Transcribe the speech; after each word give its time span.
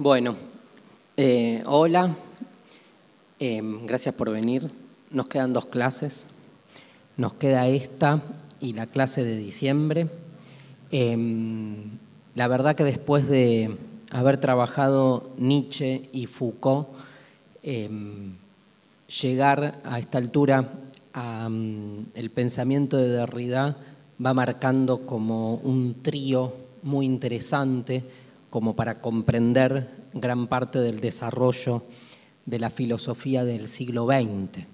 Bueno, 0.00 0.36
eh, 1.16 1.64
hola, 1.66 2.14
eh, 3.40 3.60
gracias 3.82 4.14
por 4.14 4.30
venir. 4.30 4.70
Nos 5.10 5.26
quedan 5.26 5.52
dos 5.52 5.66
clases. 5.66 6.26
Nos 7.16 7.34
queda 7.34 7.66
esta 7.66 8.22
y 8.60 8.74
la 8.74 8.86
clase 8.86 9.24
de 9.24 9.36
diciembre. 9.36 10.08
Eh, 10.92 11.16
la 12.36 12.46
verdad 12.46 12.76
que 12.76 12.84
después 12.84 13.26
de 13.26 13.76
haber 14.12 14.38
trabajado 14.38 15.32
Nietzsche 15.36 16.08
y 16.12 16.26
Foucault, 16.26 16.90
llegar 19.20 19.80
a 19.82 19.98
esta 19.98 20.18
altura 20.18 20.74
al 21.12 22.30
pensamiento 22.32 22.98
de 22.98 23.08
Derrida 23.08 23.76
va 24.24 24.32
marcando 24.32 25.04
como 25.06 25.54
un 25.54 25.94
trío 26.02 26.52
muy 26.84 27.04
interesante 27.04 28.04
como 28.50 28.74
para 28.74 29.00
comprender 29.00 29.88
gran 30.14 30.46
parte 30.46 30.78
del 30.78 31.00
desarrollo 31.00 31.82
de 32.46 32.58
la 32.58 32.70
filosofía 32.70 33.44
del 33.44 33.68
siglo 33.68 34.06
XX. 34.06 34.64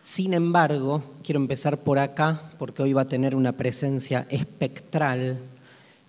Sin 0.00 0.32
embargo, 0.32 1.02
quiero 1.22 1.40
empezar 1.40 1.78
por 1.78 1.98
acá 1.98 2.40
porque 2.58 2.82
hoy 2.82 2.92
va 2.92 3.02
a 3.02 3.08
tener 3.08 3.34
una 3.34 3.52
presencia 3.52 4.26
espectral. 4.30 5.38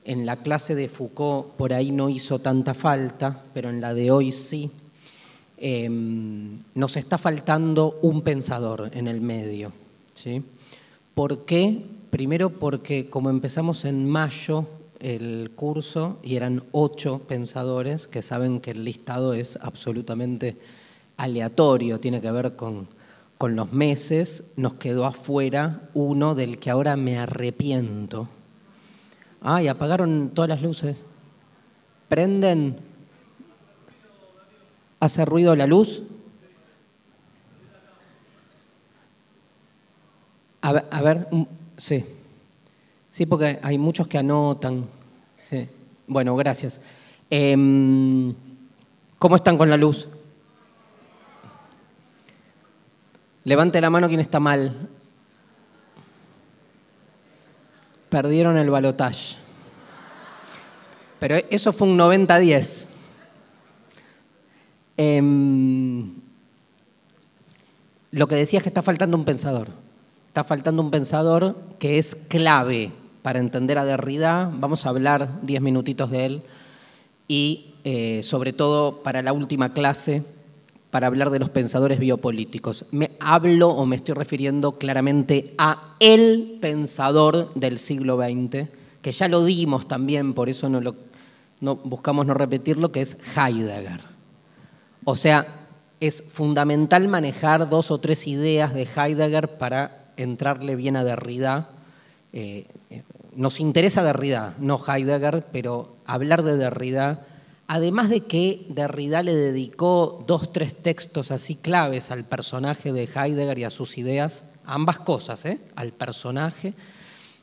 En 0.06 0.26
la 0.26 0.38
clase 0.38 0.76
de 0.76 0.88
Foucault 0.88 1.48
por 1.58 1.74
ahí 1.74 1.92
no 1.92 2.08
hizo 2.08 2.40
tanta 2.40 2.74
falta, 2.74 3.42
pero 3.54 3.70
en 3.70 3.82
la 3.82 3.94
de 3.94 4.12
hoy 4.12 4.32
sí. 4.32 4.72
Em, 5.58 6.58
nos 6.76 6.96
está 6.96 7.18
faltando 7.18 8.00
un 8.02 8.22
pensador 8.22 8.90
en 8.94 9.08
el 9.08 9.20
medio. 9.20 9.74
¿sí? 10.16 10.42
¿Por 11.14 11.44
qué? 11.46 11.82
Primero 12.12 12.50
porque 12.52 13.10
como 13.10 13.30
empezamos 13.30 13.84
en 13.84 14.08
mayo, 14.08 14.66
el 15.00 15.52
curso 15.56 16.20
y 16.24 16.36
eran 16.36 16.64
ocho 16.72 17.20
pensadores 17.28 18.08
que 18.08 18.22
saben 18.22 18.60
que 18.60 18.72
el 18.72 18.84
listado 18.84 19.34
es 19.34 19.58
absolutamente 19.62 20.58
aleatorio, 21.18 22.00
tiene 22.00 22.22
que 22.22 22.32
ver 22.32 22.56
con, 22.56 22.88
con 23.38 23.56
los 23.56 23.72
meses. 23.72 24.54
Nos 24.58 24.74
quedó 24.74 25.06
afuera 25.06 25.90
uno 25.94 26.36
del 26.36 26.60
que 26.60 26.70
ahora 26.70 26.96
me 26.96 27.18
arrepiento. 27.18 28.28
Ay, 29.42 29.68
apagaron 29.68 30.32
todas 30.34 30.50
las 30.50 30.62
luces. 30.62 31.06
Prenden. 32.08 32.78
¿Hace 35.00 35.24
ruido 35.24 35.56
la 35.56 35.68
luz? 35.68 36.04
Ver, 40.72 40.86
a 40.92 41.02
ver 41.02 41.28
sí. 41.78 42.06
Sí, 43.10 43.26
porque 43.26 43.60
hay 43.64 43.78
muchos 43.78 44.08
que 44.08 44.20
anotan. 44.20 44.86
Sí. 45.50 45.68
Bueno, 46.06 46.36
gracias. 46.36 46.80
Em, 47.28 48.36
¿Cómo 49.18 49.36
están 49.36 49.58
con 49.58 49.68
la 49.68 49.78
luz? 49.78 50.08
Levante 53.46 53.82
la 53.82 53.90
mano 53.90 54.08
quien 54.08 54.20
está 54.20 54.40
mal. 54.40 54.90
Perdieron 58.10 58.58
el 58.58 58.70
balotaje. 58.70 59.38
Pero 61.20 61.38
eso 61.50 61.74
fue 61.74 61.88
un 61.88 61.98
90-10. 61.98 62.90
Em, 64.98 66.14
lo 68.12 68.28
que 68.28 68.36
decía 68.36 68.60
es 68.60 68.64
que 68.64 68.70
está 68.70 68.84
faltando 68.84 69.18
un 69.18 69.26
pensador. 69.26 69.68
Está 70.28 70.44
faltando 70.44 70.84
un 70.84 70.92
pensador 70.92 71.56
que 71.80 71.98
es 71.98 72.14
clave 72.14 72.92
para 73.22 73.40
entender 73.40 73.78
a 73.78 73.86
Derrida. 73.86 74.52
Vamos 74.54 74.86
a 74.86 74.90
hablar 74.90 75.42
diez 75.42 75.62
minutitos 75.62 76.12
de 76.12 76.26
él. 76.26 76.42
Y 77.28 77.76
eh, 77.84 78.22
sobre 78.24 78.54
todo 78.54 79.04
para 79.04 79.22
la 79.22 79.34
última 79.34 79.74
clase, 79.74 80.24
para 80.92 81.08
hablar 81.08 81.30
de 81.30 81.40
los 81.40 81.50
pensadores 81.50 82.00
biopolíticos. 82.00 82.86
Me 82.92 83.12
hablo 83.20 83.70
o 83.70 83.86
me 83.86 83.96
estoy 83.96 84.16
refiriendo 84.16 84.78
claramente 84.78 85.54
a 85.58 85.96
el 86.00 86.58
pensador 86.60 87.54
del 87.54 87.78
siglo 87.78 88.18
XX, 88.18 88.68
que 89.02 89.12
ya 89.12 89.28
lo 89.28 89.46
dimos 89.46 89.88
también, 89.88 90.34
por 90.34 90.50
eso 90.50 90.68
no, 90.70 90.82
no 91.62 91.76
buscamos 91.76 92.26
no 92.26 92.34
repetirlo, 92.34 92.92
que 92.92 93.02
es 93.02 93.18
Heidegger. 93.38 94.02
O 95.06 95.16
sea, 95.16 95.68
es 96.00 96.24
fundamental 96.24 97.08
manejar 97.08 97.70
dos 97.70 97.92
o 97.92 98.00
tres 98.00 98.28
ideas 98.28 98.74
de 98.74 98.88
Heidegger 98.96 99.58
para 99.58 100.12
entrarle 100.18 100.76
bien 100.76 100.96
a 100.96 101.04
Derrida. 101.04 101.70
Eh, 102.32 102.68
nos 103.36 103.60
interesa 103.60 104.04
Derrida, 104.04 104.56
no 104.60 104.80
Heidegger, 104.86 105.46
pero 105.52 105.96
hablar 106.06 106.44
de 106.44 106.58
Derrida, 106.58 107.26
además 107.68 108.10
de 108.10 108.22
que 108.22 108.66
Derrida 108.70 109.24
le 109.24 109.36
dedicó 109.36 110.24
dos, 110.28 110.52
tres 110.52 110.76
textos 110.76 111.32
así 111.32 111.56
claves 111.56 112.12
al 112.12 112.26
personaje 112.26 112.92
de 112.92 113.04
Heidegger 113.04 113.60
y 113.60 113.64
a 113.64 113.70
sus 113.70 113.98
ideas, 113.98 114.46
ambas 114.66 115.00
cosas, 115.00 115.46
¿eh? 115.46 115.60
al 115.76 115.92
personaje 115.92 116.74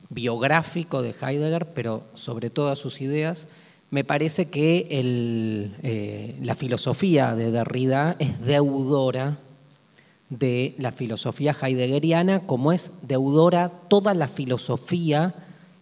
biográfico 0.09 1.03
de 1.03 1.15
Heidegger, 1.21 1.69
pero 1.75 2.05
sobre 2.15 2.51
todo 2.51 2.71
a 2.71 2.77
sus 2.77 3.01
ideas, 3.01 3.49
me 3.91 4.05
parece 4.05 4.51
que 4.51 4.87
eh, 4.91 6.39
la 6.43 6.55
filosofía 6.55 7.35
de 7.35 7.51
Derrida 7.51 8.17
es 8.19 8.41
deudora 8.41 9.39
de 10.29 10.75
la 10.79 10.93
filosofía 10.93 11.55
heideggeriana, 11.61 12.41
como 12.41 12.73
es 12.73 13.07
deudora 13.09 13.69
toda 13.89 14.15
la 14.15 14.29
filosofía 14.29 15.35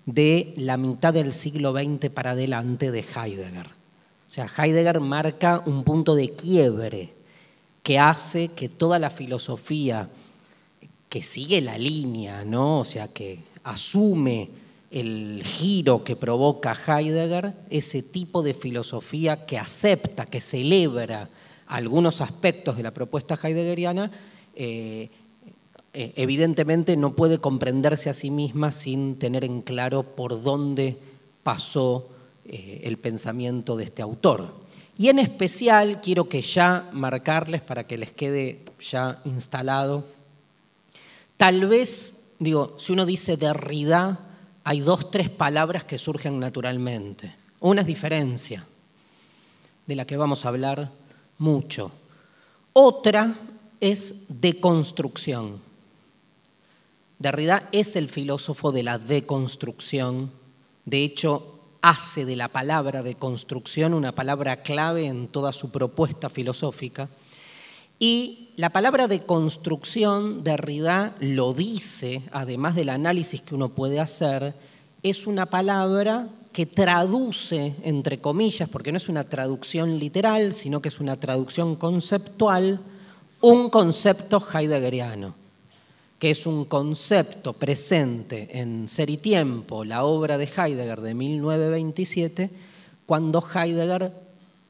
de 0.06 0.52
la 0.56 0.76
mitad 0.76 1.14
del 1.14 1.32
siglo 1.32 1.72
XX 1.72 2.10
para 2.10 2.32
adelante 2.32 2.90
de 2.90 3.00
Heidegger. 3.00 3.66
O 3.66 4.32
sea, 4.34 4.46
Heidegger 4.58 5.00
marca 5.00 5.62
un 5.64 5.84
punto 5.84 6.14
de 6.14 6.30
quiebre 6.30 7.12
que 7.82 7.98
hace 7.98 8.48
que 8.48 8.68
toda 8.68 8.98
la 8.98 9.10
filosofía 9.10 10.08
que 11.08 11.22
sigue 11.22 11.60
la 11.60 11.78
línea, 11.78 12.44
¿no? 12.44 12.80
O 12.80 12.84
sea, 12.84 13.08
que 13.08 13.38
asume 13.62 14.50
el 14.90 15.42
giro 15.44 16.04
que 16.04 16.16
provoca 16.16 16.74
Heidegger, 16.74 17.54
ese 17.70 18.02
tipo 18.02 18.42
de 18.42 18.54
filosofía 18.54 19.46
que 19.46 19.58
acepta, 19.58 20.26
que 20.26 20.40
celebra 20.40 21.28
algunos 21.66 22.20
aspectos 22.20 22.76
de 22.76 22.82
la 22.82 22.90
propuesta 22.90 23.38
heideggeriana, 23.40 24.10
eh, 24.56 25.10
eh, 25.96 26.12
evidentemente 26.16 26.96
no 26.96 27.14
puede 27.14 27.38
comprenderse 27.38 28.10
a 28.10 28.14
sí 28.14 28.30
misma 28.30 28.72
sin 28.72 29.16
tener 29.16 29.44
en 29.44 29.62
claro 29.62 30.02
por 30.02 30.42
dónde 30.42 30.96
pasó 31.44 32.08
eh, 32.44 32.80
el 32.82 32.98
pensamiento 32.98 33.76
de 33.76 33.84
este 33.84 34.02
autor. 34.02 34.52
Y 34.98 35.08
en 35.08 35.20
especial 35.20 36.00
quiero 36.00 36.28
que 36.28 36.42
ya 36.42 36.88
marcarles 36.92 37.62
para 37.62 37.86
que 37.86 37.96
les 37.96 38.10
quede 38.10 38.64
ya 38.80 39.20
instalado, 39.24 40.04
tal 41.36 41.66
vez, 41.66 42.34
digo, 42.40 42.74
si 42.78 42.92
uno 42.92 43.06
dice 43.06 43.36
Derrida, 43.36 44.18
hay 44.64 44.80
dos, 44.80 45.12
tres 45.12 45.30
palabras 45.30 45.84
que 45.84 45.98
surgen 45.98 46.40
naturalmente. 46.40 47.34
Una 47.60 47.82
es 47.82 47.86
diferencia, 47.86 48.64
de 49.86 49.94
la 49.94 50.06
que 50.06 50.16
vamos 50.16 50.44
a 50.44 50.48
hablar 50.48 50.90
mucho. 51.38 51.92
Otra 52.72 53.32
es 53.84 54.40
deconstrucción. 54.40 55.60
Derrida 57.18 57.68
es 57.70 57.96
el 57.96 58.08
filósofo 58.08 58.72
de 58.72 58.82
la 58.82 58.96
deconstrucción. 58.96 60.30
De 60.86 61.04
hecho, 61.04 61.60
hace 61.82 62.24
de 62.24 62.34
la 62.34 62.48
palabra 62.48 63.02
deconstrucción 63.02 63.92
una 63.92 64.12
palabra 64.12 64.62
clave 64.62 65.06
en 65.06 65.28
toda 65.28 65.52
su 65.52 65.70
propuesta 65.70 66.30
filosófica. 66.30 67.10
Y 67.98 68.48
la 68.56 68.70
palabra 68.70 69.06
deconstrucción, 69.06 70.42
Derrida 70.42 71.14
lo 71.20 71.52
dice, 71.52 72.22
además 72.32 72.76
del 72.76 72.88
análisis 72.88 73.42
que 73.42 73.54
uno 73.54 73.68
puede 73.68 74.00
hacer, 74.00 74.54
es 75.02 75.26
una 75.26 75.44
palabra 75.44 76.30
que 76.54 76.64
traduce, 76.64 77.74
entre 77.82 78.18
comillas, 78.18 78.70
porque 78.70 78.92
no 78.92 78.96
es 78.96 79.10
una 79.10 79.24
traducción 79.24 79.98
literal, 79.98 80.54
sino 80.54 80.80
que 80.80 80.88
es 80.88 81.00
una 81.00 81.20
traducción 81.20 81.76
conceptual, 81.76 82.80
un 83.44 83.68
concepto 83.68 84.40
heideggeriano, 84.40 85.34
que 86.18 86.30
es 86.30 86.46
un 86.46 86.64
concepto 86.64 87.52
presente 87.52 88.58
en 88.58 88.88
Ser 88.88 89.10
y 89.10 89.18
Tiempo, 89.18 89.84
la 89.84 90.04
obra 90.04 90.38
de 90.38 90.46
Heidegger 90.46 91.02
de 91.02 91.12
1927, 91.12 92.50
cuando 93.04 93.44
Heidegger 93.44 94.12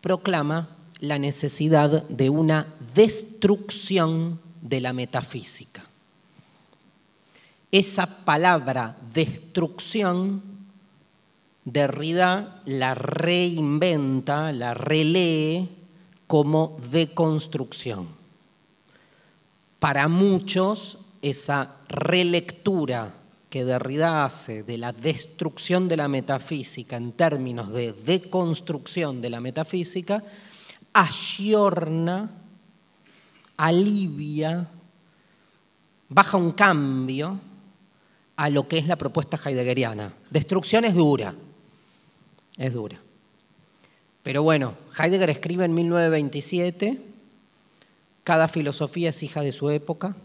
proclama 0.00 0.70
la 0.98 1.20
necesidad 1.20 2.02
de 2.08 2.30
una 2.30 2.66
destrucción 2.96 4.40
de 4.60 4.80
la 4.80 4.92
metafísica. 4.92 5.84
Esa 7.70 8.24
palabra 8.24 8.96
destrucción, 9.12 10.42
Derrida 11.64 12.60
la 12.66 12.94
reinventa, 12.94 14.50
la 14.50 14.74
relee 14.74 15.68
como 16.26 16.76
deconstrucción 16.90 18.13
para 19.84 20.08
muchos 20.08 20.96
esa 21.20 21.76
relectura 21.90 23.12
que 23.50 23.66
Derrida 23.66 24.24
hace 24.24 24.62
de 24.62 24.78
la 24.78 24.94
destrucción 24.94 25.88
de 25.88 25.98
la 25.98 26.08
metafísica 26.08 26.96
en 26.96 27.12
términos 27.12 27.70
de 27.70 27.92
deconstrucción 27.92 29.20
de 29.20 29.28
la 29.28 29.42
metafísica, 29.42 30.24
ayorna, 30.94 32.30
alivia, 33.58 34.70
baja 36.08 36.38
un 36.38 36.52
cambio 36.52 37.38
a 38.36 38.48
lo 38.48 38.66
que 38.66 38.78
es 38.78 38.86
la 38.86 38.96
propuesta 38.96 39.36
heideggeriana. 39.36 40.14
Destrucción 40.30 40.86
es 40.86 40.94
dura, 40.94 41.34
es 42.56 42.72
dura. 42.72 42.98
Pero 44.22 44.42
bueno, 44.42 44.76
Heidegger 44.98 45.28
escribe 45.28 45.66
en 45.66 45.74
1927, 45.74 47.13
cada 48.24 48.48
filosofía 48.48 49.10
es 49.10 49.22
hija 49.22 49.42
de 49.42 49.52
su 49.52 49.70
época, 49.70 50.16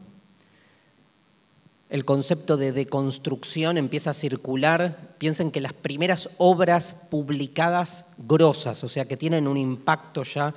el 1.90 2.06
concepto 2.06 2.56
de 2.56 2.72
deconstrucción 2.72 3.78
empieza 3.78 4.12
a 4.12 4.14
circular. 4.14 5.16
Piensen 5.18 5.52
que 5.52 5.60
las 5.60 5.74
primeras 5.74 6.30
obras 6.38 7.08
publicadas 7.10 8.14
grosas, 8.20 8.84
o 8.84 8.90
sea, 8.90 9.06
que 9.06 9.18
tienen 9.18 9.48
un 9.48 9.58
impacto 9.58 10.22
ya, 10.22 10.54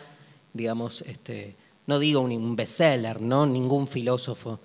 digamos, 0.52 1.00
este, 1.02 1.56
no 1.86 1.98
digo 1.98 2.20
un 2.20 2.54
bestseller, 2.54 3.22
¿no? 3.22 3.46
Ningún 3.46 3.88
filósofo 3.88 4.60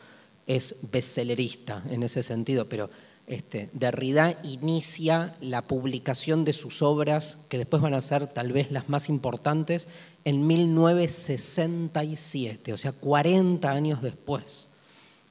es 0.46 0.92
bestsellerista 0.92 1.84
en 1.90 2.04
ese 2.04 2.22
sentido, 2.22 2.66
pero 2.66 2.90
este, 3.28 3.70
Derrida 3.74 4.36
inicia 4.44 5.36
la 5.42 5.62
publicación 5.62 6.46
de 6.46 6.54
sus 6.54 6.82
obras, 6.82 7.40
que 7.50 7.58
después 7.58 7.82
van 7.82 7.94
a 7.94 8.00
ser 8.00 8.28
tal 8.28 8.54
vez 8.54 8.72
las 8.72 8.88
más 8.88 9.10
importantes, 9.10 9.90
en 10.24 10.48
1967, 10.48 12.72
o 12.72 12.78
sea, 12.78 12.94
40 12.94 13.70
años 13.70 14.02
después. 14.02 14.70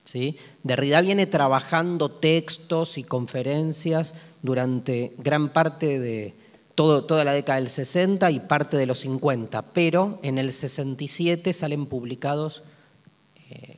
¿sí? 0.05 0.37
Derrida 0.63 1.01
viene 1.01 1.25
trabajando 1.27 2.11
textos 2.11 2.99
y 2.99 3.05
conferencias 3.05 4.13
durante 4.43 5.15
gran 5.19 5.49
parte 5.49 5.99
de 5.99 6.35
toda 6.75 7.25
la 7.25 7.33
década 7.33 7.59
del 7.59 7.71
60 7.71 8.31
y 8.31 8.41
parte 8.41 8.77
de 8.77 8.85
los 8.85 8.99
50, 9.01 9.63
pero 9.73 10.21
en 10.23 10.37
el 10.37 10.53
67 10.53 11.55
salen 11.55 11.87
publicados 11.87 12.63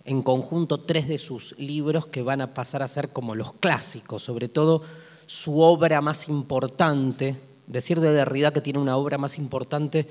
en 0.08 0.22
conjunto 0.22 0.80
tres 0.80 1.06
de 1.06 1.18
sus 1.18 1.54
libros 1.58 2.06
que 2.06 2.22
van 2.22 2.40
a 2.40 2.54
pasar 2.54 2.82
a 2.82 2.88
ser 2.88 3.10
como 3.10 3.34
los 3.34 3.52
clásicos, 3.52 4.22
sobre 4.22 4.48
todo 4.48 4.82
su 5.26 5.60
obra 5.60 6.00
más 6.00 6.28
importante. 6.28 7.36
Decir 7.66 8.00
de 8.00 8.12
Derrida 8.12 8.50
que 8.50 8.62
tiene 8.62 8.78
una 8.78 8.96
obra 8.96 9.18
más 9.18 9.36
importante 9.36 10.08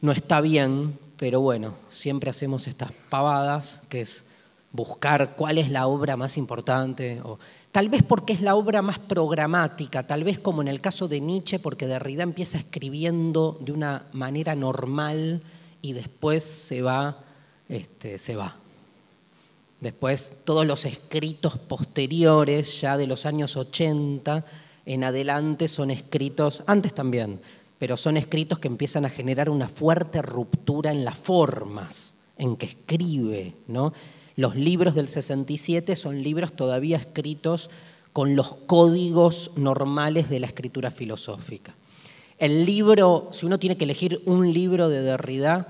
no 0.00 0.10
está 0.10 0.40
bien, 0.40 0.98
pero 1.16 1.40
bueno, 1.40 1.74
siempre 1.90 2.30
hacemos 2.30 2.66
estas 2.66 2.90
pavadas, 3.08 3.82
que 3.88 4.00
es 4.00 4.24
buscar 4.72 5.36
cuál 5.36 5.58
es 5.58 5.70
la 5.70 5.86
obra 5.86 6.16
más 6.16 6.36
importante, 6.36 7.20
o 7.22 7.38
tal 7.70 7.88
vez 7.88 8.02
porque 8.02 8.32
es 8.32 8.40
la 8.40 8.56
obra 8.56 8.82
más 8.82 8.98
programática, 8.98 10.06
tal 10.06 10.24
vez 10.24 10.40
como 10.40 10.60
en 10.60 10.68
el 10.68 10.80
caso 10.80 11.06
de 11.06 11.20
Nietzsche, 11.20 11.60
porque 11.60 11.86
Derrida 11.86 12.24
empieza 12.24 12.58
escribiendo 12.58 13.58
de 13.60 13.70
una 13.70 14.06
manera 14.12 14.56
normal 14.56 15.42
y 15.82 15.92
después 15.92 16.42
se 16.42 16.82
va, 16.82 17.18
este, 17.68 18.18
se 18.18 18.34
va. 18.34 18.56
Después 19.80 20.42
todos 20.44 20.66
los 20.66 20.84
escritos 20.84 21.56
posteriores, 21.56 22.80
ya 22.80 22.96
de 22.96 23.06
los 23.06 23.24
años 23.24 23.56
80 23.56 24.44
en 24.84 25.04
adelante, 25.04 25.68
son 25.68 25.90
escritos, 25.90 26.62
antes 26.66 26.92
también, 26.92 27.40
pero 27.78 27.96
son 27.96 28.18
escritos 28.18 28.58
que 28.58 28.68
empiezan 28.68 29.06
a 29.06 29.10
generar 29.10 29.48
una 29.48 29.68
fuerte 29.68 30.20
ruptura 30.20 30.90
en 30.90 31.04
las 31.04 31.16
formas 31.16 32.16
en 32.36 32.56
que 32.56 32.66
escribe, 32.66 33.54
¿no? 33.68 33.94
Los 34.36 34.54
libros 34.54 34.94
del 34.94 35.08
67 35.08 35.96
son 35.96 36.22
libros 36.22 36.52
todavía 36.52 36.98
escritos 36.98 37.70
con 38.12 38.36
los 38.36 38.54
códigos 38.54 39.52
normales 39.56 40.28
de 40.28 40.40
la 40.40 40.46
escritura 40.46 40.90
filosófica. 40.90 41.74
El 42.38 42.64
libro, 42.64 43.28
si 43.32 43.46
uno 43.46 43.58
tiene 43.58 43.76
que 43.76 43.84
elegir 43.84 44.22
un 44.24 44.52
libro 44.52 44.88
de 44.88 45.02
Derrida, 45.02 45.68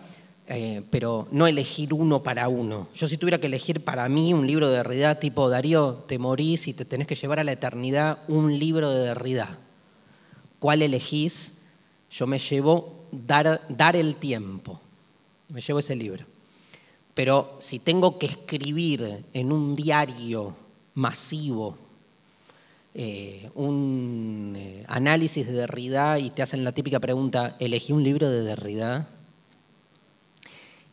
eh, 0.52 0.82
pero 0.90 1.28
no 1.30 1.46
elegir 1.46 1.94
uno 1.94 2.24
para 2.24 2.48
uno. 2.48 2.88
Yo 2.92 3.06
si 3.06 3.16
tuviera 3.16 3.38
que 3.38 3.46
elegir 3.46 3.84
para 3.84 4.08
mí 4.08 4.34
un 4.34 4.48
libro 4.48 4.68
de 4.68 4.78
Derrida 4.78 5.14
tipo 5.14 5.48
Darío, 5.48 6.02
te 6.08 6.18
morís 6.18 6.66
y 6.66 6.74
te 6.74 6.84
tenés 6.84 7.06
que 7.06 7.14
llevar 7.14 7.38
a 7.38 7.44
la 7.44 7.52
eternidad 7.52 8.18
un 8.26 8.58
libro 8.58 8.90
de 8.90 8.98
Derrida. 8.98 9.56
¿Cuál 10.58 10.82
elegís? 10.82 11.62
Yo 12.10 12.26
me 12.26 12.40
llevo 12.40 13.06
dar, 13.12 13.60
dar 13.68 13.94
el 13.94 14.16
tiempo. 14.16 14.80
Me 15.50 15.60
llevo 15.60 15.78
ese 15.78 15.94
libro. 15.94 16.24
Pero 17.14 17.56
si 17.60 17.78
tengo 17.78 18.18
que 18.18 18.26
escribir 18.26 19.24
en 19.32 19.52
un 19.52 19.76
diario 19.76 20.56
masivo 20.94 21.78
eh, 22.92 23.48
un 23.54 24.54
eh, 24.56 24.84
análisis 24.88 25.46
de 25.46 25.52
Derrida 25.52 26.18
y 26.18 26.30
te 26.30 26.42
hacen 26.42 26.64
la 26.64 26.72
típica 26.72 26.98
pregunta, 26.98 27.56
¿elegí 27.60 27.92
un 27.92 28.02
libro 28.02 28.28
de 28.28 28.42
Derrida? 28.42 29.08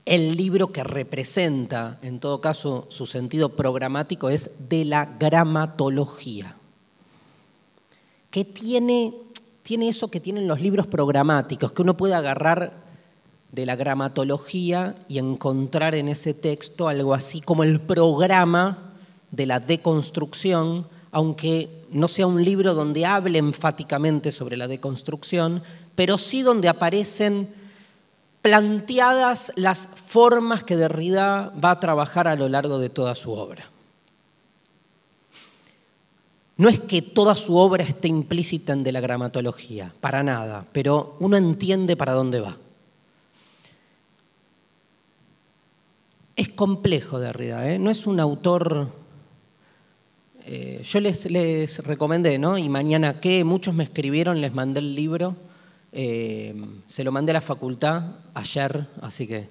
El 0.07 0.37
libro 0.37 0.71
que 0.71 0.85
representa, 0.85 1.99
en 2.01 2.21
todo 2.21 2.39
caso, 2.39 2.85
su 2.87 3.05
sentido 3.05 3.49
programático 3.49 4.29
es 4.29 4.69
de 4.69 4.85
la 4.85 5.03
gramatología. 5.19 6.55
¿Qué 8.29 8.45
tiene, 8.45 9.13
tiene 9.63 9.89
eso 9.89 10.09
que 10.09 10.21
tienen 10.21 10.47
los 10.47 10.61
libros 10.61 10.87
programáticos? 10.87 11.73
Que 11.73 11.81
uno 11.81 11.97
puede 11.97 12.15
agarrar 12.15 12.71
de 13.51 13.65
la 13.65 13.75
gramatología 13.75 14.95
y 15.09 15.17
encontrar 15.17 15.93
en 15.93 16.07
ese 16.07 16.33
texto 16.33 16.87
algo 16.87 17.13
así 17.13 17.41
como 17.41 17.65
el 17.65 17.81
programa 17.81 18.93
de 19.31 19.45
la 19.45 19.59
deconstrucción, 19.59 20.87
aunque 21.11 21.67
no 21.91 22.07
sea 22.07 22.27
un 22.27 22.45
libro 22.45 22.75
donde 22.75 23.05
hable 23.05 23.39
enfáticamente 23.39 24.31
sobre 24.31 24.55
la 24.55 24.69
deconstrucción, 24.69 25.61
pero 25.95 26.17
sí 26.17 26.43
donde 26.43 26.69
aparecen 26.69 27.49
planteadas 28.47 29.51
las 29.57 29.85
formas 29.87 30.63
que 30.63 30.77
Derrida 30.77 31.51
va 31.61 31.71
a 31.71 31.79
trabajar 31.81 32.29
a 32.29 32.37
lo 32.37 32.47
largo 32.47 32.79
de 32.79 32.87
toda 32.87 33.13
su 33.13 33.33
obra. 33.33 33.65
No 36.55 36.69
es 36.69 36.79
que 36.79 37.01
toda 37.01 37.35
su 37.35 37.57
obra 37.57 37.83
esté 37.83 38.07
implícita 38.07 38.71
en 38.71 38.89
la 38.93 39.01
gramatología, 39.01 39.93
para 39.99 40.23
nada, 40.23 40.65
pero 40.71 41.17
uno 41.19 41.35
entiende 41.35 41.97
para 41.97 42.13
dónde 42.13 42.39
va. 42.39 42.55
Es 46.37 46.47
complejo 46.47 47.19
Derrida, 47.19 47.69
¿eh? 47.69 47.77
no 47.79 47.91
es 47.91 48.07
un 48.07 48.17
autor... 48.21 48.93
Eh, 50.45 50.81
yo 50.85 51.01
les, 51.01 51.85
recomendé, 51.85 52.39
¿no? 52.39 52.57
Y 52.57 52.69
mañana 52.69 53.19
que 53.19 53.43
muchos 53.43 53.75
me 53.75 53.83
escribieron, 53.83 54.39
les 54.39 54.53
mandé 54.53 54.79
el 54.79 54.95
libro, 54.95 55.35
eh, 55.91 56.55
se 56.85 57.03
lo 57.03 57.11
mandé 57.11 57.31
a 57.31 57.33
la 57.33 57.41
facultad 57.41 58.03
ayer, 58.33 58.87
así 59.01 59.27
que, 59.27 59.49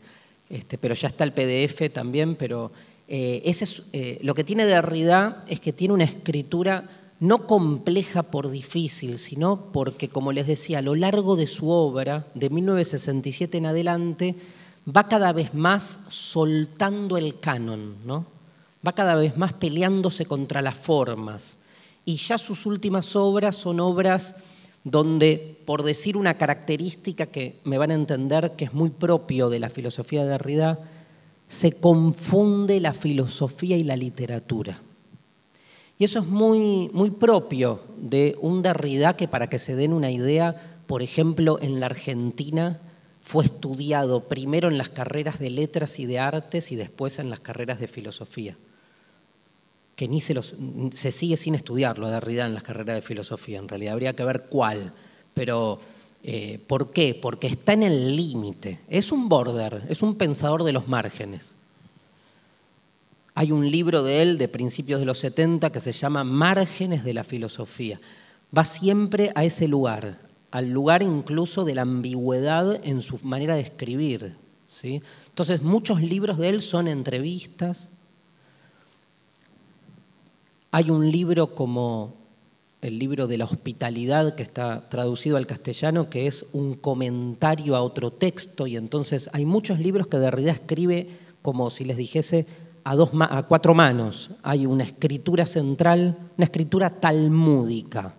este, 0.49 0.79
pero 0.79 0.95
ya 0.95 1.09
está 1.09 1.25
el 1.25 1.33
PDF 1.33 1.93
también, 1.93 2.37
pero 2.37 2.73
ese 3.09 3.65
es, 3.65 3.85
lo 4.25 4.35
que 4.35 4.43
tiene 4.43 4.65
Derrida 4.65 5.45
es 5.47 5.61
que 5.61 5.73
tiene 5.73 5.95
una 5.95 6.03
escritura 6.03 6.89
no 7.21 7.47
compleja 7.47 8.25
por 8.25 8.51
difícil, 8.51 9.19
sino 9.19 9.71
porque, 9.73 10.09
como 10.09 10.33
les 10.33 10.49
decía, 10.49 10.79
a 10.79 10.83
lo 10.83 10.97
largo 10.97 11.37
de 11.37 11.47
su 11.47 11.71
obra, 11.71 12.27
de 12.35 12.51
1967 12.51 13.59
en 13.59 13.67
adelante, 13.67 14.35
va 14.95 15.09
cada 15.09 15.33
vez 15.33 15.55
más 15.55 16.07
soltando 16.09 17.17
el 17.17 17.39
canon, 17.39 17.95
¿no? 18.05 18.27
va 18.87 18.93
cada 18.93 19.17
vez 19.17 19.37
más 19.37 19.53
peleándose 19.53 20.27
contra 20.27 20.63
las 20.63 20.75
formas. 20.75 21.59
Y 22.05 22.17
ya 22.17 22.39
sus 22.39 22.67
últimas 22.67 23.17
obras 23.17 23.57
son 23.57 23.81
obras 23.81 24.37
donde, 24.87 25.59
por 25.65 25.83
decir 25.83 26.17
una 26.17 26.35
característica 26.35 27.27
que 27.27 27.59
me 27.65 27.77
van 27.77 27.91
a 27.91 27.95
entender 27.95 28.53
que 28.53 28.67
es 28.67 28.73
muy 28.73 28.91
propio 28.91 29.51
de 29.51 29.59
la 29.59 29.69
filosofía 29.69 30.23
de 30.23 30.31
Derrida, 30.31 30.79
se 31.49 31.81
confunde 31.81 32.79
la 32.79 32.93
filosofía 32.93 33.77
y 33.77 33.83
la 33.83 33.97
literatura. 33.97 34.81
Y 35.99 36.05
eso 36.05 36.21
es 36.21 36.27
muy, 36.27 36.89
muy 36.93 37.11
propio 37.11 37.81
de 37.97 38.37
un 38.41 38.63
Derrida 38.63 39.17
que, 39.17 39.27
para 39.27 39.49
que 39.49 39.59
se 39.59 39.75
den 39.75 39.93
una 39.93 40.13
idea, 40.13 40.79
por 40.87 41.03
ejemplo, 41.03 41.59
en 41.61 41.81
la 41.81 41.87
Argentina 41.87 42.81
fue 43.21 43.45
estudiado 43.45 44.29
primero 44.29 44.69
en 44.69 44.79
las 44.79 44.91
carreras 44.91 45.41
de 45.41 45.51
letras 45.51 45.99
y 45.99 46.07
de 46.07 46.21
artes 46.21 46.71
y 46.71 46.77
después 46.77 47.19
en 47.19 47.29
las 47.29 47.41
carreras 47.41 47.81
de 47.81 47.89
filosofía. 47.89 48.57
Que 49.97 50.07
ni 50.07 50.21
se, 50.21 50.35
los, 50.35 50.55
se 50.95 51.11
sigue 51.11 51.37
sin 51.37 51.57
estudiarlo 51.57 52.09
Derrida 52.09 52.47
en 52.47 52.55
las 52.55 52.63
carreras 52.63 52.97
de 52.97 53.03
filosofía, 53.03 53.59
en 53.59 53.69
realidad 53.69 53.95
habría 53.95 54.15
que 54.15 54.25
ver 54.25 54.45
cuál. 54.49 54.93
Pero, 55.35 55.81
eh, 56.23 56.61
¿por 56.67 56.91
qué? 56.93 57.19
Porque 57.21 57.49
está 57.49 57.73
en 57.73 57.83
el 57.83 58.15
límite. 58.15 58.81
Es 58.89 59.11
un 59.11 59.29
border, 59.29 59.83
es 59.89 60.03
un 60.03 60.15
pensador 60.15 60.63
de 60.65 60.73
los 60.73 60.87
márgenes. 60.87 61.57
Hay 63.39 63.53
un 63.53 63.71
libro 63.71 64.03
de 64.03 64.23
él 64.23 64.39
de 64.39 64.49
principios 64.49 64.99
de 64.99 65.05
los 65.05 65.19
70 65.19 65.71
que 65.71 65.81
se 65.81 65.93
llama 65.93 66.25
Márgenes 66.25 67.05
de 67.05 67.13
la 67.13 67.23
Filosofía. 67.23 68.01
Va 68.57 68.65
siempre 68.65 69.31
a 69.35 69.45
ese 69.45 69.69
lugar, 69.69 70.19
al 70.51 70.71
lugar 70.71 71.03
incluso 71.03 71.67
de 71.67 71.75
la 71.75 71.83
ambigüedad 71.83 72.81
en 72.83 73.03
su 73.03 73.19
manera 73.23 73.55
de 73.55 73.61
escribir. 73.61 74.37
¿sí? 74.67 75.03
Entonces, 75.29 75.61
muchos 75.61 76.01
libros 76.01 76.39
de 76.39 76.49
él 76.49 76.63
son 76.63 76.89
entrevistas. 76.89 77.91
Hay 80.77 80.91
un 80.91 81.11
libro 81.11 81.55
como 81.55 82.13
el 82.83 82.99
libro 82.99 83.27
de 83.27 83.39
la 83.39 83.47
hospitalidad 83.47 84.35
que 84.35 84.43
está 84.43 84.91
traducido 84.91 85.39
al 85.39 85.47
castellano, 85.47 86.11
que 86.11 86.27
es 86.27 86.51
un 86.53 86.75
comentario 86.75 87.77
a 87.77 87.81
otro 87.81 88.13
texto, 88.13 88.67
y 88.67 88.77
entonces 88.77 89.31
hay 89.33 89.47
muchos 89.47 89.79
libros 89.79 90.07
que 90.07 90.19
Derrida 90.19 90.53
escribe 90.53 91.09
como 91.41 91.71
si 91.71 91.85
les 91.85 91.97
dijese 91.97 92.47
a, 92.85 92.95
dos, 92.95 93.09
a 93.21 93.45
cuatro 93.45 93.73
manos. 93.75 94.33
Hay 94.43 94.67
una 94.67 94.85
escritura 94.85 95.47
central, 95.47 96.19
una 96.37 96.45
escritura 96.45 96.91
talmúdica, 96.91 98.13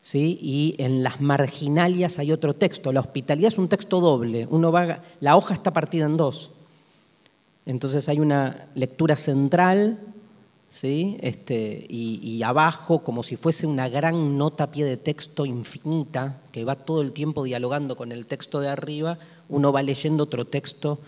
¿sí? 0.00 0.38
y 0.40 0.76
en 0.78 1.02
las 1.02 1.20
marginalias 1.20 2.18
hay 2.18 2.32
otro 2.32 2.54
texto. 2.54 2.92
La 2.92 3.00
hospitalidad 3.00 3.48
es 3.48 3.58
un 3.58 3.68
texto 3.68 4.00
doble, 4.00 4.48
Uno 4.48 4.72
va, 4.72 5.02
la 5.20 5.36
hoja 5.36 5.52
está 5.52 5.70
partida 5.70 6.06
en 6.06 6.16
dos. 6.16 6.52
Entonces 7.66 8.08
hay 8.08 8.20
una 8.20 8.68
lectura 8.74 9.16
central 9.16 10.13
¿sí? 10.74 11.16
Este, 11.20 11.86
y, 11.88 12.42
abajo, 12.42 13.04
como 13.04 13.22
si 13.22 13.36
fuese 13.36 13.64
una 13.64 13.88
gran 13.88 14.36
nota 14.36 14.64
a 14.64 14.70
pie 14.72 14.84
de 14.84 14.96
texto 14.96 15.46
infinita, 15.46 16.40
que 16.50 16.64
va 16.64 16.74
todo 16.74 17.00
el 17.00 17.12
tiempo 17.12 17.44
dialogando 17.44 17.94
con 17.94 18.10
el 18.10 18.26
texto 18.26 18.58
de 18.58 18.68
arriba, 18.68 19.16
uno 19.48 19.70
va 19.70 19.84
leyendo 19.84 20.24
otro 20.24 20.46
texto 20.46 20.98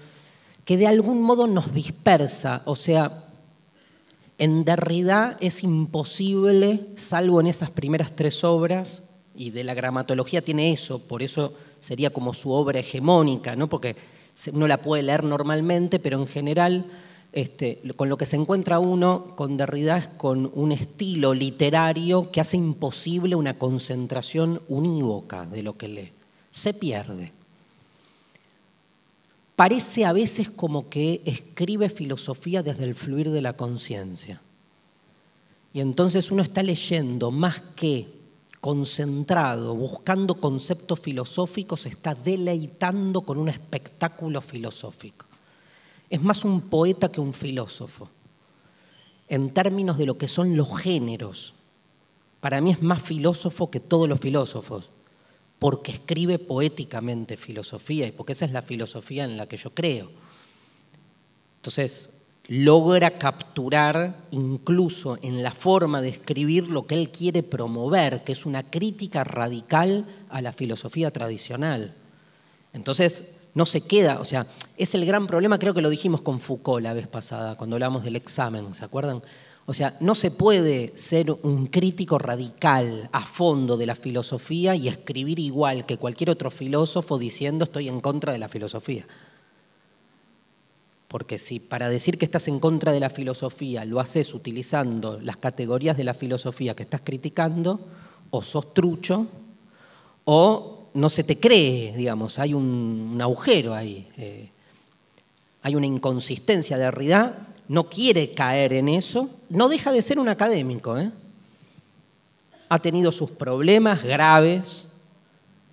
que 0.65 0.77
de 0.77 0.87
algún 0.87 1.21
modo 1.21 1.49
nos 1.49 1.75
dispersa, 1.75 2.63
o 2.65 2.77
sea, 2.77 3.25
en 4.39 4.65
Derrida 4.65 5.37
es 5.41 5.65
imposible, 5.65 6.81
salvo 6.97 7.41
en 7.41 7.49
esas 7.49 7.71
primeras 7.71 8.15
tres 8.15 8.45
obras, 8.45 9.03
y 9.35 9.51
de 9.51 9.65
la 9.65 9.75
gramatología 9.75 10.43
tiene 10.43 10.73
eso, 10.73 11.01
por 11.01 11.25
eso 11.25 11.55
sería 11.81 12.11
como 12.11 12.35
su 12.35 12.53
obra 12.53 12.79
hegemónica, 12.79 13.57
¿no? 13.57 13.69
porque 13.69 13.97
uno 14.53 14.69
la 14.69 14.81
puede 14.81 15.03
leer 15.03 15.25
normalmente, 15.25 15.99
pero 15.99 16.21
en 16.21 16.27
general 16.29 16.87
este, 17.37 17.83
con 17.97 18.09
lo 18.09 18.16
que 18.16 18.25
se 18.25 18.37
encuentra 18.37 18.78
uno 18.78 19.37
con 19.37 19.59
Derrida 19.59 19.99
es 19.99 20.07
con 20.07 20.50
un 20.55 20.73
estilo 20.73 21.35
literario 21.35 22.31
que 22.31 22.40
hace 22.40 22.57
imposible 22.57 23.37
una 23.37 23.59
concentración 23.59 24.62
unívoca 24.69 25.45
de 25.45 25.62
lo 25.62 25.76
que 25.76 25.88
lee. 25.88 26.12
Se 26.50 26.73
pierde. 26.73 27.33
Parece 29.55 30.07
a 30.07 30.14
veces 30.14 30.49
como 30.49 30.88
que 30.88 31.21
escribe 31.26 31.90
filosofía 31.90 32.62
desde 32.62 32.85
el 32.85 32.95
fluir 32.95 33.31
de 33.31 33.43
la 33.43 33.52
conciencia. 33.52 34.40
Y 35.75 35.81
entonces 35.81 36.31
uno 36.31 36.43
está 36.43 36.62
leyendo 36.62 37.31
más 37.31 37.61
que 37.76 38.09
concentrado, 38.62 39.75
buscando 39.75 40.40
conceptos 40.40 41.00
filosóficos, 41.00 41.85
está 41.85 42.14
deleitando 42.14 43.21
con 43.21 43.37
un 43.37 43.50
espectáculo 43.50 44.40
filosófico 44.40 45.25
es 46.11 46.23
más 46.23 46.45
un 46.45 46.63
poeta 46.63 47.11
que 47.11 47.21
un 47.21 47.35
filósofo, 47.35 48.09
en 49.29 49.53
términos 49.53 49.99
de 49.99 50.07
lo 50.07 50.19
que 50.19 50.29
son 50.29 50.57
los 50.57 50.79
géneros. 50.79 51.55
Para 52.41 52.61
mí 52.61 52.71
es 52.71 52.83
más 52.83 53.03
filósofo 53.03 53.71
que 53.71 53.81
todos 53.81 54.09
los 54.09 54.21
filósofos, 54.21 54.91
porque 55.59 55.93
escribe 55.93 56.39
poéticamente 56.39 57.37
filosofía 57.37 58.07
y 58.07 58.13
porque 58.13 58.33
esa 58.33 58.45
es 58.45 58.53
la 58.53 58.63
filosofía 58.63 59.25
en 59.25 59.37
la 59.37 59.47
que 59.47 59.57
yo 59.57 59.71
creo. 59.71 60.11
Entonces, 61.57 62.17
logra 62.49 63.19
capturar 63.19 64.17
incluso 64.31 65.19
en 65.23 65.43
la 65.43 65.51
forma 65.51 66.01
de 66.01 66.11
escribir 66.11 66.69
lo 66.69 66.87
que 66.87 66.95
él 66.95 67.11
quiere 67.11 67.43
promover, 67.43 68.23
que 68.23 68.33
es 68.33 68.47
una 68.47 68.63
crítica 68.63 69.25
radical 69.25 70.07
a 70.29 70.41
la 70.43 70.53
filosofía 70.53 71.11
tradicional. 71.11 71.95
Entonces, 72.73 73.36
no 73.57 73.65
se 73.65 73.81
queda, 73.81 74.21
o 74.21 74.25
sea, 74.27 74.47
es 74.77 74.95
el 74.95 75.07
gran 75.07 75.27
problema, 75.27 75.59
creo 75.59 75.73
que 75.73 75.81
lo 75.81 75.89
dijimos 75.89 76.21
con 76.21 76.41
Foucault 76.41 76.83
la 76.83 76.93
vez 76.93 77.09
pasada, 77.09 77.57
cuando 77.57 77.77
hablamos 77.77 78.05
del 78.05 78.15
examen, 78.15 78.75
¿se 78.75 78.85
acuerdan? 78.85 79.23
O 79.65 79.73
sea, 79.73 79.97
no 80.01 80.15
se 80.15 80.31
puede 80.31 80.93
ser 80.95 81.31
un 81.43 81.67
crítico 81.69 82.19
radical 82.19 83.09
a 83.13 83.25
fondo 83.25 83.79
de 83.79 83.87
la 83.87 83.97
filosofía 83.97 84.75
y 84.75 84.89
escribir 84.89 85.39
igual 85.39 85.87
que 85.87 85.97
cualquier 85.97 86.29
otro 86.29 86.51
filósofo 86.51 87.17
diciendo 87.19 87.65
estoy 87.65 87.89
en 87.89 88.03
contra 88.03 88.35
de 88.35 88.39
la 88.39 88.51
filosofía. 88.51 89.07
Porque 91.09 91.39
si 91.39 91.59
para 91.59 91.89
decir 91.89 92.19
que 92.19 92.27
estás 92.27 92.49
en 92.49 92.61
contra 92.61 92.93
de 92.93 93.01
la 93.01 93.09
filosofía 93.09 93.87
lo 93.87 94.01
haces 94.01 94.35
utilizando 94.35 95.19
las 95.23 95.39
categorías 95.39 95.97
de 95.97 96.05
la 96.05 96.13
filosofía 96.13 96.77
que 96.77 96.83
estás 96.83 97.01
criticando, 97.03 97.81
o 98.29 98.43
sos 98.43 98.75
trucho, 98.75 99.27
o 100.27 100.75
no 100.97 101.11
se 101.11 101.25
te 101.25 101.38
cree, 101.38 101.95
digamos, 101.97 102.38
hay 102.38 102.55
un, 102.55 103.19
agujero 103.21 103.75
ahí, 103.75 104.09
eh, 104.17 104.49
hay 105.62 105.76
una 105.76 105.87
inconsistencia. 105.87 106.79
de 106.79 106.85
Derrida 106.85 107.49
no 107.69 107.88
quiere 107.88 108.33
caer 108.33 108.73
en 108.73 108.88
eso, 108.88 109.29
no 109.50 109.69
deja 109.69 109.93
de 109.93 110.03
ser 110.03 110.19
un 110.19 110.29
académico. 110.29 110.99
¿eh? 110.99 111.11
Ha 112.69 112.79
tenido 112.81 113.12
sus 113.12 113.31
problemas 113.31 114.03
graves 114.03 114.88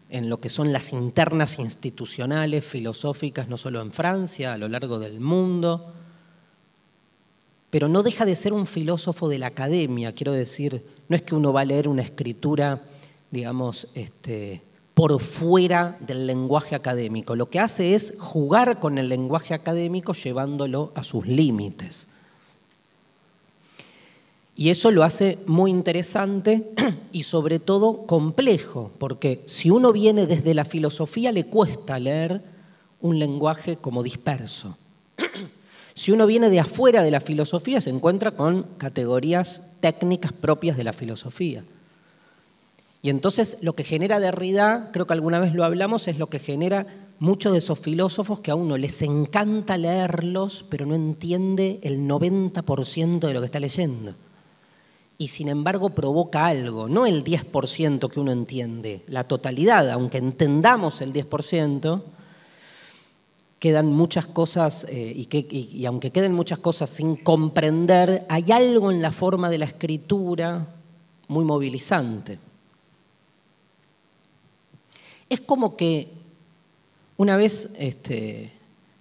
en 0.09 0.29
lo 0.29 0.39
que 0.39 0.49
son 0.49 0.73
las 0.73 0.93
internas 0.93 1.57
institucionales, 1.57 2.65
filosóficas, 2.65 3.47
no 3.47 3.57
solo 3.57 3.81
en 3.81 3.91
Francia, 3.91 4.53
a 4.53 4.57
lo 4.57 4.67
largo 4.67 4.99
del 4.99 5.19
mundo, 5.19 5.93
pero 7.69 7.87
no 7.87 8.03
deja 8.03 8.25
de 8.25 8.35
ser 8.35 8.53
un 8.53 8.67
filósofo 8.67 9.27
de 9.29 9.39
la 9.39 9.47
academia, 9.47 10.13
quiero 10.13 10.33
decir, 10.33 10.85
no 11.07 11.15
es 11.15 11.23
que 11.23 11.33
uno 11.33 11.51
va 11.51 11.61
a 11.61 11.65
leer 11.65 11.87
una 11.87 12.03
escritura, 12.03 12.83
digamos, 13.31 13.87
este, 13.95 14.61
por 14.93 15.19
fuera 15.19 15.97
del 15.99 16.27
lenguaje 16.27 16.75
académico. 16.75 17.35
Lo 17.35 17.49
que 17.49 17.59
hace 17.59 17.95
es 17.95 18.15
jugar 18.19 18.79
con 18.79 18.97
el 18.97 19.09
lenguaje 19.09 19.53
académico 19.53 20.13
llevándolo 20.13 20.91
a 20.95 21.03
sus 21.03 21.25
límites. 21.25 22.07
Y 24.55 24.69
eso 24.69 24.91
lo 24.91 25.03
hace 25.03 25.39
muy 25.47 25.71
interesante 25.71 26.71
y 27.11 27.23
sobre 27.23 27.59
todo 27.59 28.05
complejo, 28.05 28.91
porque 28.99 29.41
si 29.47 29.71
uno 29.71 29.91
viene 29.91 30.27
desde 30.27 30.53
la 30.53 30.65
filosofía 30.65 31.31
le 31.31 31.45
cuesta 31.45 31.97
leer 31.97 32.43
un 33.01 33.17
lenguaje 33.17 33.77
como 33.77 34.03
disperso. 34.03 34.77
Si 35.95 36.11
uno 36.11 36.25
viene 36.25 36.49
de 36.49 36.59
afuera 36.59 37.03
de 37.03 37.11
la 37.11 37.19
filosofía 37.19 37.79
se 37.79 37.91
encuentra 37.91 38.31
con 38.31 38.63
categorías 38.79 39.73
técnicas 39.79 40.33
propias 40.33 40.75
de 40.75 40.83
la 40.83 40.91
filosofía. 40.91 41.63
Y 43.03 43.09
entonces 43.09 43.57
lo 43.61 43.73
que 43.73 43.83
genera 43.83 44.21
Derrida, 44.21 44.89
creo 44.93 45.05
que 45.05 45.11
alguna 45.11 45.41
vez 45.41 45.53
lo 45.53 45.65
hablamos, 45.65 46.07
es 46.07 46.17
lo 46.17 46.27
que 46.27 46.39
genera 46.39 46.87
muchos 47.19 47.51
de 47.51 47.57
esos 47.57 47.77
filósofos 47.77 48.39
que 48.39 48.49
a 48.49 48.55
uno 48.55 48.77
les 48.77 49.01
encanta 49.01 49.77
leerlos, 49.77 50.63
pero 50.69 50.85
no 50.85 50.95
entiende 50.95 51.81
el 51.83 52.07
90% 52.07 53.19
de 53.19 53.33
lo 53.33 53.41
que 53.41 53.45
está 53.45 53.59
leyendo. 53.59 54.15
Y 55.17 55.27
sin 55.27 55.49
embargo 55.49 55.89
provoca 55.89 56.45
algo, 56.45 56.87
no 56.87 57.05
el 57.05 57.25
10% 57.25 58.09
que 58.09 58.19
uno 58.21 58.31
entiende, 58.31 59.03
la 59.07 59.25
totalidad, 59.25 59.89
aunque 59.89 60.17
entendamos 60.17 61.01
el 61.01 61.11
10%, 61.11 62.01
quedan 63.59 63.87
muchas 63.87 64.27
cosas, 64.27 64.85
eh, 64.89 65.11
y, 65.13 65.77
y 65.77 65.85
aunque 65.87 66.11
queden 66.11 66.33
muchas 66.33 66.59
cosas 66.59 66.89
sin 66.89 67.17
comprender, 67.17 68.25
hay 68.29 68.49
algo 68.53 68.91
en 68.91 69.01
la 69.01 69.11
forma 69.11 69.49
de 69.49 69.57
la 69.57 69.65
escritura 69.65 70.67
muy 71.27 71.43
movilizante. 71.43 72.39
Es 75.33 75.41
como 75.41 75.75
que 75.75 76.09
una 77.17 77.37
vez 77.37 77.73
este, 77.79 78.51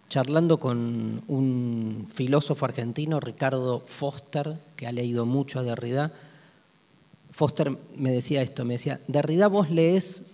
charlando 0.08 0.58
con 0.58 1.22
un 1.28 2.08
filósofo 2.10 2.64
argentino, 2.64 3.20
Ricardo 3.20 3.80
Foster, 3.80 4.58
que 4.74 4.86
ha 4.86 4.92
leído 4.92 5.26
mucho 5.26 5.58
a 5.58 5.62
Derrida, 5.62 6.10
Foster 7.32 7.76
me 7.96 8.12
decía 8.12 8.40
esto, 8.40 8.64
me 8.64 8.72
decía, 8.72 8.98
Derrida 9.08 9.48
vos 9.48 9.68
lees 9.68 10.30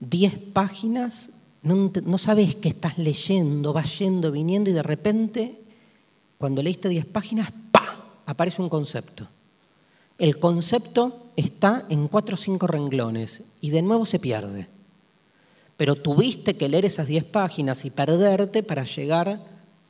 10 0.00 0.38
páginas, 0.52 1.30
no, 1.62 2.18
sabes 2.18 2.54
qué 2.56 2.68
estás 2.68 2.98
leyendo, 2.98 3.72
vas 3.72 3.98
yendo, 4.00 4.30
viniendo 4.30 4.68
y 4.68 4.74
de 4.74 4.82
repente, 4.82 5.62
cuando 6.36 6.62
leíste 6.62 6.90
10 6.90 7.06
páginas, 7.06 7.54
¡pa! 7.72 8.04
aparece 8.26 8.60
un 8.60 8.68
concepto. 8.68 9.26
El 10.18 10.38
concepto 10.38 11.28
está 11.36 11.86
en 11.88 12.06
cuatro 12.08 12.34
o 12.34 12.36
cinco 12.36 12.66
renglones 12.66 13.44
y 13.62 13.70
de 13.70 13.80
nuevo 13.80 14.04
se 14.04 14.18
pierde 14.18 14.76
pero 15.78 15.94
tuviste 15.94 16.56
que 16.56 16.68
leer 16.68 16.84
esas 16.84 17.06
10 17.06 17.24
páginas 17.24 17.84
y 17.84 17.90
perderte 17.90 18.64
para 18.64 18.84
llegar 18.84 19.40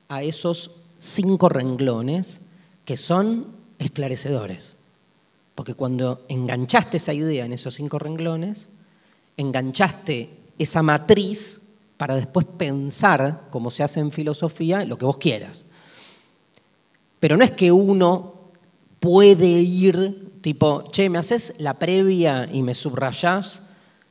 a 0.09 0.23
esos 0.23 0.83
cinco 0.99 1.49
renglones 1.49 2.43
que 2.85 2.99
son 2.99 3.47
esclarecedores. 3.79 4.77
Porque 5.55 5.73
cuando 5.73 6.27
enganchaste 6.29 6.99
esa 6.99 7.15
idea 7.15 7.47
en 7.47 7.55
esos 7.55 7.75
cinco 7.75 7.99
renglones, 7.99 8.69
enganchaste 9.39 10.29
esa 10.59 10.83
matriz 10.83 11.77
para 11.97 12.17
después 12.17 12.45
pensar, 12.45 13.47
como 13.51 13.71
se 13.71 13.83
hace 13.83 14.01
en 14.01 14.13
filosofía, 14.13 14.85
lo 14.85 14.99
que 14.99 15.07
vos 15.07 15.17
quieras. 15.17 15.65
Pero 17.19 17.39
no 17.39 17.45
es 17.45 17.53
que 17.53 17.73
uno 17.73 18.51
puede 19.01 19.49
ir 19.49 20.39
tipo, 20.43 20.85
che, 20.93 21.09
me 21.09 21.17
haces 21.17 21.55
la 21.61 21.75
previa 21.79 22.47
y 22.53 22.63
me 22.63 22.75
subrayás 22.75 23.68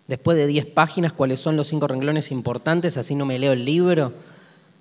después 0.08 0.38
de 0.38 0.48
10 0.48 0.68
páginas, 0.68 1.14
cuáles 1.14 1.40
son 1.40 1.58
los 1.58 1.68
cinco 1.68 1.88
renglones 1.88 2.32
importantes, 2.32 2.98
así 2.98 3.16
no 3.16 3.26
me 3.26 3.40
leo 3.40 3.52
el 3.52 3.66
libro. 3.66 4.14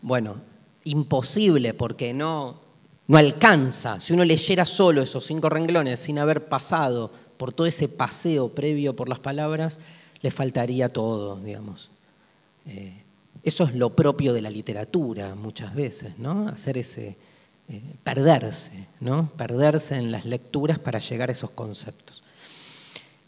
Bueno, 0.03 0.37
imposible 0.85 1.75
porque 1.75 2.13
no, 2.13 2.61
no 3.09 3.19
alcanza. 3.19 4.01
Si 4.01 4.13
uno 4.13 4.25
leyera 4.25 4.65
solo 4.67 5.03
esos 5.03 5.25
cinco 5.27 5.49
renglones 5.49 6.01
sin 6.01 6.19
haber 6.19 6.49
pasado 6.49 7.11
por 7.37 7.53
todo 7.53 7.67
ese 7.67 7.89
paseo 7.89 8.49
previo 8.49 8.97
por 8.97 9.09
las 9.09 9.19
palabras, 9.19 9.79
le 10.23 10.31
faltaría 10.31 10.93
todo, 10.93 11.37
digamos. 11.37 11.91
Eh, 12.67 13.03
eso 13.43 13.65
es 13.65 13.75
lo 13.75 13.95
propio 13.95 14.33
de 14.33 14.43
la 14.43 14.51
literatura 14.51 15.35
muchas 15.35 15.75
veces, 15.75 16.19
¿no? 16.19 16.49
Hacer 16.49 16.79
ese, 16.79 17.17
eh, 17.69 17.83
perderse, 18.03 18.89
¿no? 19.01 19.31
Perderse 19.37 19.97
en 19.97 20.11
las 20.11 20.25
lecturas 20.25 20.79
para 20.79 20.99
llegar 20.99 21.29
a 21.29 21.33
esos 21.33 21.51
conceptos. 21.51 22.25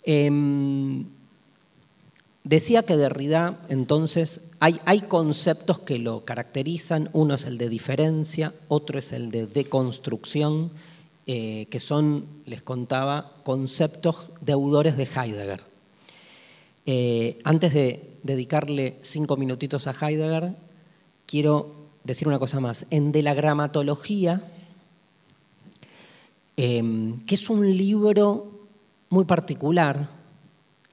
Em, 0.02 1.04
decía 2.48 2.82
que 2.82 2.96
Derrida, 2.96 3.58
entonces, 3.68 4.48
hay, 4.58 4.80
hay 4.86 5.00
conceptos 5.00 5.80
que 5.80 5.98
lo 5.98 6.24
caracterizan. 6.24 7.10
Uno 7.12 7.34
es 7.34 7.44
el 7.44 7.58
de 7.58 7.68
diferencia, 7.68 8.54
otro 8.68 8.98
es 8.98 9.12
el 9.12 9.30
de 9.30 9.46
deconstrucción, 9.46 10.70
eh, 11.26 11.66
que 11.70 11.78
son, 11.78 12.24
les 12.46 12.62
contaba, 12.62 13.32
conceptos 13.44 14.28
deudores 14.40 14.96
de 14.96 15.04
Heidegger. 15.04 15.62
Eh, 16.86 17.38
antes 17.44 17.74
de 17.74 18.16
dedicarle 18.22 18.98
cinco 19.02 19.36
minutitos 19.36 19.86
a 19.86 19.92
Heidegger, 19.92 20.54
quiero 21.26 21.74
decir 22.04 22.28
una 22.28 22.38
cosa 22.38 22.60
más. 22.60 22.86
En 22.88 23.12
De 23.12 23.20
la 23.20 23.34
Gramatología, 23.34 24.42
em, 26.56 27.26
que 27.26 27.34
es 27.34 27.50
un 27.50 27.76
libro 27.76 28.66
muy 29.10 29.26
particular, 29.26 30.17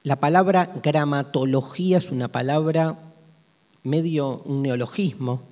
la 0.06 0.20
palabra 0.20 0.72
gramatología 0.84 1.98
es 1.98 2.12
una 2.12 2.28
palabra 2.28 2.96
medio 3.82 4.40
un 4.44 4.62
neologismo, 4.62 5.42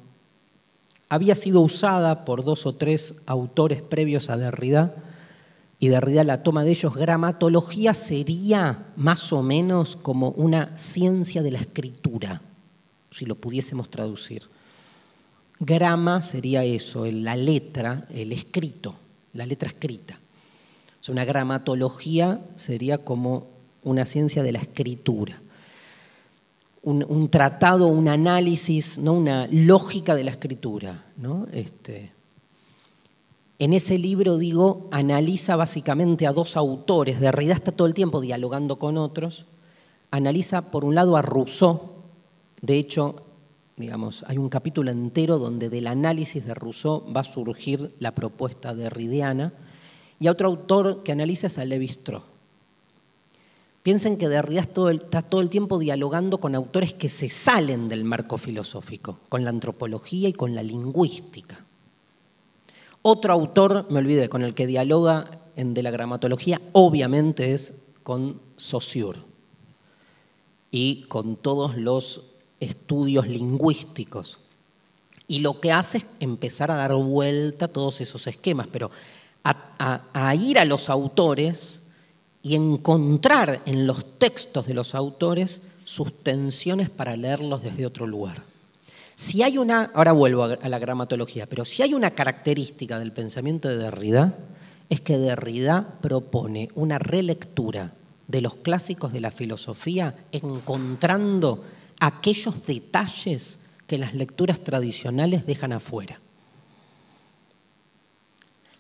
había 1.09 1.35
sido 1.35 1.61
usada 1.61 2.25
por 2.25 2.45
dos 2.45 2.65
o 2.65 2.73
tres 2.73 3.25
autores 3.27 3.83
previos 3.83 4.31
a 4.31 4.37
Derrida, 4.37 4.95
y 5.81 5.89
Derrida 5.89 6.23
la 6.23 6.45
toma 6.45 6.63
de 6.63 6.71
ellos, 6.71 6.95
gramatología 6.95 7.95
sería 7.95 8.93
más 8.95 9.33
o 9.33 9.43
menos 9.43 9.97
como 9.97 10.29
una 10.29 10.79
ciencia 10.79 11.43
de 11.43 11.51
la 11.51 11.59
escritura, 11.59 12.41
si 13.11 13.27
lo 13.27 13.35
pudiésemos 13.35 13.91
traducir. 13.91 14.45
Grama 15.59 16.23
sería 16.23 16.63
eso, 16.63 17.07
la 17.07 17.35
letra, 17.35 18.07
el 18.09 18.31
escrito, 18.31 18.95
la 19.33 19.47
letra 19.47 19.69
escrita. 19.69 20.21
Una 21.09 21.25
gramatología 21.25 22.39
sería 22.55 22.99
como 22.99 23.54
una 23.85 24.07
ciencia 24.07 24.43
de 24.43 24.53
la 24.53 24.59
escritura. 24.59 25.41
Un, 26.83 27.31
tratado, 27.31 27.87
un 27.87 28.09
análisis, 28.09 28.99
¿no? 28.99 29.15
una 29.15 29.47
lógica 29.51 30.15
de 30.15 30.25
la 30.25 30.33
escritura. 30.33 31.07
¿no? 31.17 31.47
Este, 31.51 32.13
en 33.59 33.73
ese 33.73 33.99
libro, 33.99 34.37
digo, 34.37 34.89
analiza 34.91 35.57
básicamente 35.57 36.27
a 36.27 36.33
dos 36.33 36.57
autores, 36.57 37.21
Derrida 37.21 37.55
está 37.55 37.73
todo 37.73 37.87
el 37.87 37.95
tiempo 37.95 38.21
dialogando 38.21 38.79
con 38.79 38.99
otros, 38.99 39.47
analiza 40.11 40.71
por 40.71 40.85
un 40.85 40.95
lado 40.95 41.17
a 41.17 41.23
Rousseau, 41.23 41.81
de 42.61 42.77
hecho, 42.77 43.15
digamos, 43.77 44.25
hay 44.29 44.39
un 44.39 44.49
capítulo 44.49 44.91
entero 44.91 45.39
donde 45.39 45.71
del 45.71 45.87
análisis 45.87 46.45
de 46.45 46.53
Rousseau 46.53 47.05
va 47.15 47.21
a 47.21 47.25
surgir 47.25 47.95
la 48.01 48.13
propuesta 48.13 48.75
derridiana, 48.75 49.53
y 50.19 50.27
a 50.27 50.33
otro 50.33 50.49
autor 50.49 51.03
que 51.03 51.13
analiza 51.13 51.47
es 51.47 51.59
a 51.59 51.65
Levi-Strauss. 51.65 52.34
Piensen 53.85 54.17
que 54.17 54.31
Derrida 54.31 54.63
está 54.63 55.21
todo 55.21 55.43
el 55.43 55.51
tiempo 55.51 55.79
dialogando 55.79 56.39
con 56.39 56.55
autores 56.55 56.95
que 56.95 57.11
se 57.11 57.29
salen 57.29 57.91
del 57.91 58.03
marco 58.03 58.39
filosófico, 58.39 59.21
con 59.29 59.45
la 59.45 59.51
antropología 59.51 60.27
y 60.27 60.33
con 60.33 60.55
la 60.55 60.63
lingüística. 60.63 61.63
Otro 63.03 63.35
autor, 63.35 63.87
me 63.91 63.99
olvidé, 63.99 64.31
con 64.31 64.43
el 64.43 64.55
que 64.55 64.67
dialoga 64.67 65.27
en 65.55 65.75
de 65.75 65.83
la 65.83 65.91
gramatología, 65.91 66.63
obviamente 66.73 67.53
es 67.53 67.89
con 68.03 68.41
Saussure 68.57 69.19
y 70.71 71.03
con 71.03 71.37
todos 71.37 71.77
los 71.77 72.31
estudios 72.61 73.29
lingüísticos. 73.29 74.41
Y 75.29 75.41
lo 75.41 75.61
que 75.61 75.73
hace 75.73 75.99
es 75.99 76.07
empezar 76.21 76.71
a 76.71 76.77
dar 76.77 76.95
vuelta 76.95 77.67
a 77.67 77.69
todos 77.69 78.01
esos 78.01 78.27
esquemas, 78.29 78.67
pero 78.73 78.91
a, 79.45 80.35
ir 80.37 80.59
a 80.59 80.65
los 80.65 80.89
autores 80.89 81.83
y 82.45 82.55
encontrar 82.55 83.63
en 83.65 83.87
los 83.87 84.19
textos 84.19 84.67
de 84.67 84.75
los 84.75 84.95
autores 84.95 85.63
sus 85.85 86.23
tensiones 86.23 86.91
para 86.91 87.17
leerlos 87.17 87.63
desde 87.63 87.87
otro 87.87 88.07
lugar. 88.07 88.43
Si 89.17 89.43
hay 89.43 89.57
una, 89.57 89.91
ahora 89.95 90.13
vuelvo 90.13 90.45
a 90.45 90.69
la 90.69 90.79
gramatología, 90.79 91.47
pero 91.47 91.65
si 91.65 91.83
hay 91.83 91.95
una 91.95 92.11
característica 92.11 92.99
del 92.99 93.13
pensamiento 93.13 93.69
de 93.69 93.79
Derrida, 93.79 94.37
es 94.91 95.01
que 95.01 95.17
Derrida 95.17 95.99
propone 96.03 96.69
una 96.75 96.99
relectura 96.99 97.95
de 98.29 98.43
los 98.43 98.57
clásicos 98.57 99.13
de 99.13 99.21
la 99.21 99.31
filosofía 99.31 100.15
encontrando 100.31 101.65
aquellos 101.99 102.67
detalles 102.67 103.61
que 103.87 103.97
las 103.97 104.15
lecturas 104.15 104.61
tradicionales 104.61 105.47
dejan 105.47 105.73
afuera. 105.73 106.21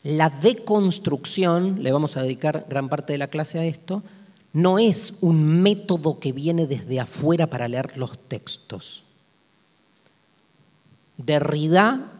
La 0.04 0.30
deconstrucción, 0.30 1.82
le 1.82 1.90
vamos 1.90 2.16
a 2.16 2.22
dedicar 2.22 2.66
gran 2.68 2.88
parte 2.88 3.14
de 3.14 3.18
la 3.18 3.28
clase 3.28 3.58
a 3.58 3.64
esto, 3.64 4.02
no 4.52 4.78
es 4.78 5.18
un 5.22 5.62
método 5.62 6.20
que 6.20 6.30
viene 6.32 6.68
desde 6.68 7.00
afuera 7.00 7.48
para 7.48 7.66
leer 7.66 7.96
los 7.96 8.16
textos 8.28 9.04
Derrida 11.16 12.10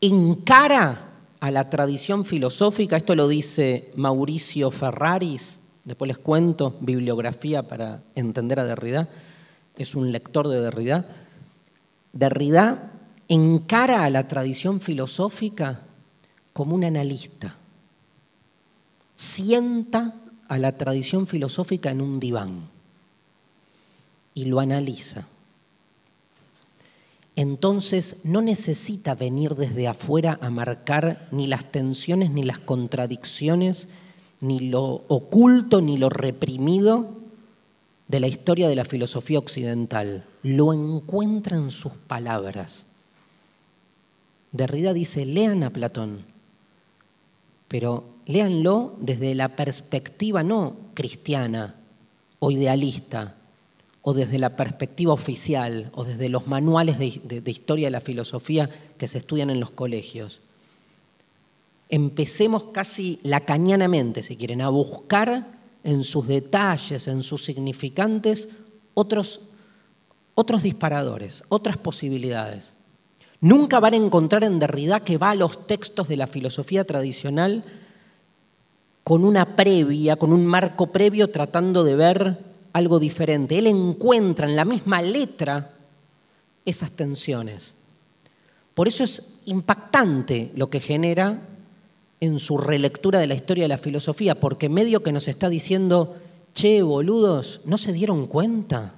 encara 0.00 1.08
a 1.40 1.50
la 1.50 1.68
tradición 1.68 2.24
filosófica, 2.24 2.96
esto 2.96 3.14
lo 3.14 3.28
dice 3.28 3.92
Mauricio 3.96 4.70
Ferraris, 4.70 5.60
después 5.84 6.08
les 6.08 6.18
cuento, 6.18 6.76
bibliografía 6.80 7.68
para 7.68 8.02
entender 8.14 8.60
a 8.60 8.64
Derrida, 8.64 9.08
es 9.76 9.94
un 9.94 10.10
lector 10.10 10.48
de 10.48 10.60
Derrida. 10.60 11.06
Derrida 12.12 12.92
encara 13.28 14.04
a 14.04 14.10
la 14.10 14.26
tradición 14.28 14.80
filosófica 14.80 15.82
como 16.52 16.74
un 16.74 16.84
analista, 16.84 17.56
sienta 19.14 20.14
a 20.48 20.58
la 20.58 20.76
tradición 20.76 21.26
filosófica 21.26 21.90
en 21.90 22.00
un 22.00 22.20
diván 22.20 22.68
y 24.34 24.46
lo 24.46 24.60
analiza 24.60 25.26
entonces 27.34 28.24
no 28.24 28.42
necesita 28.42 29.14
venir 29.14 29.54
desde 29.54 29.88
afuera 29.88 30.38
a 30.42 30.50
marcar 30.50 31.28
ni 31.30 31.46
las 31.46 31.70
tensiones, 31.72 32.30
ni 32.30 32.42
las 32.42 32.58
contradicciones, 32.58 33.88
ni 34.40 34.60
lo 34.60 35.04
oculto, 35.08 35.80
ni 35.80 35.96
lo 35.96 36.10
reprimido 36.10 37.16
de 38.08 38.20
la 38.20 38.28
historia 38.28 38.68
de 38.68 38.76
la 38.76 38.84
filosofía 38.84 39.38
occidental. 39.38 40.26
Lo 40.42 40.74
encuentra 40.74 41.56
en 41.56 41.70
sus 41.70 41.92
palabras. 41.92 42.86
Derrida 44.50 44.92
dice, 44.92 45.24
lean 45.24 45.62
a 45.62 45.70
Platón, 45.70 46.26
pero 47.72 48.04
léanlo 48.26 48.96
desde 49.00 49.34
la 49.34 49.56
perspectiva 49.56 50.42
no 50.42 50.76
cristiana 50.92 51.74
o 52.38 52.50
idealista, 52.50 53.36
o 54.02 54.12
desde 54.12 54.38
la 54.38 54.56
perspectiva 54.56 55.14
oficial 55.14 55.90
o 55.94 56.04
desde 56.04 56.28
los 56.28 56.46
manuales 56.46 56.98
de, 56.98 57.50
historia 57.50 57.86
de 57.86 57.92
la 57.92 58.02
filosofía 58.02 58.68
que 58.98 59.08
se 59.08 59.16
estudian 59.16 59.48
en 59.48 59.58
los 59.58 59.70
colegios. 59.70 60.40
Empecemos 61.88 62.64
casi 62.74 63.20
lacanianamente, 63.22 64.22
si 64.22 64.36
quieren, 64.36 64.60
a 64.60 64.68
buscar 64.68 65.46
en 65.82 66.04
sus 66.04 66.28
detalles, 66.28 67.08
en 67.08 67.22
sus 67.22 67.42
significantes, 67.42 68.50
otros, 68.92 69.40
otros 70.34 70.62
disparadores, 70.62 71.44
otras 71.48 71.78
posibilidades. 71.78 72.74
Nunca 73.42 73.80
van 73.80 73.94
a 73.94 73.96
encontrar 73.96 74.44
en 74.44 74.60
Derrida 74.60 75.00
que 75.00 75.18
va 75.18 75.30
a 75.30 75.34
los 75.34 75.66
textos 75.66 76.06
de 76.06 76.16
la 76.16 76.28
filosofía 76.28 76.84
tradicional 76.84 77.64
con 79.02 79.24
una 79.24 79.56
previa, 79.56 80.14
con 80.14 80.32
un 80.32 80.46
marco 80.46 80.86
previo 80.86 81.28
tratando 81.28 81.82
de 81.82 81.96
ver 81.96 82.38
algo 82.72 83.00
diferente. 83.00 83.58
Él 83.58 83.66
encuentra 83.66 84.48
en 84.48 84.54
la 84.54 84.64
misma 84.64 85.02
letra 85.02 85.72
esas 86.64 86.92
tensiones. 86.92 87.74
Por 88.74 88.86
eso 88.86 89.02
es 89.02 89.40
impactante 89.46 90.52
lo 90.54 90.70
que 90.70 90.78
genera 90.78 91.42
en 92.20 92.38
su 92.38 92.58
relectura 92.58 93.18
de 93.18 93.26
la 93.26 93.34
historia 93.34 93.64
de 93.64 93.68
la 93.68 93.78
filosofía, 93.78 94.38
porque 94.38 94.68
medio 94.68 95.02
que 95.02 95.10
nos 95.10 95.26
está 95.26 95.48
diciendo, 95.48 96.16
che, 96.54 96.80
boludos, 96.82 97.62
¿no 97.64 97.76
se 97.76 97.92
dieron 97.92 98.28
cuenta? 98.28 98.94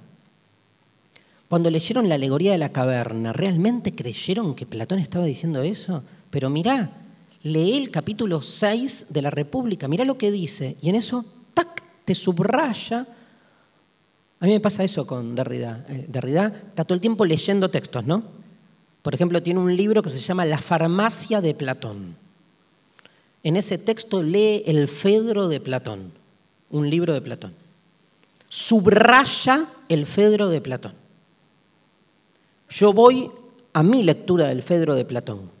Cuando 1.49 1.69
leyeron 1.69 2.09
la 2.09 2.15
alegoría 2.15 2.51
de 2.51 2.57
la 2.57 2.69
caverna, 2.69 3.33
¿realmente 3.33 3.93
creyeron 3.93 4.55
que 4.55 4.65
Platón 4.65 4.99
estaba 4.99 5.25
diciendo 5.25 5.61
eso? 5.61 6.03
Pero 6.29 6.49
mirá, 6.49 6.89
lee 7.43 7.77
el 7.77 7.91
capítulo 7.91 8.41
6 8.41 9.07
de 9.13 9.21
la 9.21 9.29
República, 9.29 9.87
mirá 9.87 10.05
lo 10.05 10.17
que 10.17 10.31
dice, 10.31 10.75
y 10.81 10.89
en 10.89 10.95
eso, 10.95 11.23
tac, 11.53 11.83
te 12.03 12.15
subraya 12.15 13.07
a 14.39 14.45
mí 14.45 14.53
me 14.53 14.59
pasa 14.59 14.83
eso 14.83 15.07
con 15.07 15.33
Derrida. 15.35 15.85
Eh, 15.89 16.05
Derrida 16.07 16.47
está 16.47 16.83
todo 16.83 16.95
el 16.95 17.01
tiempo 17.01 17.25
leyendo 17.25 17.69
textos, 17.69 18.05
¿no? 18.05 18.23
Por 19.01 19.13
ejemplo, 19.13 19.41
tiene 19.41 19.59
un 19.59 19.75
libro 19.75 20.01
que 20.01 20.09
se 20.09 20.19
llama 20.19 20.45
La 20.45 20.57
farmacia 20.57 21.41
de 21.41 21.53
Platón. 21.53 22.15
En 23.43 23.55
ese 23.55 23.77
texto 23.77 24.23
lee 24.23 24.63
el 24.65 24.87
Fedro 24.87 25.47
de 25.47 25.59
Platón, 25.59 26.11
un 26.69 26.89
libro 26.89 27.13
de 27.13 27.21
Platón. 27.21 27.53
Subraya 28.49 29.65
el 29.89 30.05
Fedro 30.05 30.49
de 30.49 30.61
Platón. 30.61 30.93
Yo 32.69 32.93
voy 32.93 33.29
a 33.73 33.83
mi 33.83 34.03
lectura 34.03 34.47
del 34.47 34.63
Fedro 34.63 34.95
de 34.95 35.05
Platón. 35.05 35.51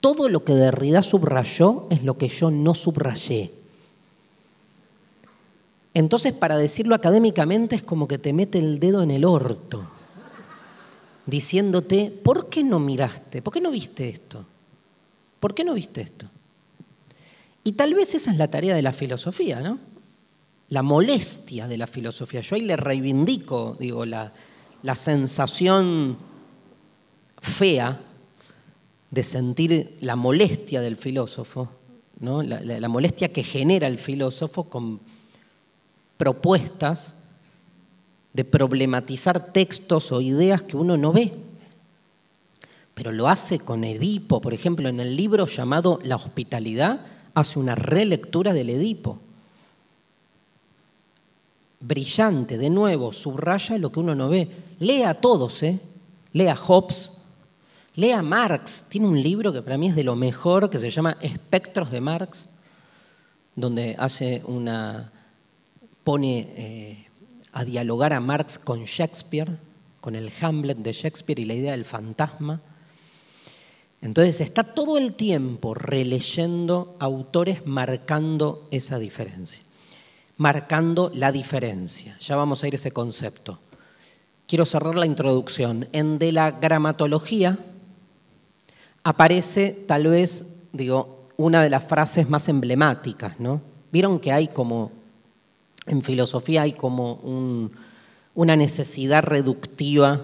Todo 0.00 0.28
lo 0.28 0.44
que 0.44 0.52
Derrida 0.52 1.02
subrayó 1.02 1.86
es 1.90 2.04
lo 2.04 2.18
que 2.18 2.28
yo 2.28 2.50
no 2.50 2.74
subrayé. 2.74 3.50
Entonces, 5.94 6.34
para 6.34 6.56
decirlo 6.56 6.94
académicamente, 6.94 7.76
es 7.76 7.82
como 7.82 8.08
que 8.08 8.18
te 8.18 8.32
mete 8.32 8.58
el 8.58 8.80
dedo 8.80 9.02
en 9.02 9.10
el 9.10 9.24
orto, 9.24 9.86
diciéndote, 11.24 12.10
¿por 12.22 12.48
qué 12.48 12.64
no 12.64 12.80
miraste? 12.80 13.40
¿Por 13.40 13.52
qué 13.52 13.60
no 13.60 13.70
viste 13.70 14.08
esto? 14.08 14.44
¿Por 15.40 15.54
qué 15.54 15.64
no 15.64 15.72
viste 15.72 16.02
esto? 16.02 16.26
Y 17.62 17.72
tal 17.72 17.94
vez 17.94 18.14
esa 18.14 18.30
es 18.30 18.36
la 18.36 18.48
tarea 18.48 18.74
de 18.74 18.82
la 18.82 18.92
filosofía, 18.92 19.60
¿no? 19.60 19.78
La 20.68 20.82
molestia 20.82 21.68
de 21.68 21.78
la 21.78 21.86
filosofía. 21.86 22.40
Yo 22.40 22.56
ahí 22.56 22.62
le 22.62 22.76
reivindico, 22.76 23.76
digo, 23.78 24.04
la, 24.04 24.32
la 24.82 24.94
sensación 24.94 26.18
fea 27.44 28.00
de 29.10 29.22
sentir 29.22 29.96
la 30.00 30.16
molestia 30.16 30.80
del 30.80 30.96
filósofo, 30.96 31.68
¿no? 32.18 32.42
la, 32.42 32.88
molestia 32.88 33.32
que 33.32 33.44
genera 33.44 33.86
el 33.86 33.98
filósofo 33.98 34.64
con 34.64 34.98
propuestas 36.16 37.14
de 38.32 38.44
problematizar 38.44 39.52
textos 39.52 40.10
o 40.10 40.20
ideas 40.20 40.62
que 40.62 40.76
uno 40.76 40.96
no 40.96 41.12
ve. 41.12 41.32
Pero 42.94 43.12
lo 43.12 43.28
hace 43.28 43.58
con 43.58 43.84
Edipo, 43.84 44.40
por 44.40 44.54
ejemplo, 44.54 44.88
en 44.88 45.00
el 45.00 45.14
libro 45.14 45.46
llamado 45.46 46.00
La 46.02 46.16
hospitalidad, 46.16 47.00
hace 47.34 47.58
una 47.58 47.74
relectura 47.74 48.54
del 48.54 48.70
Edipo. 48.70 49.18
Brillante, 51.80 52.56
de 52.56 52.70
nuevo, 52.70 53.12
subraya 53.12 53.76
lo 53.78 53.92
que 53.92 54.00
uno 54.00 54.14
no 54.14 54.28
ve. 54.28 54.48
Lea 54.78 55.10
a 55.10 55.14
todos, 55.14 55.62
¿eh? 55.62 55.78
Lea 56.32 56.56
Hobbes, 56.56 57.13
lea 57.96 58.22
Marx. 58.22 58.86
Tiene 58.88 59.06
un 59.06 59.22
libro 59.22 59.52
que 59.52 59.62
para 59.62 59.78
mí 59.78 59.88
es 59.88 59.96
de 59.96 60.04
lo 60.04 60.16
mejor, 60.16 60.70
que 60.70 60.78
se 60.78 60.90
llama 60.90 61.16
Espectros 61.20 61.90
de 61.90 62.00
Marx, 62.00 62.46
donde 63.54 63.96
hace 63.98 64.42
una, 64.46 65.12
pone 66.02 66.52
eh, 66.56 67.06
a 67.52 67.64
dialogar 67.64 68.12
a 68.12 68.20
Marx 68.20 68.58
con 68.58 68.84
Shakespeare, 68.84 69.56
con 70.00 70.16
el 70.16 70.30
Hamlet 70.40 70.78
de 70.78 70.92
Shakespeare 70.92 71.40
y 71.40 71.44
la 71.44 71.54
idea 71.54 71.72
del 71.72 71.84
fantasma. 71.84 72.60
Entonces 74.02 74.42
está 74.42 74.64
todo 74.64 74.98
el 74.98 75.14
tiempo 75.14 75.72
releyendo 75.72 76.94
autores 76.98 77.66
marcando 77.66 78.68
esa 78.70 78.98
diferencia, 78.98 79.62
marcando 80.36 81.10
la 81.14 81.32
diferencia. 81.32 82.18
Ya 82.20 82.36
vamos 82.36 82.62
a 82.62 82.68
ir 82.68 82.74
a 82.74 82.76
ese 82.76 82.90
concepto. 82.90 83.58
Quiero 84.46 84.66
cerrar 84.66 84.96
la 84.96 85.06
introducción. 85.06 85.88
En 85.92 86.18
de 86.18 86.32
la 86.32 86.50
gramatología 86.50 87.58
aparece 89.04 89.84
tal 89.86 90.08
vez, 90.08 90.64
digo, 90.72 91.28
una 91.36 91.62
de 91.62 91.70
las 91.70 91.84
frases 91.84 92.28
más 92.28 92.48
emblemáticas, 92.48 93.38
¿no? 93.38 93.60
Vieron 93.92 94.18
que 94.18 94.32
hay 94.32 94.48
como 94.48 94.90
en 95.86 96.02
filosofía 96.02 96.62
hay 96.62 96.72
como 96.72 97.20
una 98.34 98.56
necesidad 98.56 99.22
reductiva 99.22 100.22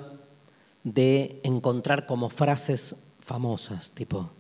de 0.85 1.41
encontrar 1.45 2.07
como 2.07 2.31
frases 2.31 3.05
famosas, 3.21 3.91
tipo, 3.91 4.31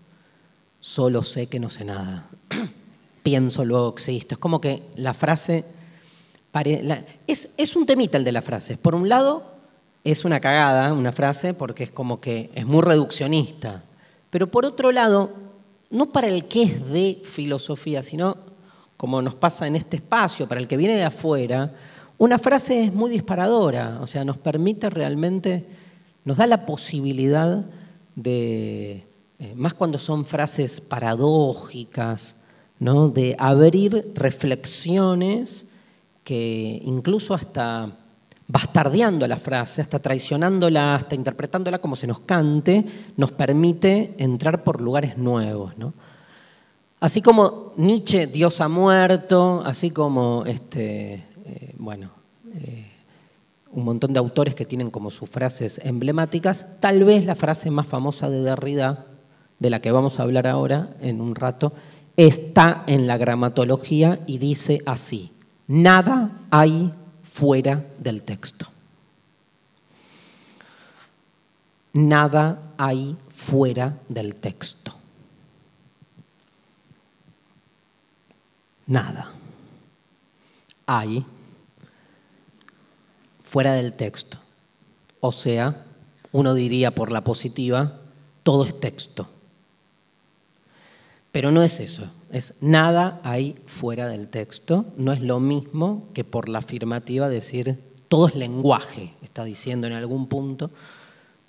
solo 0.80 1.22
sé 1.22 1.46
que 1.46 1.60
no 1.60 1.68
sé 1.70 1.84
nada, 1.84 2.28
pienso, 3.22 3.64
luego 3.64 3.90
existo. 3.90 4.34
Es 4.34 4.38
como 4.38 4.60
que 4.60 4.82
la 4.96 5.14
frase... 5.14 5.64
es, 7.26 7.50
es 7.56 7.76
un 7.76 7.86
temita 7.86 8.16
el 8.16 8.24
de 8.24 8.32
las 8.32 8.44
frases. 8.44 8.78
Por 8.78 8.94
un 8.94 9.08
lado, 9.08 9.44
es 10.02 10.24
una 10.24 10.40
cagada 10.40 10.92
una 10.94 11.12
frase 11.12 11.52
porque 11.52 11.84
es 11.84 11.90
como 11.90 12.20
que 12.20 12.50
es 12.54 12.64
muy 12.64 12.80
reduccionista. 12.80 13.84
Pero 14.30 14.46
por 14.46 14.64
otro 14.64 14.92
lado, 14.92 15.30
no 15.90 16.12
para 16.12 16.28
el 16.28 16.46
que 16.46 16.62
es 16.62 16.88
de 16.90 17.20
filosofía, 17.24 18.02
sino 18.02 18.36
como 18.96 19.22
nos 19.22 19.34
pasa 19.34 19.66
en 19.66 19.76
este 19.76 19.96
espacio, 19.96 20.46
para 20.46 20.60
el 20.60 20.68
que 20.68 20.76
viene 20.76 20.94
de 20.94 21.04
afuera, 21.04 21.72
una 22.18 22.38
frase 22.38 22.84
es 22.84 22.92
muy 22.92 23.10
disparadora, 23.10 23.98
o 24.02 24.06
sea, 24.06 24.24
nos 24.24 24.36
permite 24.36 24.90
realmente, 24.90 25.64
nos 26.24 26.36
da 26.36 26.46
la 26.46 26.66
posibilidad 26.66 27.64
de, 28.14 29.06
eh, 29.38 29.54
más 29.56 29.72
cuando 29.72 29.98
son 29.98 30.26
frases 30.26 30.82
paradójicas, 30.82 32.36
¿no? 32.78 33.08
de 33.08 33.36
abrir 33.38 34.12
reflexiones 34.14 35.70
que 36.22 36.82
incluso 36.84 37.32
hasta 37.32 37.96
bastardeando 38.50 39.28
la 39.28 39.36
frase, 39.36 39.80
hasta 39.80 40.00
traicionándola, 40.00 40.96
hasta 40.96 41.14
interpretándola 41.14 41.78
como 41.78 41.94
se 41.94 42.08
nos 42.08 42.20
cante, 42.20 42.84
nos 43.16 43.30
permite 43.30 44.14
entrar 44.18 44.64
por 44.64 44.80
lugares 44.80 45.16
nuevos. 45.16 45.78
¿no? 45.78 45.94
Así 46.98 47.22
como 47.22 47.72
Nietzsche, 47.76 48.26
Dios 48.26 48.60
ha 48.60 48.68
muerto, 48.68 49.62
así 49.64 49.92
como 49.92 50.42
este, 50.46 51.14
eh, 51.44 51.74
bueno, 51.78 52.10
eh, 52.54 52.90
un 53.70 53.84
montón 53.84 54.12
de 54.12 54.18
autores 54.18 54.56
que 54.56 54.66
tienen 54.66 54.90
como 54.90 55.12
sus 55.12 55.30
frases 55.30 55.80
emblemáticas, 55.84 56.80
tal 56.80 57.04
vez 57.04 57.24
la 57.24 57.36
frase 57.36 57.70
más 57.70 57.86
famosa 57.86 58.28
de 58.28 58.40
Derrida, 58.40 59.06
de 59.60 59.70
la 59.70 59.80
que 59.80 59.92
vamos 59.92 60.18
a 60.18 60.24
hablar 60.24 60.48
ahora 60.48 60.90
en 61.00 61.20
un 61.20 61.36
rato, 61.36 61.72
está 62.16 62.82
en 62.88 63.06
la 63.06 63.16
gramatología 63.16 64.18
y 64.26 64.38
dice 64.38 64.80
así, 64.86 65.30
nada 65.68 66.32
hay 66.50 66.92
fuera 67.30 67.84
del 67.98 68.22
texto. 68.22 68.66
Nada 71.92 72.72
hay 72.78 73.16
fuera 73.30 73.96
del 74.08 74.36
texto. 74.36 75.00
nada. 78.90 79.30
Hay 80.86 81.24
fuera 83.42 83.72
del 83.72 83.94
texto. 83.94 84.36
O 85.20 85.32
sea, 85.32 85.84
uno 86.32 86.54
diría 86.54 86.90
por 86.90 87.10
la 87.12 87.22
positiva, 87.24 88.00
todo 88.42 88.64
es 88.64 88.78
texto. 88.78 89.28
Pero 91.32 91.52
no 91.52 91.62
es 91.62 91.78
eso, 91.80 92.10
es 92.32 92.62
nada 92.62 93.20
hay 93.24 93.56
fuera 93.66 94.08
del 94.08 94.28
texto, 94.28 94.84
no 94.96 95.12
es 95.12 95.20
lo 95.20 95.40
mismo 95.40 96.08
que 96.14 96.24
por 96.24 96.48
la 96.48 96.58
afirmativa 96.58 97.28
decir 97.28 97.78
todo 98.08 98.28
es 98.28 98.34
lenguaje, 98.34 99.12
está 99.22 99.44
diciendo 99.44 99.86
en 99.86 99.92
algún 99.92 100.26
punto. 100.26 100.70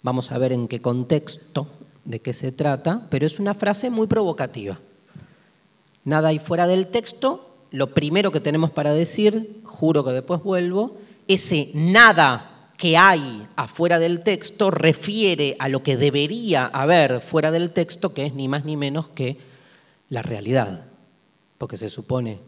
Vamos 0.03 0.31
a 0.31 0.37
ver 0.37 0.53
en 0.53 0.67
qué 0.67 0.81
contexto, 0.81 1.67
de 2.05 2.19
qué 2.19 2.33
se 2.33 2.51
trata, 2.51 3.07
pero 3.09 3.25
es 3.25 3.39
una 3.39 3.53
frase 3.53 3.89
muy 3.89 4.07
provocativa 4.07 4.79
nada 6.03 6.29
hay 6.29 6.39
fuera 6.39 6.67
del 6.67 6.87
texto, 6.87 7.47
lo 7.71 7.93
primero 7.93 8.31
que 8.31 8.39
tenemos 8.39 8.71
para 8.71 8.93
decir, 8.93 9.61
juro 9.63 10.03
que 10.03 10.11
después 10.11 10.43
vuelvo, 10.43 10.97
ese 11.27 11.69
nada 11.73 12.69
que 12.77 12.97
hay 12.97 13.45
afuera 13.55 13.99
del 13.99 14.23
texto 14.23 14.71
refiere 14.71 15.55
a 15.59 15.69
lo 15.69 15.83
que 15.83 15.97
debería 15.97 16.65
haber 16.65 17.21
fuera 17.21 17.51
del 17.51 17.71
texto, 17.71 18.13
que 18.13 18.25
es 18.25 18.33
ni 18.33 18.47
más 18.47 18.65
ni 18.65 18.75
menos 18.75 19.07
que 19.09 19.37
la 20.11 20.21
realidad, 20.21 20.83
porque 21.57 21.77
se 21.77 21.89
supone 21.89 22.41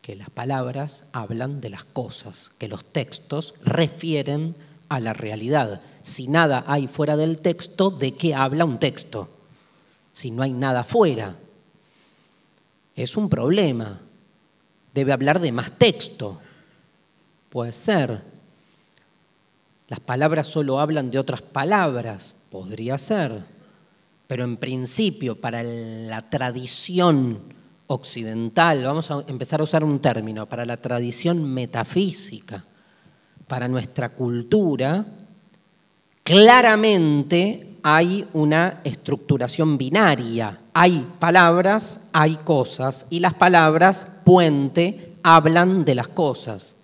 que 0.00 0.16
las 0.16 0.30
palabras 0.30 1.04
hablan 1.12 1.60
de 1.60 1.68
las 1.68 1.84
cosas, 1.84 2.50
que 2.58 2.68
los 2.68 2.86
textos 2.86 3.54
refieren 3.62 4.56
a 4.88 4.98
la 4.98 5.12
realidad. 5.12 5.82
Si 6.00 6.26
nada 6.26 6.64
hay 6.66 6.88
fuera 6.88 7.18
del 7.18 7.38
texto, 7.38 7.90
¿de 7.90 8.14
qué 8.14 8.34
habla 8.34 8.64
un 8.64 8.78
texto? 8.78 9.28
Si 10.14 10.30
no 10.30 10.42
hay 10.42 10.54
nada 10.54 10.84
fuera, 10.84 11.36
es 12.96 13.14
un 13.18 13.28
problema. 13.28 14.00
Debe 14.94 15.12
hablar 15.12 15.38
de 15.38 15.52
más 15.52 15.70
texto. 15.72 16.40
Puede 17.50 17.72
ser. 17.72 18.22
Las 19.88 20.00
palabras 20.00 20.48
solo 20.48 20.80
hablan 20.80 21.10
de 21.10 21.18
otras 21.18 21.42
palabras. 21.42 22.36
Podría 22.50 22.96
ser. 22.96 23.44
Pero 24.32 24.44
en 24.44 24.56
principio, 24.56 25.38
para 25.38 25.62
la 25.62 26.22
tradición 26.22 27.38
occidental, 27.86 28.82
vamos 28.82 29.10
a 29.10 29.22
empezar 29.28 29.60
a 29.60 29.64
usar 29.64 29.84
un 29.84 30.00
término, 30.00 30.48
para 30.48 30.64
la 30.64 30.78
tradición 30.78 31.44
metafísica, 31.52 32.64
para 33.46 33.68
nuestra 33.68 34.08
cultura, 34.08 35.04
claramente 36.22 37.76
hay 37.82 38.26
una 38.32 38.80
estructuración 38.84 39.76
binaria 39.76 40.58
hay 40.72 41.06
palabras, 41.18 42.08
hay 42.14 42.36
cosas, 42.36 43.08
y 43.10 43.20
las 43.20 43.34
palabras, 43.34 44.20
puente, 44.24 45.12
hablan 45.22 45.84
de 45.84 45.94
las 45.94 46.08
cosas. 46.08 46.76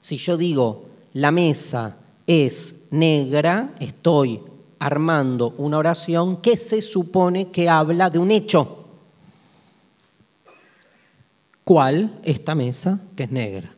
Si 0.00 0.16
yo 0.16 0.36
digo, 0.36 0.86
la 1.12 1.30
mesa 1.30 1.96
es 2.26 2.88
negra, 2.90 3.70
estoy 3.78 4.40
armando 4.82 5.54
una 5.58 5.78
oración 5.78 6.38
que 6.38 6.56
se 6.56 6.82
supone 6.82 7.52
que 7.52 7.68
habla 7.68 8.10
de 8.10 8.18
un 8.18 8.32
hecho. 8.32 8.84
¿Cuál? 11.62 12.18
Esta 12.24 12.56
mesa 12.56 12.98
que 13.14 13.22
es 13.22 13.30
negra. 13.30 13.72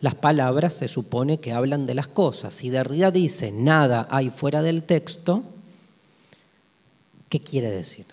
Las 0.00 0.16
palabras 0.16 0.74
se 0.74 0.88
supone 0.88 1.38
que 1.38 1.52
hablan 1.52 1.86
de 1.86 1.94
las 1.94 2.08
cosas. 2.08 2.54
Si 2.54 2.70
Derrida 2.70 3.12
dice 3.12 3.52
nada 3.52 4.08
hay 4.10 4.30
fuera 4.30 4.62
del 4.62 4.82
texto, 4.82 5.44
¿qué 7.28 7.38
quiere 7.38 7.70
decir? 7.70 8.06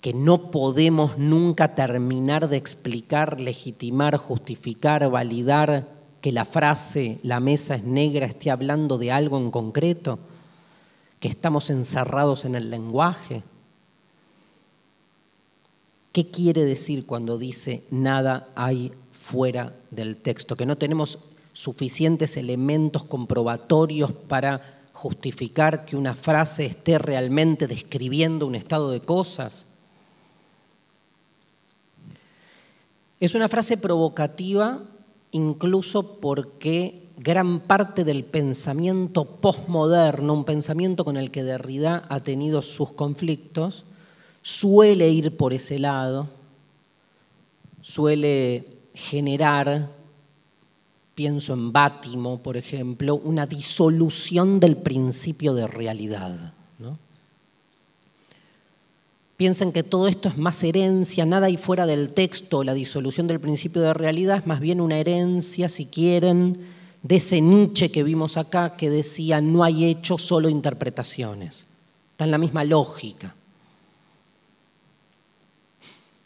Que 0.00 0.14
no 0.14 0.52
podemos 0.52 1.18
nunca 1.18 1.74
terminar 1.74 2.48
de 2.48 2.58
explicar, 2.58 3.40
legitimar, 3.40 4.16
justificar, 4.18 5.10
validar 5.10 5.99
que 6.20 6.32
la 6.32 6.44
frase 6.44 7.18
la 7.22 7.40
mesa 7.40 7.74
es 7.74 7.84
negra 7.84 8.26
esté 8.26 8.50
hablando 8.50 8.98
de 8.98 9.12
algo 9.12 9.38
en 9.38 9.50
concreto, 9.50 10.18
que 11.18 11.28
estamos 11.28 11.70
encerrados 11.70 12.44
en 12.44 12.54
el 12.54 12.70
lenguaje. 12.70 13.42
¿Qué 16.12 16.30
quiere 16.30 16.64
decir 16.64 17.06
cuando 17.06 17.38
dice 17.38 17.84
nada 17.90 18.48
hay 18.54 18.92
fuera 19.12 19.74
del 19.90 20.16
texto, 20.16 20.56
que 20.56 20.66
no 20.66 20.76
tenemos 20.76 21.18
suficientes 21.52 22.36
elementos 22.36 23.04
comprobatorios 23.04 24.12
para 24.12 24.80
justificar 24.92 25.84
que 25.84 25.96
una 25.96 26.14
frase 26.14 26.66
esté 26.66 26.98
realmente 26.98 27.66
describiendo 27.66 28.46
un 28.46 28.54
estado 28.54 28.90
de 28.90 29.00
cosas. 29.00 29.66
Es 33.18 33.34
una 33.34 33.48
frase 33.48 33.76
provocativa 33.76 34.82
incluso 35.32 36.20
porque 36.20 37.08
gran 37.16 37.60
parte 37.60 38.04
del 38.04 38.24
pensamiento 38.24 39.24
postmoderno, 39.24 40.32
un 40.32 40.44
pensamiento 40.44 41.04
con 41.04 41.16
el 41.16 41.30
que 41.30 41.44
Derrida 41.44 42.02
ha 42.08 42.20
tenido 42.20 42.62
sus 42.62 42.90
conflictos, 42.90 43.84
suele 44.42 45.10
ir 45.10 45.36
por 45.36 45.52
ese 45.52 45.78
lado, 45.78 46.28
suele 47.82 48.66
generar, 48.94 49.90
pienso 51.14 51.52
en 51.52 51.72
Bátimo, 51.72 52.42
por 52.42 52.56
ejemplo, 52.56 53.16
una 53.16 53.46
disolución 53.46 54.58
del 54.58 54.76
principio 54.76 55.54
de 55.54 55.66
realidad. 55.66 56.54
Piensen 59.40 59.72
que 59.72 59.82
todo 59.82 60.06
esto 60.06 60.28
es 60.28 60.36
más 60.36 60.62
herencia, 60.62 61.24
nada 61.24 61.46
hay 61.46 61.56
fuera 61.56 61.86
del 61.86 62.12
texto, 62.12 62.62
la 62.62 62.74
disolución 62.74 63.26
del 63.26 63.40
principio 63.40 63.80
de 63.80 63.94
realidad 63.94 64.36
es 64.36 64.46
más 64.46 64.60
bien 64.60 64.82
una 64.82 64.98
herencia, 64.98 65.70
si 65.70 65.86
quieren, 65.86 66.68
de 67.02 67.16
ese 67.16 67.40
Nietzsche 67.40 67.90
que 67.90 68.02
vimos 68.02 68.36
acá 68.36 68.76
que 68.76 68.90
decía 68.90 69.40
no 69.40 69.64
hay 69.64 69.86
hechos, 69.86 70.20
solo 70.20 70.50
interpretaciones. 70.50 71.64
Está 72.10 72.26
en 72.26 72.32
la 72.32 72.36
misma 72.36 72.64
lógica. 72.64 73.34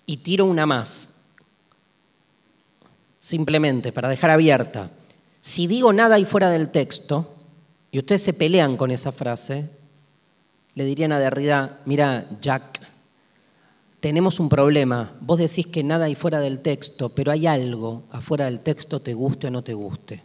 Y 0.07 0.17
tiro 0.17 0.47
una 0.47 0.67
más 0.67 1.11
simplemente 3.21 3.93
para 3.93 4.09
dejar 4.09 4.33
abierta, 4.33 4.91
si 5.41 5.69
digo 5.69 5.93
nada 5.93 6.17
ahí 6.17 6.25
fuera 6.25 6.51
del 6.51 6.73
texto, 6.73 7.33
y 7.93 7.99
ustedes 8.01 8.25
se 8.25 8.33
pelean 8.33 8.77
con 8.77 8.91
esa 8.91 9.13
frase, 9.13 9.71
le 10.75 10.85
dirían 10.85 11.13
a 11.13 11.21
Derrida, 11.21 11.79
mira, 11.85 12.27
Jack, 12.41 12.84
tenemos 14.05 14.39
un 14.39 14.51
problema, 14.51 15.17
vos 15.23 15.39
decís 15.39 15.67
que 15.67 15.83
nada 15.83 16.05
hay 16.05 16.15
fuera 16.15 16.39
del 16.39 16.59
texto, 16.59 17.09
pero 17.15 17.33
hay 17.33 17.47
algo 17.47 18.03
afuera 18.11 18.45
del 18.45 18.61
texto, 18.61 19.01
te 19.01 19.15
guste 19.15 19.47
o 19.47 19.51
no 19.51 19.65
te 19.65 19.73
guste. 19.73 20.23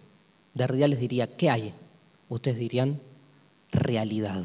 Derrida 0.53 0.85
les 0.89 0.99
diría, 0.99 1.37
¿qué 1.37 1.49
hay? 1.49 1.73
Ustedes 2.27 2.59
dirían, 2.59 2.99
realidad. 3.71 4.43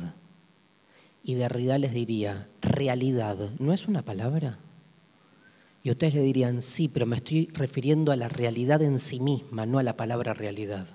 Y 1.25 1.35
Derrida 1.35 1.79
les 1.79 1.93
diría, 1.93 2.47
realidad, 2.63 3.37
¿no 3.59 3.73
es 3.73 3.89
una 3.89 4.03
palabra? 4.03 4.61
Y 5.83 5.91
ustedes 5.91 6.15
le 6.15 6.21
dirían, 6.21 6.63
sí, 6.63 6.87
pero 6.87 7.05
me 7.05 7.17
estoy 7.17 7.51
refiriendo 7.55 8.13
a 8.13 8.17
la 8.17 8.29
realidad 8.29 8.83
en 8.83 9.01
sí 9.01 9.19
misma, 9.19 9.67
no 9.67 9.81
a 9.81 9.83
la 9.83 9.97
palabra 9.97 10.35
realidad. 10.35 10.87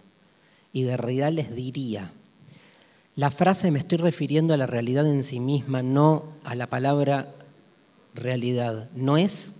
Y 0.71 0.83
de 0.83 0.95
realidad 0.95 1.33
les 1.33 1.53
diría, 1.53 2.13
la 3.17 3.31
frase 3.31 3.69
me 3.69 3.79
estoy 3.79 3.97
refiriendo 3.97 4.53
a 4.53 4.57
la 4.57 4.65
realidad 4.65 5.05
en 5.05 5.25
sí 5.25 5.41
misma, 5.41 5.83
no 5.83 6.23
a 6.45 6.55
la 6.55 6.67
palabra 6.67 7.35
realidad, 8.13 8.89
¿no 8.93 9.17
es 9.17 9.55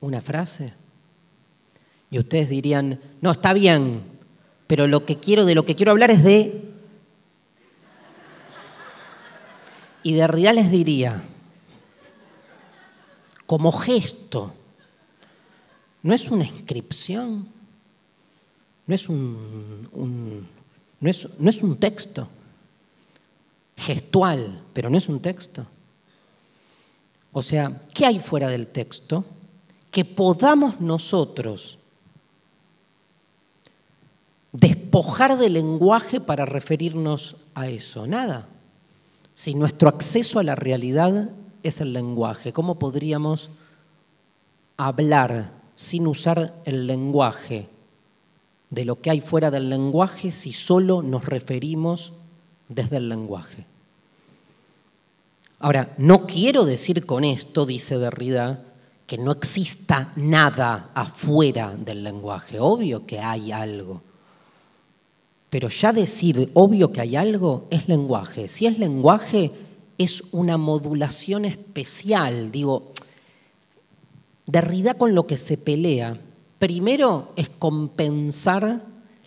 una 0.00 0.20
frase? 0.20 0.72
Y 2.10 2.18
ustedes 2.18 2.48
dirían, 2.48 3.00
no, 3.20 3.32
está 3.32 3.52
bien, 3.52 4.02
pero 4.66 4.86
lo 4.86 5.04
que 5.04 5.16
quiero, 5.16 5.44
de 5.44 5.54
lo 5.54 5.64
que 5.64 5.76
quiero 5.76 5.92
hablar 5.92 6.10
es 6.10 6.22
de... 6.22 6.62
Y 10.02 10.14
de 10.14 10.26
realidad 10.28 10.54
les 10.54 10.70
diría, 10.70 11.22
como 13.46 13.72
gesto. 13.72 14.52
No 16.02 16.14
es 16.14 16.30
una 16.30 16.44
inscripción, 16.44 17.48
no 18.86 18.94
es 18.94 19.08
un, 19.08 20.48
no, 21.00 21.10
es, 21.10 21.28
no 21.40 21.50
es 21.50 21.62
un 21.62 21.76
texto 21.78 22.28
gestual, 23.76 24.62
pero 24.72 24.88
no 24.88 24.98
es 24.98 25.08
un 25.08 25.20
texto. 25.20 25.66
O 27.38 27.42
sea, 27.42 27.82
¿qué 27.92 28.06
hay 28.06 28.18
fuera 28.18 28.48
del 28.48 28.66
texto? 28.66 29.22
Que 29.90 30.06
podamos 30.06 30.80
nosotros 30.80 31.76
despojar 34.52 35.36
del 35.36 35.52
lenguaje 35.52 36.18
para 36.18 36.46
referirnos 36.46 37.36
a 37.54 37.68
eso. 37.68 38.06
Nada. 38.06 38.48
Si 39.34 39.54
nuestro 39.54 39.90
acceso 39.90 40.38
a 40.38 40.44
la 40.44 40.54
realidad 40.54 41.28
es 41.62 41.82
el 41.82 41.92
lenguaje. 41.92 42.54
¿Cómo 42.54 42.78
podríamos 42.78 43.50
hablar 44.78 45.52
sin 45.74 46.06
usar 46.06 46.54
el 46.64 46.86
lenguaje 46.86 47.68
de 48.70 48.86
lo 48.86 49.02
que 49.02 49.10
hay 49.10 49.20
fuera 49.20 49.50
del 49.50 49.68
lenguaje 49.68 50.32
si 50.32 50.54
solo 50.54 51.02
nos 51.02 51.26
referimos 51.26 52.14
desde 52.70 52.96
el 52.96 53.10
lenguaje? 53.10 53.66
Ahora, 55.58 55.94
no 55.98 56.26
quiero 56.26 56.64
decir 56.64 57.06
con 57.06 57.24
esto, 57.24 57.64
dice 57.64 57.98
Derrida, 57.98 58.62
que 59.06 59.18
no 59.18 59.32
exista 59.32 60.12
nada 60.16 60.90
afuera 60.94 61.74
del 61.74 62.04
lenguaje. 62.04 62.60
Obvio 62.60 63.06
que 63.06 63.20
hay 63.20 63.52
algo. 63.52 64.02
Pero 65.48 65.68
ya 65.68 65.92
decir 65.92 66.50
obvio 66.54 66.92
que 66.92 67.00
hay 67.00 67.16
algo 67.16 67.66
es 67.70 67.88
lenguaje. 67.88 68.48
Si 68.48 68.66
es 68.66 68.78
lenguaje, 68.78 69.52
es 69.96 70.24
una 70.32 70.58
modulación 70.58 71.44
especial. 71.44 72.50
Digo, 72.50 72.92
Derrida 74.46 74.94
con 74.94 75.14
lo 75.14 75.26
que 75.26 75.38
se 75.38 75.56
pelea, 75.56 76.18
primero 76.60 77.32
es 77.34 77.48
compensar 77.48 78.82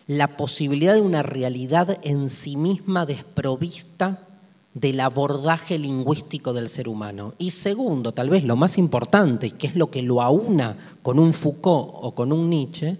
la 0.07 0.37
posibilidad 0.37 0.93
de 0.93 1.01
una 1.01 1.23
realidad 1.23 1.99
en 2.03 2.29
sí 2.29 2.55
misma 2.55 3.05
desprovista 3.05 4.28
del 4.73 4.99
abordaje 4.99 5.79
lingüístico 5.79 6.53
del 6.53 6.69
ser 6.69 6.87
humano. 6.87 7.33
Y 7.37 7.51
segundo, 7.51 8.11
tal 8.11 8.29
vez 8.29 8.43
lo 8.43 8.55
más 8.55 8.77
importante, 8.77 9.51
que 9.51 9.67
es 9.67 9.75
lo 9.75 9.89
que 9.89 10.01
lo 10.01 10.21
aúna 10.21 10.77
con 11.01 11.19
un 11.19 11.33
Foucault 11.33 11.91
o 11.93 12.13
con 12.13 12.31
un 12.31 12.49
Nietzsche, 12.49 12.97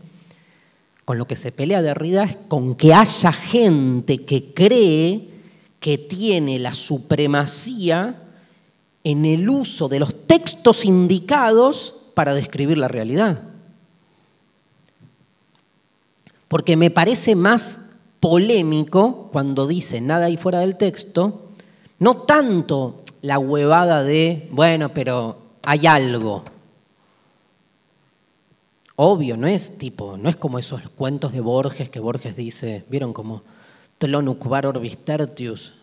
con 1.06 1.18
lo 1.18 1.26
que 1.26 1.36
se 1.36 1.52
pelea 1.52 1.82
Derrida 1.82 2.24
es 2.24 2.38
con 2.48 2.76
que 2.76 2.94
haya 2.94 3.32
gente 3.32 4.26
que 4.26 4.54
cree 4.54 5.28
que 5.80 5.98
tiene 5.98 6.60
la 6.60 6.72
supremacía 6.72 8.24
en 9.04 9.26
el 9.26 9.50
uso 9.50 9.88
de 9.88 10.00
los 10.00 10.28
textos 10.28 10.86
indicados 10.86 12.12
para 12.14 12.34
describir 12.34 12.78
la 12.78 12.88
realidad. 12.88 13.42
Porque 16.48 16.76
me 16.76 16.92
parece 16.92 17.36
más 17.36 17.96
polémico 18.20 19.30
cuando 19.32 19.68
dice 19.68 20.02
nada 20.02 20.26
ahí 20.26 20.36
fuera 20.36 20.60
del 20.60 20.78
texto, 20.78 21.49
no 22.00 22.18
tanto 22.18 23.04
la 23.22 23.38
huevada 23.40 24.04
de, 24.04 24.48
bueno, 24.52 24.90
pero 24.90 25.38
hay 25.64 25.86
algo. 25.88 26.44
Obvio, 28.96 29.38
no 29.38 29.48
es 29.48 29.78
tipo, 29.78 30.18
no 30.18 30.30
es 30.30 30.36
como 30.36 30.60
esos 30.60 30.82
cuentos 30.90 31.32
de 31.32 31.42
Borges 31.42 31.90
que 31.90 32.00
Borges 32.00 32.36
dice, 32.36 32.84
¿vieron? 32.90 33.14
Tlonuk 33.98 34.46
Orbis 34.46 34.98
Tertius, 34.98 35.74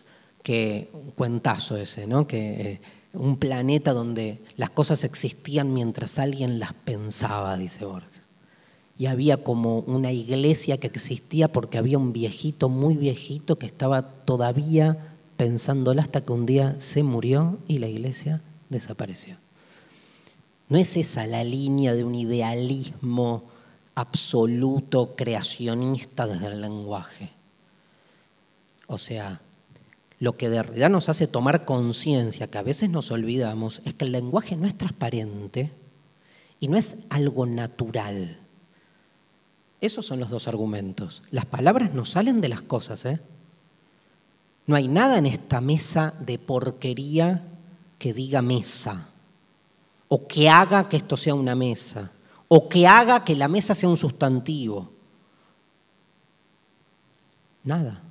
que 0.43 0.89
un 0.93 1.11
cuentazo 1.11 1.77
ese, 1.77 2.07
¿no? 2.07 2.27
Que 2.27 2.61
eh, 2.61 2.81
un 3.13 3.37
planeta 3.37 3.93
donde 3.93 4.43
las 4.55 4.69
cosas 4.69 5.03
existían 5.03 5.73
mientras 5.73 6.19
alguien 6.19 6.59
las 6.59 6.73
pensaba, 6.73 7.57
dice 7.57 7.85
Borges. 7.85 8.09
Y 8.99 9.05
había 9.05 9.43
como 9.43 9.79
una 9.79 10.11
iglesia 10.11 10.77
que 10.77 10.87
existía 10.87 11.47
porque 11.47 11.77
había 11.77 11.99
un 11.99 12.13
viejito, 12.13 12.69
muy 12.69 12.95
viejito, 12.95 13.57
que 13.57 13.67
estaba 13.67 14.01
todavía 14.25 15.16
pensándola 15.37 16.01
hasta 16.01 16.21
que 16.21 16.33
un 16.33 16.45
día 16.45 16.75
se 16.79 17.03
murió 17.03 17.59
y 17.67 17.77
la 17.77 17.87
iglesia 17.87 18.41
desapareció. 18.69 19.37
No 20.69 20.77
es 20.77 20.97
esa 20.97 21.25
la 21.27 21.43
línea 21.43 21.93
de 21.93 22.03
un 22.03 22.15
idealismo 22.15 23.45
absoluto 23.95 25.15
creacionista 25.15 26.27
desde 26.27 26.47
el 26.47 26.61
lenguaje 26.61 27.31
O 28.87 28.99
sea, 28.99 29.41
lo 30.19 30.37
que 30.37 30.49
de 30.49 30.61
realidad 30.61 30.89
nos 30.89 31.09
hace 31.09 31.27
tomar 31.27 31.65
conciencia, 31.65 32.47
que 32.47 32.57
a 32.57 32.63
veces 32.63 32.89
nos 32.89 33.11
olvidamos, 33.11 33.81
es 33.85 33.93
que 33.93 34.05
el 34.05 34.11
lenguaje 34.11 34.55
no 34.55 34.67
es 34.67 34.77
transparente 34.77 35.71
y 36.59 36.67
no 36.67 36.77
es 36.77 37.05
algo 37.09 37.45
natural. 37.45 38.39
Esos 39.79 40.05
son 40.05 40.19
los 40.19 40.29
dos 40.29 40.47
argumentos. 40.47 41.21
Las 41.29 41.45
palabras 41.45 41.93
no 41.93 42.03
salen 42.03 42.41
de 42.41 42.49
las 42.49 42.61
cosas, 42.61 43.05
¿eh? 43.05 43.19
No 44.67 44.75
hay 44.75 44.89
nada 44.89 45.17
en 45.17 45.25
esta 45.25 45.61
mesa 45.61 46.13
de 46.19 46.37
porquería 46.37 47.41
que 47.97 48.13
diga 48.13 48.41
mesa, 48.41 49.09
o 50.09 50.27
que 50.27 50.49
haga 50.49 50.89
que 50.89 50.97
esto 50.97 51.15
sea 51.15 51.33
una 51.33 51.55
mesa, 51.55 52.11
o 52.49 52.67
que 52.67 52.85
haga 52.85 53.23
que 53.23 53.35
la 53.35 53.47
mesa 53.47 53.73
sea 53.73 53.87
un 53.87 53.95
sustantivo. 53.95 54.89
Nada. 57.63 58.01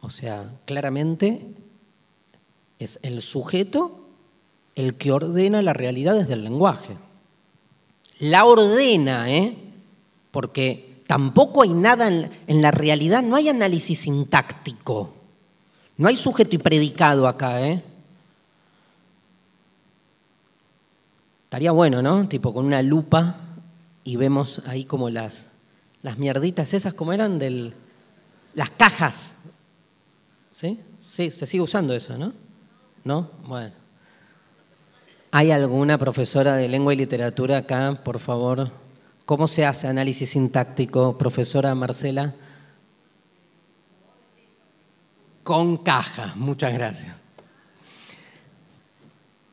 O 0.00 0.10
sea, 0.10 0.50
claramente 0.64 1.46
es 2.80 2.98
el 3.02 3.22
sujeto 3.22 4.06
el 4.74 4.96
que 4.96 5.12
ordena 5.12 5.62
la 5.62 5.72
realidad 5.72 6.14
desde 6.14 6.34
el 6.34 6.44
lenguaje. 6.44 6.96
La 8.18 8.44
ordena, 8.44 9.30
¿eh? 9.32 9.56
Porque 10.32 11.02
tampoco 11.06 11.62
hay 11.62 11.74
nada 11.74 12.08
en, 12.08 12.30
en 12.48 12.62
la 12.62 12.72
realidad, 12.72 13.22
no 13.22 13.36
hay 13.36 13.48
análisis 13.48 14.00
sintáctico. 14.00 15.14
No 15.98 16.08
hay 16.08 16.16
sujeto 16.16 16.54
y 16.54 16.58
predicado 16.58 17.26
acá, 17.26 17.60
¿eh? 17.60 17.82
Estaría 21.44 21.72
bueno, 21.72 22.02
¿no? 22.02 22.28
Tipo 22.28 22.54
con 22.54 22.66
una 22.66 22.82
lupa 22.82 23.36
y 24.04 24.16
vemos 24.16 24.62
ahí 24.66 24.84
como 24.84 25.10
las, 25.10 25.48
las 26.02 26.16
mierditas 26.16 26.72
esas, 26.72 26.94
como 26.94 27.12
eran? 27.12 27.38
Del, 27.38 27.74
las 28.54 28.70
cajas. 28.70 29.38
¿Sí? 30.52 30.80
Sí, 31.00 31.32
se 31.32 31.46
sigue 31.46 31.62
usando 31.62 31.94
eso, 31.94 32.16
¿no? 32.16 32.32
¿No? 33.02 33.30
Bueno. 33.46 33.72
¿Hay 35.32 35.50
alguna 35.50 35.98
profesora 35.98 36.54
de 36.54 36.68
lengua 36.68 36.94
y 36.94 36.96
literatura 36.96 37.58
acá, 37.58 37.98
por 38.04 38.20
favor? 38.20 38.70
¿Cómo 39.26 39.48
se 39.48 39.66
hace 39.66 39.88
análisis 39.88 40.30
sintáctico, 40.30 41.18
profesora 41.18 41.74
Marcela? 41.74 42.34
Con 45.48 45.78
caja. 45.78 46.34
Muchas 46.36 46.74
gracias. 46.74 47.16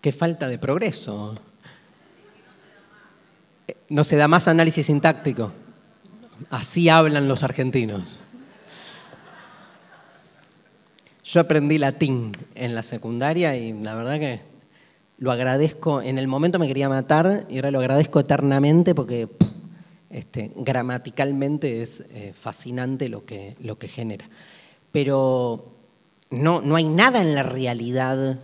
Qué 0.01 0.11
falta 0.11 0.49
de 0.49 0.59
progreso. 0.59 1.39
No 3.87 4.03
se 4.03 4.17
da 4.17 4.27
más 4.27 4.49
análisis 4.49 4.87
sintáctico. 4.87 5.53
Así 6.49 6.89
hablan 6.89 7.29
los 7.29 7.43
argentinos. 7.43 8.19
Yo 11.23 11.39
aprendí 11.39 11.77
latín 11.77 12.35
en 12.55 12.75
la 12.75 12.83
secundaria 12.83 13.55
y 13.55 13.71
la 13.81 13.95
verdad 13.95 14.19
que 14.19 14.41
lo 15.17 15.31
agradezco. 15.31 16.01
En 16.01 16.17
el 16.17 16.27
momento 16.27 16.59
me 16.59 16.67
quería 16.67 16.89
matar 16.89 17.45
y 17.49 17.55
ahora 17.55 17.71
lo 17.71 17.79
agradezco 17.79 18.19
eternamente 18.19 18.93
porque 18.93 19.29
este, 20.09 20.51
gramaticalmente 20.57 21.81
es 21.81 22.01
eh, 22.09 22.33
fascinante 22.37 23.07
lo 23.07 23.23
que, 23.23 23.55
lo 23.61 23.79
que 23.79 23.87
genera. 23.87 24.27
Pero 24.91 25.74
no, 26.29 26.61
no 26.61 26.75
hay 26.75 26.87
nada 26.87 27.21
en 27.21 27.35
la 27.35 27.43
realidad 27.43 28.39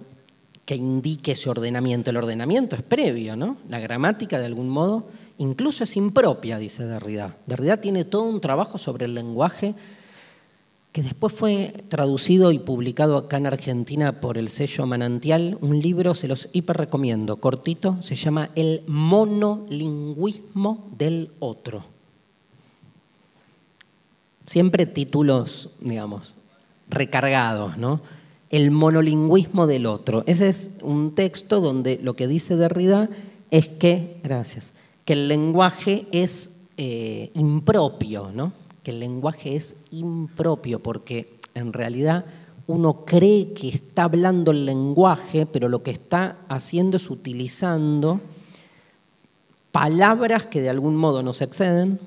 que 0.65 0.75
indique 0.75 1.33
ese 1.33 1.49
ordenamiento. 1.49 2.09
El 2.09 2.17
ordenamiento 2.17 2.75
es 2.75 2.83
previo, 2.83 3.35
¿no? 3.35 3.57
La 3.69 3.79
gramática, 3.79 4.39
de 4.39 4.45
algún 4.45 4.69
modo, 4.69 5.07
incluso 5.37 5.83
es 5.83 5.97
impropia, 5.97 6.59
dice 6.59 6.85
Derrida. 6.85 7.35
Derrida 7.45 7.77
tiene 7.77 8.05
todo 8.05 8.23
un 8.23 8.39
trabajo 8.39 8.77
sobre 8.77 9.05
el 9.05 9.15
lenguaje 9.15 9.75
que 10.91 11.03
después 11.03 11.33
fue 11.33 11.73
traducido 11.87 12.51
y 12.51 12.59
publicado 12.59 13.17
acá 13.17 13.37
en 13.37 13.47
Argentina 13.47 14.19
por 14.19 14.37
el 14.37 14.49
sello 14.49 14.85
Manantial. 14.85 15.57
Un 15.61 15.79
libro, 15.79 16.15
se 16.15 16.27
los 16.27 16.49
hiper 16.51 16.77
recomiendo, 16.77 17.37
cortito, 17.37 18.01
se 18.01 18.15
llama 18.15 18.49
El 18.55 18.83
monolingüismo 18.87 20.89
del 20.97 21.31
otro. 21.39 21.85
Siempre 24.45 24.85
títulos, 24.85 25.69
digamos, 25.79 26.33
recargados, 26.91 27.77
¿no? 27.77 28.01
El 28.49 28.69
monolingüismo 28.69 29.65
del 29.65 29.86
otro. 29.86 30.23
Ese 30.27 30.49
es 30.49 30.77
un 30.84 31.15
texto 31.15 31.62
donde 31.62 31.99
lo 32.04 32.15
que 32.15 32.27
dice 32.27 32.56
Derrida 32.56 33.10
es 33.49 33.67
que, 33.67 34.19
gracias, 34.23 34.73
que 35.06 35.13
el 35.13 35.27
lenguaje 35.27 36.06
es 36.12 36.62
eh, 36.77 37.32
impropio, 37.34 38.32
¿no? 38.34 38.54
Que 38.84 38.91
el 38.91 38.99
lenguaje 38.99 39.56
es 39.56 39.86
impropio, 39.91 40.84
porque 40.84 41.38
en 41.56 41.73
realidad 41.73 42.25
uno 42.67 43.06
cree 43.06 43.54
que 43.54 43.69
está 43.69 44.04
hablando 44.04 44.51
el 44.51 44.65
lenguaje, 44.65 45.45
pero 45.45 45.69
lo 45.69 45.84
que 45.84 45.91
está 45.91 46.38
haciendo 46.47 46.97
es 46.97 47.10
utilizando 47.10 48.21
palabras 49.71 50.45
que 50.45 50.62
de 50.62 50.69
algún 50.69 50.95
modo 50.95 51.23
nos 51.23 51.41
exceden. 51.41 51.99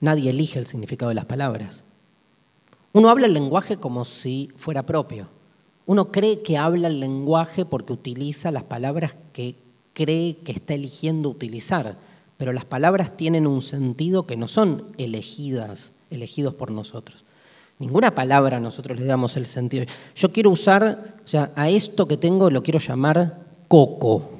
Nadie 0.00 0.30
elige 0.30 0.58
el 0.58 0.66
significado 0.66 1.10
de 1.10 1.14
las 1.14 1.26
palabras. 1.26 1.84
Uno 2.92 3.08
habla 3.08 3.26
el 3.26 3.34
lenguaje 3.34 3.76
como 3.76 4.04
si 4.04 4.50
fuera 4.56 4.84
propio. 4.84 5.28
Uno 5.86 6.10
cree 6.10 6.42
que 6.42 6.58
habla 6.58 6.88
el 6.88 7.00
lenguaje 7.00 7.64
porque 7.64 7.92
utiliza 7.92 8.50
las 8.50 8.64
palabras 8.64 9.14
que 9.32 9.54
cree 9.92 10.36
que 10.36 10.52
está 10.52 10.74
eligiendo 10.74 11.28
utilizar, 11.28 11.96
pero 12.36 12.52
las 12.52 12.64
palabras 12.64 13.16
tienen 13.16 13.46
un 13.46 13.62
sentido 13.62 14.26
que 14.26 14.36
no 14.36 14.48
son 14.48 14.84
elegidas, 14.98 15.92
elegidos 16.10 16.54
por 16.54 16.70
nosotros. 16.70 17.24
Ninguna 17.78 18.10
palabra 18.14 18.60
nosotros 18.60 18.98
le 18.98 19.06
damos 19.06 19.36
el 19.36 19.46
sentido. 19.46 19.84
Yo 20.14 20.32
quiero 20.32 20.50
usar, 20.50 21.16
o 21.24 21.28
sea, 21.28 21.52
a 21.56 21.68
esto 21.68 22.06
que 22.06 22.16
tengo 22.16 22.50
lo 22.50 22.62
quiero 22.62 22.78
llamar 22.78 23.46
coco. 23.68 24.32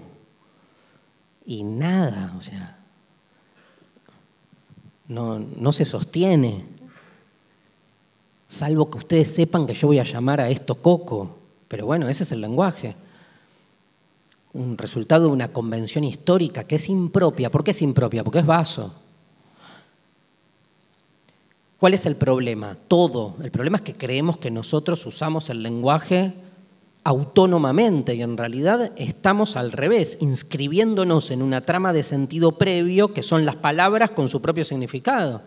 Y 1.47 1.63
nada, 1.63 2.35
o 2.37 2.41
sea, 2.41 2.79
no, 5.09 5.39
no 5.39 5.73
se 5.73 5.85
sostiene 5.85 6.65
salvo 8.51 8.91
que 8.91 8.99
ustedes 8.99 9.33
sepan 9.33 9.65
que 9.65 9.75
yo 9.75 9.87
voy 9.87 10.01
a 10.01 10.05
llamar 10.05 10.41
a 10.41 10.51
esto 10.51 10.75
coco. 10.75 11.37
Pero 11.69 11.87
bueno, 11.87 12.09
ese 12.09 12.25
es 12.25 12.33
el 12.33 12.41
lenguaje. 12.41 12.97
Un 14.53 14.77
resultado 14.77 15.27
de 15.27 15.33
una 15.33 15.49
convención 15.49 16.03
histórica 16.03 16.65
que 16.65 16.75
es 16.75 16.89
impropia. 16.89 17.49
¿Por 17.49 17.63
qué 17.63 17.71
es 17.71 17.81
impropia? 17.81 18.25
Porque 18.25 18.41
es 18.41 18.47
vaso. 18.47 18.93
¿Cuál 21.79 21.95
es 21.95 22.05
el 22.07 22.17
problema? 22.17 22.77
Todo. 22.89 23.37
El 23.41 23.53
problema 23.53 23.77
es 23.77 23.85
que 23.85 23.95
creemos 23.95 24.37
que 24.37 24.51
nosotros 24.51 25.07
usamos 25.07 25.49
el 25.49 25.63
lenguaje 25.63 26.35
autónomamente 27.05 28.17
y 28.17 28.23
en 28.23 28.37
realidad 28.37 28.91
estamos 28.97 29.57
al 29.57 29.71
revés, 29.71 30.19
inscribiéndonos 30.21 31.31
en 31.31 31.41
una 31.41 31.65
trama 31.65 31.93
de 31.93 32.03
sentido 32.03 32.59
previo 32.59 33.15
que 33.15 33.23
son 33.23 33.47
las 33.47 33.57
palabras 33.57 34.11
con 34.11 34.29
su 34.29 34.43
propio 34.43 34.65
significado. 34.65 35.41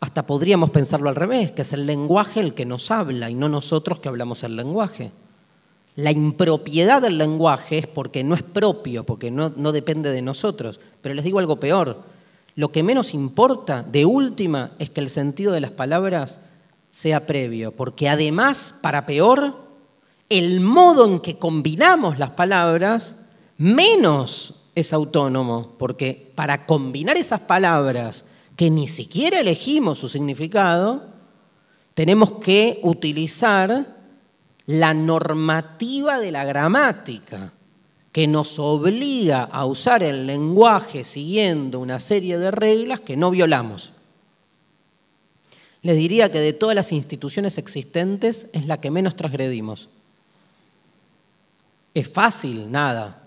Hasta 0.00 0.26
podríamos 0.26 0.70
pensarlo 0.70 1.08
al 1.08 1.16
revés, 1.16 1.52
que 1.52 1.62
es 1.62 1.72
el 1.72 1.86
lenguaje 1.86 2.40
el 2.40 2.54
que 2.54 2.66
nos 2.66 2.90
habla 2.90 3.30
y 3.30 3.34
no 3.34 3.48
nosotros 3.48 3.98
que 4.00 4.08
hablamos 4.08 4.42
el 4.42 4.56
lenguaje. 4.56 5.10
La 5.94 6.12
impropiedad 6.12 7.00
del 7.00 7.16
lenguaje 7.16 7.78
es 7.78 7.86
porque 7.86 8.22
no 8.22 8.34
es 8.34 8.42
propio, 8.42 9.04
porque 9.04 9.30
no, 9.30 9.52
no 9.56 9.72
depende 9.72 10.10
de 10.10 10.20
nosotros. 10.20 10.78
Pero 11.00 11.14
les 11.14 11.24
digo 11.24 11.38
algo 11.38 11.58
peor. 11.58 12.02
Lo 12.54 12.70
que 12.70 12.82
menos 12.82 13.14
importa, 13.14 13.82
de 13.82 14.04
última, 14.04 14.72
es 14.78 14.90
que 14.90 15.00
el 15.00 15.08
sentido 15.08 15.52
de 15.52 15.60
las 15.60 15.70
palabras 15.70 16.40
sea 16.90 17.26
previo, 17.26 17.72
porque 17.72 18.08
además, 18.08 18.78
para 18.80 19.04
peor, 19.04 19.54
el 20.28 20.60
modo 20.60 21.06
en 21.06 21.20
que 21.20 21.38
combinamos 21.38 22.18
las 22.18 22.30
palabras 22.30 23.26
menos 23.58 24.64
es 24.74 24.92
autónomo, 24.92 25.74
porque 25.78 26.32
para 26.34 26.66
combinar 26.66 27.16
esas 27.16 27.40
palabras 27.40 28.24
que 28.56 28.70
ni 28.70 28.88
siquiera 28.88 29.40
elegimos 29.40 29.98
su 29.98 30.08
significado, 30.08 31.06
tenemos 31.94 32.32
que 32.40 32.80
utilizar 32.82 33.96
la 34.66 34.94
normativa 34.94 36.18
de 36.18 36.32
la 36.32 36.44
gramática, 36.44 37.52
que 38.12 38.26
nos 38.26 38.58
obliga 38.58 39.44
a 39.44 39.66
usar 39.66 40.02
el 40.02 40.26
lenguaje 40.26 41.04
siguiendo 41.04 41.80
una 41.80 42.00
serie 42.00 42.38
de 42.38 42.50
reglas 42.50 43.00
que 43.00 43.16
no 43.16 43.30
violamos. 43.30 43.92
Les 45.82 45.96
diría 45.96 46.32
que 46.32 46.40
de 46.40 46.54
todas 46.54 46.74
las 46.74 46.92
instituciones 46.92 47.58
existentes 47.58 48.48
es 48.54 48.66
la 48.66 48.80
que 48.80 48.90
menos 48.90 49.16
transgredimos. 49.16 49.90
Es 51.92 52.08
fácil, 52.08 52.70
nada. 52.70 53.22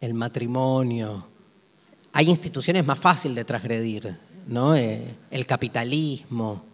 El 0.00 0.14
matrimonio, 0.14 1.26
hay 2.12 2.28
instituciones 2.28 2.84
más 2.84 2.98
fáciles 2.98 3.36
de 3.36 3.44
transgredir, 3.44 4.16
¿no? 4.46 4.76
Eh, 4.76 5.14
el 5.30 5.46
capitalismo. 5.46 6.64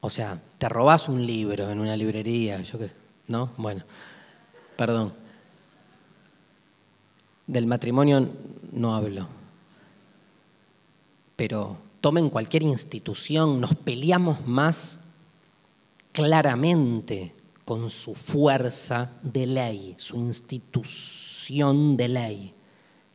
O 0.00 0.10
sea, 0.10 0.40
te 0.58 0.68
robas 0.68 1.08
un 1.08 1.26
libro 1.26 1.70
en 1.70 1.80
una 1.80 1.96
librería, 1.96 2.60
yo 2.62 2.78
qué, 2.78 2.90
¿no? 3.28 3.50
Bueno, 3.56 3.84
perdón. 4.76 5.12
Del 7.46 7.66
matrimonio 7.66 8.28
no 8.72 8.94
hablo. 8.94 9.28
pero 11.36 11.78
tomen 12.00 12.30
cualquier 12.30 12.64
institución, 12.64 13.60
nos 13.60 13.74
peleamos 13.74 14.46
más 14.46 15.00
claramente 16.12 17.32
con 17.64 17.90
su 17.90 18.14
fuerza 18.14 19.12
de 19.22 19.46
ley, 19.46 19.94
su 19.98 20.16
institución 20.16 21.96
de 21.96 22.08
ley, 22.08 22.54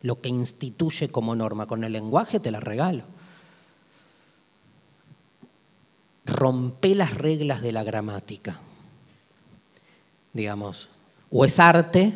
lo 0.03 0.21
que 0.21 0.29
instituye 0.29 1.09
como 1.09 1.35
norma. 1.35 1.65
Con 1.65 1.83
el 1.83 1.93
lenguaje 1.93 2.39
te 2.39 2.51
la 2.51 2.59
regalo. 2.59 3.03
Rompe 6.25 6.93
las 6.93 7.15
reglas 7.15 7.61
de 7.61 7.71
la 7.71 7.83
gramática. 7.83 8.59
Digamos, 10.33 10.89
o 11.31 11.45
es 11.45 11.59
arte, 11.59 12.13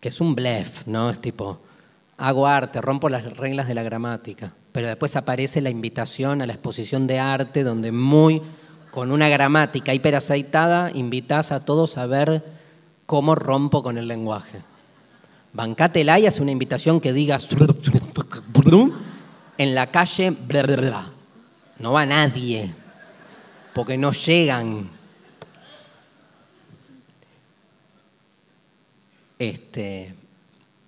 que 0.00 0.08
es 0.08 0.20
un 0.20 0.34
blef, 0.34 0.86
¿no? 0.86 1.10
Es 1.10 1.20
tipo, 1.20 1.58
hago 2.18 2.46
arte, 2.46 2.80
rompo 2.80 3.08
las 3.08 3.36
reglas 3.36 3.68
de 3.68 3.74
la 3.74 3.82
gramática, 3.82 4.52
pero 4.72 4.88
después 4.88 5.16
aparece 5.16 5.60
la 5.60 5.70
invitación 5.70 6.42
a 6.42 6.46
la 6.46 6.52
exposición 6.52 7.06
de 7.06 7.18
arte 7.18 7.64
donde 7.64 7.92
muy 7.92 8.42
con 8.90 9.12
una 9.12 9.28
gramática 9.28 9.94
hiperaceitada 9.94 10.90
invitas 10.94 11.52
a 11.52 11.64
todos 11.64 11.98
a 11.98 12.06
ver 12.06 12.42
cómo 13.04 13.34
rompo 13.34 13.82
con 13.82 13.98
el 13.98 14.08
lenguaje. 14.08 14.62
Bancátela 15.52 16.18
y 16.18 16.26
hace 16.26 16.42
una 16.42 16.50
invitación 16.50 17.00
que 17.00 17.12
diga 17.12 17.38
en 19.58 19.74
la 19.74 19.90
calle 19.90 20.36
no 21.78 21.92
va 21.92 22.06
nadie 22.06 22.74
porque 23.76 23.98
no 23.98 24.12
llegan. 24.12 24.88
Este, 29.38 30.14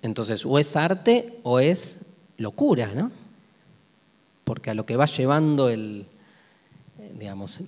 entonces, 0.00 0.46
o 0.46 0.58
es 0.58 0.74
arte 0.74 1.38
o 1.42 1.60
es 1.60 2.06
locura, 2.38 2.90
¿no? 2.94 3.10
Porque 4.44 4.70
a 4.70 4.74
lo 4.74 4.86
que 4.86 4.96
va 4.96 5.04
llevando 5.04 5.68
el, 5.68 6.06
digamos, 7.18 7.60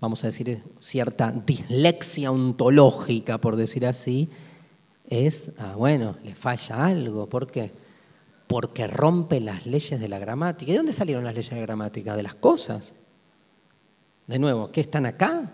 vamos 0.00 0.22
a 0.22 0.26
decir, 0.26 0.62
cierta 0.80 1.32
dislexia 1.32 2.30
ontológica, 2.30 3.38
por 3.38 3.56
decir 3.56 3.86
así, 3.86 4.28
es, 5.08 5.54
ah, 5.58 5.74
bueno, 5.76 6.16
le 6.24 6.34
falla 6.34 6.86
algo. 6.86 7.26
¿Por 7.26 7.50
qué? 7.50 7.70
Porque 8.46 8.86
rompe 8.86 9.40
las 9.40 9.66
leyes 9.66 10.00
de 10.00 10.08
la 10.08 10.18
gramática. 10.18 10.70
¿Y 10.70 10.72
de 10.72 10.78
dónde 10.78 10.92
salieron 10.92 11.24
las 11.24 11.34
leyes 11.34 11.50
de 11.50 11.56
la 11.56 11.62
gramática? 11.62 12.16
De 12.16 12.22
las 12.22 12.34
cosas. 12.34 12.94
De 14.26 14.38
nuevo, 14.38 14.70
¿qué 14.72 14.80
están 14.80 15.06
acá? 15.06 15.52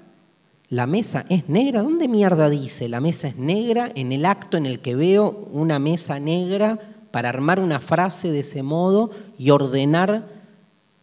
La 0.68 0.86
mesa 0.86 1.26
es 1.28 1.48
negra. 1.48 1.82
¿Dónde 1.82 2.08
mierda 2.08 2.48
dice 2.48 2.88
la 2.88 3.00
mesa 3.00 3.28
es 3.28 3.36
negra 3.36 3.92
en 3.94 4.12
el 4.12 4.24
acto 4.24 4.56
en 4.56 4.64
el 4.64 4.80
que 4.80 4.94
veo 4.94 5.46
una 5.52 5.78
mesa 5.78 6.18
negra 6.18 6.78
para 7.10 7.28
armar 7.28 7.60
una 7.60 7.78
frase 7.78 8.32
de 8.32 8.40
ese 8.40 8.62
modo 8.62 9.10
y 9.36 9.50
ordenar 9.50 10.26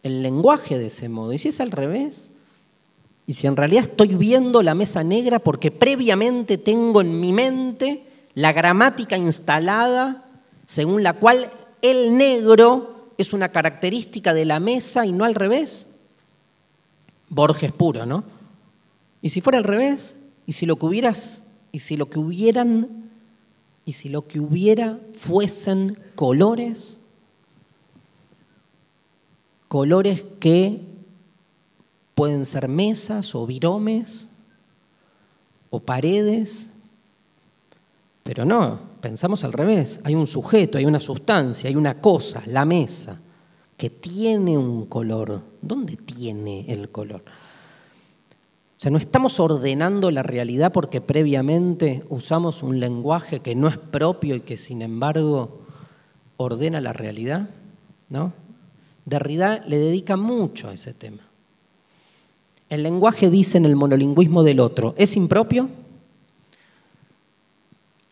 el 0.02 0.22
lenguaje 0.22 0.76
de 0.76 0.86
ese 0.86 1.08
modo? 1.08 1.32
¿Y 1.32 1.38
si 1.38 1.48
es 1.48 1.60
al 1.60 1.70
revés? 1.70 2.30
¿Y 3.28 3.34
si 3.34 3.46
en 3.46 3.56
realidad 3.56 3.84
estoy 3.84 4.16
viendo 4.16 4.60
la 4.60 4.74
mesa 4.74 5.04
negra 5.04 5.38
porque 5.38 5.70
previamente 5.70 6.58
tengo 6.58 7.00
en 7.00 7.20
mi 7.20 7.32
mente 7.32 8.09
la 8.34 8.52
gramática 8.52 9.16
instalada 9.16 10.24
según 10.66 11.02
la 11.02 11.14
cual 11.14 11.50
el 11.82 12.16
negro 12.16 13.12
es 13.18 13.32
una 13.32 13.50
característica 13.50 14.32
de 14.32 14.44
la 14.44 14.60
mesa 14.60 15.04
y 15.04 15.12
no 15.12 15.24
al 15.24 15.34
revés? 15.34 15.88
Borges 17.28 17.72
puro, 17.72 18.06
¿no? 18.06 18.24
¿Y 19.20 19.30
si 19.30 19.40
fuera 19.40 19.58
al 19.58 19.64
revés? 19.64 20.16
¿Y 20.46 20.52
si 20.52 20.66
lo 20.66 20.76
que 20.76 20.86
hubieras, 20.86 21.54
y 21.72 21.80
si 21.80 21.96
lo 21.96 22.08
que 22.08 22.18
hubieran, 22.18 23.10
y 23.84 23.92
si 23.92 24.08
lo 24.08 24.26
que 24.26 24.40
hubiera 24.40 24.98
fuesen 25.12 25.98
colores? 26.14 26.98
Colores 29.68 30.24
que 30.40 30.80
pueden 32.14 32.46
ser 32.46 32.68
mesas 32.68 33.34
o 33.34 33.46
viromes 33.46 34.28
o 35.70 35.80
paredes, 35.80 36.69
pero 38.30 38.44
no, 38.44 38.78
pensamos 39.00 39.42
al 39.42 39.52
revés. 39.52 39.98
Hay 40.04 40.14
un 40.14 40.28
sujeto, 40.28 40.78
hay 40.78 40.84
una 40.84 41.00
sustancia, 41.00 41.68
hay 41.68 41.74
una 41.74 42.00
cosa, 42.00 42.40
la 42.46 42.64
mesa, 42.64 43.18
que 43.76 43.90
tiene 43.90 44.56
un 44.56 44.86
color. 44.86 45.42
¿Dónde 45.60 45.96
tiene 45.96 46.72
el 46.72 46.90
color? 46.90 47.24
O 47.24 48.80
sea, 48.80 48.92
no 48.92 48.98
estamos 48.98 49.40
ordenando 49.40 50.12
la 50.12 50.22
realidad 50.22 50.70
porque 50.70 51.00
previamente 51.00 52.04
usamos 52.08 52.62
un 52.62 52.78
lenguaje 52.78 53.40
que 53.40 53.56
no 53.56 53.66
es 53.66 53.78
propio 53.78 54.36
y 54.36 54.42
que 54.42 54.56
sin 54.56 54.82
embargo 54.82 55.62
ordena 56.36 56.80
la 56.80 56.92
realidad, 56.92 57.50
¿no? 58.10 58.32
Derrida 59.06 59.64
le 59.66 59.76
dedica 59.76 60.16
mucho 60.16 60.68
a 60.68 60.74
ese 60.74 60.94
tema. 60.94 61.26
El 62.68 62.84
lenguaje 62.84 63.28
dice 63.28 63.58
en 63.58 63.64
el 63.64 63.74
monolingüismo 63.74 64.44
del 64.44 64.60
otro, 64.60 64.94
es 64.98 65.16
impropio 65.16 65.68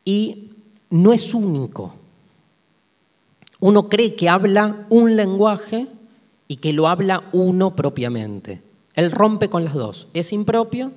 y 0.08 0.52
no 0.88 1.12
es 1.12 1.34
único. 1.34 1.92
Uno 3.60 3.90
cree 3.90 4.14
que 4.14 4.30
habla 4.30 4.86
un 4.88 5.16
lenguaje 5.16 5.86
y 6.46 6.56
que 6.56 6.72
lo 6.72 6.88
habla 6.88 7.24
uno 7.32 7.76
propiamente. 7.76 8.62
Él 8.94 9.12
rompe 9.12 9.50
con 9.50 9.66
las 9.66 9.74
dos. 9.74 10.08
Es 10.14 10.32
impropio 10.32 10.92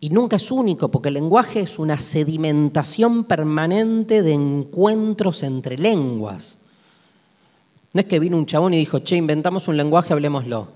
y 0.00 0.10
nunca 0.10 0.34
es 0.34 0.50
único, 0.50 0.90
porque 0.90 1.06
el 1.06 1.14
lenguaje 1.14 1.60
es 1.60 1.78
una 1.78 1.96
sedimentación 1.96 3.22
permanente 3.22 4.22
de 4.22 4.32
encuentros 4.32 5.44
entre 5.44 5.78
lenguas. 5.78 6.56
No 7.92 8.00
es 8.00 8.06
que 8.06 8.18
vino 8.18 8.36
un 8.36 8.46
chabón 8.46 8.74
y 8.74 8.78
dijo, 8.78 8.98
che, 8.98 9.14
inventamos 9.14 9.68
un 9.68 9.76
lenguaje, 9.76 10.12
hablemoslo. 10.12 10.66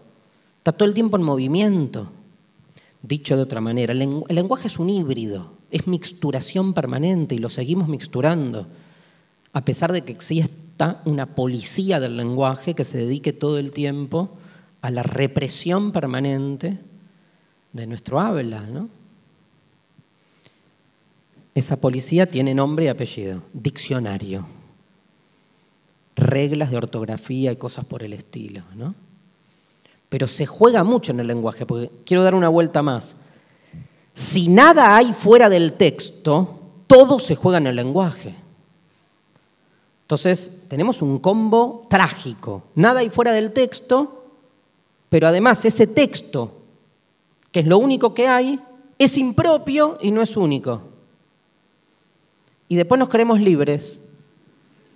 Está 0.58 0.70
todo 0.70 0.88
el 0.88 0.94
tiempo 0.94 1.16
en 1.16 1.24
movimiento. 1.24 2.06
Dicho 3.02 3.34
de 3.34 3.42
otra 3.42 3.60
manera, 3.60 3.92
el 3.92 4.24
lenguaje 4.28 4.68
es 4.68 4.78
un 4.78 4.88
híbrido, 4.88 5.57
es 5.70 5.86
mixturación 5.86 6.72
permanente 6.72 7.34
y 7.34 7.38
lo 7.38 7.48
seguimos 7.48 7.88
mixturando, 7.88 8.66
a 9.52 9.64
pesar 9.64 9.92
de 9.92 10.02
que 10.02 10.12
exista 10.12 11.02
una 11.04 11.26
policía 11.26 12.00
del 12.00 12.16
lenguaje 12.16 12.74
que 12.74 12.84
se 12.84 12.98
dedique 12.98 13.32
todo 13.32 13.58
el 13.58 13.72
tiempo 13.72 14.30
a 14.80 14.90
la 14.90 15.02
represión 15.02 15.92
permanente 15.92 16.78
de 17.72 17.86
nuestro 17.86 18.20
habla. 18.20 18.62
¿no? 18.62 18.88
Esa 21.54 21.80
policía 21.80 22.26
tiene 22.26 22.54
nombre 22.54 22.86
y 22.86 22.88
apellido, 22.88 23.42
diccionario, 23.52 24.46
reglas 26.16 26.70
de 26.70 26.76
ortografía 26.76 27.52
y 27.52 27.56
cosas 27.56 27.84
por 27.84 28.02
el 28.02 28.12
estilo. 28.12 28.62
¿no? 28.74 28.94
Pero 30.08 30.28
se 30.28 30.46
juega 30.46 30.84
mucho 30.84 31.12
en 31.12 31.20
el 31.20 31.26
lenguaje, 31.26 31.66
porque 31.66 31.90
quiero 32.04 32.22
dar 32.22 32.34
una 32.34 32.48
vuelta 32.48 32.82
más. 32.82 33.16
Si 34.18 34.48
nada 34.48 34.96
hay 34.96 35.12
fuera 35.12 35.48
del 35.48 35.74
texto, 35.74 36.58
todo 36.88 37.20
se 37.20 37.36
juega 37.36 37.58
en 37.58 37.68
el 37.68 37.76
lenguaje. 37.76 38.34
Entonces, 40.02 40.64
tenemos 40.66 41.02
un 41.02 41.20
combo 41.20 41.86
trágico. 41.88 42.64
Nada 42.74 42.98
hay 42.98 43.10
fuera 43.10 43.30
del 43.30 43.52
texto, 43.52 44.24
pero 45.08 45.28
además 45.28 45.64
ese 45.64 45.86
texto, 45.86 46.50
que 47.52 47.60
es 47.60 47.66
lo 47.68 47.78
único 47.78 48.12
que 48.12 48.26
hay, 48.26 48.58
es 48.98 49.16
impropio 49.18 49.98
y 50.02 50.10
no 50.10 50.20
es 50.20 50.36
único. 50.36 50.82
Y 52.66 52.74
después 52.74 52.98
nos 52.98 53.10
creemos 53.10 53.40
libres, 53.40 54.08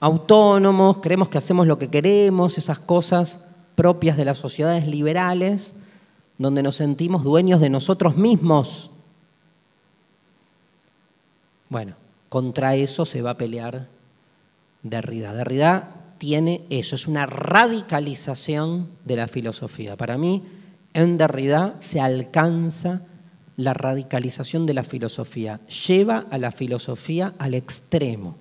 autónomos, 0.01 0.99
creemos 0.99 1.29
que 1.29 1.39
hacemos 1.39 1.69
lo 1.69 1.79
que 1.79 1.91
queremos, 1.91 2.59
esas 2.59 2.81
cosas 2.81 3.45
propias 3.77 4.17
de 4.17 4.25
las 4.25 4.39
sociedades 4.39 4.89
liberales, 4.89 5.77
donde 6.39 6.65
nos 6.65 6.75
sentimos 6.75 7.23
dueños 7.23 7.61
de 7.61 7.71
nosotros 7.71 8.17
mismos. 8.17 8.89
Bueno, 11.73 11.95
contra 12.29 12.75
eso 12.75 13.07
se 13.07 13.23
va 13.23 13.31
a 13.31 13.39
pelear 13.39 13.89
Derrida. 14.83 15.33
Derrida 15.33 15.89
tiene 16.19 16.67
eso, 16.69 16.97
es 16.97 17.09
una 17.09 17.25
radicalización 17.25 18.91
de 19.07 19.17
la 19.17 19.27
filosofía. 19.27 19.97
Para 19.97 20.19
mí, 20.19 20.43
en 20.93 21.17
Derrida 21.17 21.77
se 21.81 21.99
alcanza 21.99 23.07
la 23.57 23.73
radicalización 23.73 24.67
de 24.67 24.75
la 24.75 24.85
filosofía, 24.85 25.61
lleva 25.87 26.27
a 26.31 26.37
la 26.37 26.53
filosofía 26.53 27.33
al 27.39 27.55
extremo. 27.55 28.37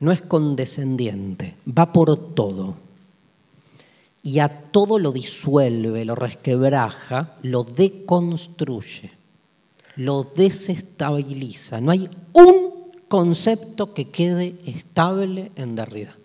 No 0.00 0.10
es 0.10 0.20
condescendiente, 0.20 1.54
va 1.66 1.92
por 1.92 2.34
todo. 2.34 2.74
Y 4.20 4.40
a 4.40 4.48
todo 4.48 4.98
lo 4.98 5.12
disuelve, 5.12 6.04
lo 6.04 6.16
resquebraja, 6.16 7.36
lo 7.42 7.62
deconstruye, 7.62 9.12
lo 9.96 10.24
desestabiliza. 10.24 11.80
No 11.80 11.90
hay 11.90 12.10
un 12.32 12.92
concepto 13.08 13.94
que 13.94 14.10
quede 14.10 14.54
estable 14.66 15.52
en 15.56 15.76
Derrida. 15.76 16.16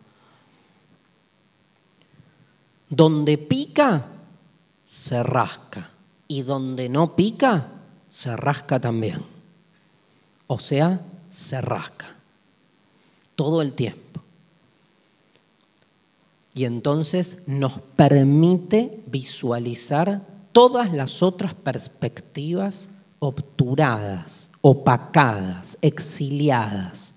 Donde 2.90 3.38
pica, 3.38 4.06
se 4.86 5.22
rasca. 5.22 5.90
Y 6.28 6.44
donde 6.44 6.90
no 6.90 7.16
pica, 7.16 7.68
se 8.10 8.36
rasca 8.36 8.80
también. 8.80 9.24
O 10.48 10.60
sea, 10.60 11.02
se 11.30 11.62
rasca. 11.62 12.16
Todo 13.36 13.62
el 13.62 13.74
tiempo. 13.74 14.10
y 16.56 16.66
entonces 16.66 17.44
nos 17.48 17.80
permite 17.96 19.02
visualizar 19.06 20.22
todas 20.52 20.92
las 20.92 21.24
otras 21.24 21.54
perspectivas 21.54 22.90
obturadas, 23.20 24.50
opacadas, 24.62 25.78
exiliadas. 25.82 27.16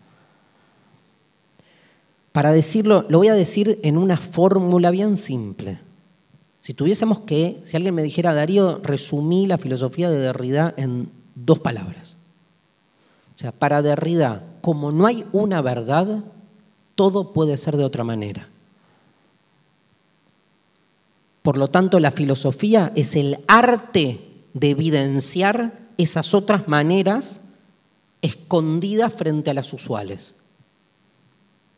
Para 2.32 2.52
decirlo, 2.52 3.04
lo 3.08 3.18
voy 3.18 3.28
a 3.28 3.34
decir 3.34 3.78
en 3.82 3.96
una 3.96 4.16
fórmula 4.16 4.90
bien 4.90 5.16
simple. 5.16 5.78
Si 6.60 6.74
tuviésemos 6.74 7.20
que, 7.20 7.60
si 7.64 7.76
alguien 7.76 7.94
me 7.94 8.02
dijera, 8.02 8.34
Darío, 8.34 8.80
resumí 8.82 9.46
la 9.46 9.58
filosofía 9.58 10.08
de 10.08 10.18
Derrida 10.18 10.72
en 10.76 11.10
dos 11.34 11.58
palabras. 11.58 12.16
O 13.34 13.38
sea, 13.38 13.52
para 13.52 13.82
Derrida, 13.82 14.44
como 14.60 14.92
no 14.92 15.06
hay 15.06 15.24
una 15.32 15.60
verdad, 15.60 16.22
todo 16.94 17.32
puede 17.32 17.56
ser 17.56 17.76
de 17.76 17.84
otra 17.84 18.04
manera. 18.04 18.48
Por 21.42 21.56
lo 21.56 21.68
tanto, 21.68 21.98
la 21.98 22.12
filosofía 22.12 22.92
es 22.94 23.16
el 23.16 23.38
arte 23.48 24.20
de 24.54 24.70
evidenciar 24.70 25.81
esas 25.98 26.34
otras 26.34 26.68
maneras 26.68 27.42
escondidas 28.22 29.12
frente 29.12 29.50
a 29.50 29.54
las 29.54 29.72
usuales. 29.72 30.36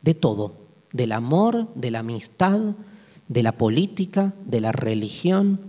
De 0.01 0.13
todo, 0.13 0.53
del 0.93 1.11
amor, 1.11 1.67
de 1.75 1.91
la 1.91 1.99
amistad, 1.99 2.59
de 3.27 3.43
la 3.43 3.51
política, 3.51 4.33
de 4.45 4.61
la 4.61 4.71
religión, 4.71 5.59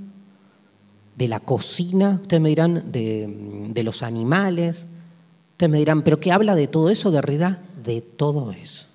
de 1.17 1.29
la 1.29 1.41
cocina, 1.41 2.21
ustedes 2.23 2.43
me 2.43 2.51
dirán, 2.51 2.93
de, 2.93 3.83
los 3.83 4.03
animales, 4.03 4.87
ustedes 5.53 5.71
me 5.71 5.79
dirán, 5.79 6.03
¿pero 6.03 6.21
qué 6.21 6.31
habla 6.31 6.55
de 6.55 6.69
todo 6.69 6.91
eso, 6.91 7.11
de 7.11 7.17
Derrida? 7.17 7.63
De 7.83 8.03
todo 8.03 8.53
eso. 8.53 8.87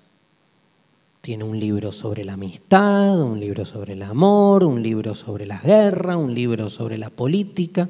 Tiene 1.20 1.44
un 1.44 1.58
libro 1.58 1.92
sobre 1.92 2.24
la 2.24 2.34
amistad, 2.34 3.20
un 3.20 3.40
libro 3.40 3.64
sobre 3.64 3.94
el 3.94 4.02
amor, 4.02 4.64
un 4.64 4.82
libro 4.82 5.14
sobre 5.14 5.46
la 5.46 5.58
guerra, 5.58 6.16
un 6.16 6.34
libro 6.34 6.68
sobre 6.68 6.98
la 6.98 7.10
política. 7.10 7.88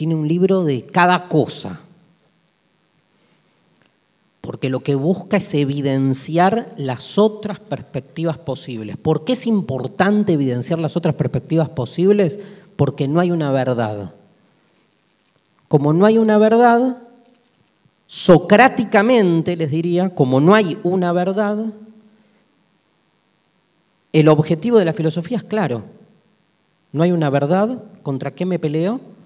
Tiene 0.00 0.14
un 0.14 0.26
libro 0.26 0.64
de 0.64 0.86
cada 0.86 1.28
cosa. 1.28 1.78
Porque 4.40 4.70
lo 4.70 4.80
que 4.80 4.94
busca 4.94 5.36
es 5.36 5.52
evidenciar 5.52 6.72
las 6.78 7.18
otras 7.18 7.60
perspectivas 7.60 8.38
posibles. 8.38 8.96
¿Por 8.96 9.26
qué 9.26 9.34
es 9.34 9.46
importante 9.46 10.32
evidenciar 10.32 10.78
las 10.78 10.96
otras 10.96 11.14
perspectivas 11.16 11.68
posibles? 11.68 12.38
Porque 12.76 13.08
no 13.08 13.20
hay 13.20 13.30
una 13.30 13.52
verdad. 13.52 14.14
Como 15.68 15.92
no 15.92 16.06
hay 16.06 16.16
una 16.16 16.38
verdad, 16.38 16.96
socráticamente 18.06 19.54
les 19.54 19.70
diría, 19.70 20.14
como 20.14 20.40
no 20.40 20.54
hay 20.54 20.78
una 20.82 21.12
verdad, 21.12 21.66
el 24.14 24.28
objetivo 24.28 24.78
de 24.78 24.86
la 24.86 24.94
filosofía 24.94 25.36
es 25.36 25.44
claro. 25.44 25.84
No 26.90 27.02
hay 27.02 27.12
una 27.12 27.28
verdad. 27.28 27.84
¿Contra 28.02 28.30
qué 28.30 28.46
me 28.46 28.58
peleo? 28.58 29.19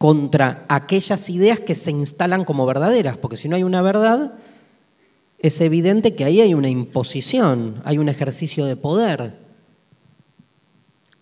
Contra 0.00 0.64
aquellas 0.70 1.28
ideas 1.28 1.60
que 1.60 1.74
se 1.74 1.90
instalan 1.90 2.46
como 2.46 2.64
verdaderas. 2.64 3.18
Porque 3.18 3.36
si 3.36 3.48
no 3.48 3.56
hay 3.56 3.64
una 3.64 3.82
verdad, 3.82 4.32
es 5.38 5.60
evidente 5.60 6.14
que 6.14 6.24
ahí 6.24 6.40
hay 6.40 6.54
una 6.54 6.70
imposición, 6.70 7.82
hay 7.84 7.98
un 7.98 8.08
ejercicio 8.08 8.64
de 8.64 8.76
poder. 8.76 9.36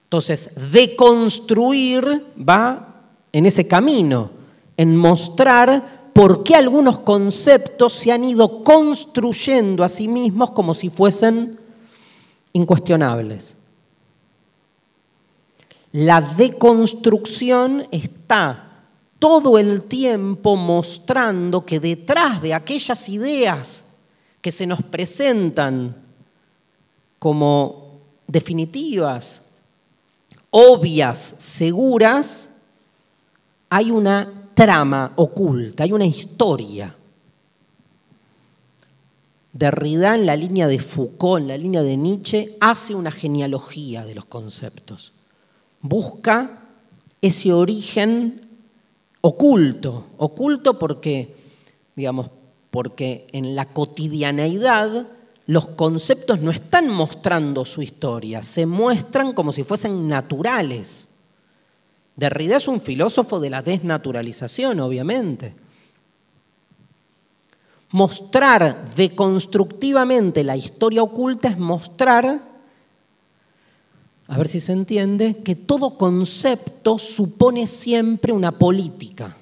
Entonces, 0.05 0.53
deconstruir 0.70 2.24
va 2.39 3.03
en 3.33 3.47
ese 3.47 3.66
camino, 3.66 4.31
en 4.76 4.97
mostrar 4.97 6.11
por 6.12 6.45
qué 6.45 6.55
algunos 6.55 7.01
conceptos 7.01 7.95
se 7.95 8.12
han 8.12 8.22
ido 8.22 8.62
construyendo 8.62 9.83
a 9.83 9.89
sí 9.89 10.07
mismos 10.07 10.53
como 10.53 10.72
si 10.72 10.89
fuesen 10.89 11.59
incuestionables. 12.53 13.57
La 15.93 16.20
deconstrucción 16.20 17.87
está 17.91 18.68
todo 19.19 19.59
el 19.59 19.85
tiempo 19.85 20.57
mostrando 20.57 21.64
que 21.64 21.81
detrás 21.81 22.41
de 22.41 22.55
aquellas 22.55 23.09
ideas 23.09 23.85
que 24.41 24.53
se 24.53 24.66
nos 24.66 24.83
presentan 24.83 25.97
como 27.19 28.01
definitivas, 28.27 29.43
obvias, 30.51 31.19
seguras, 31.19 32.57
hay 33.69 33.91
una 33.91 34.51
trama 34.55 35.12
oculta, 35.16 35.85
hay 35.85 35.93
una 35.93 36.07
historia. 36.07 36.95
Derrida 39.53 40.14
en 40.14 40.27
la 40.27 40.37
línea 40.37 40.69
de 40.69 40.79
Foucault, 40.79 41.43
en 41.43 41.49
la 41.49 41.59
línea 41.59 41.83
de 41.83 41.97
Nietzsche, 41.97 42.57
hace 42.61 42.95
una 42.95 43.11
genealogía 43.11 44.05
de 44.05 44.14
los 44.14 44.27
conceptos. 44.27 45.12
Busca 45.81 46.62
ese 47.21 47.53
origen 47.53 48.47
oculto, 49.29 50.07
oculto 50.18 50.79
porque, 50.79 51.35
digamos, 51.95 52.31
porque 52.70 53.26
en 53.33 53.55
la 53.55 53.66
cotidianeidad 53.66 55.07
los 55.47 55.68
conceptos 55.68 56.41
no 56.41 56.51
están 56.51 56.89
mostrando 56.89 57.64
su 57.64 57.83
historia, 57.83 58.43
se 58.43 58.66
muestran 58.66 59.33
como 59.33 59.53
si 59.53 59.64
fuesen 59.64 60.09
naturales. 60.09 61.11
Derrida 62.16 62.57
es 62.57 62.68
un 62.68 62.81
filósofo 62.81 63.41
de 63.41 63.51
la 63.51 63.62
desnaturalización, 63.62 64.81
obviamente 64.81 65.55
Mostrar 67.91 68.95
deconstructivamente 68.97 70.45
la 70.45 70.57
historia 70.57 71.03
oculta 71.03 71.49
es 71.49 71.59
mostrar, 71.59 72.43
a 74.29 74.39
ver 74.39 74.49
si 74.49 74.61
se 74.61 74.72
entiende, 74.72 75.39
que 75.43 75.57
todo 75.57 75.97
concepto 75.97 76.99
supone 76.99 77.66
siempre 77.66 78.33
una 78.33 78.53
política. 78.53 79.35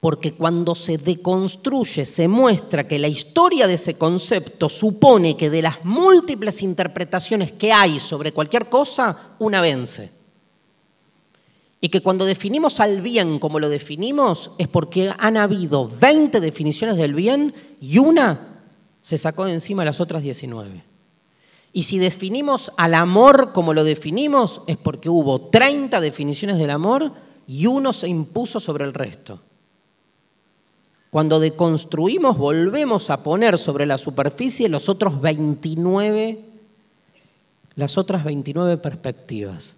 Porque 0.00 0.32
cuando 0.32 0.74
se 0.74 0.98
deconstruye, 0.98 2.04
se 2.04 2.26
muestra 2.26 2.88
que 2.88 2.98
la 2.98 3.08
historia 3.08 3.66
de 3.66 3.74
ese 3.74 3.96
concepto 3.96 4.68
supone 4.68 5.36
que 5.36 5.50
de 5.50 5.62
las 5.62 5.84
múltiples 5.84 6.62
interpretaciones 6.62 7.52
que 7.52 7.72
hay 7.72 8.00
sobre 8.00 8.32
cualquier 8.32 8.68
cosa, 8.68 9.34
una 9.38 9.60
vence 9.60 10.24
y 11.84 11.90
que 11.90 12.00
cuando 12.00 12.24
definimos 12.24 12.80
al 12.80 13.02
bien 13.02 13.38
como 13.38 13.60
lo 13.60 13.68
definimos 13.68 14.52
es 14.56 14.68
porque 14.68 15.12
han 15.18 15.36
habido 15.36 15.86
20 15.86 16.40
definiciones 16.40 16.96
del 16.96 17.12
bien 17.12 17.52
y 17.78 17.98
una 17.98 18.62
se 19.02 19.18
sacó 19.18 19.44
de 19.44 19.52
encima 19.52 19.84
las 19.84 20.00
otras 20.00 20.22
19. 20.22 20.93
Y 21.74 21.82
si 21.82 21.98
definimos 21.98 22.72
al 22.78 22.94
amor 22.94 23.52
como 23.52 23.74
lo 23.74 23.84
definimos 23.84 24.62
es 24.66 24.78
porque 24.78 25.10
hubo 25.10 25.42
30 25.48 26.00
definiciones 26.00 26.56
del 26.56 26.70
amor 26.70 27.12
y 27.46 27.66
uno 27.66 27.92
se 27.92 28.08
impuso 28.08 28.60
sobre 28.60 28.84
el 28.84 28.94
resto. 28.94 29.40
Cuando 31.10 31.38
deconstruimos 31.38 32.38
volvemos 32.38 33.10
a 33.10 33.22
poner 33.22 33.58
sobre 33.58 33.84
la 33.84 33.98
superficie 33.98 34.70
los 34.70 34.88
otros 34.88 35.20
29 35.20 36.54
las 37.76 37.98
otras 37.98 38.24
29 38.24 38.76
perspectivas. 38.78 39.76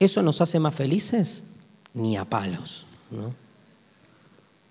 ¿Eso 0.00 0.22
nos 0.22 0.40
hace 0.40 0.58
más 0.58 0.74
felices? 0.74 1.44
Ni 1.92 2.16
a 2.16 2.24
palos. 2.24 2.86
¿no? 3.10 3.34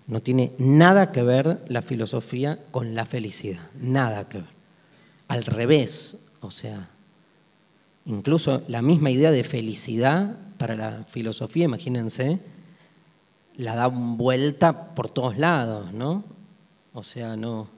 no 0.08 0.22
tiene 0.22 0.52
nada 0.58 1.12
que 1.12 1.22
ver 1.22 1.64
la 1.68 1.82
filosofía 1.82 2.58
con 2.70 2.94
la 2.94 3.04
felicidad, 3.04 3.60
nada 3.78 4.28
que 4.28 4.38
ver. 4.38 4.57
Al 5.28 5.44
revés, 5.44 6.28
o 6.40 6.50
sea, 6.50 6.88
incluso 8.06 8.62
la 8.68 8.82
misma 8.82 9.10
idea 9.10 9.30
de 9.30 9.44
felicidad 9.44 10.36
para 10.56 10.74
la 10.74 11.04
filosofía, 11.04 11.66
imagínense, 11.66 12.40
la 13.56 13.74
da 13.74 13.88
vuelta 13.88 14.94
por 14.94 15.08
todos 15.08 15.36
lados, 15.36 15.92
¿no? 15.92 16.24
O 16.94 17.02
sea, 17.02 17.36
no. 17.36 17.68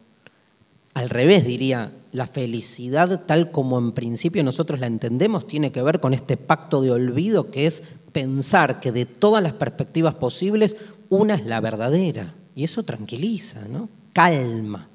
Al 0.94 1.10
revés 1.10 1.44
diría, 1.44 1.92
la 2.12 2.26
felicidad 2.26 3.24
tal 3.26 3.50
como 3.50 3.78
en 3.78 3.92
principio 3.92 4.42
nosotros 4.42 4.80
la 4.80 4.86
entendemos 4.86 5.46
tiene 5.46 5.72
que 5.72 5.82
ver 5.82 6.00
con 6.00 6.14
este 6.14 6.36
pacto 6.36 6.82
de 6.82 6.90
olvido 6.90 7.50
que 7.50 7.66
es 7.66 7.84
pensar 8.12 8.80
que 8.80 8.92
de 8.92 9.06
todas 9.06 9.42
las 9.42 9.52
perspectivas 9.52 10.14
posibles 10.14 10.76
una 11.08 11.34
es 11.34 11.46
la 11.46 11.60
verdadera. 11.60 12.34
Y 12.54 12.64
eso 12.64 12.82
tranquiliza, 12.82 13.66
¿no? 13.68 13.88
Calma. 14.12 14.89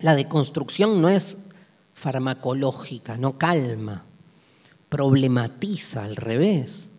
La 0.00 0.14
deconstrucción 0.14 1.00
no 1.02 1.08
es 1.08 1.48
farmacológica, 1.94 3.16
no 3.16 3.36
calma, 3.36 4.04
problematiza 4.88 6.04
al 6.04 6.16
revés. 6.16 6.90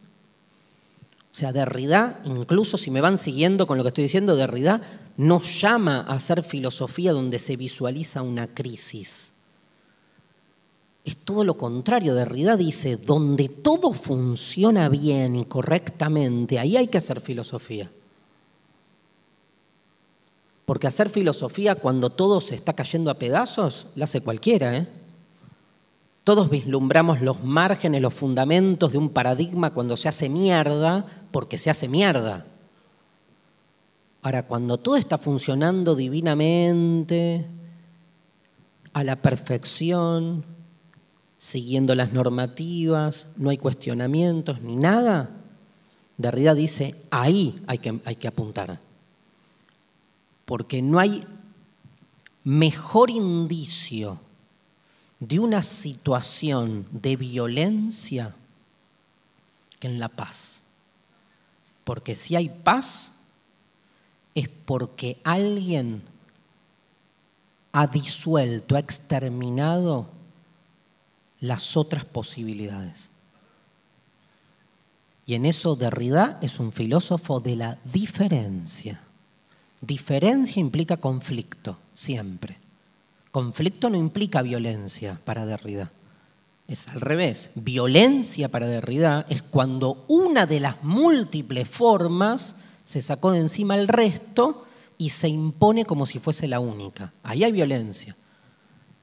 O 1.31 1.35
sea, 1.35 1.53
Derrida, 1.53 2.19
incluso 2.25 2.77
si 2.77 2.91
me 2.91 3.01
van 3.01 3.17
siguiendo 3.17 3.65
con 3.65 3.77
lo 3.77 3.83
que 3.83 3.89
estoy 3.89 4.03
diciendo, 4.03 4.35
Derrida 4.35 4.81
no 5.15 5.39
llama 5.39 6.01
a 6.01 6.15
hacer 6.15 6.43
filosofía 6.43 7.13
donde 7.13 7.39
se 7.39 7.55
visualiza 7.55 8.21
una 8.21 8.47
crisis. 8.47 9.33
Es 11.05 11.15
todo 11.17 11.43
lo 11.43 11.57
contrario. 11.57 12.13
Derrida 12.13 12.57
dice, 12.57 12.97
donde 12.97 13.47
todo 13.47 13.93
funciona 13.93 14.89
bien 14.89 15.35
y 15.35 15.45
correctamente, 15.45 16.59
ahí 16.59 16.75
hay 16.75 16.87
que 16.87 16.97
hacer 16.97 17.21
filosofía. 17.21 17.89
Porque 20.69 20.85
hacer 20.85 21.09
filosofía 21.09 21.73
cuando 21.73 22.11
todo 22.11 22.41
se 22.41 22.53
está 22.53 22.73
cayendo 22.73 23.09
a 23.09 23.15
pedazos, 23.15 23.87
la 23.95 24.03
hace 24.03 24.21
cualquiera. 24.21 24.77
¿eh? 24.77 24.87
Todos 26.23 26.51
vislumbramos 26.51 27.21
los 27.21 27.43
márgenes, 27.43 28.03
los 28.03 28.13
fundamentos 28.13 28.91
de 28.91 28.99
un 28.99 29.09
paradigma 29.09 29.73
cuando 29.73 29.97
se 29.97 30.09
hace 30.09 30.29
mierda, 30.29 31.07
porque 31.31 31.57
se 31.57 31.71
hace 31.71 31.87
mierda. 31.87 32.45
Ahora, 34.21 34.45
cuando 34.45 34.77
todo 34.77 34.95
está 34.95 35.17
funcionando 35.17 35.95
divinamente, 35.95 37.47
a 38.93 39.03
la 39.03 39.15
perfección, 39.15 40.45
siguiendo 41.35 41.95
las 41.95 42.13
normativas, 42.13 43.33
no 43.37 43.49
hay 43.49 43.57
cuestionamientos 43.57 44.61
ni 44.61 44.75
nada, 44.75 45.31
Derrida 46.17 46.53
dice, 46.53 46.93
ahí 47.09 47.59
hay 47.65 47.79
que, 47.79 47.99
hay 48.05 48.15
que 48.17 48.27
apuntar. 48.27 48.87
Porque 50.49 50.81
no 50.81 50.97
hay 50.97 51.27
mejor 52.43 53.11
indicio 53.11 54.19
de 55.19 55.37
una 55.37 55.61
situación 55.61 56.87
de 56.91 57.15
violencia 57.17 58.33
que 59.77 59.85
en 59.85 59.99
la 59.99 60.09
paz. 60.09 60.61
Porque 61.83 62.15
si 62.15 62.35
hay 62.35 62.49
paz, 62.49 63.11
es 64.33 64.49
porque 64.49 65.21
alguien 65.23 66.01
ha 67.71 67.85
disuelto, 67.85 68.75
ha 68.75 68.79
exterminado 68.79 70.09
las 71.41 71.77
otras 71.77 72.05
posibilidades. 72.05 73.11
Y 75.27 75.35
en 75.35 75.45
eso 75.45 75.75
Derrida 75.75 76.39
es 76.41 76.59
un 76.59 76.71
filósofo 76.71 77.39
de 77.39 77.55
la 77.55 77.77
diferencia. 77.83 78.99
Diferencia 79.81 80.59
implica 80.59 80.97
conflicto, 80.97 81.77
siempre. 81.93 82.57
Conflicto 83.31 83.89
no 83.89 83.97
implica 83.97 84.41
violencia 84.41 85.19
para 85.23 85.45
Derrida. 85.45 85.91
Es 86.67 86.87
al 86.87 87.01
revés. 87.01 87.51
Violencia 87.55 88.49
para 88.49 88.67
Derrida 88.67 89.25
es 89.29 89.41
cuando 89.41 90.05
una 90.07 90.45
de 90.45 90.59
las 90.59 90.83
múltiples 90.83 91.67
formas 91.67 92.55
se 92.85 93.01
sacó 93.01 93.31
de 93.31 93.39
encima 93.39 93.75
el 93.75 93.87
resto 93.87 94.65
y 94.97 95.09
se 95.09 95.29
impone 95.29 95.85
como 95.85 96.05
si 96.05 96.19
fuese 96.19 96.47
la 96.47 96.59
única. 96.59 97.13
Ahí 97.23 97.43
hay 97.43 97.51
violencia. 97.51 98.15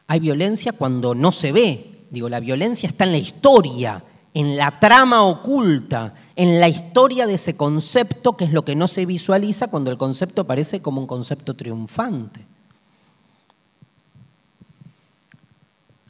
Hay 0.08 0.20
violencia 0.20 0.72
cuando 0.72 1.14
no 1.14 1.32
se 1.32 1.52
ve, 1.52 1.96
Digo, 2.10 2.28
la 2.28 2.40
violencia 2.40 2.88
está 2.88 3.04
en 3.04 3.12
la 3.12 3.18
historia, 3.18 4.02
en 4.36 4.58
la 4.58 4.78
trama 4.78 5.22
oculta, 5.22 6.12
en 6.36 6.60
la 6.60 6.68
historia 6.68 7.26
de 7.26 7.36
ese 7.36 7.56
concepto 7.56 8.36
que 8.36 8.44
es 8.44 8.52
lo 8.52 8.66
que 8.66 8.76
no 8.76 8.86
se 8.86 9.06
visualiza 9.06 9.68
cuando 9.68 9.90
el 9.90 9.96
concepto 9.96 10.46
parece 10.46 10.82
como 10.82 11.00
un 11.00 11.06
concepto 11.06 11.54
triunfante. 11.54 12.44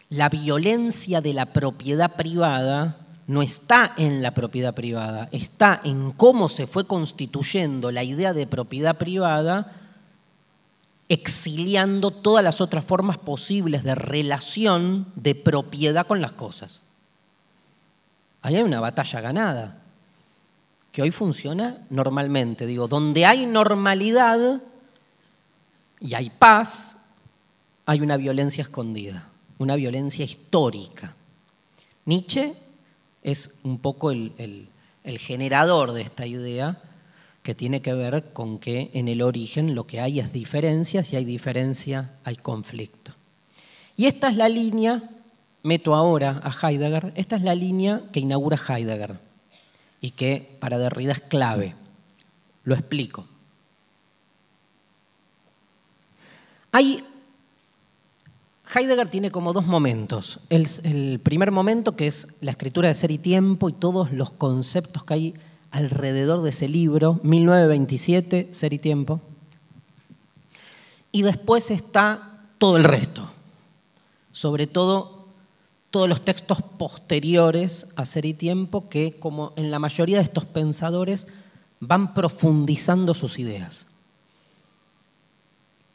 La 0.09 0.29
violencia 0.29 1.21
de 1.21 1.35
la 1.35 1.47
propiedad 1.47 2.17
privada 2.17 2.97
no 3.29 3.43
está 3.43 3.93
en 3.97 4.25
la 4.25 4.33
propiedad 4.33 4.75
privada, 4.75 5.29
está 5.31 5.81
en 5.85 6.11
cómo 6.11 6.49
se 6.49 6.67
fue 6.67 6.85
constituyendo 6.85 7.93
la 7.93 8.03
idea 8.03 8.33
de 8.33 8.49
propiedad 8.49 8.99
privada 8.99 9.73
exiliando 11.09 12.11
todas 12.11 12.43
las 12.43 12.61
otras 12.61 12.85
formas 12.85 13.19
posibles 13.19 13.85
de 13.85 13.95
relación, 13.95 15.07
de 15.15 15.37
propiedad 15.37 16.09
con 16.09 16.21
las 16.21 16.33
cosas. 16.33 16.83
Ahí 18.47 18.55
hay 18.55 18.63
una 18.63 18.79
batalla 18.79 19.21
ganada, 19.21 19.77
que 20.93 21.03
hoy 21.03 21.11
funciona 21.11 21.85
normalmente. 21.91 22.65
Digo, 22.65 22.87
donde 22.87 23.27
hay 23.27 23.45
normalidad 23.45 24.63
y 25.99 26.15
hay 26.15 26.31
paz, 26.31 27.07
hay 27.87 28.01
una 28.03 28.17
violencia 28.17 28.63
escondida, 28.63 29.29
una 29.59 29.75
violencia 29.75 30.25
histórica. 30.25 31.17
Nietzsche 32.05 32.55
es 33.21 33.59
un 33.65 33.81
poco 33.81 34.13
el, 34.13 34.69
el 35.03 35.19
generador 35.19 35.91
de 35.91 36.03
esta 36.03 36.25
idea 36.25 36.81
que 37.43 37.57
tiene 37.57 37.83
que 37.83 37.95
ver 37.95 38.33
con 38.33 38.61
que 38.61 38.93
en 38.95 39.09
el 39.09 39.23
origen 39.23 39.75
lo 39.75 39.89
que 39.89 40.01
hay 40.01 40.21
es 40.21 40.33
diferencias 40.33 41.13
y 41.13 41.17
hay 41.17 41.25
diferencia, 41.25 42.13
hay 42.23 42.37
conflicto. 42.37 43.11
Y 43.97 44.07
esta 44.07 44.29
es 44.29 44.37
la 44.37 44.49
línea, 44.49 45.03
meto 45.67 45.95
ahora 45.95 46.41
a 46.45 46.51
Heidegger, 46.51 47.13
esta 47.17 47.37
es 47.37 47.43
la 47.43 47.55
línea 47.55 48.03
que 48.13 48.21
inaugura 48.21 48.57
Heidegger 48.57 49.19
y 50.01 50.13
que 50.13 50.57
para 50.61 50.79
Derrida 50.79 51.13
es 51.13 51.21
clave. 51.21 51.75
Lo 52.63 52.75
explico. 52.75 53.27
Hay, 56.71 57.03
Heidegger 58.73 59.09
tiene 59.09 59.31
como 59.31 59.53
dos 59.53 59.67
momentos. 59.67 60.41
El, 60.51 61.21
primer 61.21 61.51
momento 61.51 61.97
que 61.97 62.07
es 62.07 62.39
la 62.43 62.53
escritura 62.53 62.89
de 62.89 62.95
ser 62.95 63.11
y 63.11 63.19
tiempo 63.19 63.69
y 63.69 63.73
todos 63.73 64.13
los 64.13 64.31
conceptos 64.31 65.03
que 65.03 65.15
hay 65.15 65.35
alrededor 65.73 66.43
de 66.43 66.51
ese 66.51 66.69
libro, 66.69 67.19
1927, 67.25 68.49
Ser 68.53 68.73
y 68.73 68.79
Tiempo. 68.79 69.21
Y 71.11 71.23
después 71.23 71.71
está 71.71 72.45
todo 72.59 72.77
el 72.77 72.85
resto, 72.85 73.29
sobre 74.31 74.67
todo 74.67 75.16
todos 75.91 76.09
los 76.09 76.25
textos 76.25 76.63
posteriores 76.63 77.89
a 77.97 78.07
Ser 78.07 78.25
y 78.25 78.35
Tiempo 78.35 78.89
que, 78.89 79.19
como 79.19 79.53
en 79.57 79.71
la 79.71 79.79
mayoría 79.79 80.19
de 80.19 80.25
estos 80.25 80.45
pensadores, 80.45 81.27
van 81.81 82.15
profundizando 82.15 83.15
sus 83.15 83.39
ideas. 83.39 83.87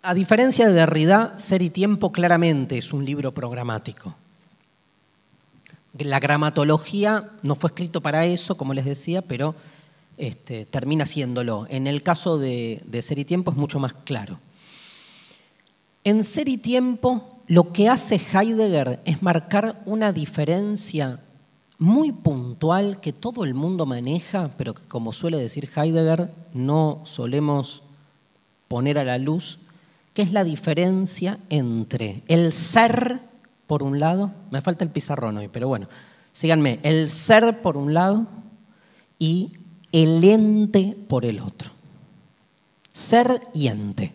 A 0.03 0.13
diferencia 0.13 0.67
de 0.67 0.73
Derrida, 0.73 1.37
Ser 1.37 1.61
y 1.61 1.69
Tiempo 1.69 2.11
claramente 2.11 2.77
es 2.77 2.93
un 2.93 3.05
libro 3.05 3.33
programático. 3.33 4.15
La 5.99 6.19
gramatología 6.19 7.29
no 7.43 7.55
fue 7.55 7.67
escrito 7.67 8.01
para 8.01 8.25
eso, 8.25 8.55
como 8.57 8.73
les 8.73 8.85
decía, 8.85 9.21
pero 9.21 9.53
este, 10.17 10.65
termina 10.65 11.05
siéndolo. 11.05 11.67
En 11.69 11.85
el 11.85 12.01
caso 12.01 12.39
de, 12.39 12.81
de 12.85 13.01
Ser 13.01 13.19
y 13.19 13.25
Tiempo 13.25 13.51
es 13.51 13.57
mucho 13.57 13.77
más 13.77 13.93
claro. 13.93 14.39
En 16.03 16.23
Ser 16.23 16.47
y 16.47 16.57
Tiempo 16.57 17.40
lo 17.51 17.73
que 17.73 17.89
hace 17.89 18.15
Heidegger 18.15 19.01
es 19.03 19.21
marcar 19.21 19.81
una 19.85 20.13
diferencia 20.13 21.19
muy 21.79 22.13
puntual 22.13 23.01
que 23.01 23.11
todo 23.11 23.43
el 23.43 23.53
mundo 23.53 23.85
maneja, 23.85 24.51
pero 24.55 24.73
que 24.73 24.83
como 24.83 25.11
suele 25.11 25.37
decir 25.37 25.69
Heidegger, 25.75 26.33
no 26.53 27.01
solemos 27.03 27.83
poner 28.69 28.97
a 28.97 29.03
la 29.03 29.17
luz, 29.17 29.59
que 30.13 30.21
es 30.21 30.31
la 30.31 30.45
diferencia 30.45 31.39
entre 31.49 32.23
el 32.29 32.53
ser, 32.53 33.19
por 33.67 33.83
un 33.83 33.99
lado, 33.99 34.31
me 34.49 34.61
falta 34.61 34.85
el 34.85 34.89
pizarrón 34.89 35.35
hoy, 35.35 35.49
pero 35.49 35.67
bueno, 35.67 35.89
síganme, 36.31 36.79
el 36.83 37.09
ser 37.09 37.61
por 37.61 37.75
un 37.75 37.93
lado 37.93 38.27
y 39.19 39.51
el 39.91 40.23
ente 40.23 40.95
por 41.09 41.25
el 41.25 41.41
otro. 41.41 41.69
Ser 42.93 43.41
y 43.53 43.67
ente. 43.67 44.13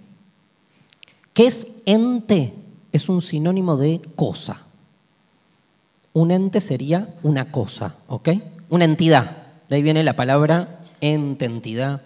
¿Qué 1.35 1.49
es 1.49 1.83
ente? 1.85 2.63
Es 2.97 3.11
un 3.11 3.21
sinónimo 3.21 3.77
de 3.77 4.01
cosa. 4.17 4.59
Un 6.15 6.31
ente 6.31 6.63
sería 6.63 7.15
una 7.23 7.53
cosa, 7.53 7.95
¿ok? 8.07 8.31
Una 8.71 8.87
entidad. 8.87 9.37
De 9.69 9.77
ahí 9.77 9.83
viene 9.83 10.03
la 10.03 10.17
palabra 10.17 10.81
ente, 11.03 11.45
entidad. 11.45 12.01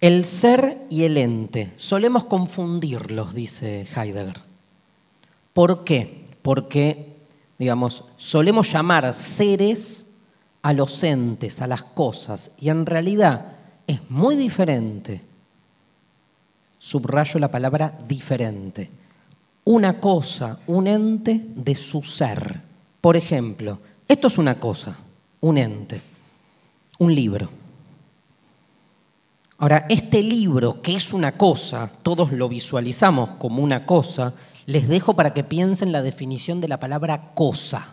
El 0.00 0.24
ser 0.24 0.86
y 0.88 1.02
el 1.02 1.16
ente. 1.16 1.72
Solemos 1.76 2.26
confundirlos, 2.26 3.34
dice 3.34 3.88
Heidegger. 3.96 4.40
¿Por 5.52 5.82
qué? 5.82 6.26
Porque, 6.40 7.16
digamos, 7.58 8.04
solemos 8.16 8.72
llamar 8.72 9.12
seres 9.14 10.18
a 10.62 10.72
los 10.72 11.02
entes, 11.02 11.60
a 11.60 11.66
las 11.66 11.82
cosas, 11.82 12.52
y 12.60 12.68
en 12.68 12.86
realidad 12.86 13.46
es 13.88 13.98
muy 14.08 14.36
diferente. 14.36 15.22
Subrayo 16.78 17.40
la 17.40 17.50
palabra 17.50 17.98
diferente. 18.06 19.02
Una 19.64 20.00
cosa, 20.00 20.58
un 20.66 20.86
ente 20.86 21.40
de 21.54 21.74
su 21.74 22.02
ser. 22.02 22.60
Por 23.00 23.16
ejemplo, 23.16 23.78
esto 24.06 24.28
es 24.28 24.38
una 24.38 24.60
cosa, 24.60 24.96
un 25.40 25.58
ente, 25.58 26.00
un 26.98 27.14
libro. 27.14 27.48
Ahora, 29.58 29.86
este 29.88 30.22
libro, 30.22 30.82
que 30.82 30.94
es 30.94 31.12
una 31.12 31.32
cosa, 31.32 31.90
todos 32.02 32.32
lo 32.32 32.48
visualizamos 32.48 33.30
como 33.38 33.62
una 33.62 33.86
cosa, 33.86 34.34
les 34.66 34.88
dejo 34.88 35.14
para 35.14 35.32
que 35.32 35.44
piensen 35.44 35.92
la 35.92 36.02
definición 36.02 36.60
de 36.60 36.68
la 36.68 36.80
palabra 36.80 37.32
cosa. 37.34 37.86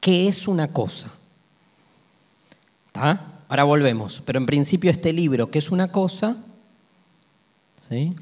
¿Qué 0.00 0.28
es 0.28 0.48
una 0.48 0.68
cosa? 0.68 1.08
Ahora 2.94 3.64
volvemos. 3.64 4.22
Pero 4.24 4.38
en 4.38 4.46
principio 4.46 4.90
este 4.90 5.12
libro, 5.12 5.50
que 5.50 5.58
es 5.58 5.70
una 5.70 5.92
cosa, 5.92 6.36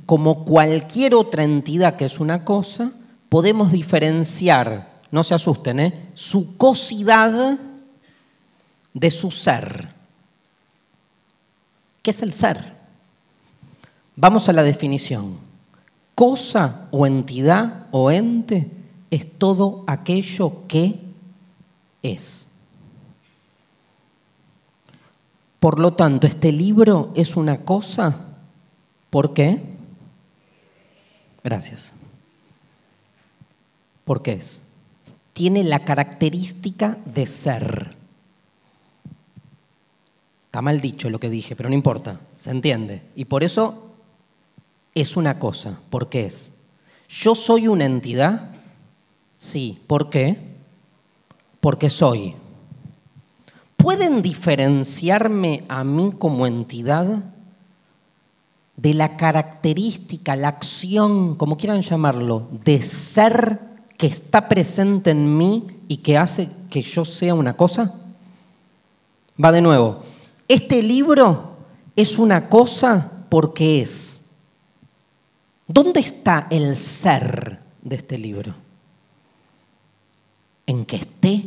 como 0.06 0.44
cualquier 0.44 1.14
otra 1.14 1.44
entidad 1.44 1.96
que 1.96 2.04
es 2.04 2.20
una 2.20 2.44
cosa, 2.44 2.92
podemos 3.28 3.72
diferenciar, 3.72 5.00
no 5.10 5.24
se 5.24 5.34
asusten, 5.34 5.80
¿eh? 5.80 6.08
su 6.14 6.56
cosidad 6.56 7.58
de 8.92 9.10
su 9.10 9.30
ser. 9.30 9.88
¿Qué 12.02 12.10
es 12.10 12.22
el 12.22 12.32
ser? 12.32 12.58
Vamos 14.16 14.48
a 14.48 14.52
la 14.52 14.62
definición. 14.62 15.38
Cosa 16.14 16.88
o 16.90 17.06
entidad 17.06 17.86
o 17.90 18.10
ente 18.10 18.70
es 19.10 19.38
todo 19.38 19.84
aquello 19.86 20.66
que 20.66 20.98
es. 22.02 22.48
Por 25.58 25.78
lo 25.78 25.92
tanto, 25.92 26.26
este 26.26 26.52
libro 26.52 27.12
es 27.14 27.36
una 27.36 27.58
cosa. 27.58 28.29
¿Por 29.10 29.34
qué? 29.34 29.60
Gracias. 31.42 31.92
¿Por 34.04 34.22
qué 34.22 34.32
es? 34.34 34.62
Tiene 35.32 35.64
la 35.64 35.84
característica 35.84 36.96
de 37.04 37.26
ser. 37.26 37.96
Está 40.46 40.62
mal 40.62 40.80
dicho 40.80 41.10
lo 41.10 41.20
que 41.20 41.30
dije, 41.30 41.54
pero 41.54 41.68
no 41.68 41.74
importa, 41.74 42.20
se 42.36 42.50
entiende. 42.50 43.02
Y 43.14 43.26
por 43.26 43.44
eso 43.44 43.92
es 44.94 45.16
una 45.16 45.38
cosa. 45.38 45.78
¿Por 45.90 46.08
qué 46.08 46.26
es? 46.26 46.52
Yo 47.08 47.34
soy 47.34 47.68
una 47.68 47.84
entidad. 47.84 48.50
Sí. 49.38 49.80
¿Por 49.86 50.10
qué? 50.10 50.36
Porque 51.60 51.90
soy. 51.90 52.34
¿Pueden 53.76 54.22
diferenciarme 54.22 55.64
a 55.68 55.84
mí 55.84 56.12
como 56.18 56.46
entidad 56.46 57.24
de 58.80 58.94
la 58.94 59.16
característica, 59.16 60.36
la 60.36 60.48
acción, 60.48 61.36
como 61.36 61.58
quieran 61.58 61.82
llamarlo, 61.82 62.48
de 62.64 62.82
ser 62.82 63.60
que 63.98 64.06
está 64.06 64.48
presente 64.48 65.10
en 65.10 65.36
mí 65.36 65.66
y 65.88 65.98
que 65.98 66.16
hace 66.16 66.48
que 66.70 66.80
yo 66.82 67.04
sea 67.04 67.34
una 67.34 67.54
cosa? 67.56 67.94
Va 69.42 69.52
de 69.52 69.60
nuevo. 69.60 70.00
Este 70.48 70.82
libro 70.82 71.56
es 71.94 72.18
una 72.18 72.48
cosa 72.48 73.26
porque 73.28 73.82
es. 73.82 74.30
¿Dónde 75.66 76.00
está 76.00 76.46
el 76.50 76.76
ser 76.76 77.60
de 77.82 77.96
este 77.96 78.16
libro? 78.16 78.54
En 80.66 80.86
que 80.86 80.96
esté 80.96 81.44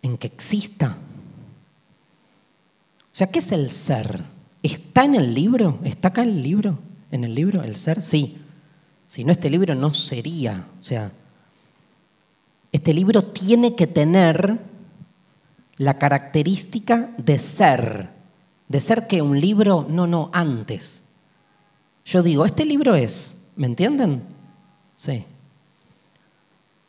en 0.00 0.16
que 0.16 0.28
exista. 0.28 0.96
O 3.12 3.14
sea, 3.18 3.26
¿qué 3.26 3.40
es 3.40 3.52
el 3.52 3.70
ser? 3.70 4.37
¿Está 4.62 5.04
en 5.04 5.14
el 5.14 5.34
libro? 5.34 5.78
¿Está 5.84 6.08
acá 6.08 6.22
el 6.22 6.42
libro? 6.42 6.78
¿En 7.10 7.24
el 7.24 7.34
libro 7.34 7.62
el 7.62 7.76
ser? 7.76 8.00
Sí. 8.00 8.38
Si 9.06 9.24
no, 9.24 9.32
este 9.32 9.50
libro 9.50 9.74
no 9.74 9.94
sería. 9.94 10.66
O 10.80 10.84
sea, 10.84 11.10
este 12.72 12.92
libro 12.92 13.22
tiene 13.22 13.74
que 13.74 13.86
tener 13.86 14.58
la 15.76 15.94
característica 15.94 17.10
de 17.16 17.38
ser. 17.38 18.10
De 18.68 18.80
ser 18.80 19.06
que 19.06 19.22
un 19.22 19.40
libro, 19.40 19.86
no, 19.88 20.06
no, 20.06 20.30
antes. 20.32 21.04
Yo 22.04 22.22
digo, 22.22 22.44
este 22.44 22.64
libro 22.64 22.94
es, 22.94 23.52
¿me 23.56 23.66
entienden? 23.66 24.22
Sí. 24.96 25.24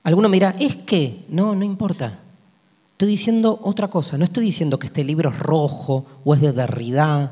Alguno 0.03 0.27
me 0.27 0.37
dirá, 0.37 0.55
es 0.59 0.75
que, 0.75 1.25
no, 1.29 1.55
no 1.55 1.63
importa. 1.63 2.19
Estoy 2.91 3.09
diciendo 3.09 3.59
otra 3.63 3.87
cosa, 3.87 4.17
no 4.17 4.25
estoy 4.25 4.43
diciendo 4.43 4.77
que 4.77 4.87
este 4.87 5.05
libro 5.05 5.29
es 5.29 5.39
rojo 5.39 6.05
o 6.25 6.33
es 6.33 6.41
de 6.41 6.51
Derrida, 6.51 7.31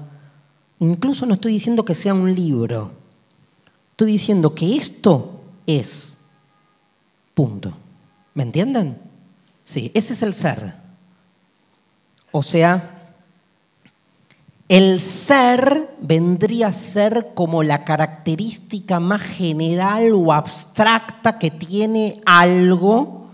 incluso 0.79 1.25
no 1.25 1.35
estoy 1.35 1.53
diciendo 1.53 1.85
que 1.85 1.95
sea 1.95 2.13
un 2.13 2.33
libro, 2.33 2.91
estoy 3.91 4.11
diciendo 4.11 4.53
que 4.53 4.75
esto 4.75 5.41
es, 5.65 6.25
punto. 7.33 7.73
¿Me 8.33 8.43
entienden? 8.43 8.97
Sí, 9.63 9.91
ese 9.93 10.13
es 10.13 10.21
el 10.21 10.33
ser. 10.33 10.75
O 12.31 12.43
sea, 12.43 13.13
el 14.69 14.99
ser 14.99 15.89
vendría 16.01 16.67
a 16.67 16.73
ser 16.73 17.29
como 17.33 17.63
la 17.63 17.83
característica 17.83 18.99
más 18.99 19.21
general 19.21 20.11
o 20.13 20.33
abstracta 20.33 21.39
que 21.39 21.51
tiene 21.51 22.21
algo 22.25 23.27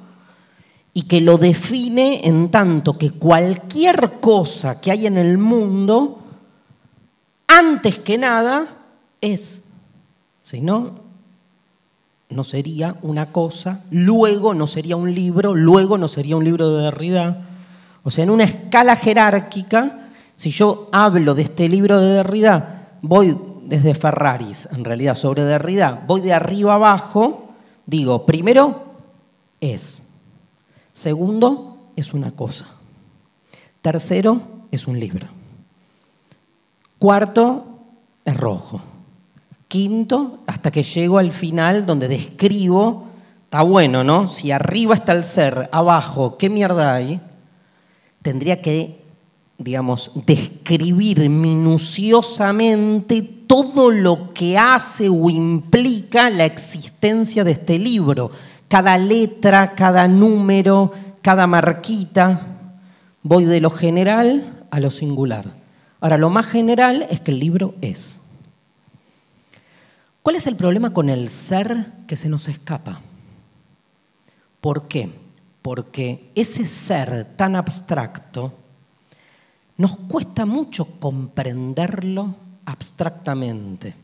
y 0.94 1.04
que 1.04 1.22
lo 1.22 1.38
define 1.38 2.28
en 2.28 2.50
tanto 2.50 2.98
que 2.98 3.12
cualquier 3.12 4.20
cosa 4.22 4.80
que 4.80 4.92
hay 4.92 5.08
en 5.08 5.18
el 5.18 5.38
mundo, 5.38 6.23
antes 7.60 8.00
que 8.00 8.18
nada, 8.18 8.68
es. 9.22 9.66
Si 10.44 10.60
no, 10.62 10.96
no 12.30 12.44
sería 12.44 12.96
una 13.02 13.32
cosa, 13.32 13.82
luego 13.92 14.54
no 14.54 14.68
sería 14.68 14.96
un 14.96 15.14
libro, 15.14 15.54
luego 15.54 15.98
no 15.98 16.08
sería 16.08 16.36
un 16.36 16.44
libro 16.44 16.76
de 16.76 16.84
Derrida. 16.84 17.48
O 18.04 18.12
sea, 18.12 18.24
en 18.24 18.30
una 18.30 18.44
escala 18.44 18.96
jerárquica, 18.96 20.10
si 20.36 20.52
yo 20.52 20.88
hablo 20.92 21.36
de 21.36 21.44
este 21.44 21.70
libro 21.70 22.00
de 22.00 22.16
Derrida, 22.16 22.98
voy 23.02 23.38
desde 23.64 23.96
Ferraris, 23.96 24.70
en 24.74 24.84
realidad 24.84 25.16
sobre 25.16 25.44
Derrida, 25.44 26.04
voy 26.08 26.22
de 26.22 26.34
arriba 26.34 26.76
abajo, 26.76 27.54
digo, 27.86 28.26
primero 28.26 28.84
es. 29.62 30.10
Segundo, 30.92 31.78
es 31.96 32.14
una 32.14 32.32
cosa. 32.32 32.66
Tercero, 33.82 34.42
es 34.72 34.88
un 34.88 35.00
libro. 35.00 35.43
Cuarto, 37.04 37.66
es 38.24 38.38
rojo. 38.38 38.82
Quinto, 39.68 40.40
hasta 40.48 40.72
que 40.72 40.84
llego 40.84 41.18
al 41.18 41.34
final 41.34 41.86
donde 41.86 42.08
describo, 42.08 43.08
está 43.44 43.62
bueno, 43.62 44.06
¿no? 44.06 44.30
Si 44.30 44.52
arriba 44.52 44.96
está 44.96 45.12
el 45.12 45.26
ser, 45.26 45.68
abajo, 45.74 46.38
¿qué 46.38 46.50
mierda 46.50 46.94
hay? 46.94 47.20
Tendría 48.22 48.62
que, 48.62 49.02
digamos, 49.58 50.12
describir 50.26 51.30
minuciosamente 51.30 53.22
todo 53.22 53.92
lo 53.92 54.34
que 54.34 54.58
hace 54.58 55.10
o 55.10 55.30
implica 55.30 56.30
la 56.30 56.46
existencia 56.46 57.44
de 57.44 57.52
este 57.52 57.80
libro 57.80 58.32
cada 58.70 58.98
letra, 58.98 59.76
cada 59.76 60.08
número, 60.08 60.94
cada 61.22 61.48
marquita. 61.48 62.40
Voy 63.24 63.44
de 63.44 63.60
lo 63.60 63.72
general 63.72 64.66
a 64.72 64.80
lo 64.80 64.90
singular. 64.90 65.63
Ahora, 66.04 66.18
lo 66.18 66.30
más 66.30 66.48
general 66.48 67.08
es 67.10 67.22
que 67.22 67.32
el 67.32 67.40
libro 67.40 67.76
es. 67.80 68.20
¿Cuál 70.22 70.36
es 70.36 70.48
el 70.48 70.58
problema 70.58 70.92
con 70.92 71.08
el 71.08 71.30
ser 71.30 71.94
que 72.08 72.18
se 72.18 72.28
nos 72.28 72.50
escapa? 72.50 73.00
¿Por 74.60 74.90
qué? 74.90 75.10
Porque 75.62 76.30
ese 76.36 76.68
ser 76.68 77.24
tan 77.38 77.56
abstracto 77.56 78.52
nos 79.78 79.96
cuesta 79.96 80.46
mucho 80.46 81.00
comprenderlo 81.00 82.36
abstractamente. 82.66 83.96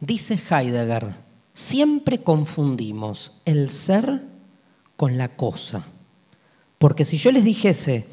Dice 0.00 0.38
Heidegger, 0.50 1.14
Siempre 1.54 2.18
confundimos 2.18 3.40
el 3.46 3.70
ser 3.70 4.20
con 4.98 5.16
la 5.16 5.28
cosa. 5.28 5.82
Porque 6.76 7.06
si 7.06 7.16
yo 7.16 7.32
les 7.32 7.44
dijese, 7.44 8.06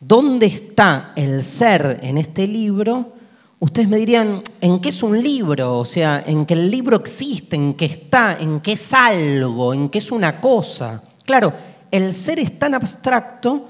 ¿dónde 0.00 0.46
está 0.46 1.12
el 1.16 1.42
ser 1.44 2.00
en 2.02 2.18
este 2.18 2.46
libro? 2.46 3.12
Ustedes 3.60 3.88
me 3.88 3.96
dirían, 3.96 4.40
¿en 4.60 4.80
qué 4.80 4.90
es 4.90 5.02
un 5.02 5.20
libro? 5.20 5.78
O 5.78 5.84
sea, 5.84 6.22
en 6.24 6.46
que 6.46 6.54
el 6.54 6.70
libro 6.70 6.96
existe, 6.96 7.56
en 7.56 7.74
que 7.74 7.86
está, 7.86 8.36
en 8.38 8.60
que 8.60 8.72
es 8.72 8.94
algo, 8.94 9.74
en 9.74 9.88
que 9.88 9.98
es 9.98 10.12
una 10.12 10.40
cosa. 10.40 11.02
Claro, 11.24 11.52
el 11.90 12.14
ser 12.14 12.38
es 12.38 12.58
tan 12.58 12.74
abstracto 12.74 13.68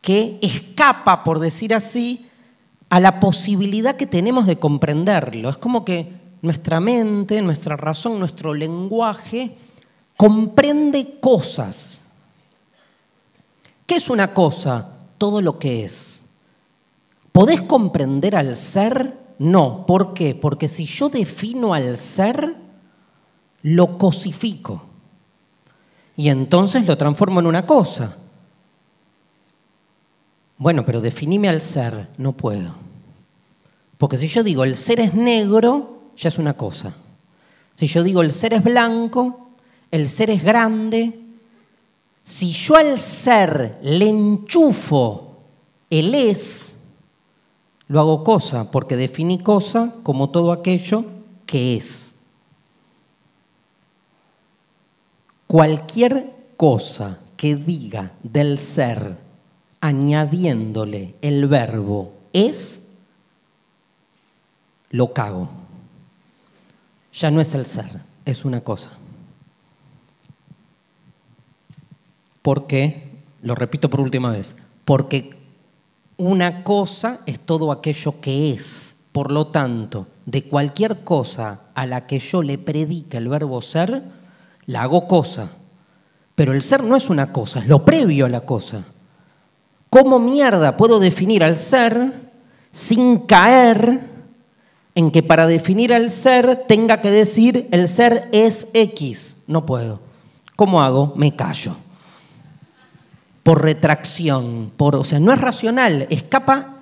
que 0.00 0.38
escapa, 0.42 1.22
por 1.22 1.38
decir 1.38 1.72
así, 1.72 2.26
a 2.90 2.98
la 2.98 3.20
posibilidad 3.20 3.96
que 3.96 4.06
tenemos 4.06 4.46
de 4.46 4.58
comprenderlo. 4.58 5.50
Es 5.50 5.56
como 5.56 5.84
que 5.84 6.12
nuestra 6.42 6.80
mente, 6.80 7.40
nuestra 7.42 7.76
razón, 7.76 8.18
nuestro 8.18 8.54
lenguaje 8.54 9.52
comprende 10.16 11.18
cosas. 11.20 12.08
¿Qué 13.86 13.96
es 13.96 14.10
una 14.10 14.34
cosa? 14.34 14.97
Todo 15.18 15.40
lo 15.40 15.58
que 15.58 15.84
es. 15.84 16.24
¿Podés 17.32 17.60
comprender 17.60 18.34
al 18.34 18.56
ser? 18.56 19.14
No. 19.38 19.84
¿Por 19.86 20.14
qué? 20.14 20.34
Porque 20.34 20.68
si 20.68 20.86
yo 20.86 21.08
defino 21.08 21.74
al 21.74 21.98
ser, 21.98 22.54
lo 23.62 23.98
cosifico. 23.98 24.84
Y 26.16 26.30
entonces 26.30 26.86
lo 26.86 26.96
transformo 26.96 27.40
en 27.40 27.46
una 27.46 27.66
cosa. 27.66 28.16
Bueno, 30.56 30.84
pero 30.84 31.00
definime 31.00 31.48
al 31.48 31.60
ser, 31.60 32.08
no 32.16 32.32
puedo. 32.32 32.74
Porque 33.96 34.18
si 34.18 34.26
yo 34.26 34.42
digo 34.42 34.64
el 34.64 34.76
ser 34.76 34.98
es 34.98 35.14
negro, 35.14 36.00
ya 36.16 36.28
es 36.28 36.38
una 36.38 36.54
cosa. 36.54 36.92
Si 37.74 37.86
yo 37.86 38.02
digo 38.02 38.22
el 38.22 38.32
ser 38.32 38.54
es 38.54 38.64
blanco, 38.64 39.50
el 39.92 40.08
ser 40.08 40.30
es 40.30 40.42
grande, 40.42 41.16
si 42.28 42.52
yo 42.52 42.76
al 42.76 42.98
ser 42.98 43.78
le 43.82 44.06
enchufo 44.06 45.38
el 45.88 46.14
es, 46.14 46.96
lo 47.86 48.00
hago 48.00 48.22
cosa, 48.22 48.70
porque 48.70 48.98
definí 48.98 49.38
cosa 49.38 49.94
como 50.02 50.28
todo 50.28 50.52
aquello 50.52 51.06
que 51.46 51.78
es. 51.78 52.16
Cualquier 55.46 56.30
cosa 56.58 57.18
que 57.38 57.56
diga 57.56 58.12
del 58.22 58.58
ser 58.58 59.16
añadiéndole 59.80 61.14
el 61.22 61.48
verbo 61.48 62.12
es, 62.34 62.98
lo 64.90 65.14
cago. 65.14 65.48
Ya 67.14 67.30
no 67.30 67.40
es 67.40 67.54
el 67.54 67.64
ser, 67.64 68.02
es 68.26 68.44
una 68.44 68.60
cosa. 68.60 68.97
¿Por 72.42 72.66
qué? 72.66 73.22
Lo 73.42 73.54
repito 73.54 73.88
por 73.90 74.00
última 74.00 74.32
vez. 74.32 74.56
Porque 74.84 75.36
una 76.16 76.64
cosa 76.64 77.20
es 77.26 77.40
todo 77.40 77.72
aquello 77.72 78.20
que 78.20 78.52
es. 78.52 79.08
Por 79.12 79.32
lo 79.32 79.48
tanto, 79.48 80.06
de 80.26 80.44
cualquier 80.44 81.00
cosa 81.00 81.62
a 81.74 81.86
la 81.86 82.06
que 82.06 82.18
yo 82.18 82.42
le 82.42 82.58
predique 82.58 83.16
el 83.16 83.28
verbo 83.28 83.62
ser, 83.62 84.02
la 84.66 84.82
hago 84.82 85.08
cosa. 85.08 85.50
Pero 86.34 86.52
el 86.52 86.62
ser 86.62 86.84
no 86.84 86.94
es 86.94 87.10
una 87.10 87.32
cosa, 87.32 87.60
es 87.60 87.66
lo 87.66 87.84
previo 87.84 88.26
a 88.26 88.28
la 88.28 88.42
cosa. 88.42 88.84
¿Cómo 89.90 90.18
mierda 90.18 90.76
puedo 90.76 91.00
definir 91.00 91.42
al 91.42 91.56
ser 91.56 92.12
sin 92.70 93.20
caer 93.20 94.00
en 94.94 95.10
que 95.10 95.22
para 95.22 95.46
definir 95.46 95.94
al 95.94 96.10
ser 96.10 96.64
tenga 96.68 97.00
que 97.00 97.10
decir 97.10 97.68
el 97.72 97.88
ser 97.88 98.28
es 98.32 98.70
X? 98.74 99.44
No 99.46 99.64
puedo. 99.64 100.00
¿Cómo 100.56 100.82
hago? 100.82 101.14
Me 101.16 101.34
callo. 101.34 101.74
Por 103.48 103.62
retracción, 103.62 104.70
por, 104.76 104.94
o 104.94 105.04
sea, 105.04 105.18
no 105.20 105.32
es 105.32 105.40
racional, 105.40 106.06
escapa 106.10 106.76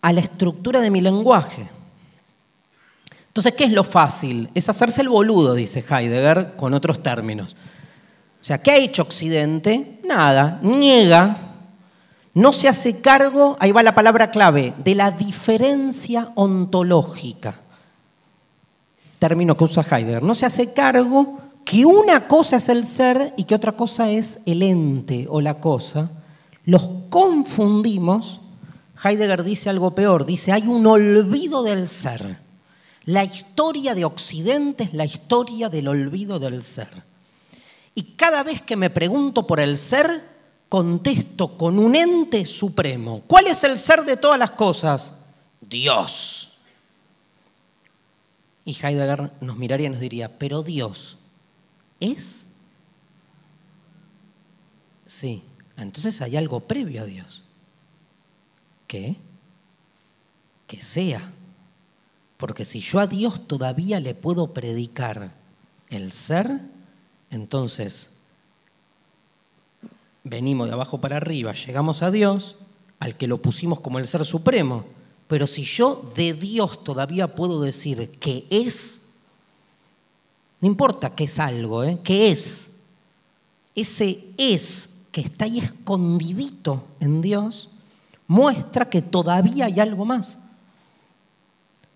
a 0.00 0.12
la 0.12 0.20
estructura 0.20 0.78
de 0.78 0.88
mi 0.88 1.00
lenguaje. 1.00 1.68
Entonces, 3.26 3.52
¿qué 3.56 3.64
es 3.64 3.72
lo 3.72 3.82
fácil? 3.82 4.48
Es 4.54 4.68
hacerse 4.68 5.02
el 5.02 5.08
boludo, 5.08 5.52
dice 5.52 5.80
Heidegger, 5.80 6.54
con 6.54 6.74
otros 6.74 7.02
términos. 7.02 7.56
O 8.40 8.44
sea, 8.44 8.58
¿qué 8.62 8.70
ha 8.70 8.76
hecho 8.76 9.02
Occidente? 9.02 9.98
Nada, 10.04 10.60
niega, 10.62 11.36
no 12.34 12.52
se 12.52 12.68
hace 12.68 13.00
cargo, 13.00 13.56
ahí 13.58 13.72
va 13.72 13.82
la 13.82 13.96
palabra 13.96 14.30
clave, 14.30 14.74
de 14.78 14.94
la 14.94 15.10
diferencia 15.10 16.28
ontológica. 16.36 17.52
Término 19.18 19.56
que 19.56 19.64
usa 19.64 19.82
Heidegger. 19.82 20.22
No 20.22 20.36
se 20.36 20.46
hace 20.46 20.72
cargo 20.72 21.40
que 21.64 21.84
una 21.84 22.26
cosa 22.26 22.56
es 22.56 22.68
el 22.68 22.84
ser 22.84 23.32
y 23.36 23.44
que 23.44 23.54
otra 23.54 23.72
cosa 23.72 24.10
es 24.10 24.40
el 24.46 24.62
ente 24.62 25.26
o 25.28 25.40
la 25.40 25.60
cosa. 25.60 26.10
Los 26.64 26.88
confundimos. 27.08 28.40
Heidegger 29.02 29.44
dice 29.44 29.70
algo 29.70 29.94
peor, 29.94 30.26
dice, 30.26 30.52
hay 30.52 30.66
un 30.66 30.86
olvido 30.86 31.62
del 31.62 31.88
ser. 31.88 32.38
La 33.04 33.24
historia 33.24 33.94
de 33.94 34.04
Occidente 34.04 34.84
es 34.84 34.94
la 34.94 35.04
historia 35.04 35.68
del 35.68 35.88
olvido 35.88 36.38
del 36.38 36.62
ser. 36.62 36.88
Y 37.94 38.02
cada 38.14 38.42
vez 38.42 38.60
que 38.60 38.76
me 38.76 38.90
pregunto 38.90 39.46
por 39.46 39.60
el 39.60 39.78
ser, 39.78 40.22
contesto 40.68 41.56
con 41.56 41.78
un 41.78 41.96
ente 41.96 42.46
supremo. 42.46 43.22
¿Cuál 43.26 43.46
es 43.46 43.64
el 43.64 43.78
ser 43.78 44.04
de 44.04 44.16
todas 44.16 44.38
las 44.38 44.52
cosas? 44.52 45.18
Dios. 45.60 46.58
Y 48.64 48.72
Heidegger 48.72 49.32
nos 49.40 49.56
miraría 49.56 49.86
y 49.86 49.90
nos 49.90 50.00
diría, 50.00 50.36
pero 50.38 50.62
Dios 50.62 51.19
es. 52.00 52.46
Sí, 55.06 55.42
entonces 55.76 56.20
hay 56.22 56.36
algo 56.36 56.60
previo 56.60 57.02
a 57.02 57.04
Dios. 57.04 57.44
¿Qué? 58.86 59.16
Que 60.66 60.82
sea. 60.82 61.32
Porque 62.36 62.64
si 62.64 62.80
yo 62.80 63.00
a 63.00 63.06
Dios 63.06 63.46
todavía 63.46 64.00
le 64.00 64.14
puedo 64.14 64.52
predicar 64.52 65.32
el 65.90 66.12
ser, 66.12 66.60
entonces, 67.30 68.12
venimos 70.24 70.68
de 70.68 70.74
abajo 70.74 71.00
para 71.00 71.18
arriba, 71.18 71.52
llegamos 71.52 72.02
a 72.02 72.10
Dios, 72.10 72.56
al 72.98 73.16
que 73.16 73.28
lo 73.28 73.40
pusimos 73.40 73.80
como 73.80 73.98
el 73.98 74.06
ser 74.06 74.24
supremo. 74.24 74.84
Pero 75.28 75.46
si 75.46 75.64
yo 75.64 76.10
de 76.16 76.32
Dios 76.32 76.82
todavía 76.82 77.34
puedo 77.34 77.60
decir 77.60 78.10
que 78.18 78.46
es, 78.50 78.99
no 80.60 80.68
importa 80.68 81.14
que 81.14 81.24
es 81.24 81.38
algo, 81.38 81.84
¿eh? 81.84 81.98
que 82.02 82.30
es, 82.30 82.80
ese 83.74 84.24
es 84.36 85.06
que 85.10 85.22
está 85.22 85.46
ahí 85.46 85.58
escondidito 85.58 86.84
en 87.00 87.22
Dios, 87.22 87.70
muestra 88.26 88.84
que 88.84 89.02
todavía 89.02 89.66
hay 89.66 89.80
algo 89.80 90.04
más. 90.04 90.38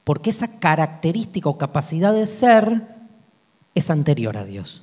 Porque 0.02 0.30
esa 0.30 0.58
característica 0.58 1.48
o 1.48 1.58
capacidad 1.58 2.12
de 2.12 2.26
ser 2.26 2.88
es 3.74 3.90
anterior 3.90 4.36
a 4.36 4.44
Dios. 4.44 4.82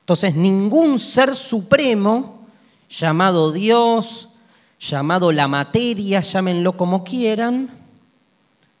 Entonces, 0.00 0.36
ningún 0.36 0.98
ser 0.98 1.34
supremo, 1.34 2.46
llamado 2.88 3.52
Dios, 3.52 4.30
llamado 4.78 5.32
la 5.32 5.48
materia, 5.48 6.20
llámenlo 6.20 6.76
como 6.76 7.02
quieran, 7.02 7.70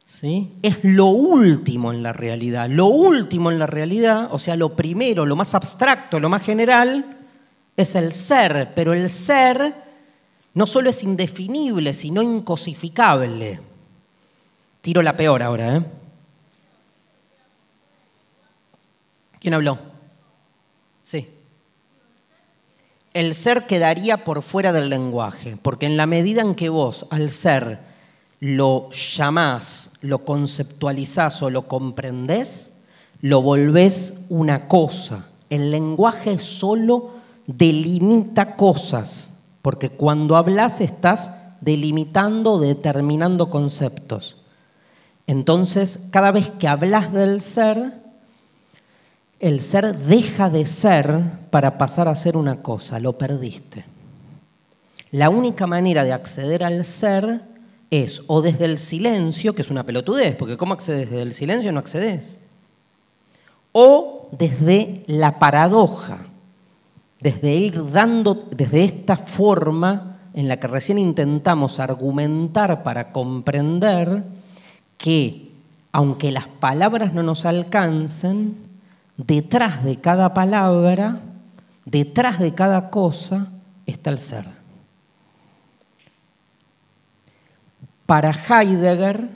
¿sí? 0.06 0.52
es 0.62 0.78
lo 0.84 1.06
último 1.06 1.92
en 1.92 2.02
la 2.02 2.12
realidad. 2.12 2.70
Lo 2.70 2.86
último 2.86 3.50
en 3.50 3.58
la 3.58 3.66
realidad, 3.66 4.28
o 4.30 4.38
sea, 4.38 4.56
lo 4.56 4.74
primero, 4.74 5.26
lo 5.26 5.36
más 5.36 5.54
abstracto, 5.54 6.20
lo 6.20 6.30
más 6.30 6.42
general, 6.42 7.18
es 7.76 7.94
el 7.96 8.12
ser, 8.12 8.72
pero 8.74 8.94
el 8.94 9.10
ser 9.10 9.74
no 10.54 10.64
solo 10.64 10.88
es 10.88 11.02
indefinible, 11.02 11.92
sino 11.92 12.22
incosificable. 12.22 13.60
Tiro 14.80 15.02
la 15.02 15.16
peor 15.16 15.42
ahora, 15.42 15.76
¿eh? 15.76 15.82
¿Quién 19.40 19.52
habló? 19.52 19.78
Sí. 21.02 21.28
El 23.12 23.34
ser 23.34 23.66
quedaría 23.66 24.24
por 24.24 24.42
fuera 24.42 24.72
del 24.72 24.88
lenguaje, 24.88 25.58
porque 25.60 25.86
en 25.86 25.96
la 25.96 26.06
medida 26.06 26.42
en 26.42 26.54
que 26.54 26.68
vos 26.68 27.06
al 27.10 27.30
ser 27.30 27.78
lo 28.40 28.90
llamás, 28.90 29.94
lo 30.02 30.24
conceptualizás 30.24 31.42
o 31.42 31.50
lo 31.50 31.68
comprendés, 31.68 32.74
lo 33.20 33.42
volvés 33.42 34.26
una 34.28 34.68
cosa. 34.68 35.28
El 35.48 35.70
lenguaje 35.70 36.38
solo 36.38 37.10
delimita 37.46 38.56
cosas, 38.56 39.40
porque 39.62 39.90
cuando 39.90 40.36
hablas 40.36 40.80
estás 40.80 41.60
delimitando, 41.60 42.58
determinando 42.58 43.48
conceptos. 43.48 44.36
Entonces, 45.26 46.08
cada 46.10 46.30
vez 46.30 46.50
que 46.50 46.68
hablas 46.68 47.12
del 47.12 47.40
ser, 47.40 47.94
el 49.40 49.60
ser 49.60 49.96
deja 49.96 50.50
de 50.50 50.66
ser 50.66 51.22
para 51.50 51.78
pasar 51.78 52.08
a 52.08 52.14
ser 52.14 52.36
una 52.36 52.62
cosa, 52.62 53.00
lo 53.00 53.18
perdiste. 53.18 53.84
La 55.10 55.30
única 55.30 55.66
manera 55.66 56.04
de 56.04 56.12
acceder 56.12 56.62
al 56.62 56.84
ser 56.84 57.55
es 57.90 58.24
o 58.26 58.42
desde 58.42 58.64
el 58.64 58.78
silencio, 58.78 59.54
que 59.54 59.62
es 59.62 59.70
una 59.70 59.84
pelotudez, 59.84 60.36
porque 60.36 60.56
¿cómo 60.56 60.74
accedes 60.74 61.10
desde 61.10 61.22
el 61.22 61.32
silencio? 61.32 61.72
No 61.72 61.80
accedes. 61.80 62.40
O 63.72 64.28
desde 64.32 65.04
la 65.06 65.38
paradoja, 65.38 66.18
desde 67.20 67.54
ir 67.54 67.90
dando, 67.90 68.48
desde 68.50 68.84
esta 68.84 69.16
forma 69.16 70.18
en 70.34 70.48
la 70.48 70.58
que 70.58 70.66
recién 70.66 70.98
intentamos 70.98 71.78
argumentar 71.78 72.82
para 72.82 73.12
comprender 73.12 74.24
que, 74.98 75.50
aunque 75.92 76.32
las 76.32 76.46
palabras 76.46 77.14
no 77.14 77.22
nos 77.22 77.46
alcancen, 77.46 78.56
detrás 79.16 79.84
de 79.84 79.96
cada 79.96 80.34
palabra, 80.34 81.20
detrás 81.84 82.38
de 82.38 82.54
cada 82.54 82.90
cosa, 82.90 83.48
está 83.86 84.10
el 84.10 84.18
ser. 84.18 84.55
Para 88.06 88.30
Heidegger, 88.30 89.28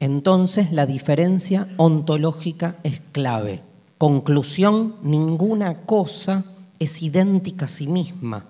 entonces 0.00 0.72
la 0.72 0.86
diferencia 0.86 1.68
ontológica 1.76 2.76
es 2.82 3.02
clave. 3.12 3.62
Conclusión, 3.98 4.96
ninguna 5.02 5.82
cosa 5.82 6.44
es 6.78 7.02
idéntica 7.02 7.66
a 7.66 7.68
sí 7.68 7.86
misma. 7.86 8.46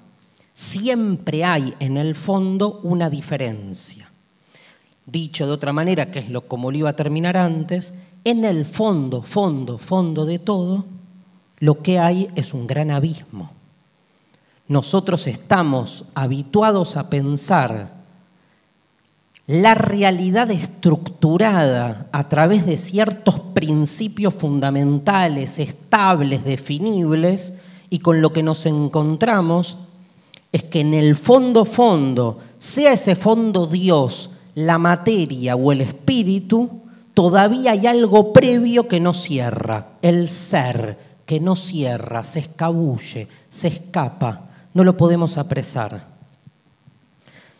Siempre 0.54 1.44
hay 1.44 1.74
en 1.80 1.96
el 1.96 2.14
fondo 2.14 2.80
una 2.84 3.10
diferencia. 3.10 4.08
Dicho 5.06 5.46
de 5.46 5.52
otra 5.52 5.72
manera, 5.72 6.10
que 6.12 6.20
es 6.20 6.30
lo 6.30 6.46
como 6.46 6.70
lo 6.70 6.78
iba 6.78 6.90
a 6.90 6.96
terminar 6.96 7.36
antes, 7.36 7.94
en 8.22 8.44
el 8.44 8.64
fondo, 8.64 9.22
fondo, 9.22 9.78
fondo 9.78 10.24
de 10.24 10.38
todo, 10.38 10.84
lo 11.58 11.82
que 11.82 11.98
hay 11.98 12.28
es 12.36 12.54
un 12.54 12.66
gran 12.68 12.92
abismo. 12.92 13.50
Nosotros 14.68 15.26
estamos 15.26 16.06
habituados 16.14 16.96
a 16.96 17.10
pensar 17.10 17.95
la 19.47 19.74
realidad 19.74 20.51
estructurada 20.51 22.09
a 22.11 22.28
través 22.28 22.66
de 22.66 22.76
ciertos 22.76 23.38
principios 23.38 24.34
fundamentales, 24.34 25.59
estables, 25.59 26.44
definibles, 26.44 27.55
y 27.88 28.01
con 28.01 28.20
lo 28.20 28.32
que 28.32 28.42
nos 28.42 28.66
encontramos 28.66 29.78
es 30.51 30.64
que 30.64 30.80
en 30.80 30.94
el 30.94 31.14
fondo, 31.16 31.64
fondo, 31.64 32.38
sea 32.59 32.92
ese 32.92 33.14
fondo 33.14 33.66
Dios, 33.66 34.38
la 34.57 34.78
materia 34.78 35.55
o 35.55 35.70
el 35.70 35.82
espíritu, 35.82 36.82
todavía 37.14 37.72
hay 37.72 37.86
algo 37.86 38.32
previo 38.32 38.88
que 38.88 38.99
no 38.99 39.14
cierra, 39.14 39.86
el 40.03 40.28
ser 40.28 40.99
que 41.24 41.40
no 41.40 41.55
cierra, 41.57 42.24
se 42.24 42.40
escabulle, 42.40 43.28
se 43.49 43.68
escapa, 43.68 44.49
no 44.74 44.82
lo 44.82 44.97
podemos 44.97 45.38
apresar. 45.38 46.05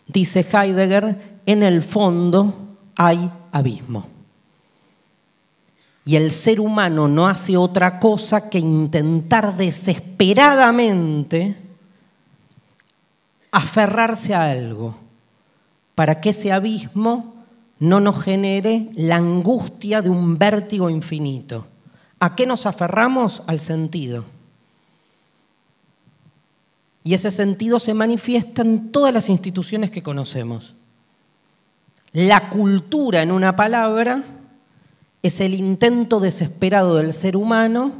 Dice 0.07 0.47
Heidegger, 0.53 1.36
en 1.47 1.62
el 1.62 1.82
fondo 1.82 2.53
hay 2.97 3.30
abismo. 3.53 4.07
Y 6.05 6.16
el 6.16 6.30
ser 6.30 6.61
humano 6.61 7.09
no 7.09 7.26
hace 7.26 7.57
otra 7.57 7.99
cosa 7.99 8.49
que 8.49 8.59
intentar 8.59 9.57
desesperadamente 9.57 11.57
aferrarse 13.51 14.34
a 14.34 14.51
algo 14.51 14.97
para 15.94 16.20
que 16.20 16.30
ese 16.30 16.53
abismo 16.53 17.34
no 17.78 18.01
nos 18.01 18.22
genere 18.22 18.90
la 18.94 19.16
angustia 19.16 20.03
de 20.03 20.11
un 20.11 20.38
vértigo 20.38 20.90
infinito. 20.90 21.66
¿A 22.20 22.36
qué 22.36 22.47
nos 22.47 22.66
aferramos? 22.66 23.42
Al 23.47 23.61
sentido. 23.61 24.24
Y 27.03 27.14
ese 27.14 27.30
sentido 27.30 27.78
se 27.78 27.94
manifiesta 27.94 28.62
en 28.62 28.90
todas 28.90 29.12
las 29.12 29.28
instituciones 29.28 29.90
que 29.90 30.03
conocemos. 30.03 30.74
La 32.16 32.48
cultura, 32.48 33.20
en 33.20 33.30
una 33.30 33.56
palabra, 33.56 34.24
es 35.22 35.38
el 35.40 35.52
intento 35.52 36.18
desesperado 36.18 36.94
del 36.94 37.12
ser 37.12 37.36
humano 37.36 37.92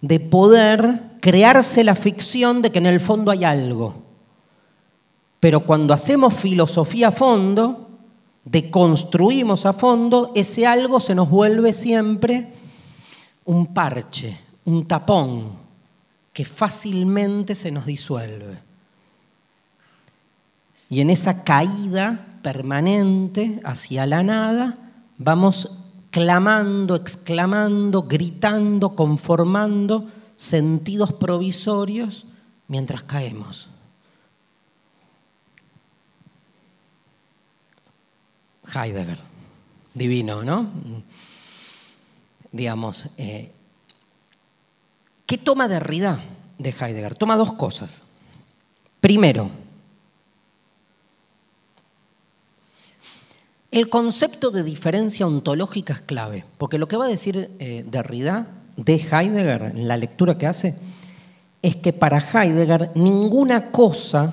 de 0.00 0.18
poder 0.18 1.02
crearse 1.20 1.84
la 1.84 1.94
ficción 1.94 2.62
de 2.62 2.72
que 2.72 2.78
en 2.78 2.86
el 2.86 3.00
fondo 3.00 3.30
hay 3.30 3.44
algo. 3.44 3.96
Pero 5.40 5.60
cuando 5.60 5.92
hacemos 5.92 6.32
filosofía 6.32 7.08
a 7.08 7.12
fondo, 7.12 7.90
deconstruimos 8.46 9.66
a 9.66 9.74
fondo, 9.74 10.32
ese 10.34 10.66
algo 10.66 10.98
se 10.98 11.14
nos 11.14 11.28
vuelve 11.28 11.74
siempre 11.74 12.50
un 13.44 13.74
parche, 13.74 14.40
un 14.64 14.86
tapón, 14.86 15.50
que 16.32 16.46
fácilmente 16.46 17.54
se 17.54 17.70
nos 17.70 17.84
disuelve. 17.84 18.56
Y 20.88 21.02
en 21.02 21.10
esa 21.10 21.44
caída 21.44 22.30
permanente 22.44 23.60
hacia 23.64 24.06
la 24.06 24.22
nada, 24.22 24.78
vamos 25.16 25.78
clamando, 26.10 26.94
exclamando, 26.94 28.02
gritando, 28.02 28.94
conformando 28.94 30.06
sentidos 30.36 31.14
provisorios 31.14 32.26
mientras 32.68 33.02
caemos. 33.02 33.68
Heidegger, 38.74 39.18
divino, 39.94 40.42
¿no? 40.42 40.68
Digamos, 42.52 43.08
eh, 43.16 43.54
¿Qué 45.26 45.38
toma 45.38 45.68
Derrida 45.68 46.22
de 46.58 46.70
Heidegger? 46.70 47.14
Toma 47.14 47.36
dos 47.36 47.54
cosas. 47.54 48.02
Primero, 49.00 49.50
el 53.74 53.88
concepto 53.88 54.50
de 54.50 54.62
diferencia 54.62 55.26
ontológica 55.26 55.94
es 55.94 56.00
clave, 56.00 56.44
porque 56.58 56.78
lo 56.78 56.86
que 56.86 56.96
va 56.96 57.06
a 57.06 57.08
decir 57.08 57.50
eh, 57.58 57.84
Derrida 57.90 58.46
de 58.76 58.94
Heidegger 58.94 59.72
en 59.74 59.88
la 59.88 59.96
lectura 59.96 60.38
que 60.38 60.46
hace 60.46 60.76
es 61.60 61.76
que 61.76 61.92
para 61.92 62.18
Heidegger 62.18 62.92
ninguna 62.94 63.72
cosa 63.72 64.32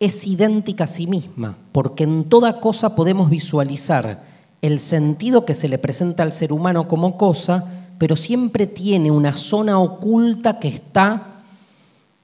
es 0.00 0.26
idéntica 0.26 0.84
a 0.84 0.88
sí 0.88 1.06
misma, 1.06 1.58
porque 1.72 2.04
en 2.04 2.24
toda 2.24 2.60
cosa 2.60 2.96
podemos 2.96 3.28
visualizar 3.28 4.24
el 4.62 4.80
sentido 4.80 5.44
que 5.44 5.54
se 5.54 5.68
le 5.68 5.78
presenta 5.78 6.22
al 6.22 6.32
ser 6.32 6.52
humano 6.52 6.88
como 6.88 7.18
cosa 7.18 7.82
pero 7.98 8.16
siempre 8.16 8.66
tiene 8.66 9.10
una 9.10 9.32
zona 9.32 9.78
oculta 9.78 10.58
que 10.58 10.68
está 10.68 11.42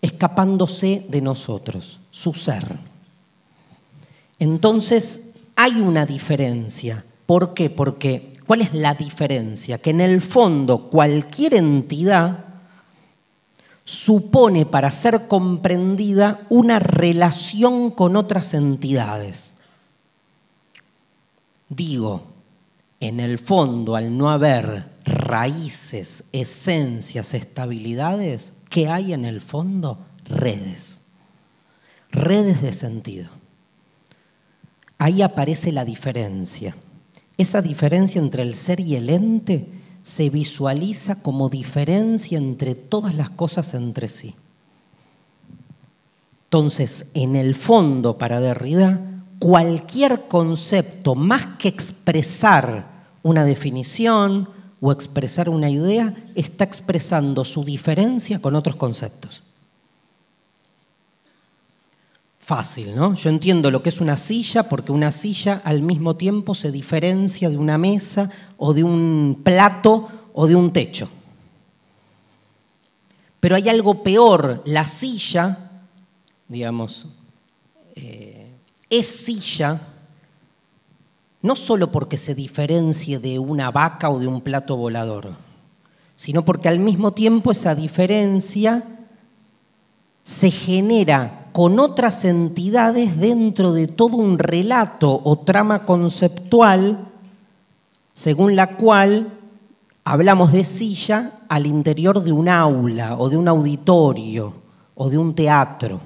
escapándose 0.03 1.07
de 1.09 1.21
nosotros, 1.21 2.01
su 2.11 2.33
ser. 2.33 2.65
Entonces, 4.39 5.30
hay 5.63 5.79
una 5.83 6.07
diferencia. 6.07 7.05
¿Por 7.27 7.53
qué? 7.53 7.69
Porque, 7.69 8.33
¿cuál 8.47 8.63
es 8.63 8.73
la 8.73 8.95
diferencia? 8.95 9.77
Que 9.77 9.91
en 9.91 10.01
el 10.01 10.23
fondo 10.23 10.89
cualquier 10.89 11.53
entidad 11.53 12.47
supone 13.85 14.65
para 14.65 14.91
ser 14.91 15.29
comprendida 15.29 16.41
una 16.49 16.79
relación 16.79 17.91
con 17.91 18.17
otras 18.17 18.55
entidades. 18.55 19.59
Digo, 21.69 22.23
en 22.99 23.21
el 23.21 23.39
fondo, 23.39 23.97
al 23.97 24.17
no 24.17 24.31
haber 24.31 24.87
raíces, 25.05 26.31
esencias, 26.33 27.35
estabilidades, 27.35 28.55
¿qué 28.71 28.89
hay 28.89 29.13
en 29.13 29.27
el 29.27 29.43
fondo? 29.43 29.99
Redes. 30.25 31.03
Redes 32.11 32.63
de 32.63 32.73
sentido. 32.73 33.40
Ahí 35.01 35.23
aparece 35.23 35.73
la 35.73 35.87
diferencia. 35.87 36.77
Esa 37.39 37.63
diferencia 37.63 38.21
entre 38.21 38.43
el 38.43 38.55
ser 38.55 38.81
y 38.81 38.97
el 38.97 39.09
ente 39.09 39.67
se 40.03 40.29
visualiza 40.29 41.23
como 41.23 41.49
diferencia 41.49 42.37
entre 42.37 42.75
todas 42.75 43.15
las 43.15 43.31
cosas 43.31 43.73
entre 43.73 44.09
sí. 44.09 44.35
Entonces, 46.45 47.13
en 47.15 47.35
el 47.35 47.55
fondo, 47.55 48.19
para 48.19 48.41
Derrida, 48.41 49.01
cualquier 49.39 50.29
concepto, 50.29 51.15
más 51.15 51.47
que 51.59 51.69
expresar 51.69 52.87
una 53.23 53.47
definición, 53.47 54.51
o 54.83 54.93
expresar 54.93 55.49
una 55.49 55.71
idea 55.71 56.15
está 56.35 56.65
expresando 56.65 57.47
su 57.47 57.65
diferencia 57.65 58.41
con 58.41 58.55
otros 58.55 58.77
conceptos. 58.77 59.43
Fácil, 62.51 62.97
¿no? 62.97 63.15
Yo 63.15 63.31
entiendo 63.31 63.71
lo 63.71 63.81
que 63.81 63.91
es 63.91 64.01
una 64.01 64.17
silla 64.17 64.69
porque 64.69 64.91
una 64.91 65.13
silla 65.13 65.63
al 65.63 65.83
mismo 65.83 66.17
tiempo 66.17 66.57
se 66.57 66.73
diferencia 66.73 67.49
de 67.49 67.57
una 67.57 67.79
mesa 67.79 68.29
o 68.57 68.75
de 68.75 68.83
un 68.83 69.43
plato 69.45 70.09
o 70.33 70.49
de 70.49 70.57
un 70.57 70.73
techo. 70.73 71.09
Pero 73.39 73.55
hay 73.55 73.69
algo 73.69 74.03
peor, 74.03 74.65
la 74.67 74.85
silla, 74.85 75.71
digamos, 76.49 77.07
eh, 77.95 78.51
es 78.91 79.07
silla 79.07 79.81
no 81.43 81.55
solo 81.55 81.93
porque 81.93 82.17
se 82.17 82.35
diferencie 82.35 83.21
de 83.21 83.39
una 83.39 83.71
vaca 83.71 84.11
o 84.11 84.19
de 84.19 84.27
un 84.27 84.41
plato 84.41 84.77
volador, 84.77 85.37
sino 86.17 86.45
porque 86.45 86.69
al 86.69 86.81
mismo 86.81 87.13
tiempo 87.13 87.53
esa 87.53 87.77
diferencia 87.77 88.83
se 90.25 90.51
genera 90.51 91.40
con 91.61 91.79
otras 91.79 92.25
entidades 92.25 93.21
dentro 93.21 93.73
de 93.73 93.87
todo 93.87 94.17
un 94.17 94.39
relato 94.39 95.21
o 95.23 95.41
trama 95.41 95.85
conceptual 95.85 97.07
según 98.15 98.57
la 98.57 98.79
cual 98.79 99.39
hablamos 100.03 100.53
de 100.53 100.65
silla 100.65 101.33
al 101.51 101.67
interior 101.67 102.25
de 102.25 102.33
un 102.33 102.49
aula 102.49 103.19
o 103.19 103.29
de 103.29 103.37
un 103.37 103.47
auditorio 103.47 104.55
o 104.95 105.11
de 105.11 105.19
un 105.19 105.35
teatro. 105.35 106.01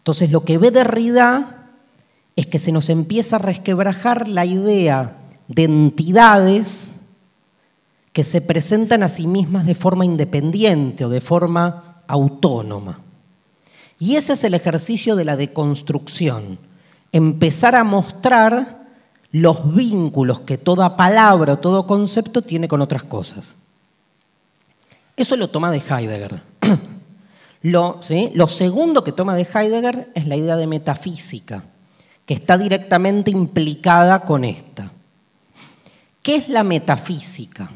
Entonces 0.00 0.30
lo 0.30 0.44
que 0.44 0.58
ve 0.58 0.70
Derrida 0.70 1.70
es 2.36 2.46
que 2.46 2.58
se 2.58 2.72
nos 2.72 2.90
empieza 2.90 3.36
a 3.36 3.38
resquebrajar 3.38 4.28
la 4.28 4.44
idea 4.44 5.16
de 5.48 5.64
entidades 5.64 6.92
que 8.12 8.22
se 8.22 8.42
presentan 8.42 9.02
a 9.02 9.08
sí 9.08 9.26
mismas 9.26 9.64
de 9.64 9.74
forma 9.74 10.04
independiente 10.04 11.06
o 11.06 11.08
de 11.08 11.22
forma 11.22 12.02
autónoma. 12.06 13.05
Y 13.98 14.16
ese 14.16 14.34
es 14.34 14.44
el 14.44 14.54
ejercicio 14.54 15.16
de 15.16 15.24
la 15.24 15.36
deconstrucción, 15.36 16.58
empezar 17.12 17.74
a 17.74 17.84
mostrar 17.84 18.86
los 19.32 19.74
vínculos 19.74 20.40
que 20.40 20.58
toda 20.58 20.96
palabra 20.96 21.54
o 21.54 21.58
todo 21.58 21.86
concepto 21.86 22.42
tiene 22.42 22.68
con 22.68 22.82
otras 22.82 23.04
cosas. 23.04 23.56
Eso 25.16 25.36
lo 25.36 25.48
toma 25.48 25.70
de 25.70 25.78
Heidegger. 25.78 26.42
Lo, 27.62 27.98
lo 28.34 28.46
segundo 28.46 29.02
que 29.02 29.10
toma 29.10 29.34
de 29.34 29.42
Heidegger 29.42 30.10
es 30.14 30.28
la 30.28 30.36
idea 30.36 30.54
de 30.54 30.68
metafísica 30.68 31.64
que 32.24 32.34
está 32.34 32.58
directamente 32.58 33.32
implicada 33.32 34.20
con 34.20 34.44
esta. 34.44 34.92
¿Qué 36.22 36.36
es 36.36 36.48
la 36.48 36.62
metafísica? 36.62 37.68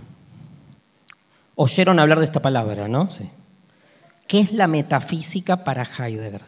Oyeron 1.57 1.99
hablar 1.99 2.21
de 2.21 2.27
esta 2.27 2.41
palabra, 2.41 2.87
¿no? 2.87 3.11
Sí. 3.11 3.29
¿Qué 4.31 4.39
es 4.39 4.53
la 4.53 4.69
metafísica 4.69 5.65
para 5.65 5.83
Heidegger? 5.83 6.43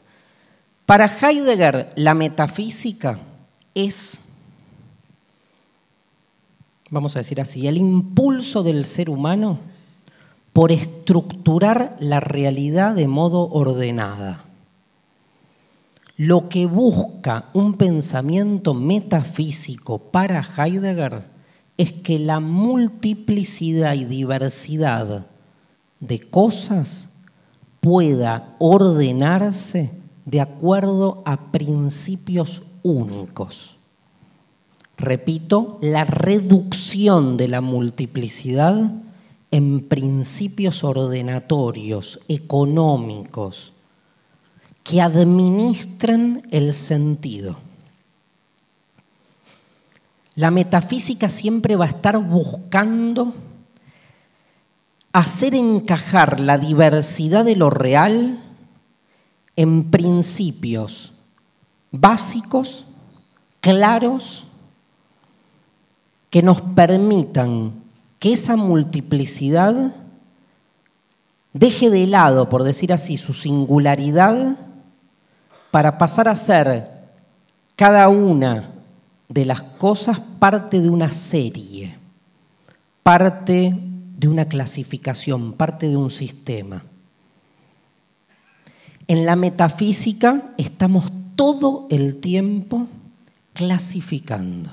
Para 0.86 1.06
Heidegger, 1.06 1.92
la 1.96 2.14
metafísica 2.14 3.18
es, 3.74 4.20
vamos 6.90 7.16
a 7.16 7.18
decir 7.18 7.40
así, 7.40 7.66
el 7.66 7.76
impulso 7.76 8.62
del 8.62 8.86
ser 8.86 9.10
humano 9.10 9.58
por 10.52 10.70
estructurar 10.70 11.96
la 11.98 12.20
realidad 12.20 12.94
de 12.94 13.08
modo 13.08 13.50
ordenada. 13.50 14.44
Lo 16.16 16.48
que 16.48 16.66
busca 16.66 17.46
un 17.52 17.74
pensamiento 17.74 18.74
metafísico 18.74 19.98
para 19.98 20.40
Heidegger 20.40 21.24
es 21.76 21.92
que 21.92 22.20
la 22.20 22.38
multiplicidad 22.38 23.94
y 23.94 24.04
diversidad 24.04 25.26
de 25.98 26.20
cosas 26.20 27.11
pueda 27.82 28.54
ordenarse 28.60 29.90
de 30.24 30.40
acuerdo 30.40 31.20
a 31.26 31.50
principios 31.50 32.62
únicos. 32.84 33.76
repito, 34.96 35.78
la 35.82 36.04
reducción 36.04 37.36
de 37.36 37.48
la 37.48 37.60
multiplicidad 37.60 38.92
en 39.50 39.80
principios 39.80 40.84
ordenatorios, 40.84 42.20
económicos, 42.28 43.72
que 44.84 45.02
administren 45.02 46.46
el 46.52 46.74
sentido. 46.74 47.56
La 50.36 50.52
metafísica 50.52 51.28
siempre 51.28 51.74
va 51.74 51.86
a 51.86 51.88
estar 51.88 52.16
buscando 52.18 53.34
hacer 55.12 55.54
encajar 55.54 56.40
la 56.40 56.58
diversidad 56.58 57.44
de 57.44 57.56
lo 57.56 57.70
real 57.70 58.38
en 59.56 59.90
principios 59.90 61.12
básicos, 61.90 62.86
claros, 63.60 64.44
que 66.30 66.42
nos 66.42 66.62
permitan 66.62 67.74
que 68.18 68.32
esa 68.32 68.56
multiplicidad 68.56 69.94
deje 71.52 71.90
de 71.90 72.06
lado, 72.06 72.48
por 72.48 72.64
decir 72.64 72.92
así, 72.92 73.18
su 73.18 73.34
singularidad 73.34 74.56
para 75.70 75.98
pasar 75.98 76.28
a 76.28 76.36
ser 76.36 76.90
cada 77.76 78.08
una 78.08 78.70
de 79.28 79.44
las 79.44 79.62
cosas 79.62 80.20
parte 80.38 80.80
de 80.80 80.88
una 80.88 81.10
serie, 81.12 81.98
parte 83.02 83.74
de 84.22 84.28
una 84.28 84.44
clasificación, 84.44 85.52
parte 85.52 85.88
de 85.88 85.96
un 85.96 86.08
sistema. 86.08 86.84
En 89.08 89.26
la 89.26 89.34
metafísica 89.34 90.54
estamos 90.58 91.10
todo 91.34 91.88
el 91.90 92.20
tiempo 92.20 92.86
clasificando. 93.52 94.70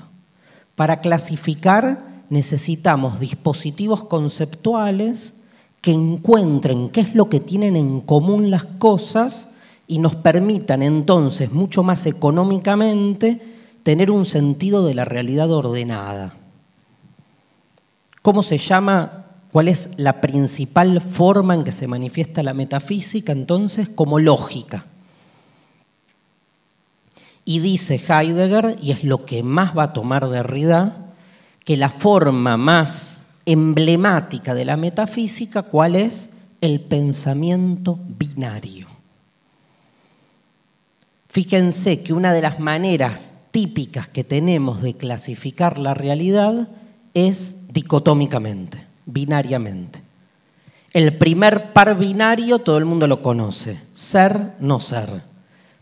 Para 0.76 1.00
clasificar 1.00 2.22
necesitamos 2.28 3.18
dispositivos 3.18 4.04
conceptuales 4.04 5.34
que 5.80 5.90
encuentren 5.90 6.88
qué 6.90 7.00
es 7.00 7.16
lo 7.16 7.28
que 7.28 7.40
tienen 7.40 7.74
en 7.74 8.02
común 8.02 8.52
las 8.52 8.64
cosas 8.64 9.48
y 9.88 9.98
nos 9.98 10.14
permitan 10.14 10.80
entonces 10.84 11.50
mucho 11.50 11.82
más 11.82 12.06
económicamente 12.06 13.40
tener 13.82 14.12
un 14.12 14.26
sentido 14.26 14.86
de 14.86 14.94
la 14.94 15.04
realidad 15.04 15.50
ordenada. 15.50 16.34
¿Cómo 18.22 18.44
se 18.44 18.56
llama? 18.56 19.19
¿Cuál 19.52 19.68
es 19.68 19.98
la 19.98 20.20
principal 20.20 21.00
forma 21.00 21.54
en 21.54 21.64
que 21.64 21.72
se 21.72 21.86
manifiesta 21.86 22.42
la 22.42 22.54
metafísica? 22.54 23.32
Entonces, 23.32 23.88
como 23.88 24.18
lógica. 24.18 24.84
Y 27.44 27.58
dice 27.58 27.96
Heidegger, 27.96 28.76
y 28.80 28.92
es 28.92 29.02
lo 29.02 29.24
que 29.24 29.42
más 29.42 29.76
va 29.76 29.84
a 29.84 29.92
tomar 29.92 30.28
Derrida, 30.28 31.14
que 31.64 31.76
la 31.76 31.88
forma 31.88 32.56
más 32.56 33.22
emblemática 33.46 34.54
de 34.54 34.64
la 34.64 34.76
metafísica, 34.76 35.62
¿cuál 35.62 35.96
es? 35.96 36.30
El 36.60 36.80
pensamiento 36.80 37.98
binario. 38.06 38.86
Fíjense 41.28 42.02
que 42.02 42.12
una 42.12 42.32
de 42.32 42.42
las 42.42 42.60
maneras 42.60 43.34
típicas 43.50 44.06
que 44.06 44.24
tenemos 44.24 44.82
de 44.82 44.94
clasificar 44.94 45.78
la 45.78 45.94
realidad 45.94 46.68
es 47.14 47.72
dicotómicamente, 47.72 48.84
binariamente. 49.12 50.02
El 50.92 51.16
primer 51.18 51.72
par 51.72 51.96
binario 51.96 52.58
todo 52.58 52.78
el 52.78 52.84
mundo 52.84 53.06
lo 53.06 53.22
conoce, 53.22 53.80
ser, 53.94 54.54
no 54.60 54.80
ser. 54.80 55.22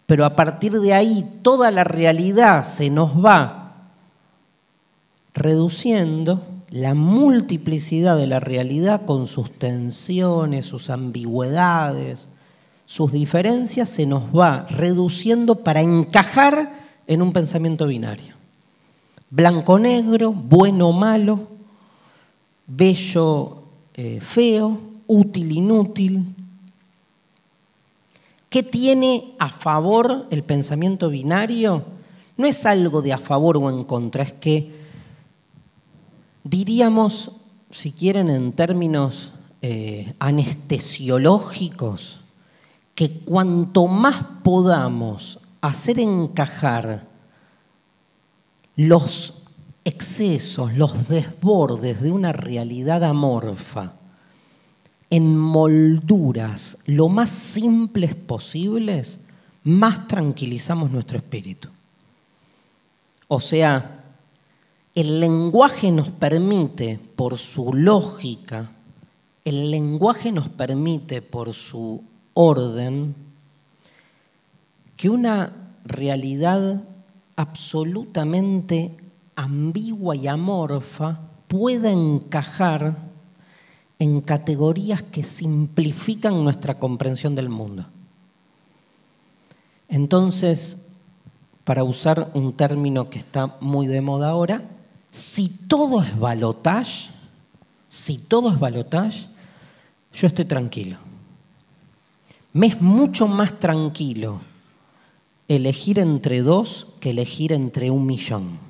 Pero 0.07 0.25
a 0.25 0.37
partir 0.37 0.73
de 0.73 0.93
ahí 0.93 1.41
toda 1.43 1.71
la 1.71 1.85
realidad 1.85 2.65
se 2.65 2.91
nos 2.91 3.25
va 3.25 3.89
reduciendo 5.35 6.45
la 6.71 6.95
multiplicidad 6.95 8.17
de 8.17 8.27
la 8.27 8.41
realidad 8.41 9.07
con 9.07 9.27
sus 9.27 9.51
tensiones, 9.53 10.67
sus 10.67 10.91
ambigüedades, 10.91 12.29
sus 12.85 13.13
diferencias, 13.13 13.89
se 13.89 14.07
nos 14.07 14.25
va 14.25 14.67
reduciendo 14.69 15.57
para 15.57 15.81
encajar 15.81 16.73
en 17.07 17.23
un 17.23 17.33
pensamiento 17.33 17.87
binario. 17.87 18.35
Blanco-negro, 19.31 20.33
bueno-malo, 20.33 21.58
bello, 22.69 23.63
eh, 23.95 24.21
feo, 24.21 24.81
útil-inútil. 25.09 26.25
¿Qué 28.49 28.63
tiene 28.63 29.35
a 29.39 29.49
favor 29.49 30.27
el 30.31 30.45
pensamiento 30.45 31.09
binario? 31.09 31.85
No 32.37 32.47
es 32.47 32.65
algo 32.67 33.03
de 33.03 33.13
a 33.13 33.19
favor 33.19 33.57
o 33.57 33.69
en 33.69 33.83
contra, 33.85 34.23
es 34.23 34.33
que 34.33 34.79
diríamos, 36.45 37.33
si 37.71 37.91
quieren 37.93 38.31
en 38.31 38.53
términos 38.53 39.33
eh, 39.61 40.15
anestesiológicos, 40.19 42.21
que 42.95 43.11
cuanto 43.11 43.87
más 43.87 44.25
podamos 44.43 45.41
hacer 45.61 46.01
encajar 46.01 47.07
los 48.77 49.38
excesos, 49.89 50.75
los 50.75 51.09
desbordes 51.09 52.01
de 52.03 52.13
una 52.13 52.33
realidad 52.33 53.03
amorfa 53.05 53.95
en 55.11 55.37
molduras 55.37 56.79
lo 56.87 57.09
más 57.09 57.31
simples 57.31 58.15
posibles, 58.15 59.21
más 59.65 60.07
tranquilizamos 60.07 60.91
nuestro 60.91 61.17
espíritu. 61.17 61.69
O 63.29 63.41
sea, 63.41 64.05
el 64.95 65.21
lenguaje 65.21 65.91
nos 65.91 66.11
permite, 66.11 67.01
por 67.17 67.39
su 67.39 67.73
lógica, 67.73 68.71
el 69.45 69.71
lenguaje 69.71 70.33
nos 70.33 70.49
permite, 70.51 71.23
por 71.23 71.55
su 71.55 72.03
orden, 72.35 73.15
que 74.97 75.09
una 75.09 75.51
realidad 75.85 76.83
absolutamente 77.37 79.08
ambigua 79.39 80.17
y 80.17 80.27
amorfa 80.27 81.21
pueda 81.47 81.93
encajar 81.93 82.97
en 84.01 84.21
categorías 84.21 85.03
que 85.03 85.23
simplifican 85.23 86.43
nuestra 86.43 86.81
comprensión 86.81 87.37
del 87.37 87.49
mundo. 87.49 87.87
Entonces, 89.89 90.93
para 91.63 91.85
usar 91.85 92.31
un 92.35 92.53
término 92.53 93.11
que 93.11 93.21
está 93.21 93.57
muy 93.61 93.87
de 93.87 94.01
moda 94.01 94.31
ahora, 94.31 94.61
si 95.11 95.49
todo 95.69 96.03
es 96.03 96.19
balotage, 96.19 97.11
si 97.89 98.19
todo 98.19 98.51
es 98.51 98.59
balotage, 98.59 99.29
yo 100.13 100.27
estoy 100.27 100.47
tranquilo. 100.47 100.99
Me 102.53 102.67
es 102.67 102.81
mucho 102.81 103.29
más 103.29 103.61
tranquilo 103.61 104.41
elegir 105.47 106.01
entre 106.01 106.43
dos 106.43 106.95
que 107.01 107.11
elegir 107.11 107.53
entre 107.53 107.91
un 107.91 108.05
millón. 108.05 108.68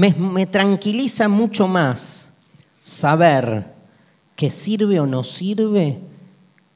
Me, 0.00 0.46
tranquiliza 0.46 1.28
mucho 1.28 1.68
más 1.68 2.38
saber 2.80 3.74
que 4.34 4.48
sirve 4.48 4.98
o 4.98 5.06
no 5.06 5.22
sirve 5.22 5.98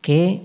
que 0.02 0.42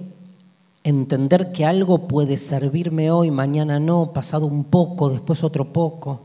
entender 0.85 1.51
que 1.51 1.65
algo 1.65 2.07
puede 2.07 2.37
servirme 2.37 3.11
hoy, 3.11 3.31
mañana 3.31 3.81
no, 3.81 4.13
pasado 4.13 4.45
un 4.45 4.63
poco, 4.63 5.09
después 5.09 5.43
otro 5.43 5.73
poco. 5.73 6.21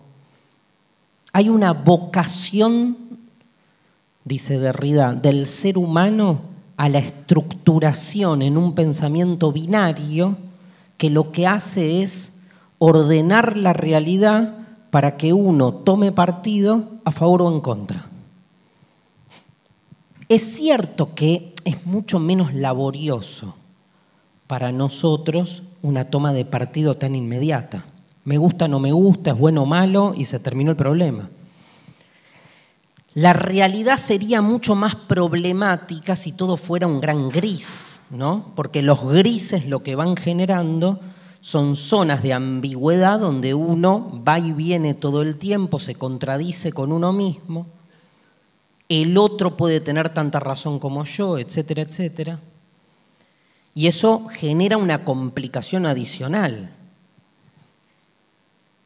Hay 1.32 1.48
una 1.48 1.72
vocación, 1.72 2.98
dice 4.22 4.60
Derrida, 4.60 5.12
del 5.12 5.48
ser 5.48 5.76
humano 5.76 6.40
a 6.76 6.88
la 6.88 7.00
estructuración 7.00 8.42
en 8.42 8.56
un 8.58 8.76
pensamiento 8.76 9.50
binario 9.50 10.36
que 10.98 11.10
lo 11.10 11.32
que 11.32 11.48
hace 11.48 12.04
es 12.04 12.42
ordenar 12.78 13.56
la 13.56 13.72
realidad 13.72 14.63
para 14.94 15.16
que 15.16 15.32
uno 15.32 15.74
tome 15.74 16.12
partido 16.12 16.88
a 17.04 17.10
favor 17.10 17.42
o 17.42 17.52
en 17.52 17.60
contra. 17.60 18.06
Es 20.28 20.54
cierto 20.54 21.16
que 21.16 21.52
es 21.64 21.84
mucho 21.84 22.20
menos 22.20 22.54
laborioso 22.54 23.56
para 24.46 24.70
nosotros 24.70 25.64
una 25.82 26.04
toma 26.04 26.32
de 26.32 26.44
partido 26.44 26.96
tan 26.96 27.16
inmediata. 27.16 27.84
Me 28.22 28.38
gusta, 28.38 28.68
no 28.68 28.78
me 28.78 28.92
gusta, 28.92 29.32
es 29.32 29.36
bueno 29.36 29.64
o 29.64 29.66
malo 29.66 30.14
y 30.16 30.26
se 30.26 30.38
terminó 30.38 30.70
el 30.70 30.76
problema. 30.76 31.28
La 33.14 33.32
realidad 33.32 33.98
sería 33.98 34.42
mucho 34.42 34.76
más 34.76 34.94
problemática 34.94 36.14
si 36.14 36.30
todo 36.30 36.56
fuera 36.56 36.86
un 36.86 37.00
gran 37.00 37.30
gris, 37.30 38.02
¿no? 38.10 38.52
Porque 38.54 38.80
los 38.80 39.04
grises 39.08 39.66
lo 39.66 39.82
que 39.82 39.96
van 39.96 40.16
generando 40.16 41.00
son 41.44 41.76
zonas 41.76 42.22
de 42.22 42.32
ambigüedad 42.32 43.20
donde 43.20 43.52
uno 43.52 44.22
va 44.26 44.38
y 44.38 44.52
viene 44.54 44.94
todo 44.94 45.20
el 45.20 45.36
tiempo, 45.36 45.78
se 45.78 45.94
contradice 45.94 46.72
con 46.72 46.90
uno 46.90 47.12
mismo, 47.12 47.66
el 48.88 49.18
otro 49.18 49.54
puede 49.54 49.82
tener 49.82 50.08
tanta 50.08 50.40
razón 50.40 50.78
como 50.78 51.04
yo, 51.04 51.36
etcétera, 51.36 51.82
etcétera. 51.82 52.40
Y 53.74 53.88
eso 53.88 54.26
genera 54.28 54.78
una 54.78 55.04
complicación 55.04 55.84
adicional. 55.84 56.70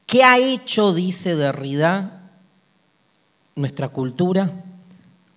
¿Qué 0.07 0.25
ha 0.25 0.39
hecho, 0.39 0.93
dice 0.93 1.37
Derrida, 1.37 2.33
nuestra 3.55 3.91
cultura? 3.91 4.65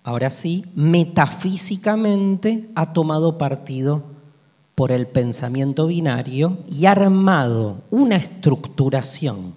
Ahora 0.02 0.30
sí, 0.30 0.64
metafísicamente 0.74 2.68
ha 2.74 2.92
tomado 2.92 3.38
partido 3.38 4.11
por 4.82 4.90
el 4.90 5.06
pensamiento 5.06 5.86
binario 5.86 6.58
y 6.68 6.86
armado 6.86 7.82
una 7.92 8.16
estructuración 8.16 9.54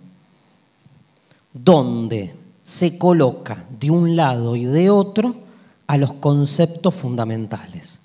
donde 1.52 2.36
se 2.62 3.00
coloca 3.00 3.66
de 3.80 3.90
un 3.90 4.16
lado 4.16 4.56
y 4.56 4.66
de 4.66 4.92
otro 4.92 5.34
a 5.88 5.98
los 5.98 6.14
conceptos 6.14 6.94
fundamentales. 6.94 8.02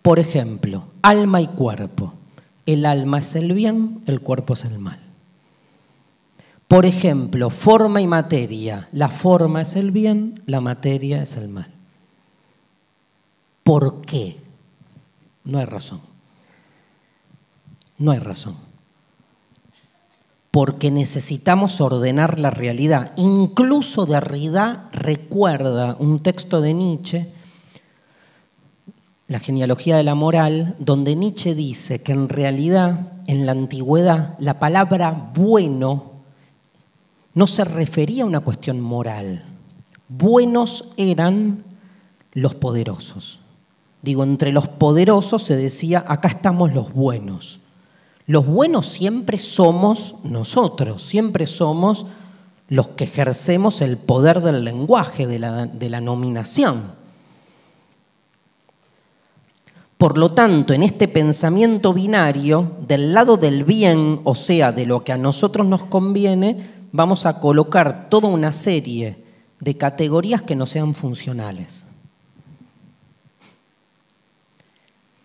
Por 0.00 0.18
ejemplo, 0.18 0.84
alma 1.02 1.42
y 1.42 1.48
cuerpo. 1.48 2.14
El 2.64 2.86
alma 2.86 3.18
es 3.18 3.36
el 3.36 3.52
bien, 3.52 4.00
el 4.06 4.22
cuerpo 4.22 4.54
es 4.54 4.64
el 4.64 4.78
mal. 4.78 5.00
Por 6.66 6.86
ejemplo, 6.86 7.50
forma 7.50 8.00
y 8.00 8.06
materia. 8.06 8.88
La 8.92 9.10
forma 9.10 9.60
es 9.60 9.76
el 9.76 9.90
bien, 9.90 10.42
la 10.46 10.62
materia 10.62 11.22
es 11.22 11.36
el 11.36 11.48
mal. 11.48 11.70
¿Por 13.62 14.00
qué? 14.00 14.38
No 15.44 15.58
hay 15.58 15.66
razón. 15.66 16.13
No 17.98 18.10
hay 18.10 18.18
razón. 18.18 18.56
Porque 20.50 20.90
necesitamos 20.90 21.80
ordenar 21.80 22.38
la 22.38 22.50
realidad. 22.50 23.12
Incluso 23.16 24.06
Derrida 24.06 24.88
recuerda 24.92 25.96
un 25.98 26.20
texto 26.20 26.60
de 26.60 26.74
Nietzsche, 26.74 27.32
La 29.26 29.40
genealogía 29.40 29.96
de 29.96 30.02
la 30.02 30.14
moral, 30.14 30.76
donde 30.78 31.16
Nietzsche 31.16 31.54
dice 31.54 32.02
que 32.02 32.12
en 32.12 32.28
realidad, 32.28 33.12
en 33.26 33.46
la 33.46 33.52
antigüedad, 33.52 34.36
la 34.38 34.58
palabra 34.58 35.30
bueno 35.34 36.12
no 37.32 37.46
se 37.46 37.64
refería 37.64 38.24
a 38.24 38.26
una 38.26 38.40
cuestión 38.40 38.80
moral. 38.80 39.42
Buenos 40.08 40.92
eran 40.98 41.64
los 42.32 42.54
poderosos. 42.54 43.40
Digo, 44.02 44.22
entre 44.24 44.52
los 44.52 44.68
poderosos 44.68 45.42
se 45.42 45.56
decía, 45.56 46.04
acá 46.06 46.28
estamos 46.28 46.74
los 46.74 46.92
buenos. 46.92 47.63
Los 48.26 48.46
buenos 48.46 48.86
siempre 48.86 49.38
somos 49.38 50.16
nosotros, 50.24 51.02
siempre 51.02 51.46
somos 51.46 52.06
los 52.68 52.88
que 52.88 53.04
ejercemos 53.04 53.82
el 53.82 53.98
poder 53.98 54.40
del 54.40 54.64
lenguaje, 54.64 55.26
de 55.26 55.38
la, 55.38 56.00
nominación. 56.00 56.82
Por 59.98 60.16
lo 60.16 60.32
tanto, 60.32 60.72
en 60.72 60.82
este 60.82 61.06
pensamiento 61.06 61.92
binario, 61.92 62.72
del 62.86 63.12
lado 63.12 63.36
del 63.36 63.64
bien, 63.64 64.20
o 64.24 64.34
sea, 64.34 64.72
de 64.72 64.86
lo 64.86 65.04
que 65.04 65.12
a 65.12 65.18
nosotros 65.18 65.66
nos 65.66 65.82
conviene, 65.82 66.70
vamos 66.92 67.26
a 67.26 67.40
colocar 67.40 68.08
toda 68.08 68.28
una 68.28 68.52
serie 68.52 69.22
de 69.60 69.76
categorías 69.76 70.42
que 70.42 70.56
no 70.56 70.66
sean 70.66 70.94
funcionales. 70.94 71.83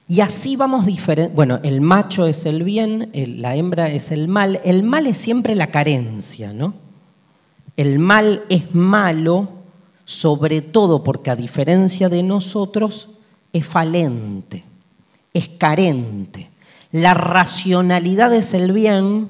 Y 0.09 0.21
así 0.21 0.55
vamos 0.55 0.87
diferente. 0.87 1.31
Bueno, 1.35 1.59
el 1.61 1.81
macho 1.81 2.25
es 2.25 2.47
el 2.47 2.63
bien, 2.63 3.11
la 3.13 3.55
hembra 3.55 3.89
es 3.89 4.09
el 4.11 4.27
mal. 4.27 4.59
El 4.65 4.81
mal 4.81 5.05
es 5.05 5.19
siempre 5.19 5.53
la 5.53 5.67
carencia, 5.67 6.51
¿no? 6.51 6.73
El 7.77 7.99
mal 7.99 8.43
es 8.49 8.73
malo, 8.73 9.49
sobre 10.05 10.63
todo 10.63 11.03
porque 11.03 11.29
a 11.29 11.35
diferencia 11.35 12.09
de 12.09 12.23
nosotros, 12.23 13.09
es 13.53 13.67
falente, 13.67 14.63
es 15.31 15.47
carente. 15.47 16.49
La 16.91 17.13
racionalidad 17.13 18.33
es 18.33 18.55
el 18.55 18.71
bien, 18.71 19.29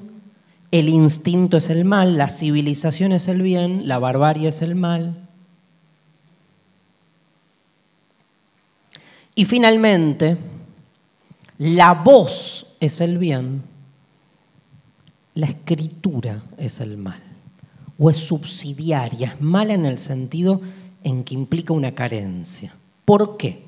el 0.70 0.88
instinto 0.88 1.58
es 1.58 1.68
el 1.68 1.84
mal, 1.84 2.16
la 2.16 2.30
civilización 2.30 3.12
es 3.12 3.28
el 3.28 3.42
bien, 3.42 3.86
la 3.86 3.98
barbarie 3.98 4.48
es 4.48 4.62
el 4.62 4.76
mal. 4.76 5.28
Y 9.34 9.44
finalmente, 9.44 10.38
la 11.60 11.92
voz 11.92 12.78
es 12.80 13.02
el 13.02 13.18
bien, 13.18 13.62
la 15.34 15.44
escritura 15.44 16.42
es 16.56 16.80
el 16.80 16.96
mal, 16.96 17.22
o 17.98 18.08
es 18.08 18.16
subsidiaria, 18.16 19.34
es 19.34 19.40
mala 19.42 19.74
en 19.74 19.84
el 19.84 19.98
sentido 19.98 20.62
en 21.04 21.22
que 21.22 21.34
implica 21.34 21.74
una 21.74 21.94
carencia. 21.94 22.74
¿Por 23.04 23.36
qué? 23.36 23.62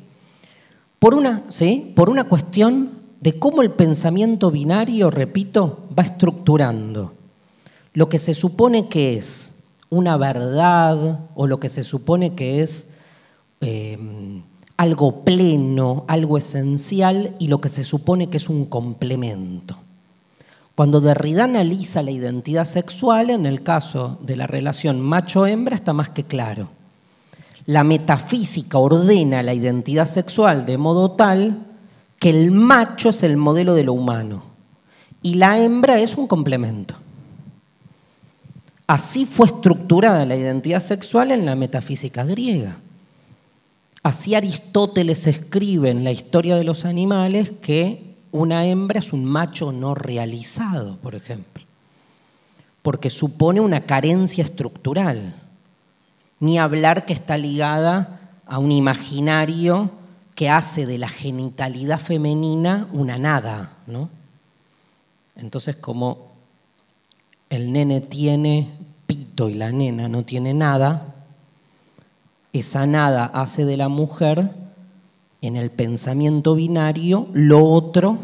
Por 0.98 1.14
una, 1.14 1.43
¿sí? 1.51 1.93
Por 1.94 2.09
una 2.09 2.24
cuestión 2.24 2.93
de 3.20 3.39
cómo 3.39 3.60
el 3.60 3.73
pensamiento 3.73 4.51
binario, 4.51 5.10
repito, 5.10 5.86
va 5.97 6.05
estructurando 6.05 7.12
lo 7.93 8.09
que 8.09 8.19
se 8.19 8.32
supone 8.32 8.89
que 8.89 9.19
es 9.19 9.64
una 9.90 10.16
verdad 10.16 11.28
o 11.35 11.47
lo 11.47 11.60
que 11.60 11.69
se 11.69 11.85
supone 11.85 12.35
que 12.35 12.62
es 12.62 12.94
eh, 13.60 13.98
algo 14.82 15.22
pleno, 15.24 16.04
algo 16.09 16.36
esencial 16.36 17.36
y 17.38 17.46
lo 17.46 17.60
que 17.60 17.68
se 17.68 17.84
supone 17.84 18.28
que 18.28 18.38
es 18.38 18.48
un 18.48 18.64
complemento. 18.64 19.76
Cuando 20.74 21.00
Derrida 21.00 21.44
analiza 21.44 22.02
la 22.02 22.10
identidad 22.10 22.64
sexual, 22.64 23.30
en 23.30 23.46
el 23.46 23.62
caso 23.62 24.18
de 24.22 24.34
la 24.34 24.48
relación 24.48 25.00
macho-hembra 25.00 25.76
está 25.76 25.92
más 25.92 26.09
que 26.09 26.24
claro. 26.24 26.68
La 27.66 27.84
metafísica 27.84 28.78
ordena 28.78 29.44
la 29.44 29.54
identidad 29.54 30.06
sexual 30.06 30.66
de 30.66 30.78
modo 30.78 31.12
tal 31.12 31.64
que 32.18 32.30
el 32.30 32.50
macho 32.50 33.10
es 33.10 33.22
el 33.22 33.36
modelo 33.36 33.74
de 33.74 33.84
lo 33.84 33.92
humano 33.92 34.42
y 35.22 35.34
la 35.34 35.60
hembra 35.60 36.00
es 36.00 36.16
un 36.16 36.26
complemento. 36.26 36.96
Así 38.88 39.26
fue 39.26 39.46
estructurada 39.46 40.26
la 40.26 40.34
identidad 40.34 40.80
sexual 40.80 41.30
en 41.30 41.46
la 41.46 41.54
metafísica 41.54 42.24
griega. 42.24 42.78
Así 44.02 44.34
Aristóteles 44.34 45.26
escribe 45.28 45.90
en 45.90 46.02
la 46.02 46.10
historia 46.10 46.56
de 46.56 46.64
los 46.64 46.84
animales 46.84 47.52
que 47.62 48.16
una 48.32 48.66
hembra 48.66 48.98
es 48.98 49.12
un 49.12 49.24
macho 49.24 49.70
no 49.70 49.94
realizado, 49.94 50.96
por 50.96 51.14
ejemplo, 51.14 51.62
porque 52.82 53.10
supone 53.10 53.60
una 53.60 53.82
carencia 53.82 54.42
estructural, 54.42 55.36
ni 56.40 56.58
hablar 56.58 57.04
que 57.04 57.12
está 57.12 57.38
ligada 57.38 58.40
a 58.46 58.58
un 58.58 58.72
imaginario 58.72 59.92
que 60.34 60.50
hace 60.50 60.86
de 60.86 60.98
la 60.98 61.08
genitalidad 61.08 62.00
femenina 62.00 62.88
una 62.92 63.18
nada. 63.18 63.76
Entonces, 65.36 65.76
como 65.76 66.32
el 67.50 67.70
nene 67.72 68.00
tiene 68.00 68.68
pito 69.06 69.48
y 69.48 69.54
la 69.54 69.70
nena 69.70 70.08
no 70.08 70.24
tiene 70.24 70.54
nada, 70.54 71.11
esa 72.52 72.86
nada 72.86 73.24
hace 73.26 73.64
de 73.64 73.76
la 73.76 73.88
mujer 73.88 74.50
en 75.40 75.56
el 75.56 75.70
pensamiento 75.70 76.54
binario 76.54 77.28
lo 77.32 77.64
otro 77.64 78.18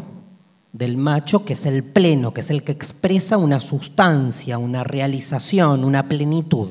del 0.71 0.97
macho, 0.97 1.45
que 1.45 1.53
es 1.53 1.65
el 1.65 1.83
pleno, 1.83 2.33
que 2.33 2.41
es 2.41 2.49
el 2.49 2.63
que 2.63 2.71
expresa 2.71 3.37
una 3.37 3.59
sustancia, 3.59 4.57
una 4.57 4.83
realización, 4.83 5.83
una 5.83 6.07
plenitud. 6.07 6.69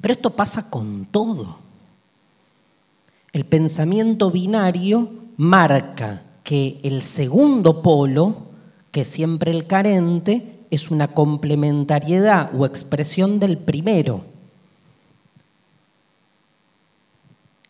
Pero 0.00 0.12
esto 0.12 0.30
pasa 0.34 0.68
con 0.68 1.06
todo. 1.06 1.58
El 3.32 3.44
pensamiento 3.44 4.30
binario 4.30 5.10
marca 5.36 6.22
que 6.42 6.80
el 6.82 7.02
segundo 7.02 7.82
polo, 7.82 8.48
que 8.90 9.02
es 9.02 9.08
siempre 9.08 9.50
el 9.52 9.66
carente, 9.66 10.64
es 10.70 10.90
una 10.90 11.08
complementariedad 11.08 12.50
o 12.58 12.66
expresión 12.66 13.38
del 13.38 13.58
primero. 13.58 14.24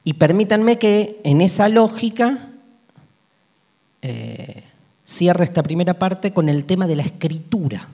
Y 0.08 0.14
permítanme 0.14 0.78
que 0.78 1.20
en 1.22 1.42
esa 1.42 1.68
lógica 1.68 2.48
eh, 4.00 4.64
cierre 5.04 5.44
esta 5.44 5.62
primera 5.62 5.98
parte 5.98 6.32
con 6.32 6.48
el 6.48 6.64
tema 6.64 6.86
de 6.86 6.96
la 6.96 7.02
escritura 7.02 7.86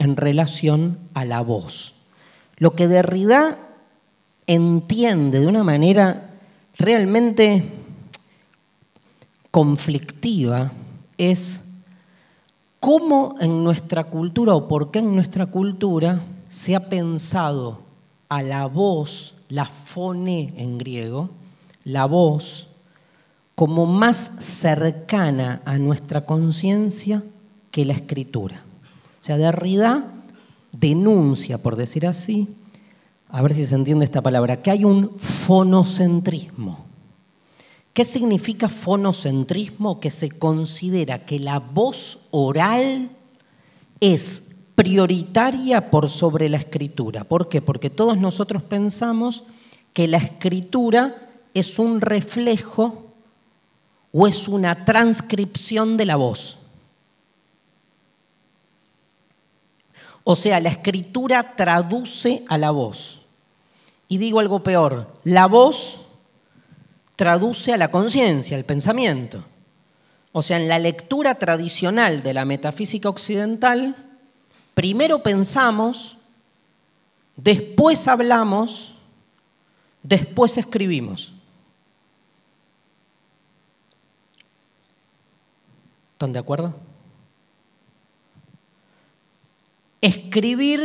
en 0.00 0.16
relación 0.16 0.98
a 1.14 1.24
la 1.24 1.42
voz. 1.42 2.06
Lo 2.56 2.74
que 2.74 2.88
Derrida 2.88 3.56
entiende 4.48 5.38
de 5.38 5.46
una 5.46 5.62
manera 5.62 6.28
realmente 6.76 7.62
conflictiva 9.52 10.72
es 11.18 11.66
cómo 12.80 13.36
en 13.40 13.62
nuestra 13.62 14.02
cultura 14.02 14.56
o 14.56 14.66
por 14.66 14.90
qué 14.90 14.98
en 14.98 15.14
nuestra 15.14 15.46
cultura 15.46 16.20
se 16.48 16.74
ha 16.74 16.88
pensado 16.88 17.78
a 18.28 18.42
la 18.42 18.66
voz, 18.66 19.42
la 19.50 19.66
fone 19.66 20.52
en 20.56 20.78
griego, 20.78 21.30
la 21.84 22.06
voz 22.06 22.68
como 23.54 23.86
más 23.86 24.18
cercana 24.40 25.62
a 25.64 25.78
nuestra 25.78 26.26
conciencia 26.26 27.22
que 27.70 27.84
la 27.84 27.92
escritura. 27.92 28.62
O 29.20 29.24
sea, 29.24 29.36
Derrida 29.36 30.12
denuncia, 30.72 31.58
por 31.58 31.76
decir 31.76 32.06
así, 32.06 32.48
a 33.28 33.42
ver 33.42 33.54
si 33.54 33.66
se 33.66 33.74
entiende 33.74 34.04
esta 34.04 34.22
palabra, 34.22 34.62
que 34.62 34.70
hay 34.70 34.84
un 34.84 35.18
fonocentrismo. 35.18 36.84
¿Qué 37.92 38.04
significa 38.04 38.68
fonocentrismo? 38.68 40.00
Que 40.00 40.10
se 40.10 40.30
considera 40.30 41.24
que 41.24 41.38
la 41.38 41.60
voz 41.60 42.26
oral 42.32 43.10
es 44.00 44.56
prioritaria 44.74 45.90
por 45.90 46.10
sobre 46.10 46.48
la 46.48 46.58
escritura. 46.58 47.24
¿Por 47.24 47.48
qué? 47.48 47.62
Porque 47.62 47.90
todos 47.90 48.18
nosotros 48.18 48.62
pensamos 48.64 49.44
que 49.92 50.08
la 50.08 50.18
escritura 50.18 51.14
es 51.54 51.78
un 51.78 52.00
reflejo 52.00 53.12
o 54.12 54.26
es 54.26 54.48
una 54.48 54.84
transcripción 54.84 55.96
de 55.96 56.04
la 56.04 56.16
voz. 56.16 56.58
O 60.24 60.36
sea, 60.36 60.58
la 60.60 60.70
escritura 60.70 61.54
traduce 61.54 62.44
a 62.48 62.58
la 62.58 62.70
voz. 62.70 63.26
Y 64.08 64.18
digo 64.18 64.40
algo 64.40 64.62
peor, 64.62 65.12
la 65.24 65.46
voz 65.46 66.06
traduce 67.16 67.72
a 67.72 67.76
la 67.76 67.90
conciencia, 67.90 68.56
al 68.56 68.64
pensamiento. 68.64 69.44
O 70.32 70.42
sea, 70.42 70.58
en 70.58 70.68
la 70.68 70.78
lectura 70.78 71.36
tradicional 71.36 72.22
de 72.22 72.34
la 72.34 72.44
metafísica 72.44 73.08
occidental, 73.08 73.94
primero 74.74 75.22
pensamos, 75.22 76.16
después 77.36 78.08
hablamos, 78.08 78.94
después 80.02 80.58
escribimos. 80.58 81.33
¿Están 86.14 86.32
de 86.32 86.38
acuerdo? 86.38 86.72
Escribir, 90.00 90.80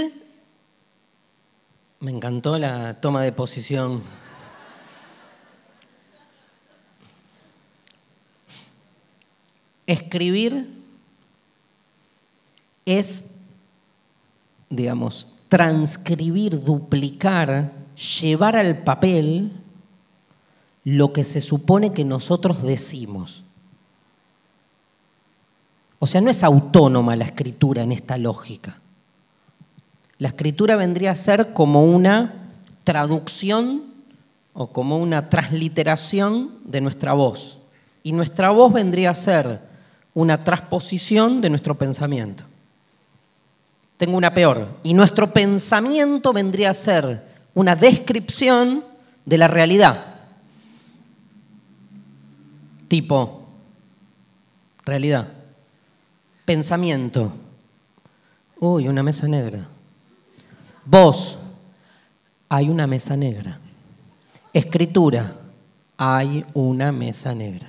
me 1.99 2.09
encantó 2.09 2.57
la 2.57 2.99
toma 2.99 3.21
de 3.21 3.31
posición. 3.31 4.01
Escribir 9.85 10.67
es, 12.85 13.41
digamos, 14.69 15.35
transcribir, 15.47 16.63
duplicar, 16.63 17.71
llevar 18.21 18.55
al 18.55 18.79
papel 18.79 19.51
lo 20.83 21.13
que 21.13 21.23
se 21.23 21.41
supone 21.41 21.93
que 21.93 22.03
nosotros 22.03 22.63
decimos. 22.63 23.43
O 25.99 26.07
sea, 26.07 26.21
no 26.21 26.29
es 26.29 26.43
autónoma 26.43 27.15
la 27.15 27.25
escritura 27.25 27.83
en 27.83 27.91
esta 27.91 28.17
lógica. 28.17 28.79
La 30.17 30.29
escritura 30.29 30.77
vendría 30.77 31.11
a 31.11 31.15
ser 31.15 31.53
como 31.53 31.85
una 31.85 32.33
traducción 32.83 33.83
o 34.53 34.67
como 34.67 34.97
una 34.97 35.29
transliteración 35.29 36.51
de 36.63 36.81
nuestra 36.81 37.13
voz. 37.13 37.59
Y 38.03 38.13
nuestra 38.13 38.49
voz 38.51 38.73
vendría 38.73 39.11
a 39.11 39.15
ser 39.15 39.61
una 40.13 40.43
transposición 40.43 41.41
de 41.41 41.49
nuestro 41.49 41.77
pensamiento. 41.77 42.45
Tengo 43.97 44.17
una 44.17 44.33
peor. 44.33 44.67
Y 44.83 44.93
nuestro 44.93 45.31
pensamiento 45.31 46.31
vendría 46.31 46.69
a 46.69 46.73
ser 46.73 47.23
una 47.53 47.75
descripción 47.75 48.83
de 49.25 49.37
la 49.37 49.47
realidad. 49.47 50.05
Tipo, 52.87 53.45
realidad. 54.85 55.38
Pensamiento. 56.49 57.31
Uy, 58.59 58.87
una 58.87 59.03
mesa 59.03 59.27
negra. 59.27 59.67
Voz, 60.83 61.37
hay 62.49 62.69
una 62.69 62.87
mesa 62.87 63.15
negra. 63.15 63.59
Escritura, 64.51 65.31
hay 65.95 66.43
una 66.55 66.91
mesa 66.91 67.35
negra. 67.35 67.67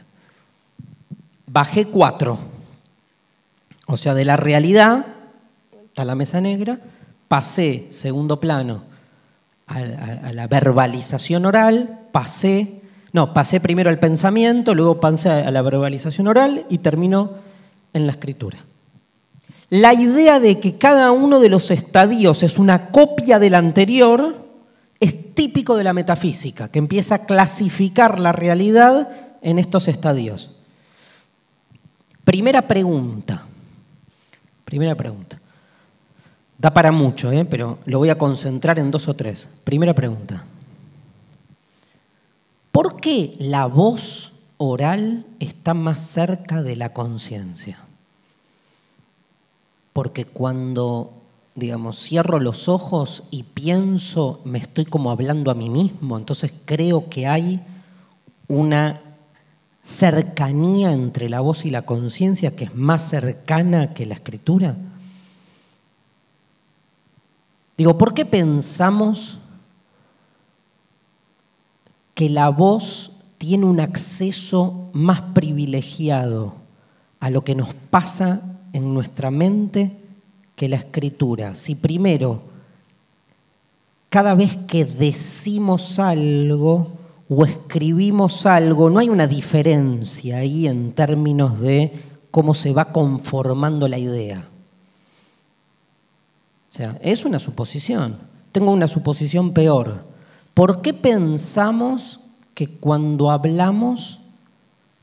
Bajé 1.47 1.89
cuatro. 1.89 2.39
O 3.87 3.99
sea, 3.99 4.15
de 4.15 4.25
la 4.25 4.37
realidad, 4.37 5.05
está 5.89 6.07
la 6.07 6.15
mesa 6.15 6.41
negra, 6.41 6.81
pasé, 7.29 7.87
segundo 7.91 8.41
plano, 8.41 8.85
a, 9.67 9.79
la 10.33 10.47
verbalización 10.47 11.45
oral, 11.45 12.07
pasé, 12.13 12.81
no, 13.13 13.35
pasé 13.35 13.61
primero 13.61 13.91
al 13.91 13.99
pensamiento, 13.99 14.75
luego 14.75 15.01
pasé 15.01 15.29
a 15.29 15.51
la 15.51 15.61
verbalización 15.61 16.29
oral 16.29 16.65
y 16.71 16.79
termino 16.79 17.35
en 17.93 18.07
la 18.07 18.13
escritura. 18.13 18.70
La 19.71 19.95
idea 19.95 20.41
de 20.41 20.59
que 20.59 20.77
cada 20.79 21.13
uno 21.13 21.39
de 21.39 21.49
los 21.49 21.71
estadios 21.71 22.43
es 22.43 22.59
una 22.59 22.91
copia 22.91 23.39
del 23.39 23.55
anterior 23.55 24.49
es 24.99 25.35
típico 25.35 25.77
de 25.77 25.85
la 25.85 25.93
metafísica, 25.93 26.69
que 26.69 26.81
empieza 26.81 27.15
a 27.15 27.25
clasificar 27.25 28.19
la 28.19 28.33
realidad 28.33 29.09
en 29.43 29.61
estos 29.61 29.87
estadios. 29.87 30.57
Primera 32.25 32.63
pregunta. 32.63 33.45
Primera 34.65 34.97
pregunta. 34.97 35.41
Da 36.59 36.75
para 36.75 36.93
mucho, 36.93 37.31
¿eh? 37.31 37.45
pero 37.45 37.79
lo 37.87 37.99
voy 37.99 38.11
a 38.11 38.19
concentrar 38.19 38.79
en 38.81 38.91
dos 38.91 39.09
o 39.09 39.15
tres. 39.15 39.49
Primera 39.65 39.95
pregunta. 39.95 40.45
¿Por 42.73 43.01
qué 43.01 43.35
la 43.39 43.67
voz 43.67 44.33
oral 44.59 45.27
está 45.39 45.75
más 45.75 46.01
cerca 46.01 46.63
de 46.63 46.77
la 46.77 46.93
conciencia? 46.93 47.79
Porque 49.93 50.25
cuando, 50.25 51.13
digamos, 51.55 51.99
cierro 51.99 52.41
los 52.41 52.69
ojos 52.69 53.25
y 53.31 53.43
pienso, 53.43 54.41
me 54.45 54.59
estoy 54.59 54.85
como 54.85 55.11
hablando 55.11 55.51
a 55.51 55.55
mí 55.55 55.69
mismo, 55.69 56.17
entonces 56.17 56.53
creo 56.65 57.09
que 57.09 57.27
hay 57.27 57.61
una 58.49 59.01
cercanía 59.83 60.93
entre 60.93 61.29
la 61.29 61.41
voz 61.41 61.65
y 61.65 61.71
la 61.71 61.83
conciencia 61.83 62.55
que 62.55 62.65
es 62.65 62.75
más 62.75 63.09
cercana 63.09 63.95
que 63.95 64.07
la 64.07 64.15
escritura. 64.15 64.77
Digo, 67.77 67.97
¿por 67.97 68.13
qué 68.13 68.27
pensamos 68.27 69.39
que 72.15 72.29
la 72.29 72.51
voz 72.51 73.25
tiene 73.39 73.65
un 73.65 73.81
acceso 73.81 74.91
más 74.93 75.23
privilegiado 75.23 76.55
a 77.21 77.31
lo 77.31 77.43
que 77.43 77.55
nos 77.55 77.73
pasa 77.73 78.50
en 78.73 78.95
nuestra 78.95 79.31
mente 79.31 79.91
que 80.57 80.69
la 80.69 80.77
escritura. 80.77 81.55
Si 81.55 81.75
primero, 81.75 82.43
cada 84.09 84.35
vez 84.35 84.57
que 84.67 84.85
decimos 84.85 85.99
algo 85.99 86.93
o 87.29 87.45
escribimos 87.45 88.45
algo, 88.47 88.91
no 88.91 88.99
hay 88.99 89.09
una 89.09 89.27
diferencia 89.27 90.39
ahí 90.39 90.67
en 90.67 90.93
términos 90.93 91.61
de 91.61 91.93
cómo 92.31 92.55
se 92.55 92.73
va 92.73 92.93
conformando 92.93 93.89
la 93.89 93.99
idea. 93.99 94.45
O 96.71 96.73
sea, 96.73 96.99
es 97.03 97.25
una 97.25 97.39
suposición. 97.39 98.19
Tengo 98.53 98.71
una 98.71 98.89
suposición 98.89 99.53
peor. 99.53 100.05
¿Por 100.55 100.83
qué 100.83 100.93
pensamos 100.93 102.21
que 102.55 102.69
cuando 102.69 103.31
hablamos 103.31 104.20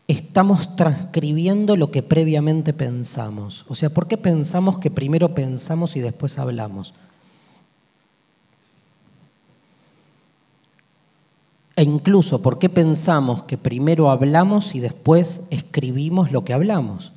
estamos 0.07 0.75
transcribiendo 0.75 1.75
lo 1.75 1.91
que 1.91 2.01
previamente 2.01 2.73
pensamos. 2.73 3.65
O 3.67 3.75
sea, 3.75 3.89
¿por 3.89 4.07
qué 4.07 4.17
pensamos 4.17 4.77
que 4.77 4.89
primero 4.89 5.34
pensamos 5.34 5.95
y 5.95 5.99
después 5.99 6.38
hablamos? 6.38 6.93
E 11.75 11.84
incluso, 11.84 12.41
¿por 12.41 12.57
qué 12.57 12.69
pensamos 12.69 13.43
que 13.43 13.57
primero 13.57 14.09
hablamos 14.09 14.73
y 14.73 14.79
después 14.79 15.47
escribimos 15.51 16.31
lo 16.31 16.43
que 16.43 16.53
hablamos? 16.53 17.11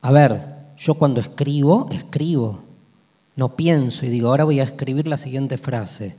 A 0.00 0.12
ver, 0.12 0.56
yo 0.78 0.94
cuando 0.94 1.20
escribo, 1.20 1.88
escribo. 1.90 2.60
No 3.34 3.54
pienso 3.54 4.06
y 4.06 4.08
digo, 4.08 4.28
ahora 4.28 4.44
voy 4.44 4.60
a 4.60 4.64
escribir 4.64 5.06
la 5.06 5.18
siguiente 5.18 5.58
frase. 5.58 6.16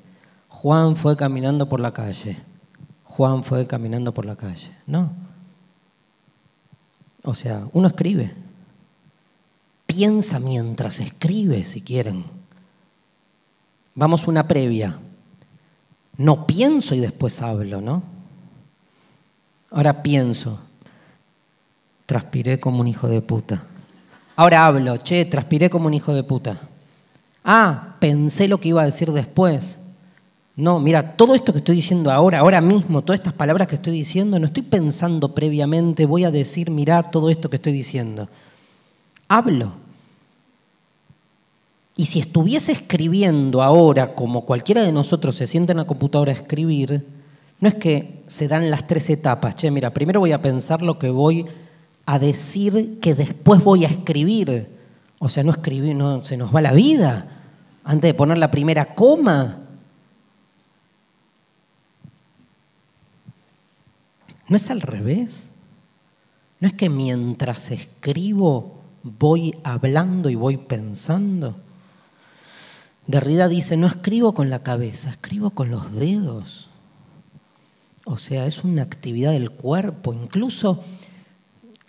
Juan 0.49 0.95
fue 0.95 1.15
caminando 1.15 1.67
por 1.67 1.79
la 1.79 1.93
calle. 1.93 2.37
Juan 3.03 3.43
fue 3.43 3.65
caminando 3.65 4.13
por 4.13 4.25
la 4.25 4.35
calle. 4.35 4.69
No. 4.85 5.26
O 7.27 7.33
sea, 7.33 7.67
uno 7.73 7.89
escribe. 7.89 8.33
Piensa 9.85 10.39
mientras 10.39 11.01
escribe, 11.01 11.65
si 11.65 11.81
quieren. 11.81 12.23
Vamos 13.95 14.29
una 14.29 14.47
previa. 14.47 14.97
No 16.15 16.47
pienso 16.47 16.95
y 16.95 17.01
después 17.01 17.41
hablo, 17.41 17.81
¿no? 17.81 18.01
Ahora 19.71 20.03
pienso. 20.03 20.61
Transpiré 22.05 22.61
como 22.61 22.79
un 22.79 22.87
hijo 22.87 23.09
de 23.09 23.21
puta. 23.21 23.65
Ahora 24.37 24.65
hablo, 24.65 24.95
che, 24.95 25.25
transpiré 25.25 25.69
como 25.69 25.87
un 25.87 25.95
hijo 25.95 26.13
de 26.13 26.23
puta. 26.23 26.57
Ah, 27.43 27.97
pensé 27.99 28.47
lo 28.47 28.57
que 28.57 28.69
iba 28.69 28.83
a 28.83 28.85
decir 28.85 29.11
después. 29.11 29.79
No, 30.57 30.79
mira, 30.79 31.15
todo 31.15 31.35
esto 31.35 31.53
que 31.53 31.59
estoy 31.59 31.75
diciendo 31.75 32.11
ahora, 32.11 32.39
ahora 32.39 32.61
mismo, 32.61 33.03
todas 33.03 33.19
estas 33.19 33.33
palabras 33.33 33.67
que 33.67 33.75
estoy 33.75 33.93
diciendo, 33.93 34.39
no 34.39 34.47
estoy 34.47 34.63
pensando 34.63 35.35
previamente, 35.35 36.07
voy 36.07 36.23
a 36.23 36.31
decir, 36.31 36.71
mira 36.71 37.03
todo 37.03 37.29
esto 37.29 37.47
que 37.47 37.57
estoy 37.57 37.73
diciendo. 37.73 38.27
Hablo. 39.27 39.73
Y 41.95 42.05
si 42.05 42.19
estuviese 42.19 42.71
escribiendo 42.71 43.61
ahora, 43.61 44.15
como 44.15 44.45
cualquiera 44.45 44.81
de 44.81 44.91
nosotros 44.91 45.35
se 45.35 45.45
sienta 45.45 45.73
en 45.73 45.77
la 45.77 45.85
computadora 45.85 46.31
a 46.31 46.35
escribir, 46.35 47.05
no 47.59 47.69
es 47.69 47.75
que 47.75 48.23
se 48.25 48.47
dan 48.47 48.71
las 48.71 48.87
tres 48.87 49.11
etapas. 49.11 49.55
Che, 49.55 49.69
mira, 49.69 49.93
primero 49.93 50.19
voy 50.19 50.31
a 50.31 50.41
pensar 50.41 50.81
lo 50.81 50.97
que 50.97 51.11
voy 51.11 51.45
a 52.07 52.17
decir, 52.17 52.99
que 52.99 53.13
después 53.13 53.63
voy 53.63 53.85
a 53.85 53.89
escribir. 53.89 54.75
O 55.19 55.29
sea, 55.29 55.43
no 55.43 55.51
escribir, 55.51 55.95
no, 55.95 56.23
se 56.23 56.35
nos 56.35 56.55
va 56.55 56.61
la 56.61 56.73
vida 56.73 57.27
antes 57.83 58.09
de 58.09 58.13
poner 58.15 58.39
la 58.39 58.49
primera 58.49 58.95
coma. 58.95 59.66
¿No 64.47 64.57
es 64.57 64.71
al 64.71 64.81
revés? 64.81 65.49
¿No 66.59 66.67
es 66.67 66.73
que 66.73 66.89
mientras 66.89 67.71
escribo 67.71 68.81
voy 69.03 69.53
hablando 69.63 70.29
y 70.29 70.35
voy 70.35 70.57
pensando? 70.57 71.55
Derrida 73.05 73.47
dice, 73.47 73.77
no 73.77 73.87
escribo 73.87 74.33
con 74.33 74.49
la 74.49 74.63
cabeza, 74.63 75.09
escribo 75.09 75.51
con 75.51 75.69
los 75.69 75.93
dedos. 75.93 76.69
O 78.05 78.17
sea, 78.17 78.45
es 78.45 78.63
una 78.63 78.83
actividad 78.83 79.31
del 79.31 79.51
cuerpo. 79.51 80.13
Incluso 80.13 80.83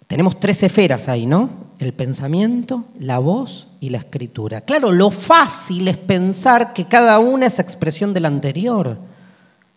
tenemos 0.07 0.39
tres 0.39 0.63
esferas 0.63 1.09
ahí, 1.09 1.27
¿no? 1.27 1.69
El 1.79 1.93
pensamiento, 1.93 2.87
la 2.99 3.19
voz 3.21 3.69
y 3.81 3.91
la 3.91 3.99
escritura. 3.99 4.63
Claro, 4.63 4.91
lo 4.91 5.11
fácil 5.11 5.87
es 5.87 5.97
pensar 5.97 6.73
que 6.73 6.87
cada 6.87 7.19
una 7.21 7.47
es 7.47 7.59
expresión 7.59 8.15
de 8.15 8.21
la 8.21 8.29
anterior. 8.29 9.08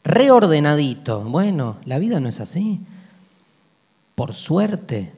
Reordenadito. 0.04 1.22
Bueno, 1.22 1.78
la 1.86 2.00
vida 2.00 2.20
no 2.20 2.30
es 2.30 2.40
así. 2.40 2.82
Por 4.16 4.34
suerte, 4.34 5.14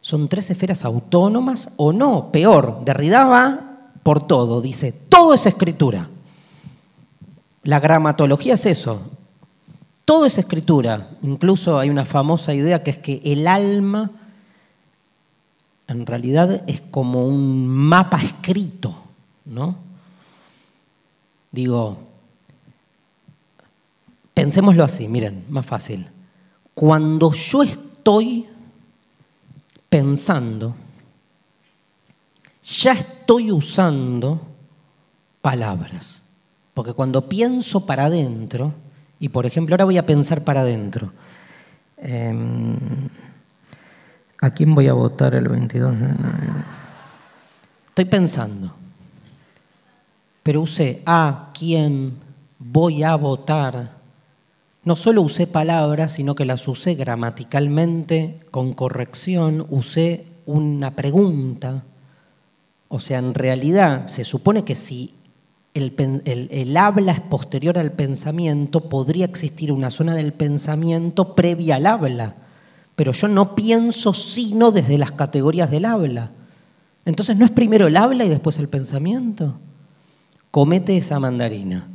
son 0.00 0.28
tres 0.28 0.50
esferas 0.50 0.84
autónomas 0.84 1.74
o 1.76 1.92
no. 1.92 2.30
Peor, 2.32 2.84
Derrida 2.84 3.24
va 3.24 3.60
por 4.02 4.26
todo. 4.26 4.60
Dice, 4.60 4.92
todo 4.92 5.34
es 5.34 5.46
escritura. 5.46 6.08
La 7.64 7.80
gramatología 7.80 8.54
es 8.54 8.66
eso. 8.66 9.00
Todo 10.04 10.24
es 10.24 10.38
escritura. 10.38 11.10
Incluso 11.22 11.78
hay 11.78 11.90
una 11.90 12.04
famosa 12.04 12.54
idea 12.54 12.82
que 12.82 12.90
es 12.90 12.98
que 12.98 13.20
el 13.24 13.46
alma 13.48 14.12
en 15.88 16.06
realidad 16.06 16.62
es 16.66 16.80
como 16.80 17.26
un 17.26 17.66
mapa 17.68 18.20
escrito, 18.22 18.94
¿no? 19.44 19.76
Digo, 21.52 21.98
pensémoslo 24.36 24.84
así, 24.84 25.08
miren, 25.08 25.46
más 25.48 25.64
fácil. 25.64 26.06
Cuando 26.74 27.32
yo 27.32 27.62
estoy 27.62 28.46
pensando, 29.88 30.76
ya 32.62 32.92
estoy 32.92 33.50
usando 33.50 34.46
palabras. 35.40 36.22
Porque 36.74 36.92
cuando 36.92 37.26
pienso 37.30 37.86
para 37.86 38.04
adentro, 38.04 38.74
y 39.18 39.30
por 39.30 39.46
ejemplo 39.46 39.72
ahora 39.72 39.86
voy 39.86 39.96
a 39.96 40.04
pensar 40.04 40.44
para 40.44 40.60
adentro, 40.60 41.10
em, 41.96 42.76
¿a 44.42 44.50
quién 44.50 44.74
voy 44.74 44.88
a 44.88 44.92
votar 44.92 45.34
el 45.34 45.48
22 45.48 45.98
de 45.98 46.14
Estoy 47.88 48.04
pensando, 48.04 48.70
pero 50.42 50.60
usé 50.60 51.02
a 51.06 51.52
quién 51.58 52.18
voy 52.58 53.02
a 53.02 53.14
votar. 53.14 53.95
No 54.86 54.96
solo 54.96 55.20
usé 55.20 55.46
palabras, 55.46 56.12
sino 56.12 56.34
que 56.34 56.46
las 56.46 56.66
usé 56.66 56.94
gramaticalmente, 56.94 58.40
con 58.50 58.72
corrección, 58.72 59.66
usé 59.68 60.24
una 60.46 60.92
pregunta 60.92 61.84
o 62.88 63.00
sea, 63.00 63.18
en 63.18 63.34
realidad 63.34 64.08
se 64.08 64.24
supone 64.24 64.64
que 64.64 64.74
si 64.74 65.14
el, 65.74 66.76
habla 66.76 67.12
es 67.12 67.20
posterior 67.20 67.78
al 67.78 67.92
pensamiento, 67.92 68.88
podría 68.88 69.26
existir 69.26 69.72
una 69.72 69.90
zona 69.90 70.14
del 70.14 70.32
pensamiento 70.32 71.34
previa 71.34 71.76
al 71.76 71.86
habla. 71.86 72.34
Pero 72.94 73.12
yo 73.12 73.28
no 73.28 73.54
pienso 73.54 74.14
sino 74.14 74.72
desde 74.72 74.98
las 74.98 75.12
categorías 75.12 75.70
del 75.70 75.84
habla. 75.84 76.30
Entonces, 77.04 77.36
¿no 77.36 77.44
es 77.44 77.50
primero 77.50 77.88
el 77.88 77.96
habla 77.96 78.24
y 78.24 78.28
después 78.28 78.58
el 78.58 78.68
pensamiento? 78.68 79.58
Comete 80.50 80.96
esa 80.96 81.20
mandarina. 81.20 81.86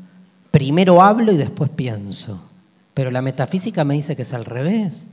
Primero 0.51 1.01
hablo 1.01 1.31
y 1.31 1.38
después 1.38 1.72
pienso. 1.72 2.51
Pero 2.93 3.11
la 3.11 3.22
metafísica 3.22 3.84
me 3.84 3.93
dice 3.95 4.15
que 4.15 4.23
es 4.23 4.34
al 4.34 4.45
revés. 4.45 5.07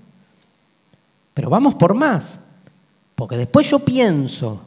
Pero 1.34 1.50
vamos 1.50 1.74
por 1.74 1.94
más. 1.94 2.46
Porque 3.14 3.36
después 3.36 3.70
yo 3.70 3.80
pienso 3.80 4.62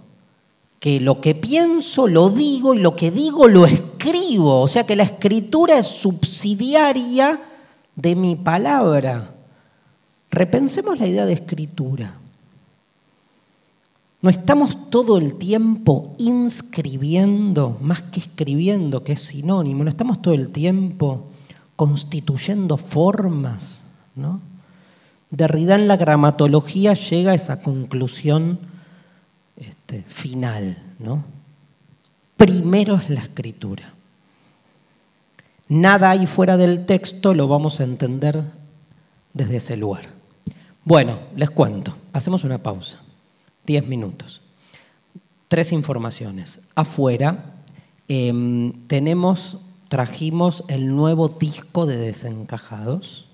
que 0.80 1.00
lo 1.00 1.22
que 1.22 1.36
pienso 1.36 2.08
lo 2.08 2.30
digo 2.30 2.74
y 2.74 2.80
lo 2.80 2.96
que 2.96 3.12
digo 3.12 3.48
lo 3.48 3.66
escribo. 3.66 4.62
O 4.62 4.68
sea 4.68 4.86
que 4.86 4.96
la 4.96 5.04
escritura 5.04 5.78
es 5.78 5.88
subsidiaria 5.88 7.40
de 7.96 8.16
mi 8.16 8.36
palabra. 8.36 9.34
Repensemos 10.30 11.00
la 11.00 11.08
idea 11.08 11.26
de 11.26 11.34
escritura. 11.34 12.18
No 14.22 14.30
estamos 14.30 14.90
todo 14.90 15.18
el 15.18 15.36
tiempo 15.36 16.14
inscribiendo, 16.20 17.78
más 17.82 18.04
que 18.04 18.20
escribiendo, 18.20 19.04
que 19.04 19.14
es 19.14 19.22
sinónimo, 19.22 19.84
no 19.84 19.90
estamos 19.90 20.22
todo 20.22 20.36
el 20.36 20.50
tiempo 20.50 21.31
constituyendo 21.76 22.78
formas. 22.78 23.86
¿no? 24.16 24.42
Derrida 25.30 25.76
en 25.76 25.88
la 25.88 25.98
gramatología 25.98 26.94
llega 26.94 27.32
a 27.32 27.36
esa 27.36 27.62
conclusión 27.62 28.60
este, 29.56 30.02
final, 30.04 30.78
¿no? 31.00 31.24
Primero 32.36 32.96
es 32.96 33.10
la 33.10 33.22
escritura. 33.22 33.94
Nada 35.70 36.10
ahí 36.10 36.26
fuera 36.26 36.58
del 36.58 36.86
texto 36.86 37.34
lo 37.34 37.48
vamos 37.48 37.80
a 37.80 37.84
entender 37.84 38.44
desde 39.34 39.58
ese 39.58 39.78
lugar. 39.78 40.06
Bueno, 40.84 41.20
les 41.36 41.50
cuento, 41.50 41.96
hacemos 42.12 42.44
una 42.44 42.58
pausa, 42.58 43.00
diez 43.66 43.88
minutos. 43.88 44.42
Tres 45.48 45.72
informaciones. 45.72 46.62
Afuera 46.76 47.54
em, 48.08 48.74
tenemos, 48.88 49.60
trajimos 49.92 50.64
el 50.70 50.88
nuevo 50.88 51.28
disco 51.28 51.86
de 51.86 51.98
desencajados. 51.98 53.28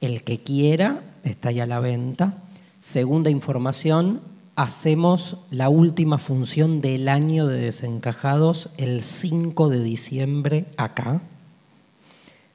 El 0.00 0.24
que 0.24 0.40
quiera 0.40 1.00
está 1.22 1.52
ya 1.52 1.62
a 1.62 1.66
la 1.66 1.78
venta. 1.78 2.38
Segunda 2.80 3.30
información, 3.30 4.20
hacemos 4.56 5.44
la 5.52 5.68
última 5.68 6.18
función 6.18 6.80
del 6.80 7.08
año 7.08 7.46
de 7.46 7.60
desencajados 7.60 8.70
el 8.78 9.04
5 9.04 9.68
de 9.68 9.80
diciembre 9.84 10.64
acá. 10.76 11.20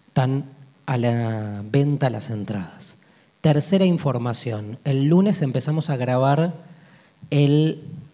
Están 0.09 0.43
a 0.85 0.97
la 0.97 1.63
venta 1.63 2.09
las 2.09 2.31
entradas. 2.31 2.97
Tercera 3.39 3.85
información, 3.85 4.77
el 4.83 5.05
lunes 5.05 5.41
empezamos 5.41 5.89
a 5.89 5.95
grabar 5.95 6.53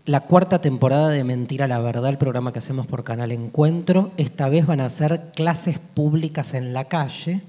la 0.08 0.22
cuarta 0.22 0.60
temporada 0.62 1.10
de 1.10 1.26
Mentira 1.26 1.68
la 1.68 1.80
Verdad, 1.80 2.10
el 2.10 2.18
programa 2.18 2.54
que 2.54 2.60
hacemos 2.60 2.88
por 2.88 3.04
Canal 3.04 3.34
Encuentro. 3.34 4.12
Esta 4.16 4.48
vez 4.48 4.66
van 4.66 4.80
a 4.80 4.90
ser 4.90 5.34
clases 5.36 5.80
públicas 5.80 6.54
en 6.54 6.74
la 6.74 6.86
calle 6.86 7.42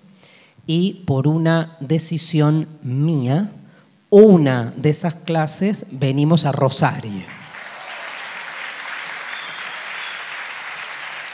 y 0.66 1.05
por 1.06 1.28
una 1.28 1.76
decisión 1.78 2.66
mía, 2.82 3.52
una 4.10 4.72
de 4.76 4.90
esas 4.90 5.14
clases 5.14 5.86
venimos 5.93 6.44
a 6.44 6.51
Rosario. 6.51 7.22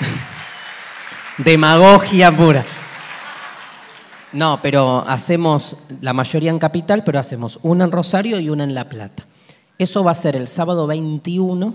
Demagogia 1.38 2.30
pura. 2.36 2.66
No, 4.34 4.60
pero 4.60 5.02
hacemos 5.08 5.78
la 6.02 6.12
mayoría 6.12 6.50
en 6.50 6.58
Capital, 6.58 7.02
pero 7.02 7.18
hacemos 7.18 7.60
una 7.62 7.84
en 7.84 7.92
Rosario 7.92 8.38
y 8.40 8.50
una 8.50 8.64
en 8.64 8.74
La 8.74 8.90
Plata. 8.90 9.24
Eso 9.78 10.04
va 10.04 10.12
a 10.12 10.14
ser 10.14 10.36
el 10.36 10.48
sábado 10.48 10.86
21 10.86 11.74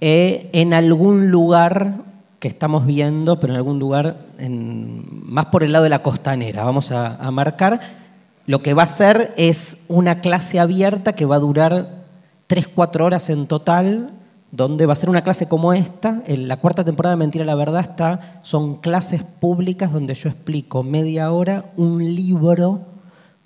eh, 0.00 0.50
en 0.52 0.74
algún 0.74 1.30
lugar 1.30 1.98
que 2.38 2.48
estamos 2.48 2.86
viendo, 2.86 3.40
pero 3.40 3.52
en 3.52 3.58
algún 3.58 3.78
lugar 3.78 4.18
más 4.38 5.46
por 5.46 5.62
el 5.62 5.72
lado 5.72 5.84
de 5.84 5.90
la 5.90 6.02
costanera. 6.02 6.64
Vamos 6.64 6.92
a 6.92 7.30
marcar 7.30 7.80
lo 8.46 8.62
que 8.62 8.74
va 8.74 8.84
a 8.84 8.86
ser 8.86 9.34
es 9.36 9.86
una 9.88 10.20
clase 10.20 10.60
abierta 10.60 11.14
que 11.14 11.26
va 11.26 11.36
a 11.36 11.40
durar 11.40 12.04
3-4 12.48 13.00
horas 13.00 13.28
en 13.28 13.48
total, 13.48 14.12
donde 14.52 14.86
va 14.86 14.92
a 14.92 14.96
ser 14.96 15.10
una 15.10 15.24
clase 15.24 15.48
como 15.48 15.72
esta. 15.72 16.22
En 16.26 16.46
la 16.46 16.58
cuarta 16.58 16.84
temporada 16.84 17.16
de 17.16 17.18
Mentira 17.18 17.44
la 17.44 17.56
Verdad 17.56 17.80
está, 17.80 18.40
son 18.42 18.76
clases 18.76 19.24
públicas 19.24 19.92
donde 19.92 20.14
yo 20.14 20.28
explico 20.28 20.84
media 20.84 21.32
hora 21.32 21.64
un 21.76 22.04
libro 22.14 22.82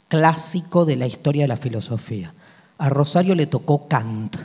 clásico 0.08 0.84
de 0.84 0.96
la 0.96 1.06
historia 1.06 1.44
de 1.44 1.48
la 1.48 1.56
filosofía. 1.56 2.34
A 2.80 2.88
Rosario 2.88 3.34
le 3.34 3.44
tocó 3.44 3.86
Kant, 3.88 4.36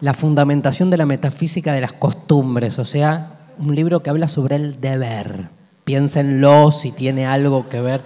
la 0.00 0.12
fundamentación 0.12 0.90
de 0.90 0.96
la 0.96 1.06
metafísica 1.06 1.72
de 1.72 1.80
las 1.80 1.92
costumbres, 1.92 2.80
o 2.80 2.84
sea, 2.84 3.52
un 3.58 3.76
libro 3.76 4.02
que 4.02 4.10
habla 4.10 4.26
sobre 4.26 4.56
el 4.56 4.80
deber. 4.80 5.50
Piénsenlo 5.84 6.72
si 6.72 6.90
tiene 6.90 7.26
algo 7.26 7.68
que 7.68 7.80
ver. 7.80 8.02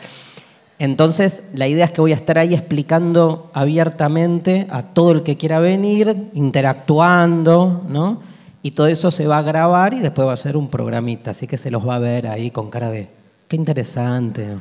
Entonces, 0.78 1.52
la 1.54 1.66
idea 1.66 1.86
es 1.86 1.92
que 1.92 2.02
voy 2.02 2.12
a 2.12 2.16
estar 2.16 2.36
ahí 2.36 2.52
explicando 2.52 3.50
abiertamente 3.54 4.66
a 4.68 4.82
todo 4.82 5.12
el 5.12 5.22
que 5.22 5.38
quiera 5.38 5.60
venir, 5.60 6.28
interactuando, 6.34 7.86
¿no? 7.88 8.20
Y 8.62 8.72
todo 8.72 8.88
eso 8.88 9.10
se 9.10 9.26
va 9.26 9.38
a 9.38 9.42
grabar 9.42 9.94
y 9.94 10.00
después 10.00 10.28
va 10.28 10.34
a 10.34 10.36
ser 10.36 10.58
un 10.58 10.68
programita, 10.68 11.30
así 11.30 11.46
que 11.46 11.56
se 11.56 11.70
los 11.70 11.88
va 11.88 11.94
a 11.94 12.00
ver 12.00 12.26
ahí 12.26 12.50
con 12.50 12.68
cara 12.68 12.90
de, 12.90 13.08
qué 13.48 13.56
interesante. 13.56 14.58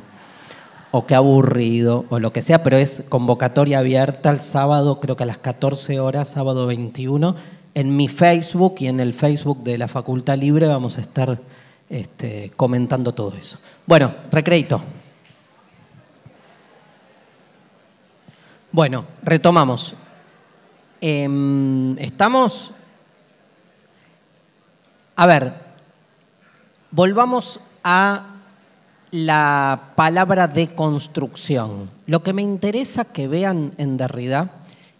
O 0.90 1.06
qué 1.06 1.14
aburrido, 1.14 2.06
o 2.08 2.18
lo 2.18 2.32
que 2.32 2.42
sea, 2.42 2.62
pero 2.62 2.76
es 2.76 3.04
convocatoria 3.08 3.80
abierta 3.80 4.30
el 4.30 4.40
sábado, 4.40 5.00
creo 5.00 5.16
que 5.16 5.24
a 5.24 5.26
las 5.26 5.38
14 5.38 6.00
horas, 6.00 6.28
sábado 6.28 6.66
21. 6.66 7.34
En 7.74 7.96
mi 7.96 8.08
Facebook 8.08 8.76
y 8.78 8.88
en 8.88 9.00
el 9.00 9.12
Facebook 9.12 9.62
de 9.62 9.78
la 9.78 9.88
Facultad 9.88 10.38
Libre 10.38 10.66
vamos 10.66 10.98
a 10.98 11.02
estar 11.02 11.38
este, 11.90 12.50
comentando 12.56 13.12
todo 13.12 13.34
eso. 13.36 13.58
Bueno, 13.86 14.12
recreito. 14.32 14.80
Bueno, 18.72 19.04
retomamos. 19.22 19.94
Em, 21.00 21.98
estamos. 21.98 22.72
A 25.16 25.26
ver, 25.26 25.52
volvamos 26.90 27.60
a 27.84 28.27
la 29.10 29.92
palabra 29.96 30.48
deconstrucción. 30.48 31.90
Lo 32.06 32.22
que 32.22 32.32
me 32.32 32.42
interesa 32.42 33.12
que 33.12 33.28
vean 33.28 33.72
en 33.78 33.96
Derrida 33.96 34.50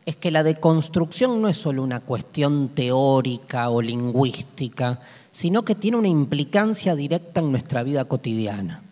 es 0.07 0.17
que 0.17 0.31
la 0.31 0.43
deconstrucción 0.43 1.43
no 1.43 1.49
es 1.49 1.59
solo 1.59 1.83
una 1.83 2.01
cuestión 2.01 2.71
teórica 2.71 3.69
o 3.69 3.83
lingüística, 3.83 5.01
sino 5.31 5.65
que 5.65 5.75
tiene 5.75 5.99
una 5.99 6.09
implicancia 6.09 6.95
directa 6.95 7.41
en 7.41 7.51
nuestra 7.51 7.83
vida 7.83 8.07
cotidiana. 8.07 8.83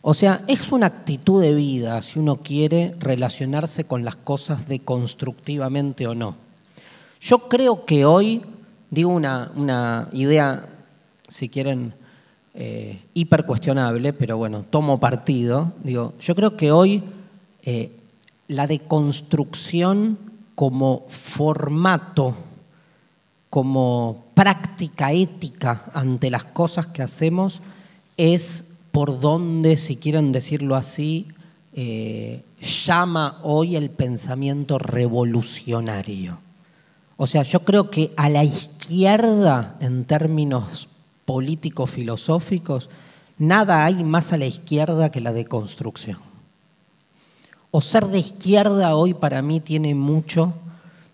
O 0.00 0.14
sea, 0.14 0.42
es 0.48 0.72
una 0.72 0.86
actitud 0.86 1.42
de 1.42 1.54
vida 1.54 2.00
si 2.02 2.18
uno 2.18 2.36
quiere 2.36 2.94
relacionarse 2.98 3.84
con 3.84 4.04
las 4.04 4.16
cosas 4.16 4.68
deconstructivamente 4.68 6.06
o 6.06 6.14
no. 6.14 6.36
Yo 7.20 7.48
creo 7.48 7.84
que 7.84 8.04
hoy, 8.04 8.42
digo 8.90 9.10
una, 9.10 9.50
una 9.56 10.08
idea, 10.12 10.66
si 11.28 11.48
quieren, 11.48 11.94
eh, 12.54 13.00
hiper 13.14 13.46
cuestionable, 13.46 14.12
pero 14.12 14.36
bueno, 14.36 14.64
tomo 14.68 15.00
partido. 15.00 15.72
Digo, 15.82 16.14
yo 16.20 16.34
creo 16.36 16.56
que 16.56 16.70
hoy 16.70 17.02
eh, 17.62 17.90
la 18.46 18.68
deconstrucción 18.68 20.16
como 20.54 21.04
formato, 21.08 22.34
como 23.50 24.24
práctica 24.34 25.12
ética 25.12 25.84
ante 25.94 26.30
las 26.30 26.44
cosas 26.44 26.86
que 26.86 27.02
hacemos, 27.02 27.60
es 28.16 28.82
por 28.92 29.18
donde, 29.18 29.76
si 29.76 29.96
quieren 29.96 30.30
decirlo 30.30 30.76
así, 30.76 31.26
eh, 31.72 32.44
llama 32.60 33.40
hoy 33.42 33.74
el 33.74 33.90
pensamiento 33.90 34.78
revolucionario. 34.78 36.38
O 37.16 37.26
sea, 37.26 37.42
yo 37.42 37.60
creo 37.60 37.90
que 37.90 38.12
a 38.16 38.28
la 38.28 38.44
izquierda, 38.44 39.76
en 39.80 40.04
términos 40.04 40.88
políticos 41.24 41.90
filosóficos, 41.90 42.90
nada 43.38 43.84
hay 43.84 44.04
más 44.04 44.32
a 44.32 44.36
la 44.36 44.46
izquierda 44.46 45.10
que 45.10 45.20
la 45.20 45.32
deconstrucción. 45.32 46.18
O 47.70 47.80
ser 47.80 48.06
de 48.06 48.18
izquierda 48.18 48.94
hoy 48.94 49.14
para 49.14 49.42
mí 49.42 49.60
tiene 49.60 49.94
mucho 49.94 50.54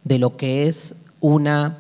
de 0.05 0.19
lo 0.19 0.37
que 0.37 0.69
es 0.69 1.07
una 1.21 1.79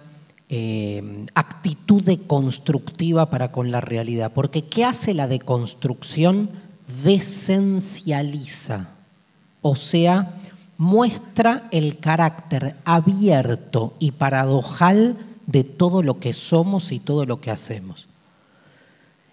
eh, 0.49 1.27
actitud 1.35 2.03
deconstructiva 2.03 3.31
para 3.31 3.53
con 3.53 3.71
la 3.71 3.81
realidad. 3.81 4.33
Porque 4.35 4.65
¿qué 4.65 4.85
hace 4.85 5.15
la 5.15 5.29
deconstrucción? 5.29 6.51
Desencializa, 7.05 8.89
o 9.63 9.77
sea, 9.77 10.35
muestra 10.77 11.69
el 11.71 11.99
carácter 11.99 12.75
abierto 12.85 13.95
y 13.99 14.13
paradojal 14.13 15.19
de 15.47 15.63
todo 15.63 16.03
lo 16.03 16.19
que 16.19 16.33
somos 16.33 16.91
y 16.91 16.99
todo 16.99 17.27
lo 17.27 17.41
que 17.41 17.51
hacemos. 17.51 18.09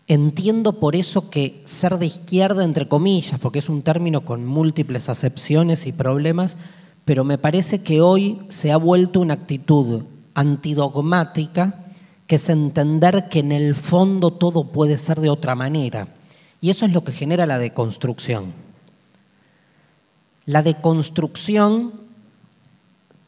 Entiendo 0.07 0.79
por 0.79 0.95
eso 0.95 1.29
que 1.29 1.61
ser 1.65 1.97
de 1.97 2.05
izquierda, 2.05 2.63
entre 2.63 2.87
comillas, 2.87 3.39
porque 3.41 3.59
es 3.59 3.67
un 3.67 3.81
término 3.81 4.23
con 4.23 4.45
múltiples 4.45 5.09
acepciones 5.09 5.85
y 5.85 5.91
problemas, 5.91 6.55
pero 7.03 7.25
me 7.25 7.37
parece 7.37 7.83
que 7.83 7.99
hoy 7.99 8.39
se 8.47 8.71
ha 8.71 8.77
vuelto 8.77 9.19
una 9.19 9.33
actitud 9.33 10.03
antidogmática, 10.33 11.85
que 12.25 12.35
es 12.35 12.47
entender 12.47 13.27
que 13.29 13.39
en 13.39 13.51
el 13.51 13.75
fondo 13.75 14.31
todo 14.31 14.71
puede 14.71 14.97
ser 14.97 15.19
de 15.19 15.29
otra 15.29 15.55
manera. 15.55 16.07
Y 16.61 16.69
eso 16.69 16.85
es 16.85 16.93
lo 16.93 17.03
que 17.03 17.11
genera 17.11 17.45
la 17.45 17.59
deconstrucción. 17.59 18.53
La 20.45 20.63
deconstrucción 20.63 21.91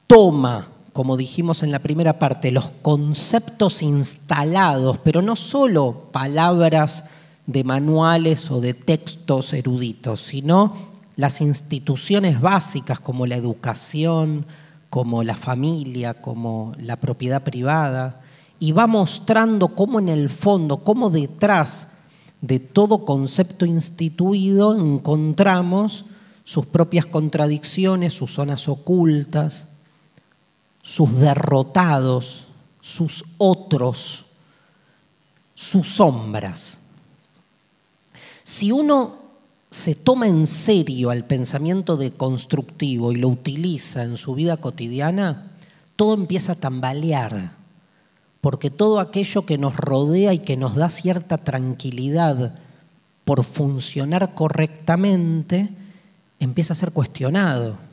toma 0.08 0.70
como 1.00 1.16
dijimos 1.16 1.64
en 1.64 1.72
la 1.72 1.80
primera 1.80 2.20
parte, 2.20 2.52
los 2.52 2.72
conceptos 2.82 3.82
instalados, 3.82 4.98
pero 4.98 5.22
no 5.22 5.38
solo 5.38 6.10
palabras 6.12 7.06
de 7.48 7.64
manuales 7.64 8.52
o 8.52 8.60
de 8.60 8.74
textos 8.74 9.54
eruditos, 9.54 10.20
sino 10.20 10.74
las 11.16 11.40
instituciones 11.40 12.42
básicas 12.42 13.00
como 13.00 13.26
la 13.26 13.38
educación, 13.38 14.46
como 14.90 15.24
la 15.24 15.36
familia, 15.36 16.16
como 16.16 16.74
la 16.78 16.98
propiedad 16.98 17.44
privada, 17.44 18.20
y 18.60 18.74
va 18.74 18.86
mostrando 18.86 19.70
cómo 19.70 20.00
en 20.00 20.10
el 20.10 20.30
fondo, 20.30 20.84
cómo 20.84 21.10
detrás 21.10 21.94
de 22.42 22.60
todo 22.60 23.06
concepto 23.06 23.66
instituido 23.66 24.78
encontramos 24.78 26.08
sus 26.44 26.66
propias 26.66 27.06
contradicciones, 27.06 28.12
sus 28.12 28.34
zonas 28.34 28.68
ocultas, 28.68 29.70
sus 30.82 31.16
derrotados, 31.20 32.46
sus 32.82 33.24
otros, 33.38 34.26
sus 35.54 35.88
sombras. 35.88 36.80
Si 38.44 38.72
uno 38.72 39.18
se 39.70 39.94
toma 39.94 40.28
en 40.28 40.48
serio 40.48 41.12
al 41.12 41.26
pensamiento 41.26 41.98
deconstructivo 41.98 43.12
y 43.12 43.18
lo 43.18 43.28
utiliza 43.28 44.04
en 44.04 44.18
su 44.18 44.34
vida 44.34 44.58
cotidiana, 44.58 45.52
todo 45.96 46.16
empieza 46.16 46.54
a 46.54 46.56
tambalear, 46.56 47.52
porque 48.42 48.72
todo 48.72 49.00
aquello 49.00 49.46
que 49.46 49.58
nos 49.58 49.76
rodea 49.76 50.34
y 50.34 50.40
que 50.40 50.58
nos 50.58 50.76
da 50.76 50.90
cierta 50.90 51.38
tranquilidad 51.38 52.56
por 53.26 53.44
funcionar 53.44 54.34
correctamente, 54.34 55.70
empieza 56.40 56.74
a 56.74 56.78
ser 56.78 56.92
cuestionado 56.92 57.89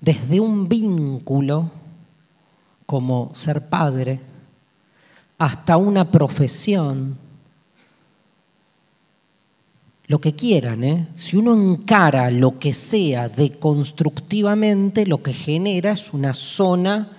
desde 0.00 0.40
un 0.40 0.68
vínculo 0.68 1.70
como 2.86 3.30
ser 3.34 3.68
padre 3.68 4.20
hasta 5.38 5.76
una 5.76 6.10
profesión, 6.10 7.16
lo 10.06 10.20
que 10.20 10.34
quieran, 10.34 10.82
¿eh? 10.82 11.08
si 11.14 11.36
uno 11.36 11.54
encara 11.54 12.30
lo 12.30 12.58
que 12.58 12.74
sea 12.74 13.28
deconstructivamente, 13.28 15.06
lo 15.06 15.22
que 15.22 15.32
genera 15.32 15.92
es 15.92 16.12
una 16.12 16.34
zona 16.34 17.12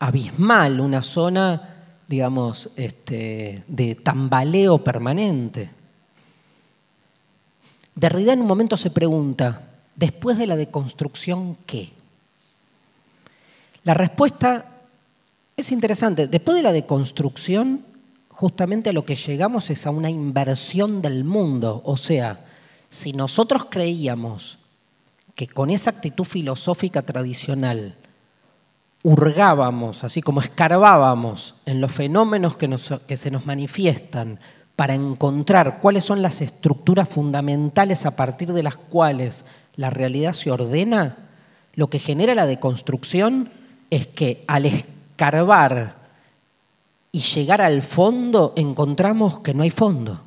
abismal, 0.00 0.80
una 0.80 1.02
zona, 1.02 1.76
digamos, 2.08 2.70
este, 2.76 3.62
de 3.68 3.94
tambaleo 3.94 4.78
permanente. 4.82 5.70
Derrida 7.94 8.32
en 8.32 8.40
un 8.40 8.46
momento 8.46 8.76
se 8.76 8.90
pregunta, 8.90 9.62
después 9.94 10.38
de 10.38 10.48
la 10.48 10.56
deconstrucción, 10.56 11.56
¿qué? 11.66 11.90
La 13.84 13.94
respuesta 13.94 14.64
es 15.56 15.72
interesante. 15.72 16.26
Después 16.28 16.56
de 16.56 16.62
la 16.62 16.72
deconstrucción, 16.72 17.84
justamente 18.28 18.90
a 18.90 18.92
lo 18.92 19.04
que 19.04 19.16
llegamos 19.16 19.70
es 19.70 19.86
a 19.86 19.90
una 19.90 20.10
inversión 20.10 21.02
del 21.02 21.24
mundo. 21.24 21.82
O 21.84 21.96
sea, 21.96 22.44
si 22.88 23.12
nosotros 23.12 23.66
creíamos 23.68 24.58
que 25.34 25.48
con 25.48 25.70
esa 25.70 25.90
actitud 25.90 26.24
filosófica 26.24 27.02
tradicional 27.02 27.96
hurgábamos, 29.02 30.04
así 30.04 30.22
como 30.22 30.40
escarbábamos 30.40 31.56
en 31.66 31.80
los 31.80 31.92
fenómenos 31.92 32.56
que, 32.56 32.68
que, 33.06 33.16
se 33.16 33.30
nos 33.30 33.46
manifiestan 33.46 34.38
para 34.76 34.94
encontrar 34.94 35.80
cuáles 35.80 36.04
son 36.04 36.22
las 36.22 36.40
estructuras 36.40 37.08
fundamentales 37.08 38.06
a 38.06 38.16
partir 38.16 38.52
de 38.52 38.62
las 38.62 38.76
cuales 38.76 39.46
la 39.76 39.90
realidad 39.90 40.32
se 40.32 40.50
ordena, 40.50 41.16
lo 41.74 41.88
que 41.88 41.98
genera 41.98 42.34
la 42.34 42.46
deconstrucción 42.46 43.50
es 43.90 44.06
que 44.08 44.44
al 44.46 44.66
escarbar 44.66 45.96
y 47.12 47.20
llegar 47.20 47.60
al 47.60 47.82
fondo 47.82 48.52
encontramos 48.56 49.40
que 49.40 49.54
no 49.54 49.62
hay 49.62 49.70
fondo. 49.70 50.20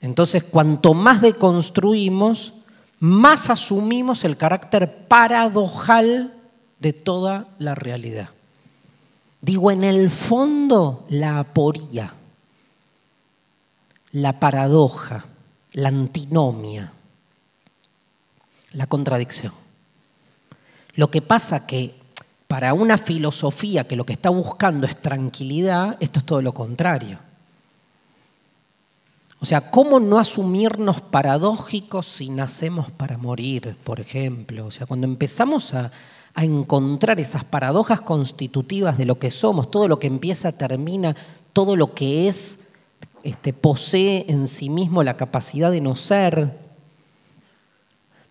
Entonces, 0.00 0.44
cuanto 0.44 0.94
más 0.94 1.20
deconstruimos, 1.20 2.54
más 3.00 3.50
asumimos 3.50 4.24
el 4.24 4.36
carácter 4.36 5.06
paradojal 5.06 6.34
de 6.78 6.92
toda 6.92 7.48
la 7.58 7.74
realidad. 7.74 8.30
Digo, 9.40 9.70
en 9.70 9.84
el 9.84 10.10
fondo, 10.10 11.04
la 11.08 11.38
aporía, 11.40 12.12
la 14.12 14.40
paradoja, 14.40 15.24
la 15.72 15.88
antinomia, 15.88 16.92
la 18.72 18.86
contradicción. 18.86 19.52
Lo 20.98 21.12
que 21.12 21.22
pasa 21.22 21.64
que 21.64 21.94
para 22.48 22.74
una 22.74 22.98
filosofía 22.98 23.86
que 23.86 23.94
lo 23.94 24.04
que 24.04 24.14
está 24.14 24.30
buscando 24.30 24.84
es 24.84 25.00
tranquilidad, 25.00 25.96
esto 26.00 26.18
es 26.18 26.26
todo 26.26 26.42
lo 26.42 26.52
contrario. 26.52 27.20
O 29.38 29.46
sea, 29.46 29.70
¿cómo 29.70 30.00
no 30.00 30.18
asumirnos 30.18 31.00
paradójicos 31.00 32.04
si 32.04 32.30
nacemos 32.30 32.90
para 32.90 33.16
morir, 33.16 33.76
por 33.84 34.00
ejemplo? 34.00 34.66
O 34.66 34.72
sea, 34.72 34.88
cuando 34.88 35.06
empezamos 35.06 35.72
a, 35.72 35.92
a 36.34 36.44
encontrar 36.44 37.20
esas 37.20 37.44
paradojas 37.44 38.00
constitutivas 38.00 38.98
de 38.98 39.06
lo 39.06 39.20
que 39.20 39.30
somos, 39.30 39.70
todo 39.70 39.86
lo 39.86 40.00
que 40.00 40.08
empieza, 40.08 40.50
termina, 40.50 41.14
todo 41.52 41.76
lo 41.76 41.94
que 41.94 42.26
es, 42.26 42.70
este, 43.22 43.52
posee 43.52 44.24
en 44.28 44.48
sí 44.48 44.68
mismo 44.68 45.04
la 45.04 45.16
capacidad 45.16 45.70
de 45.70 45.80
no 45.80 45.94
ser. 45.94 46.67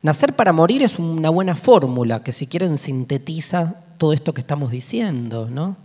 Nacer 0.01 0.33
para 0.33 0.53
morir 0.53 0.83
es 0.83 0.99
una 0.99 1.29
buena 1.29 1.55
fórmula 1.55 2.23
que 2.23 2.31
si 2.31 2.47
quieren 2.47 2.77
sintetiza 2.77 3.83
todo 3.97 4.13
esto 4.13 4.33
que 4.33 4.41
estamos 4.41 4.71
diciendo, 4.71 5.49
¿no? 5.49 5.75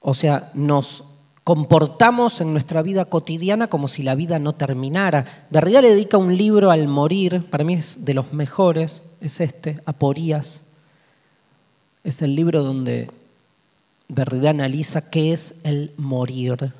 O 0.00 0.14
sea, 0.14 0.50
nos 0.54 1.04
comportamos 1.42 2.40
en 2.40 2.52
nuestra 2.52 2.82
vida 2.82 3.06
cotidiana 3.06 3.68
como 3.68 3.88
si 3.88 4.02
la 4.02 4.14
vida 4.14 4.38
no 4.38 4.54
terminara. 4.54 5.24
Derrida 5.50 5.80
le 5.80 5.88
dedica 5.88 6.18
un 6.18 6.36
libro 6.36 6.70
al 6.70 6.86
morir, 6.88 7.42
para 7.50 7.64
mí 7.64 7.74
es 7.74 8.04
de 8.04 8.14
los 8.14 8.32
mejores, 8.32 9.02
es 9.20 9.40
este, 9.40 9.80
Aporías. 9.84 10.64
Es 12.04 12.22
el 12.22 12.34
libro 12.34 12.62
donde 12.62 13.10
Derrida 14.08 14.50
analiza 14.50 15.10
qué 15.10 15.32
es 15.32 15.60
el 15.64 15.92
morir. 15.96 16.72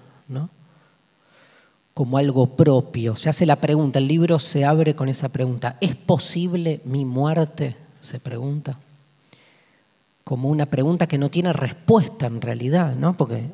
Como 1.98 2.16
algo 2.16 2.46
propio. 2.46 3.16
Se 3.16 3.28
hace 3.28 3.44
la 3.44 3.56
pregunta, 3.56 3.98
el 3.98 4.06
libro 4.06 4.38
se 4.38 4.64
abre 4.64 4.94
con 4.94 5.08
esa 5.08 5.30
pregunta. 5.30 5.78
¿Es 5.80 5.96
posible 5.96 6.80
mi 6.84 7.04
muerte? 7.04 7.74
Se 7.98 8.20
pregunta. 8.20 8.78
Como 10.22 10.48
una 10.48 10.66
pregunta 10.66 11.08
que 11.08 11.18
no 11.18 11.28
tiene 11.28 11.52
respuesta 11.52 12.26
en 12.26 12.40
realidad, 12.40 12.94
¿no? 12.94 13.16
Porque 13.16 13.50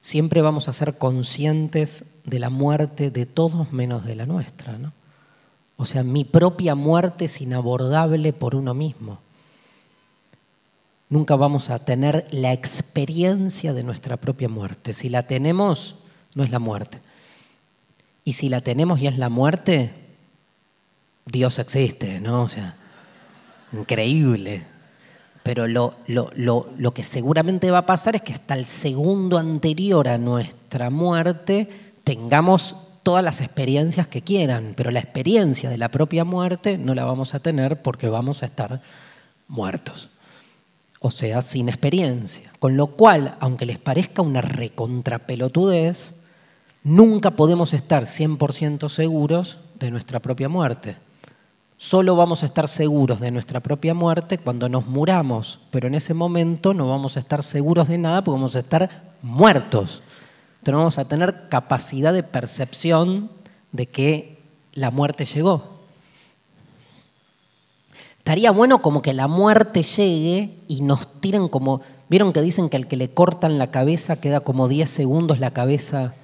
siempre 0.00 0.40
vamos 0.40 0.68
a 0.68 0.72
ser 0.72 0.96
conscientes 0.96 2.14
de 2.24 2.38
la 2.38 2.48
muerte 2.48 3.10
de 3.10 3.26
todos 3.26 3.70
menos 3.70 4.06
de 4.06 4.16
la 4.16 4.24
nuestra. 4.24 4.78
¿no? 4.78 4.94
O 5.76 5.84
sea, 5.84 6.02
mi 6.02 6.24
propia 6.24 6.74
muerte 6.74 7.26
es 7.26 7.38
inabordable 7.42 8.32
por 8.32 8.54
uno 8.54 8.72
mismo. 8.72 9.18
Nunca 11.10 11.36
vamos 11.36 11.68
a 11.68 11.84
tener 11.84 12.26
la 12.30 12.54
experiencia 12.54 13.74
de 13.74 13.82
nuestra 13.82 14.16
propia 14.16 14.48
muerte. 14.48 14.94
Si 14.94 15.10
la 15.10 15.26
tenemos, 15.26 15.96
no 16.34 16.44
es 16.44 16.50
la 16.50 16.60
muerte. 16.60 17.09
Y 18.24 18.34
si 18.34 18.48
la 18.48 18.60
tenemos 18.60 19.00
y 19.00 19.06
es 19.06 19.18
la 19.18 19.28
muerte, 19.28 19.94
Dios 21.26 21.58
existe, 21.58 22.20
¿no? 22.20 22.42
O 22.42 22.48
sea, 22.48 22.76
increíble. 23.72 24.64
Pero 25.42 25.66
lo, 25.66 25.94
lo, 26.06 26.94
que 26.94 27.02
seguramente 27.02 27.70
va 27.70 27.78
a 27.78 27.86
pasar 27.86 28.14
es 28.14 28.22
que 28.22 28.32
hasta 28.32 28.54
el 28.54 28.66
segundo 28.66 29.38
anterior 29.38 30.06
a 30.08 30.18
nuestra 30.18 30.90
muerte 30.90 31.68
tengamos 32.04 32.76
todas 33.02 33.24
las 33.24 33.40
experiencias 33.40 34.06
que 34.06 34.22
quieran, 34.22 34.74
pero 34.76 34.90
la 34.90 35.00
experiencia 35.00 35.70
de 35.70 35.78
la 35.78 35.88
propia 35.88 36.24
muerte 36.24 36.76
no 36.76 36.94
la 36.94 37.06
vamos 37.06 37.34
a 37.34 37.40
tener 37.40 37.80
porque 37.80 38.08
vamos 38.08 38.42
a 38.42 38.46
estar 38.46 38.82
muertos. 39.48 40.10
O 41.00 41.10
sea, 41.10 41.40
sin 41.40 41.70
experiencia. 41.70 42.52
Con 42.58 42.76
lo 42.76 42.88
cual, 42.88 43.36
aunque 43.40 43.64
les 43.64 43.78
parezca 43.78 44.20
una 44.20 44.42
recontrapelotudez, 44.42 46.19
nunca 46.82 47.32
podemos 47.32 47.72
estar 47.72 48.04
100% 48.04 48.88
seguros 48.88 49.58
de 49.78 49.90
nuestra 49.90 50.20
propia 50.20 50.48
muerte. 50.48 50.96
Solo 51.76 52.14
vamos 52.14 52.42
a 52.42 52.46
estar 52.46 52.68
seguros 52.68 53.20
de 53.20 53.30
nuestra 53.30 53.60
propia 53.60 53.94
muerte 53.94 54.36
cuando 54.36 54.68
nos 54.68 54.86
muramos, 54.86 55.60
pero 55.70 55.88
en 55.88 55.94
ese 55.94 56.12
momento 56.12 56.74
no 56.74 56.88
vamos 56.88 57.16
a 57.16 57.20
estar 57.20 57.42
seguros 57.42 57.88
de 57.88 57.96
nada 57.96 58.22
porque 58.22 58.36
vamos 58.36 58.54
a 58.54 58.58
estar 58.58 59.14
muertos. 59.22 60.02
Entonces 60.58 60.72
no 60.72 60.78
vamos 60.78 60.98
a 60.98 61.06
tener 61.06 61.48
capacidad 61.48 62.12
de 62.12 62.22
percepción 62.22 63.30
de 63.72 63.86
que 63.86 64.38
la 64.74 64.90
muerte 64.90 65.24
llegó. 65.24 65.80
Estaría 68.18 68.50
bueno 68.50 68.82
como 68.82 69.00
que 69.00 69.14
la 69.14 69.26
muerte 69.26 69.82
llegue 69.82 70.58
y 70.68 70.82
nos 70.82 71.20
tiren 71.20 71.48
como... 71.48 71.80
¿Vieron 72.10 72.32
que 72.32 72.42
dicen 72.42 72.68
que 72.68 72.76
al 72.76 72.88
que 72.88 72.96
le 72.96 73.08
cortan 73.08 73.58
la 73.58 73.70
cabeza 73.70 74.20
queda 74.20 74.40
como 74.40 74.68
10 74.68 74.90
segundos 74.90 75.40
la 75.40 75.52
cabeza? 75.52 76.14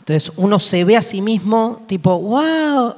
Entonces 0.00 0.32
uno 0.36 0.58
se 0.58 0.84
ve 0.84 0.96
a 0.96 1.02
sí 1.02 1.20
mismo 1.20 1.82
tipo, 1.86 2.18
wow, 2.18 2.94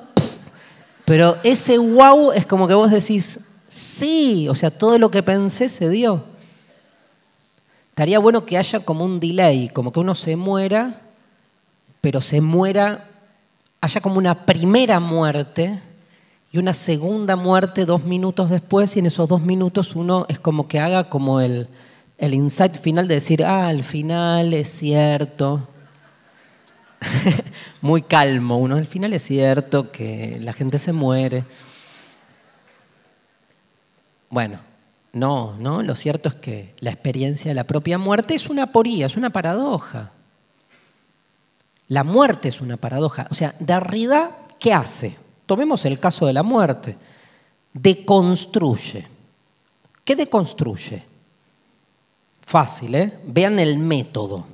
pero 1.04 1.36
ese 1.42 1.78
wow 1.78 2.32
es 2.32 2.46
como 2.46 2.66
que 2.66 2.74
vos 2.74 2.90
decís, 2.90 3.40
sí, 3.68 4.48
o 4.48 4.54
sea, 4.54 4.70
todo 4.70 4.98
lo 4.98 5.10
que 5.10 5.22
pensé 5.22 5.68
se 5.68 5.88
dio. 5.88 6.24
Estaría 7.90 8.18
bueno 8.18 8.46
que 8.46 8.56
haya 8.56 8.80
como 8.80 9.04
un 9.04 9.20
delay, 9.20 9.68
como 9.68 9.92
que 9.92 10.00
uno 10.00 10.14
se 10.14 10.36
muera, 10.36 11.00
pero 12.00 12.20
se 12.20 12.40
muera, 12.40 13.08
haya 13.80 14.00
como 14.00 14.16
una 14.16 14.46
primera 14.46 14.98
muerte 15.00 15.78
y 16.52 16.58
una 16.58 16.72
segunda 16.72 17.36
muerte 17.36 17.84
dos 17.84 18.04
minutos 18.04 18.48
después, 18.48 18.96
y 18.96 19.00
en 19.00 19.06
esos 19.06 19.28
dos 19.28 19.42
minutos 19.42 19.94
uno 19.96 20.24
es 20.28 20.38
como 20.38 20.68
que 20.68 20.80
haga 20.80 21.04
como 21.04 21.40
el, 21.40 21.68
el 22.16 22.34
insight 22.34 22.74
final 22.74 23.08
de 23.08 23.16
decir, 23.16 23.44
ah, 23.44 23.68
al 23.68 23.82
final 23.82 24.54
es 24.54 24.70
cierto, 24.70 25.68
muy 27.80 28.02
calmo. 28.02 28.58
Uno, 28.58 28.76
al 28.76 28.86
final 28.86 29.12
es 29.12 29.22
cierto 29.22 29.90
que 29.90 30.38
la 30.40 30.52
gente 30.52 30.78
se 30.78 30.92
muere. 30.92 31.44
Bueno, 34.30 34.58
no, 35.12 35.56
no, 35.58 35.82
lo 35.82 35.94
cierto 35.94 36.28
es 36.28 36.34
que 36.36 36.74
la 36.80 36.90
experiencia 36.90 37.50
de 37.50 37.54
la 37.54 37.64
propia 37.64 37.98
muerte 37.98 38.34
es 38.34 38.48
una 38.48 38.72
poría, 38.72 39.06
es 39.06 39.16
una 39.16 39.30
paradoja. 39.30 40.12
La 41.88 42.04
muerte 42.04 42.48
es 42.48 42.60
una 42.60 42.76
paradoja. 42.76 43.26
O 43.30 43.34
sea, 43.34 43.54
Derrida, 43.58 44.30
¿qué 44.58 44.72
hace? 44.72 45.18
Tomemos 45.44 45.84
el 45.84 45.98
caso 45.98 46.26
de 46.26 46.32
la 46.32 46.42
muerte. 46.42 46.96
Deconstruye. 47.74 49.06
¿Qué 50.04 50.16
deconstruye? 50.16 51.02
Fácil, 52.40 52.94
¿eh? 52.94 53.18
Vean 53.24 53.58
el 53.58 53.78
método 53.78 54.51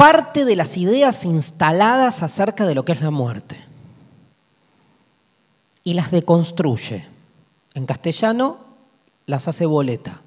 parte 0.00 0.46
de 0.46 0.56
las 0.56 0.78
ideas 0.78 1.26
instaladas 1.26 2.22
acerca 2.22 2.64
de 2.64 2.74
lo 2.74 2.86
que 2.86 2.92
es 2.92 3.02
la 3.02 3.10
muerte 3.10 3.58
y 5.84 5.92
las 5.92 6.10
deconstruye. 6.10 7.04
En 7.74 7.84
castellano 7.84 8.56
las 9.26 9.46
hace 9.46 9.66
boleta. 9.66 10.22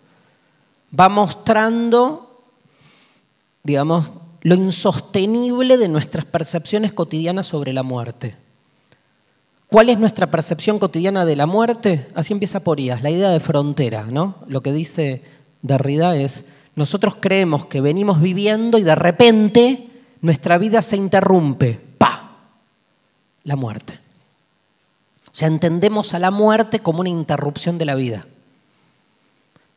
Va 0.97 1.09
mostrando, 1.09 2.43
digamos, 3.63 4.11
lo 4.41 4.53
insostenible 4.53 5.77
de 5.77 5.87
nuestras 5.87 6.25
percepciones 6.25 6.93
cotidianas 6.93 7.47
sobre 7.47 7.73
la 7.73 7.81
muerte. 7.81 8.35
¿Cuál 9.69 9.89
es 9.89 9.97
nuestra 9.97 10.27
percepción 10.27 10.77
cotidiana 10.77 11.25
de 11.25 11.35
la 11.35 11.47
muerte? 11.47 12.11
Así 12.13 12.31
empieza 12.31 12.63
Porías, 12.63 13.01
la 13.01 13.09
idea 13.09 13.31
de 13.31 13.39
frontera, 13.39 14.05
¿no? 14.07 14.35
Lo 14.45 14.61
que 14.61 14.71
dice 14.71 15.23
Derrida 15.63 16.15
es 16.15 16.45
nosotros 16.75 17.15
creemos 17.19 17.67
que 17.67 17.81
venimos 17.81 18.21
viviendo 18.21 18.77
y 18.77 18.83
de 18.83 18.95
repente 18.95 19.89
nuestra 20.21 20.57
vida 20.57 20.81
se 20.81 20.95
interrumpe. 20.95 21.79
¡Pa! 21.97 22.37
La 23.43 23.55
muerte. 23.55 23.99
O 25.27 25.35
sea, 25.35 25.47
entendemos 25.47 26.13
a 26.13 26.19
la 26.19 26.31
muerte 26.31 26.79
como 26.79 27.01
una 27.01 27.09
interrupción 27.09 27.77
de 27.77 27.85
la 27.85 27.95
vida. 27.95 28.25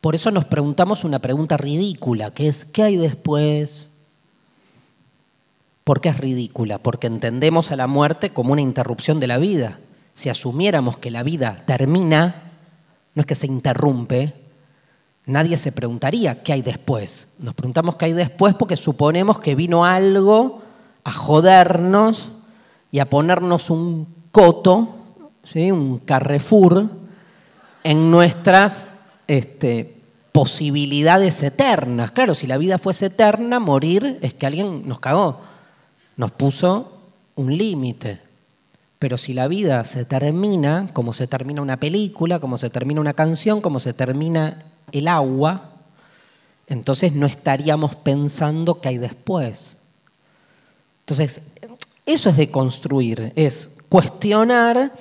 Por 0.01 0.15
eso 0.15 0.31
nos 0.31 0.45
preguntamos 0.45 1.03
una 1.03 1.19
pregunta 1.19 1.57
ridícula, 1.57 2.31
que 2.31 2.47
es, 2.47 2.65
¿qué 2.65 2.83
hay 2.83 2.97
después? 2.97 3.89
¿Por 5.83 6.01
qué 6.01 6.09
es 6.09 6.17
ridícula? 6.17 6.77
Porque 6.77 7.07
entendemos 7.07 7.71
a 7.71 7.75
la 7.75 7.87
muerte 7.87 8.29
como 8.29 8.53
una 8.53 8.61
interrupción 8.61 9.19
de 9.19 9.27
la 9.27 9.37
vida. 9.37 9.79
Si 10.13 10.29
asumiéramos 10.29 10.97
que 10.97 11.11
la 11.11 11.23
vida 11.23 11.63
termina, 11.65 12.51
no 13.15 13.21
es 13.21 13.25
que 13.25 13.35
se 13.35 13.47
interrumpe, 13.47 14.33
nadie 15.27 15.57
se 15.57 15.71
preguntaría 15.71 16.41
qué 16.41 16.53
hay 16.53 16.61
después. 16.63 17.33
Nos 17.39 17.53
preguntamos 17.53 17.95
qué 17.97 18.05
hay 18.05 18.13
después 18.13 18.55
porque 18.55 18.77
suponemos 18.77 19.39
que 19.39 19.53
vino 19.53 19.85
algo 19.85 20.61
a 21.03 21.11
jodernos 21.11 22.31
y 22.91 22.99
a 22.99 23.05
ponernos 23.05 23.69
un 23.69 24.07
coto, 24.31 24.95
¿sí? 25.43 25.71
un 25.71 25.99
carrefour, 25.99 26.89
en 27.83 28.09
nuestras 28.09 28.93
este, 29.27 29.97
posibilidades 30.31 31.43
eternas. 31.43 32.11
Claro, 32.11 32.33
si 32.33 32.47
la 32.47 32.57
vida 32.57 32.77
fuese 32.77 33.07
eterna, 33.07 33.59
morir 33.59 34.19
es 34.21 34.33
que 34.33 34.45
alguien 34.45 34.87
nos 34.87 34.99
cagó, 34.99 35.41
nos 36.15 36.31
puso 36.31 36.91
un 37.35 37.55
límite. 37.55 38.21
Pero 38.99 39.17
si 39.17 39.33
la 39.33 39.47
vida 39.47 39.83
se 39.85 40.05
termina, 40.05 40.89
como 40.93 41.13
se 41.13 41.27
termina 41.27 41.61
una 41.61 41.77
película, 41.77 42.39
como 42.39 42.57
se 42.57 42.69
termina 42.69 43.01
una 43.01 43.13
canción, 43.13 43.61
como 43.61 43.79
se 43.79 43.93
termina 43.93 44.63
el 44.91 45.07
agua, 45.07 45.71
entonces 46.67 47.13
no 47.13 47.25
estaríamos 47.25 47.95
pensando 47.95 48.81
qué 48.81 48.89
hay 48.89 48.97
después. 48.97 49.77
Entonces, 51.01 51.41
eso 52.05 52.29
es 52.29 52.37
de 52.37 52.51
construir, 52.51 53.31
es 53.35 53.77
cuestionar, 53.89 54.93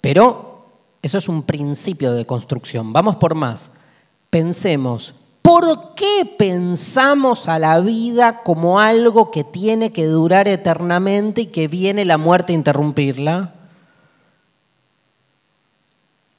pero 0.00 0.66
eso 1.02 1.18
es 1.18 1.28
un 1.28 1.42
principio 1.42 2.12
de 2.12 2.26
construcción. 2.26 2.92
Vamos 2.92 3.16
por 3.16 3.34
más. 3.34 3.72
Pensemos, 4.30 5.14
¿Por 5.42 5.96
qué 5.96 6.34
pensamos 6.38 7.48
a 7.48 7.58
la 7.58 7.80
vida 7.80 8.42
como 8.44 8.78
algo 8.78 9.32
que 9.32 9.42
tiene 9.42 9.92
que 9.92 10.06
durar 10.06 10.46
eternamente 10.46 11.42
y 11.42 11.46
que 11.46 11.66
viene 11.66 12.04
la 12.04 12.16
muerte 12.16 12.52
a 12.52 12.56
interrumpirla? 12.56 13.52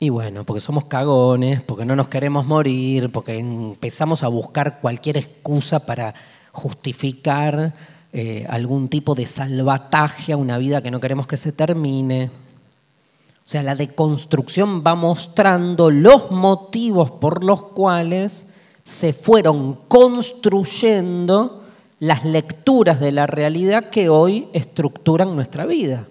Y 0.03 0.09
bueno, 0.09 0.43
porque 0.43 0.59
somos 0.59 0.83
cagones, 0.83 1.63
porque 1.63 1.85
no 1.85 1.95
nos 1.95 2.09
queremos 2.09 2.45
morir, 2.45 3.09
porque 3.09 3.39
empezamos 3.39 4.21
a 4.21 4.27
buscar 4.27 4.81
cualquier 4.81 5.15
excusa 5.15 5.85
para 5.85 6.13
justificar 6.51 7.73
eh, 8.11 8.45
algún 8.49 8.89
tipo 8.89 9.15
de 9.15 9.25
salvataje 9.25 10.33
a 10.33 10.37
una 10.37 10.57
vida 10.57 10.81
que 10.81 10.91
no 10.91 10.99
queremos 10.99 11.25
que 11.25 11.37
se 11.37 11.53
termine. 11.53 12.25
O 12.25 13.45
sea, 13.45 13.63
la 13.63 13.75
deconstrucción 13.75 14.83
va 14.85 14.93
mostrando 14.93 15.89
los 15.89 16.31
motivos 16.31 17.09
por 17.09 17.41
los 17.41 17.61
cuales 17.61 18.47
se 18.83 19.13
fueron 19.13 19.79
construyendo 19.87 21.63
las 21.99 22.25
lecturas 22.25 22.99
de 22.99 23.13
la 23.13 23.25
realidad 23.25 23.89
que 23.89 24.09
hoy 24.09 24.49
estructuran 24.51 25.33
nuestra 25.33 25.65
vida. 25.65 26.07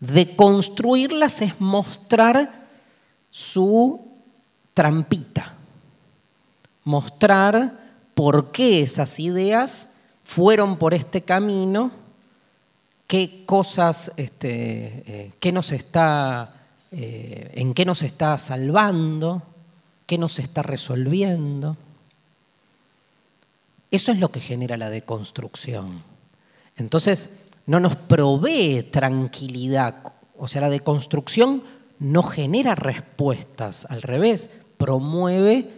Deconstruirlas 0.00 1.42
es 1.42 1.60
mostrar 1.60 2.63
su 3.34 4.12
trampita, 4.74 5.54
mostrar 6.84 7.80
por 8.14 8.52
qué 8.52 8.82
esas 8.82 9.18
ideas 9.18 9.94
fueron 10.22 10.76
por 10.76 10.94
este 10.94 11.22
camino, 11.22 11.90
qué 13.08 13.42
cosas, 13.44 14.12
este, 14.18 15.32
eh, 15.42 15.52
nos 15.52 15.72
está, 15.72 16.68
eh, 16.92 17.50
en 17.56 17.74
qué 17.74 17.84
nos 17.84 18.02
está 18.02 18.38
salvando, 18.38 19.42
qué 20.06 20.16
nos 20.16 20.38
está 20.38 20.62
resolviendo. 20.62 21.76
Eso 23.90 24.12
es 24.12 24.20
lo 24.20 24.30
que 24.30 24.38
genera 24.38 24.76
la 24.76 24.90
deconstrucción. 24.90 26.04
Entonces, 26.76 27.46
no 27.66 27.80
nos 27.80 27.96
provee 27.96 28.84
tranquilidad. 28.92 30.12
O 30.38 30.46
sea, 30.46 30.60
la 30.60 30.70
deconstrucción 30.70 31.74
no 32.04 32.22
genera 32.22 32.74
respuestas, 32.74 33.86
al 33.88 34.02
revés, 34.02 34.50
promueve 34.76 35.70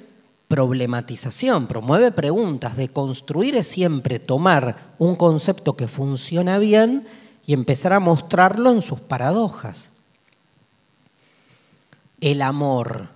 problematización, 0.49 1.69
promueve 1.69 2.11
preguntas. 2.11 2.77
De 2.77 2.89
construir 2.89 3.55
es 3.55 3.69
siempre 3.69 4.19
tomar 4.19 4.95
un 4.99 5.15
concepto 5.15 5.77
que 5.77 5.87
funciona 5.87 6.59
bien 6.59 7.07
y 7.47 7.53
empezar 7.53 7.93
a 7.93 8.01
mostrarlo 8.01 8.73
en 8.73 8.83
sus 8.83 8.99
paradojas. 8.99 9.91
El 12.21 12.43
amor, 12.43 13.09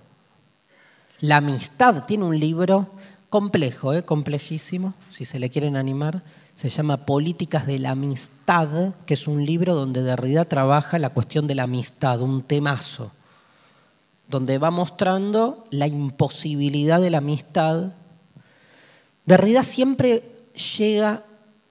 la 1.19 1.37
amistad, 1.37 2.05
tiene 2.05 2.23
un 2.23 2.39
libro 2.39 2.91
complejo, 3.29 3.93
¿eh? 3.93 4.05
complejísimo, 4.05 4.93
si 5.09 5.25
se 5.25 5.37
le 5.37 5.49
quieren 5.49 5.75
animar, 5.75 6.23
se 6.61 6.69
llama 6.69 7.07
Políticas 7.07 7.65
de 7.65 7.79
la 7.79 7.89
Amistad, 7.89 8.93
que 9.07 9.15
es 9.15 9.27
un 9.27 9.43
libro 9.43 9.73
donde 9.73 10.03
Derrida 10.03 10.45
trabaja 10.45 10.99
la 10.99 11.09
cuestión 11.09 11.47
de 11.47 11.55
la 11.55 11.63
amistad, 11.63 12.21
un 12.21 12.43
temazo, 12.43 13.11
donde 14.27 14.59
va 14.59 14.69
mostrando 14.69 15.65
la 15.71 15.87
imposibilidad 15.87 17.01
de 17.01 17.09
la 17.09 17.17
amistad. 17.17 17.93
Derrida 19.25 19.63
siempre 19.63 20.21
llega 20.77 21.23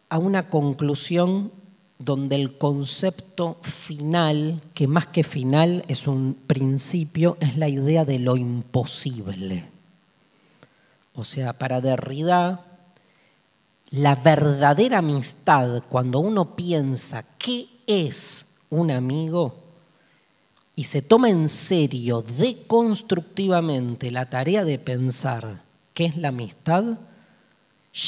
a 0.08 0.18
una 0.18 0.50
conclusión 0.50 1.52
donde 2.00 2.34
el 2.34 2.58
concepto 2.58 3.58
final, 3.62 4.60
que 4.74 4.88
más 4.88 5.06
que 5.06 5.22
final 5.22 5.84
es 5.86 6.08
un 6.08 6.36
principio, 6.48 7.36
es 7.38 7.56
la 7.56 7.68
idea 7.68 8.04
de 8.04 8.18
lo 8.18 8.36
imposible. 8.36 9.66
O 11.14 11.22
sea, 11.22 11.52
para 11.52 11.80
Derrida, 11.80 12.66
la 13.90 14.14
verdadera 14.14 14.98
amistad, 14.98 15.82
cuando 15.88 16.20
uno 16.20 16.54
piensa 16.54 17.24
qué 17.38 17.66
es 17.86 18.58
un 18.70 18.90
amigo 18.90 19.56
y 20.76 20.84
se 20.84 21.02
toma 21.02 21.28
en 21.28 21.48
serio 21.48 22.22
deconstructivamente 22.22 24.10
la 24.10 24.30
tarea 24.30 24.64
de 24.64 24.78
pensar 24.78 25.62
qué 25.92 26.04
es 26.04 26.16
la 26.16 26.28
amistad, 26.28 27.00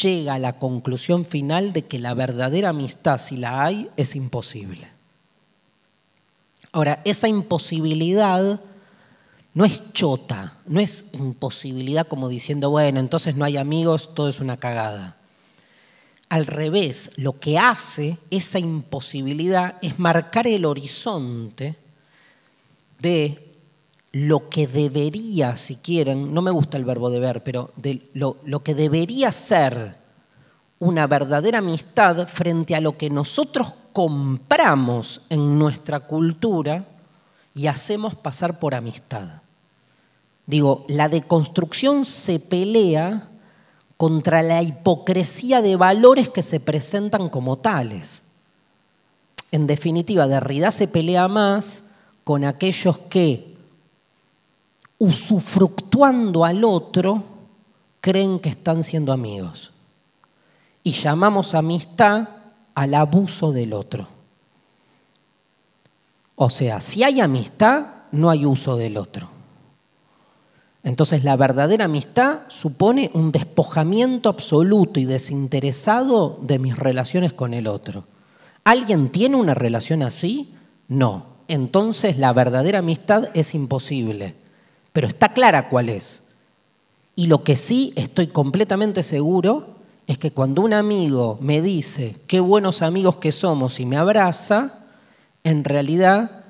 llega 0.03 0.35
a 0.35 0.39
la 0.39 0.59
conclusión 0.59 1.25
final 1.25 1.73
de 1.73 1.83
que 1.83 1.99
la 1.99 2.15
verdadera 2.15 2.69
amistad, 2.69 3.19
si 3.19 3.37
la 3.37 3.65
hay, 3.65 3.91
es 3.97 4.15
imposible. 4.15 4.89
Ahora, 6.71 7.03
esa 7.05 7.27
imposibilidad 7.27 8.61
no 9.53 9.65
es 9.65 9.93
chota, 9.93 10.57
no 10.65 10.79
es 10.79 11.13
imposibilidad 11.15 12.07
como 12.07 12.29
diciendo, 12.29 12.71
bueno, 12.71 13.01
entonces 13.01 13.35
no 13.35 13.45
hay 13.45 13.57
amigos, 13.57 14.15
todo 14.15 14.29
es 14.29 14.39
una 14.39 14.57
cagada. 14.57 15.17
Al 16.33 16.47
revés, 16.47 17.13
lo 17.19 17.39
que 17.39 17.59
hace 17.59 18.17
esa 18.31 18.59
imposibilidad 18.59 19.75
es 19.83 19.99
marcar 19.99 20.47
el 20.47 20.65
horizonte 20.65 21.77
de 22.99 23.59
lo 24.13 24.49
que 24.49 24.67
debería, 24.67 25.59
si 25.59 25.77
quieren, 25.77 26.33
no 26.33 26.41
me 26.41 26.51
gusta 26.51 26.79
el 26.79 26.87
verbo 26.87 27.11
deber, 27.11 27.45
pero 27.45 27.71
de 27.77 28.09
lo, 28.15 28.39
lo 28.47 28.63
que 28.63 28.75
debería 28.75 29.31
ser 29.31 29.99
una 30.79 31.07
verdadera 31.07 31.59
amistad 31.59 32.27
frente 32.27 32.75
a 32.75 32.81
lo 32.81 32.97
que 32.97 33.11
nosotros 33.11 33.75
compramos 33.93 35.27
en 35.29 35.59
nuestra 35.59 36.01
cultura 36.01 36.87
y 37.55 37.67
hacemos 37.67 38.15
pasar 38.15 38.59
por 38.59 38.75
amistad. 38.75 39.43
Digo, 40.47 40.87
la 40.89 41.11
deconstrucción 41.11 42.07
se 42.07 42.41
pelea 42.41 43.29
contra 44.03 44.43
la 44.43 44.61
hipocresía 44.61 45.63
de 45.63 45.77
valores 45.77 46.29
que 46.29 46.43
se 46.43 46.59
presentan 46.59 47.29
como 47.29 47.59
tales. 47.59 48.25
En 49.53 49.69
definitiva, 49.69 50.27
Derrida 50.27 50.73
se 50.73 50.89
pelea 50.89 51.29
más 51.29 51.91
con 52.25 52.43
aquellos 52.43 52.99
que, 52.99 53.57
usufructuando 54.99 56.45
al 56.45 56.65
otro, 56.65 57.23
creen 58.01 58.41
que 58.41 58.49
están 58.49 58.83
siendo 58.83 59.13
amigos. 59.13 59.71
Y 60.83 60.95
llamamos 60.95 61.55
amistad 61.55 62.29
al 62.75 62.95
abuso 62.95 63.53
del 63.53 63.73
otro. 63.73 64.09
O 66.35 66.51
sea, 66.51 66.81
si 66.81 67.05
hay 67.05 67.21
amistad, 67.21 67.87
no 68.11 68.31
hay 68.31 68.47
uso 68.47 68.75
del 68.77 68.97
otro. 68.97 69.29
Entonces 70.85 71.23
la 71.23 71.37
verdadera 71.37 71.85
amistad 71.85 72.41
supone 72.49 73.11
un 73.15 73.31
despojamiento 73.31 74.29
absoluto 74.29 74.99
y 74.99 75.05
desinteresado 75.05 76.39
de 76.43 76.59
mis 76.59 76.77
relaciones 76.77 77.33
con 77.33 77.55
el 77.55 77.69
otro. 77.69 78.05
¿Alguien 78.65 79.09
tiene 79.11 79.37
una 79.37 79.55
relación 79.55 80.03
así? 80.03 80.55
No. 80.89 81.27
Entonces 81.49 82.19
la 82.19 82.33
verdadera 82.33 82.81
amistad 82.81 83.29
es 83.35 83.55
imposible. 83.55 84.35
Pero 84.93 85.07
está 85.07 85.31
clara 85.31 85.69
cuál 85.69 85.89
es. 85.89 86.31
Y 87.15 87.27
lo 87.27 87.45
que 87.45 87.57
sí 87.57 87.93
estoy 87.97 88.27
completamente 88.27 89.03
seguro 89.03 89.77
es 90.07 90.19
que 90.19 90.33
cuando 90.33 90.63
un 90.63 90.73
amigo 90.73 91.39
me 91.41 91.63
dice 91.63 92.17
qué 92.27 92.41
buenos 92.41 92.83
amigos 92.83 93.17
que 93.17 93.33
somos 93.33 93.79
y 93.81 93.87
me 93.87 93.97
abraza, 93.97 94.81
en 95.45 95.65
realidad 95.65 96.42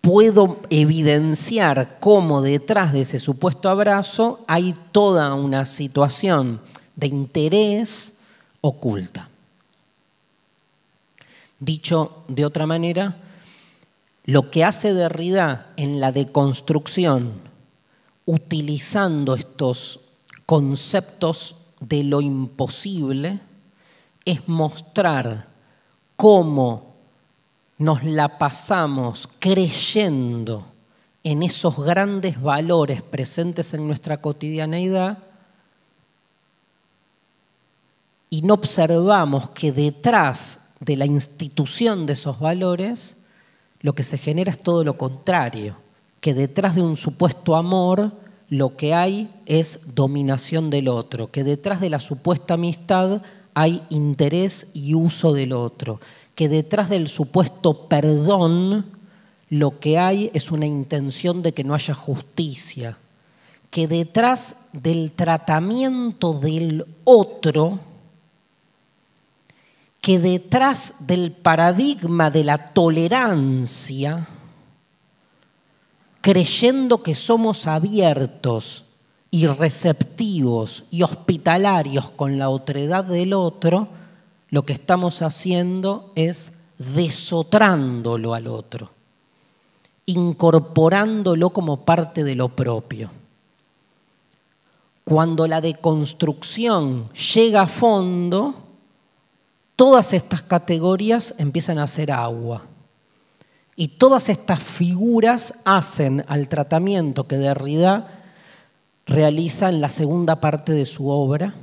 puedo 0.00 0.60
evidenciar 0.70 1.98
cómo 2.00 2.42
detrás 2.42 2.92
de 2.92 3.02
ese 3.02 3.18
supuesto 3.18 3.68
abrazo 3.68 4.40
hay 4.46 4.74
toda 4.92 5.34
una 5.34 5.66
situación 5.66 6.60
de 6.96 7.08
interés 7.08 8.18
oculta. 8.60 9.28
Dicho 11.60 12.24
de 12.28 12.44
otra 12.44 12.66
manera, 12.66 13.16
lo 14.24 14.50
que 14.50 14.64
hace 14.64 14.94
Derrida 14.94 15.72
en 15.76 16.00
la 16.00 16.12
deconstrucción, 16.12 17.32
utilizando 18.26 19.34
estos 19.34 20.00
conceptos 20.46 21.56
de 21.80 22.04
lo 22.04 22.20
imposible, 22.20 23.40
es 24.24 24.46
mostrar 24.46 25.48
cómo 26.16 26.87
nos 27.78 28.02
la 28.02 28.38
pasamos 28.38 29.28
creyendo 29.38 30.66
en 31.22 31.42
esos 31.42 31.78
grandes 31.78 32.40
valores 32.40 33.02
presentes 33.02 33.72
en 33.74 33.86
nuestra 33.86 34.20
cotidianeidad 34.20 35.18
y 38.30 38.42
no 38.42 38.54
observamos 38.54 39.50
que 39.50 39.72
detrás 39.72 40.74
de 40.80 40.96
la 40.96 41.06
institución 41.06 42.06
de 42.06 42.12
esos 42.12 42.38
valores 42.38 43.18
lo 43.80 43.94
que 43.94 44.04
se 44.04 44.18
genera 44.18 44.52
es 44.52 44.62
todo 44.62 44.84
lo 44.84 44.98
contrario, 44.98 45.76
que 46.20 46.34
detrás 46.34 46.74
de 46.74 46.82
un 46.82 46.96
supuesto 46.96 47.56
amor 47.56 48.12
lo 48.48 48.76
que 48.76 48.94
hay 48.94 49.30
es 49.46 49.94
dominación 49.94 50.70
del 50.70 50.88
otro, 50.88 51.30
que 51.30 51.44
detrás 51.44 51.80
de 51.80 51.90
la 51.90 52.00
supuesta 52.00 52.54
amistad 52.54 53.22
hay 53.54 53.82
interés 53.90 54.70
y 54.74 54.94
uso 54.94 55.32
del 55.32 55.52
otro, 55.52 56.00
que 56.38 56.48
detrás 56.48 56.88
del 56.88 57.08
supuesto 57.08 57.88
perdón 57.88 58.86
lo 59.50 59.80
que 59.80 59.98
hay 59.98 60.30
es 60.34 60.52
una 60.52 60.66
intención 60.66 61.42
de 61.42 61.52
que 61.52 61.64
no 61.64 61.74
haya 61.74 61.94
justicia, 61.94 62.96
que 63.70 63.88
detrás 63.88 64.68
del 64.72 65.10
tratamiento 65.10 66.34
del 66.34 66.86
otro, 67.02 67.80
que 70.00 70.20
detrás 70.20 71.08
del 71.08 71.32
paradigma 71.32 72.30
de 72.30 72.44
la 72.44 72.72
tolerancia, 72.72 74.28
creyendo 76.20 77.02
que 77.02 77.16
somos 77.16 77.66
abiertos 77.66 78.84
y 79.32 79.48
receptivos 79.48 80.84
y 80.92 81.02
hospitalarios 81.02 82.12
con 82.12 82.38
la 82.38 82.48
otredad 82.48 83.02
del 83.02 83.32
otro, 83.32 83.97
lo 84.50 84.64
que 84.64 84.72
estamos 84.72 85.22
haciendo 85.22 86.12
es 86.14 86.60
desotrándolo 86.78 88.34
al 88.34 88.46
otro, 88.46 88.90
incorporándolo 90.06 91.50
como 91.50 91.84
parte 91.84 92.24
de 92.24 92.34
lo 92.34 92.48
propio. 92.48 93.10
Cuando 95.04 95.46
la 95.46 95.60
deconstrucción 95.60 97.08
llega 97.12 97.62
a 97.62 97.66
fondo, 97.66 98.54
todas 99.74 100.12
estas 100.12 100.42
categorías 100.42 101.34
empiezan 101.38 101.78
a 101.78 101.88
ser 101.88 102.12
agua. 102.12 102.62
Y 103.74 103.88
todas 103.88 104.28
estas 104.28 104.60
figuras 104.60 105.60
hacen 105.64 106.24
al 106.26 106.48
tratamiento 106.48 107.28
que 107.28 107.38
Derrida 107.38 108.08
realiza 109.06 109.68
en 109.68 109.80
la 109.80 109.88
segunda 109.88 110.40
parte 110.40 110.72
de 110.72 110.84
su 110.84 111.08
obra, 111.08 111.54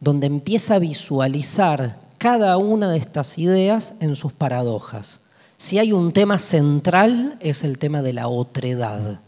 donde 0.00 0.26
empieza 0.26 0.76
a 0.76 0.78
visualizar 0.78 1.98
cada 2.18 2.56
una 2.56 2.90
de 2.90 2.98
estas 2.98 3.38
ideas 3.38 3.94
en 4.00 4.16
sus 4.16 4.32
paradojas. 4.32 5.20
Si 5.56 5.78
hay 5.78 5.92
un 5.92 6.12
tema 6.12 6.38
central 6.38 7.36
es 7.40 7.64
el 7.64 7.78
tema 7.78 8.02
de 8.02 8.14
la 8.14 8.28
otredad. 8.28 9.20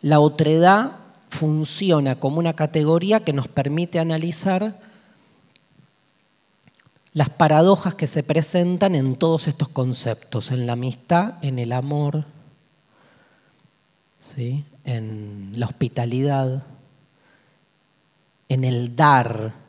La 0.00 0.20
otredad 0.20 0.92
funciona 1.28 2.18
como 2.18 2.38
una 2.38 2.54
categoría 2.54 3.20
que 3.20 3.32
nos 3.32 3.48
permite 3.48 3.98
analizar 3.98 4.80
las 7.12 7.30
paradojas 7.30 7.94
que 7.94 8.06
se 8.06 8.22
presentan 8.22 8.94
en 8.94 9.16
todos 9.16 9.48
estos 9.48 9.68
conceptos, 9.68 10.50
en 10.50 10.66
la 10.66 10.74
amistad, 10.74 11.34
en 11.42 11.58
el 11.58 11.72
amor, 11.72 12.26
¿sí? 14.18 14.64
en 14.84 15.52
la 15.56 15.64
hospitalidad, 15.64 16.62
en 18.48 18.64
el 18.64 18.96
dar, 18.96 19.65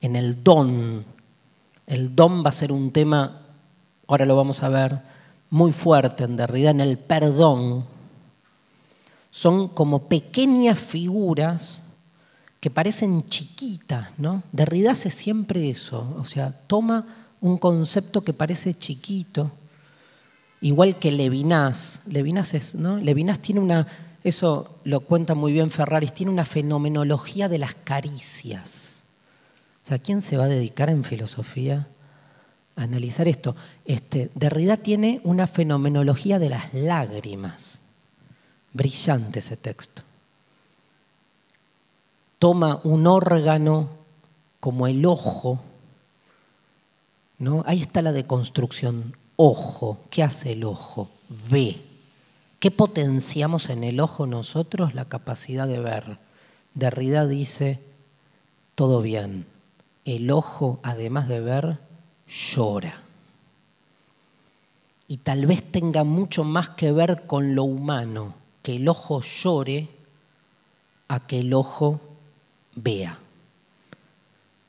en 0.00 0.16
el 0.16 0.42
don. 0.42 1.04
El 1.86 2.14
don 2.14 2.44
va 2.44 2.50
a 2.50 2.52
ser 2.52 2.72
un 2.72 2.92
tema, 2.92 3.40
ahora 4.06 4.26
lo 4.26 4.36
vamos 4.36 4.62
a 4.62 4.68
ver, 4.68 5.00
muy 5.50 5.72
fuerte 5.72 6.24
en 6.24 6.36
Derrida, 6.36 6.70
en 6.70 6.80
el 6.80 6.98
perdón. 6.98 7.84
Son 9.30 9.68
como 9.68 10.08
pequeñas 10.08 10.78
figuras 10.78 11.82
que 12.60 12.70
parecen 12.70 13.24
chiquitas, 13.26 14.08
¿no? 14.18 14.42
Derrida 14.52 14.92
hace 14.92 15.10
siempre 15.10 15.70
eso, 15.70 16.14
o 16.18 16.24
sea, 16.24 16.52
toma 16.66 17.06
un 17.40 17.56
concepto 17.56 18.22
que 18.22 18.32
parece 18.32 18.74
chiquito, 18.74 19.50
igual 20.60 20.98
que 20.98 21.12
Levinas. 21.12 22.02
Levinas, 22.06 22.54
es, 22.54 22.74
¿no? 22.74 22.98
Levinas 22.98 23.38
tiene 23.38 23.60
una 23.60 23.86
eso 24.24 24.80
lo 24.84 25.00
cuenta 25.00 25.34
muy 25.34 25.52
bien 25.52 25.70
Ferraris, 25.70 26.12
tiene 26.12 26.32
una 26.32 26.44
fenomenología 26.44 27.48
de 27.48 27.58
las 27.58 27.74
caricias. 27.74 28.97
Sea, 29.88 29.98
¿quién 29.98 30.20
se 30.20 30.36
va 30.36 30.44
a 30.44 30.48
dedicar 30.48 30.90
en 30.90 31.02
filosofía 31.02 31.88
a 32.76 32.82
analizar 32.82 33.26
esto? 33.26 33.56
Este, 33.86 34.30
Derrida 34.34 34.76
tiene 34.76 35.22
una 35.24 35.46
fenomenología 35.46 36.38
de 36.38 36.50
las 36.50 36.74
lágrimas. 36.74 37.80
Brillante 38.74 39.38
ese 39.38 39.56
texto. 39.56 40.02
Toma 42.38 42.82
un 42.84 43.06
órgano 43.06 43.88
como 44.60 44.86
el 44.86 45.06
ojo. 45.06 45.58
¿no? 47.38 47.64
Ahí 47.66 47.80
está 47.80 48.02
la 48.02 48.12
deconstrucción. 48.12 49.16
Ojo. 49.36 50.00
¿Qué 50.10 50.22
hace 50.22 50.52
el 50.52 50.64
ojo? 50.64 51.08
Ve 51.50 51.80
¿Qué 52.60 52.70
potenciamos 52.70 53.70
en 53.70 53.84
el 53.84 54.00
ojo 54.00 54.26
nosotros? 54.26 54.94
La 54.94 55.06
capacidad 55.06 55.66
de 55.66 55.80
ver. 55.80 56.18
Derrida 56.74 57.26
dice, 57.26 57.80
todo 58.74 59.00
bien, 59.00 59.46
el 60.16 60.30
ojo, 60.30 60.80
además 60.82 61.28
de 61.28 61.40
ver, 61.40 61.78
llora. 62.26 63.02
Y 65.06 65.18
tal 65.18 65.46
vez 65.46 65.62
tenga 65.70 66.04
mucho 66.04 66.44
más 66.44 66.68
que 66.70 66.92
ver 66.92 67.26
con 67.26 67.54
lo 67.54 67.64
humano, 67.64 68.34
que 68.62 68.76
el 68.76 68.88
ojo 68.88 69.20
llore 69.20 69.88
a 71.08 71.26
que 71.26 71.40
el 71.40 71.54
ojo 71.54 72.00
vea. 72.74 73.18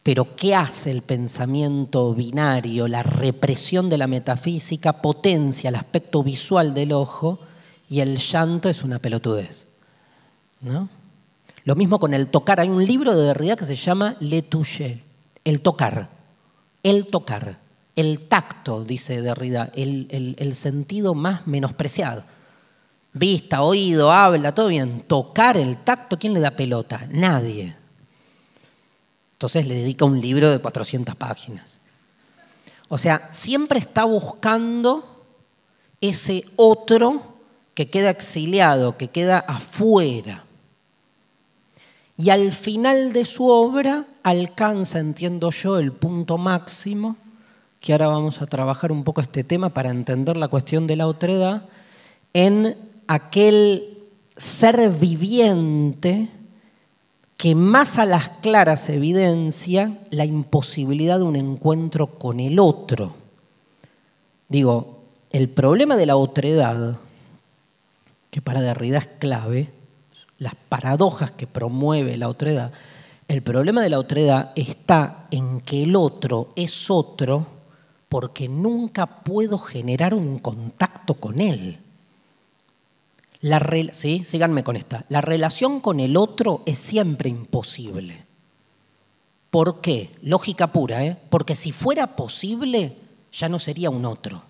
Pero 0.04 0.36
¿qué 0.36 0.56
hace 0.56 0.92
el 0.92 1.02
pensamiento 1.02 2.14
binario? 2.14 2.88
La 2.88 3.04
represión 3.04 3.90
de 3.90 3.98
la 3.98 4.08
metafísica 4.08 5.02
potencia 5.02 5.70
el 5.70 5.76
aspecto 5.76 6.24
visual 6.24 6.74
del 6.74 6.94
ojo 6.94 7.40
y 7.90 8.00
el 8.00 8.18
llanto 8.18 8.70
es 8.70 8.84
una 8.84 9.00
pelotudez. 9.00 9.68
¿no? 10.62 10.90
Lo 11.66 11.76
mismo 11.76 12.00
con 12.00 12.14
el 12.14 12.28
tocar. 12.28 12.60
Hay 12.60 12.70
un 12.70 12.86
libro 12.86 13.16
de 13.16 13.28
Derrida 13.28 13.56
que 13.56 13.66
se 13.66 13.76
llama 13.76 14.16
Le 14.20 14.42
toucher, 14.42 15.09
el 15.44 15.62
tocar. 15.62 16.10
El 16.84 17.08
tocar. 17.08 17.60
El 17.96 18.28
tacto, 18.28 18.84
dice 18.84 19.22
Derrida, 19.22 19.72
el, 19.76 20.36
el 20.38 20.56
sentido 20.56 21.14
más 21.14 21.48
menospreciado. 21.48 22.24
Vista, 23.14 23.64
oído, 23.64 24.12
habla, 24.12 24.54
todo 24.54 24.68
bien. 24.68 25.02
Tocar 25.02 25.58
el 25.58 25.78
tacto, 25.78 26.18
¿quién 26.18 26.34
le 26.34 26.40
da 26.40 26.52
pelota? 26.52 27.08
Nadie. 27.10 27.76
Entonces 29.34 29.68
le 29.68 29.76
dedica 29.76 30.06
un 30.06 30.22
libro 30.22 30.52
de 30.52 30.60
400 30.60 31.16
páginas. 31.16 31.80
O 32.90 32.98
sea, 32.98 33.30
siempre 33.32 33.80
está 33.80 34.04
buscando 34.04 35.26
ese 36.02 36.44
otro 36.56 37.22
que 37.74 37.90
queda 37.90 38.10
exiliado, 38.10 38.98
que 38.98 39.08
queda 39.08 39.40
afuera. 39.40 40.44
Y 42.18 42.32
al 42.32 42.52
final 42.52 43.14
de 43.14 43.24
su 43.26 43.48
obra 43.48 44.06
alcanza, 44.24 45.00
entiendo 45.00 45.52
yo, 45.52 45.78
el 45.80 45.92
punto 45.92 46.38
máximo, 46.38 47.18
que 47.80 47.94
ahora 47.94 48.08
vamos 48.08 48.42
a 48.42 48.46
trabajar 48.46 48.92
un 48.92 49.04
poco 49.04 49.22
este 49.22 49.44
tema 49.44 49.70
para 49.70 49.90
entender 49.90 50.38
la 50.38 50.48
cuestión 50.48 50.88
de 50.88 50.96
la 50.96 51.08
otredad, 51.08 51.64
en 52.34 52.76
aquel 53.08 53.98
ser 54.38 54.90
viviente 54.90 56.30
que 57.38 57.56
más 57.56 57.98
a 57.98 58.06
las 58.06 58.30
claras 58.30 58.90
evidencia 58.90 59.98
la 60.10 60.26
imposibilidad 60.26 61.18
de 61.18 61.24
un 61.24 61.36
encuentro 61.38 62.08
con 62.08 62.40
el 62.40 62.60
otro. 62.60 63.16
Digo, 64.50 65.00
el 65.32 65.48
problema 65.48 65.96
de 65.96 66.06
la 66.06 66.18
otredad 66.18 66.98
que 68.32 68.42
para 68.42 68.62
Derrida 68.62 68.98
es 68.98 69.08
clave, 69.08 69.70
las 70.38 70.56
paradojas 70.56 71.32
que 71.32 71.48
promueve 71.48 72.18
la 72.18 72.30
otredad, 72.30 72.72
el 73.30 73.44
problema 73.44 73.84
de 73.84 73.90
la 73.90 74.00
otredad 74.00 74.52
está 74.56 75.28
en 75.30 75.62
que 75.62 75.84
el 75.84 75.96
otro 75.96 76.52
es 76.56 76.90
otro 76.90 77.46
porque 78.10 78.50
nunca 78.50 79.06
puedo 79.06 79.60
generar 79.60 80.16
un 80.16 80.40
contacto 80.40 81.14
con 81.14 81.40
él. 81.40 81.78
La 83.42 83.64
¿sí? 83.94 84.24
Síganme 84.26 84.64
con 84.64 84.76
esta. 84.76 85.06
La 85.10 85.22
relación 85.22 85.80
con 85.80 86.00
el 86.00 86.18
otro 86.18 86.64
es 86.66 86.80
siempre 86.80 87.30
imposible. 87.30 88.26
¿Por 89.52 89.80
qué? 89.80 90.10
Lógica 90.24 90.66
pura, 90.68 91.06
¿eh? 91.06 91.16
Porque 91.30 91.56
si 91.56 91.72
fuera 91.72 92.16
posible, 92.16 92.98
ya 93.32 93.48
no 93.48 93.60
sería 93.60 93.92
un 93.92 94.06
otro. 94.06 94.42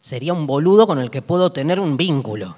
Sería 0.00 0.32
un 0.32 0.48
boludo 0.48 0.88
con 0.88 0.98
el 0.98 1.08
que 1.08 1.22
puedo 1.22 1.52
tener 1.52 1.78
un 1.78 1.96
vínculo. 1.96 2.56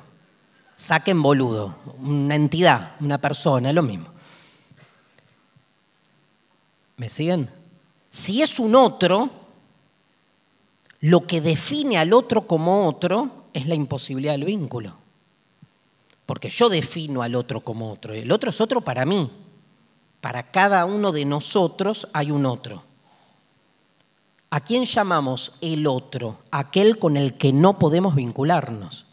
Saquen 0.75 1.21
boludo, 1.21 1.75
una 2.03 2.35
entidad, 2.35 2.93
una 3.01 3.19
persona, 3.19 3.69
es 3.69 3.75
lo 3.75 3.83
mismo. 3.83 4.07
¿Me 6.97 7.09
siguen? 7.09 7.49
Si 8.11 8.43
es 8.43 8.59
un 8.59 8.75
otro, 8.75 9.31
lo 11.01 11.27
que 11.27 11.41
define 11.41 11.99
al 11.99 12.13
otro 12.13 12.47
como 12.47 12.87
otro 12.87 13.47
es 13.53 13.67
la 13.67 13.75
imposibilidad 13.75 14.33
del 14.33 14.45
vínculo. 14.45 14.95
Porque 16.27 16.49
yo 16.49 16.69
defino 16.69 17.23
al 17.23 17.35
otro 17.35 17.61
como 17.61 17.91
otro. 17.93 18.15
El 18.15 18.31
otro 18.31 18.51
es 18.51 18.61
otro 18.61 18.81
para 18.81 19.05
mí. 19.05 19.31
Para 20.21 20.51
cada 20.51 20.85
uno 20.85 21.11
de 21.11 21.25
nosotros 21.25 22.09
hay 22.13 22.31
un 22.31 22.47
otro. 22.47 22.85
¿A 24.51 24.61
quién 24.61 24.85
llamamos 24.85 25.57
el 25.61 25.87
otro? 25.87 26.39
Aquel 26.51 26.99
con 26.99 27.17
el 27.17 27.35
que 27.35 27.53
no 27.53 27.79
podemos 27.79 28.15
vincularnos. 28.15 29.07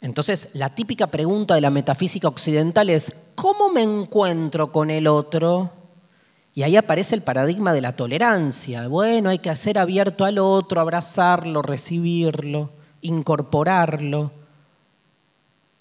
Entonces, 0.00 0.50
la 0.54 0.74
típica 0.74 1.06
pregunta 1.06 1.54
de 1.54 1.60
la 1.60 1.70
metafísica 1.70 2.28
occidental 2.28 2.90
es, 2.90 3.30
¿cómo 3.34 3.70
me 3.70 3.82
encuentro 3.82 4.70
con 4.70 4.90
el 4.90 5.06
otro? 5.06 5.70
Y 6.54 6.62
ahí 6.62 6.76
aparece 6.76 7.14
el 7.14 7.22
paradigma 7.22 7.72
de 7.72 7.80
la 7.80 7.96
tolerancia. 7.96 8.88
Bueno, 8.88 9.30
hay 9.30 9.38
que 9.38 9.50
hacer 9.50 9.78
abierto 9.78 10.24
al 10.24 10.38
otro, 10.38 10.80
abrazarlo, 10.80 11.62
recibirlo, 11.62 12.70
incorporarlo. 13.02 14.32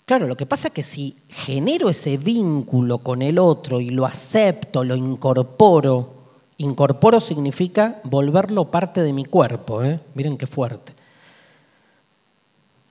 Claro, 0.05 0.27
lo 0.27 0.37
que 0.37 0.45
pasa 0.45 0.67
es 0.67 0.73
que 0.73 0.83
si 0.83 1.17
genero 1.29 1.89
ese 1.89 2.17
vínculo 2.17 2.99
con 2.99 3.21
el 3.21 3.39
otro 3.39 3.79
y 3.79 3.89
lo 3.89 4.05
acepto, 4.05 4.83
lo 4.83 4.95
incorporo, 4.95 6.13
incorporo 6.57 7.19
significa 7.19 8.01
volverlo 8.03 8.69
parte 8.69 9.01
de 9.01 9.13
mi 9.13 9.25
cuerpo, 9.25 9.83
¿eh? 9.83 9.99
miren 10.13 10.37
qué 10.37 10.45
fuerte. 10.45 10.93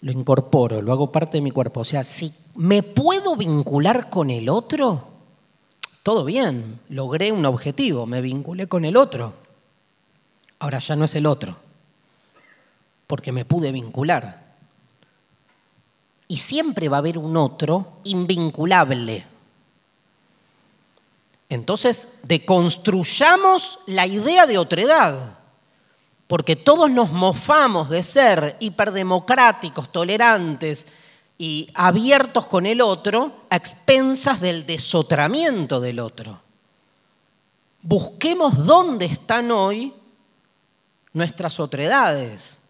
Lo 0.05 0.13
incorporo, 0.13 0.83
lo 0.83 0.93
hago 0.93 1.11
parte 1.11 1.39
de 1.39 1.41
mi 1.41 1.51
cuerpo. 1.51 1.81
O 1.81 1.85
sea, 1.85 2.05
si 2.05 2.31
me 2.57 2.83
puedo 2.83 3.37
vincular 3.37 4.11
con 4.11 4.29
el 4.29 4.51
otro, 4.51 5.09
todo 6.03 6.27
bien, 6.27 6.79
logré 6.91 7.33
un 7.33 7.47
objetivo, 7.47 8.05
me 8.05 8.21
vinculé 8.21 8.67
con 8.67 8.85
el 8.85 8.99
otro. 8.99 9.33
Ahora 10.59 10.79
ya 10.79 10.95
no 10.95 11.07
es 11.07 11.15
el 11.15 11.25
otro, 11.25 11.57
porque 13.07 13.33
me 13.33 13.47
pude 13.47 13.73
vincular 13.73 14.45
y 16.29 16.37
siempre 16.37 16.91
va 16.91 16.99
a 16.99 16.99
haber 16.99 17.17
un 17.17 17.39
otro 17.39 18.01
invinculable. 18.05 19.25
Entonces, 21.49 22.21
deconstruyamos 22.25 23.79
la 23.87 24.07
idea 24.07 24.45
de 24.47 24.59
otredad, 24.59 25.39
porque 26.27 26.57
todos 26.57 26.91
nos 26.91 27.13
mofamos 27.13 27.91
de 27.91 28.03
ser 28.03 28.57
hiperdemocráticos, 28.61 29.93
tolerantes 29.93 30.89
y 31.37 31.69
abiertos 31.75 32.47
con 32.47 32.67
el 32.67 32.81
otro 32.81 33.45
a 33.51 33.57
expensas 33.57 34.41
del 34.41 34.67
desotramiento 34.67 35.81
del 35.81 36.01
otro. 36.01 36.41
Busquemos 37.83 38.65
dónde 38.65 39.05
están 39.05 39.51
hoy 39.51 39.93
nuestras 41.13 41.61
otredades. 41.61 42.61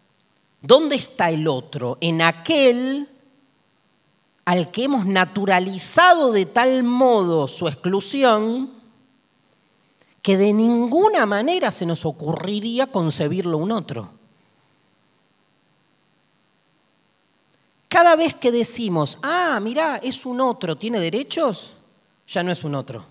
¿Dónde 0.61 0.95
está 0.95 1.29
el 1.29 1.47
otro? 1.47 1.97
En 2.01 2.21
aquel 2.21 3.07
al 4.45 4.71
que 4.71 4.83
hemos 4.83 5.05
naturalizado 5.05 6.31
de 6.31 6.45
tal 6.45 6.83
modo 6.83 7.47
su 7.47 7.67
exclusión 7.67 8.71
que 10.25 10.37
de 10.37 10.53
ninguna 10.53 11.27
manera 11.27 11.71
se 11.71 11.85
nos 11.85 12.03
ocurriría 12.03 12.87
concebirlo 12.87 13.59
un 13.59 13.71
otro. 13.71 14.09
Cada 17.87 18.15
vez 18.15 18.33
que 18.33 18.51
decimos, 18.51 19.19
ah, 19.21 19.59
mirá, 19.61 19.97
es 19.97 20.25
un 20.25 20.41
otro, 20.41 20.77
¿tiene 20.77 20.99
derechos? 20.99 21.73
Ya 22.27 22.41
no 22.41 22.51
es 22.51 22.63
un 22.63 22.73
otro. 22.73 23.05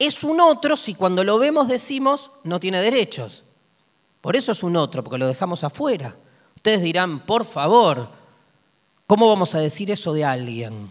Es 0.00 0.24
un 0.24 0.40
otro 0.40 0.76
si 0.76 0.96
cuando 0.96 1.22
lo 1.22 1.38
vemos 1.38 1.68
decimos, 1.68 2.32
no 2.42 2.58
tiene 2.58 2.80
derechos. 2.80 3.44
Por 4.20 4.34
eso 4.34 4.50
es 4.50 4.64
un 4.64 4.74
otro, 4.74 5.04
porque 5.04 5.18
lo 5.18 5.28
dejamos 5.28 5.62
afuera. 5.62 6.16
Ustedes 6.56 6.82
dirán, 6.82 7.20
por 7.20 7.44
favor, 7.44 8.08
¿Cómo 9.12 9.28
vamos 9.28 9.54
a 9.54 9.60
decir 9.60 9.90
eso 9.90 10.14
de 10.14 10.24
alguien? 10.24 10.90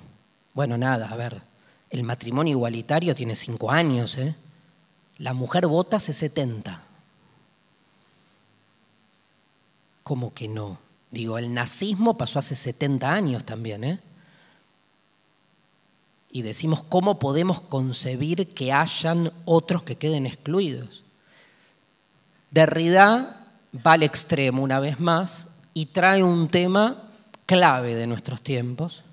Bueno, 0.53 0.77
nada, 0.77 1.07
a 1.07 1.15
ver, 1.15 1.41
el 1.89 2.03
matrimonio 2.03 2.51
igualitario 2.51 3.15
tiene 3.15 3.35
cinco 3.35 3.71
años, 3.71 4.15
¿eh? 4.19 4.35
La 5.21 5.35
mujer 5.35 5.67
vota 5.67 5.97
hace 5.97 6.13
70. 6.13 6.81
¿Cómo 10.01 10.33
que 10.33 10.47
no? 10.47 10.79
Digo, 11.11 11.37
el 11.37 11.53
nazismo 11.53 12.17
pasó 12.17 12.39
hace 12.39 12.55
70 12.55 13.13
años 13.13 13.43
también, 13.43 13.83
¿eh? 13.83 13.99
Y 16.31 16.41
decimos, 16.41 16.81
¿cómo 16.81 17.19
podemos 17.19 17.61
concebir 17.61 18.55
que 18.55 18.73
hayan 18.73 19.31
otros 19.45 19.83
que 19.83 19.95
queden 19.95 20.25
excluidos? 20.25 21.03
Derrida 22.49 23.45
va 23.85 23.93
al 23.93 24.01
extremo 24.01 24.63
una 24.63 24.79
vez 24.79 24.99
más 24.99 25.59
y 25.75 25.87
trae 25.87 26.23
un 26.23 26.47
tema 26.47 27.09
clave 27.45 27.93
de 27.93 28.07
nuestros 28.07 28.41
tiempos. 28.41 29.03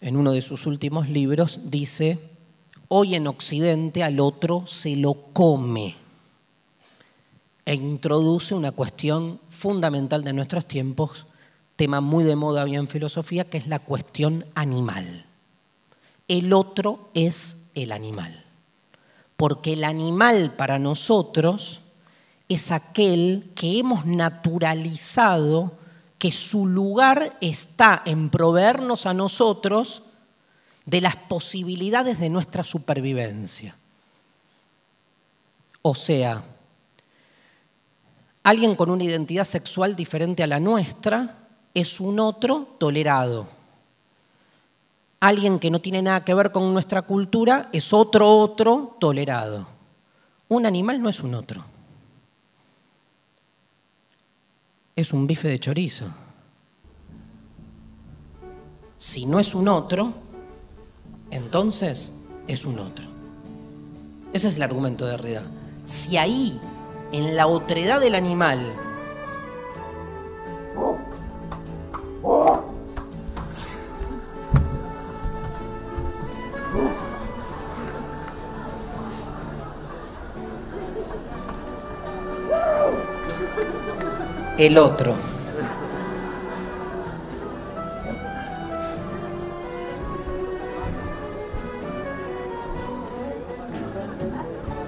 En 0.00 0.16
uno 0.16 0.32
de 0.32 0.42
sus 0.42 0.66
últimos 0.66 1.08
libros 1.08 1.70
dice, 1.70 2.18
hoy 2.88 3.14
en 3.14 3.26
Occidente 3.26 4.02
al 4.02 4.20
otro 4.20 4.66
se 4.66 4.96
lo 4.96 5.14
come 5.32 5.94
e 7.64 7.74
introduce 7.74 8.54
una 8.54 8.72
cuestión 8.72 9.40
fundamental 9.50 10.24
de 10.24 10.32
nuestros 10.32 10.66
tiempos, 10.66 11.26
tema 11.76 12.00
muy 12.00 12.24
de 12.24 12.34
moda 12.34 12.64
hoy 12.64 12.76
en 12.76 12.88
filosofía, 12.88 13.44
que 13.44 13.58
es 13.58 13.66
la 13.66 13.78
cuestión 13.78 14.46
animal. 14.54 15.26
El 16.28 16.54
otro 16.54 17.10
es 17.12 17.70
el 17.74 17.92
animal, 17.92 18.42
porque 19.36 19.74
el 19.74 19.84
animal 19.84 20.54
para 20.56 20.78
nosotros 20.78 21.80
es 22.48 22.72
aquel 22.72 23.50
que 23.54 23.78
hemos 23.78 24.06
naturalizado 24.06 25.72
que 26.18 26.32
su 26.32 26.66
lugar 26.66 27.36
está 27.42 28.00
en 28.06 28.30
proveernos 28.30 29.04
a 29.04 29.12
nosotros 29.12 30.04
de 30.88 31.00
las 31.00 31.16
posibilidades 31.16 32.18
de 32.18 32.30
nuestra 32.30 32.64
supervivencia. 32.64 33.76
O 35.82 35.94
sea, 35.94 36.42
alguien 38.42 38.74
con 38.74 38.90
una 38.90 39.04
identidad 39.04 39.44
sexual 39.44 39.94
diferente 39.94 40.42
a 40.42 40.46
la 40.46 40.60
nuestra 40.60 41.46
es 41.74 42.00
un 42.00 42.18
otro 42.18 42.66
tolerado. 42.78 43.46
Alguien 45.20 45.58
que 45.58 45.70
no 45.70 45.80
tiene 45.80 46.00
nada 46.00 46.24
que 46.24 46.34
ver 46.34 46.52
con 46.52 46.72
nuestra 46.72 47.02
cultura 47.02 47.68
es 47.72 47.92
otro 47.92 48.38
otro 48.38 48.96
tolerado. 48.98 49.68
Un 50.48 50.64
animal 50.64 51.02
no 51.02 51.08
es 51.08 51.20
un 51.20 51.34
otro. 51.34 51.64
es 54.98 55.12
un 55.12 55.28
bife 55.28 55.46
de 55.46 55.60
chorizo. 55.60 56.06
Si 58.98 59.26
no 59.26 59.38
es 59.38 59.54
un 59.54 59.68
otro, 59.68 60.12
entonces 61.30 62.12
es 62.46 62.64
un 62.64 62.78
otro. 62.78 63.06
Ese 64.32 64.48
es 64.48 64.56
el 64.56 64.62
argumento 64.62 65.04
de 65.04 65.12
Derrida. 65.12 65.42
Si 65.84 66.16
ahí, 66.16 66.60
en 67.12 67.36
la 67.36 67.46
otredad 67.46 68.00
del 68.00 68.14
animal, 68.14 68.60
el 84.58 84.76
otro. 84.76 85.37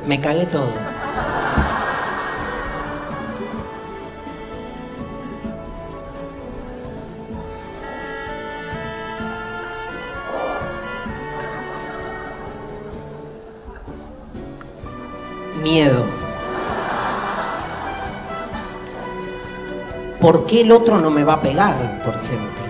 Me 0.06 0.20
cagué 0.20 0.46
todo. 0.46 0.72
Miedo. 15.62 16.20
¿por 20.20 20.46
qué 20.46 20.60
el 20.60 20.70
otro 20.70 20.98
no 20.98 21.10
me 21.10 21.24
va 21.24 21.34
a 21.34 21.40
pegar, 21.40 21.74
por 22.04 22.14
ejemplo? 22.14 22.60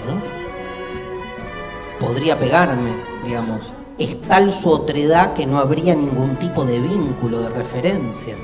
Podría 1.99 2.39
pegarme, 2.39 2.93
digamos. 3.25 3.75
Es 4.01 4.19
tal 4.23 4.51
su 4.51 4.71
otredad 4.71 5.35
que 5.35 5.45
no 5.45 5.59
habría 5.59 5.95
ningún 5.95 6.37
tipo 6.37 6.65
de 6.65 6.81
vínculo, 6.81 7.43
de 7.43 7.51
referencia. 7.51 8.35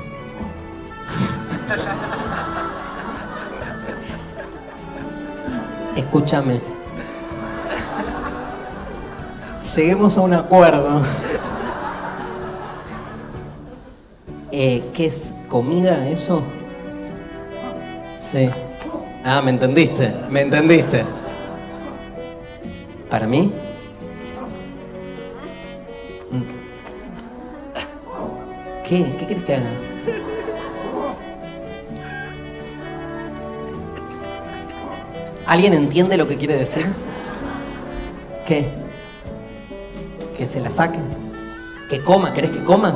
Escúchame. 5.97 6.61
Lleguemos 9.75 10.19
a 10.19 10.21
un 10.21 10.35
acuerdo. 10.35 11.01
Eh, 14.53 14.85
¿Qué 14.93 15.07
es 15.07 15.37
comida 15.49 16.07
eso? 16.07 16.43
Sí. 18.19 18.51
Ah, 19.25 19.41
¿me 19.43 19.53
entendiste? 19.53 20.15
¿Me 20.29 20.43
entendiste? 20.43 21.03
¿Para 23.09 23.27
mí? 23.27 23.55
¿Qué? 28.87 29.17
¿Qué 29.19 29.27
quieres 29.27 29.45
que 29.45 29.57
haga? 29.57 29.71
¿Alguien 35.47 35.75
entiende 35.75 36.17
lo 36.17 36.29
que 36.29 36.37
quiere 36.37 36.57
decir? 36.57 36.87
¿Qué? 38.47 38.71
¿Que 40.37 40.47
se 40.47 40.61
la 40.61 40.71
saque? 40.71 41.01
¿Que 41.89 42.05
coma? 42.05 42.33
¿Querés 42.33 42.53
que 42.53 42.63
coma? 42.63 42.91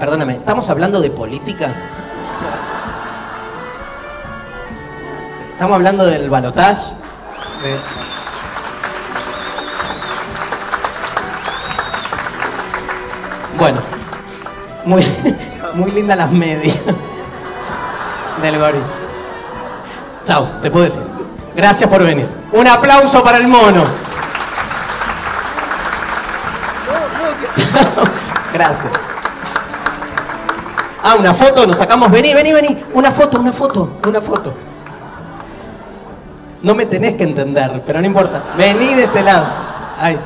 Perdóname, 0.00 0.32
¿estamos 0.34 0.68
hablando 0.68 1.00
de 1.00 1.10
política? 1.10 1.72
Estamos 5.52 5.76
hablando 5.76 6.04
del 6.06 6.28
balotage. 6.28 6.96
Bueno, 7.60 8.03
muy, 14.84 15.04
muy 15.74 15.90
lindas 15.90 16.16
las 16.16 16.30
medias 16.30 16.76
del 18.42 18.58
Gori. 18.58 18.80
Chao, 20.24 20.48
te 20.62 20.70
puedo 20.70 20.84
decir. 20.84 21.02
Gracias 21.54 21.88
por 21.88 22.02
venir. 22.02 22.28
Un 22.52 22.66
aplauso 22.66 23.22
para 23.22 23.38
el 23.38 23.48
mono. 23.48 23.84
Gracias. 28.52 28.92
Ah, 31.02 31.16
una 31.18 31.34
foto, 31.34 31.66
nos 31.66 31.76
sacamos. 31.76 32.10
Vení, 32.10 32.32
vení, 32.32 32.52
vení. 32.52 32.82
Una 32.94 33.10
foto, 33.10 33.38
una 33.38 33.52
foto, 33.52 33.98
una 34.06 34.20
foto. 34.20 34.54
No 36.62 36.74
me 36.74 36.86
tenés 36.86 37.14
que 37.14 37.24
entender, 37.24 37.82
pero 37.86 38.00
no 38.00 38.06
importa. 38.06 38.42
Vení 38.56 38.94
de 38.94 39.04
este 39.04 39.22
lado. 39.22 39.44
Ahí. 40.00 40.18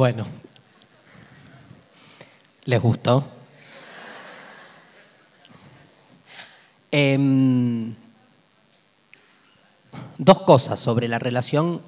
Bueno, 0.00 0.24
¿les 2.64 2.80
gustó? 2.80 3.22
Em, 6.90 7.94
dos 10.16 10.38
cosas 10.38 10.80
sobre 10.80 11.06
la 11.06 11.18
relación. 11.18 11.82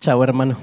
Chao, 0.00 0.24
hermano. 0.24 0.56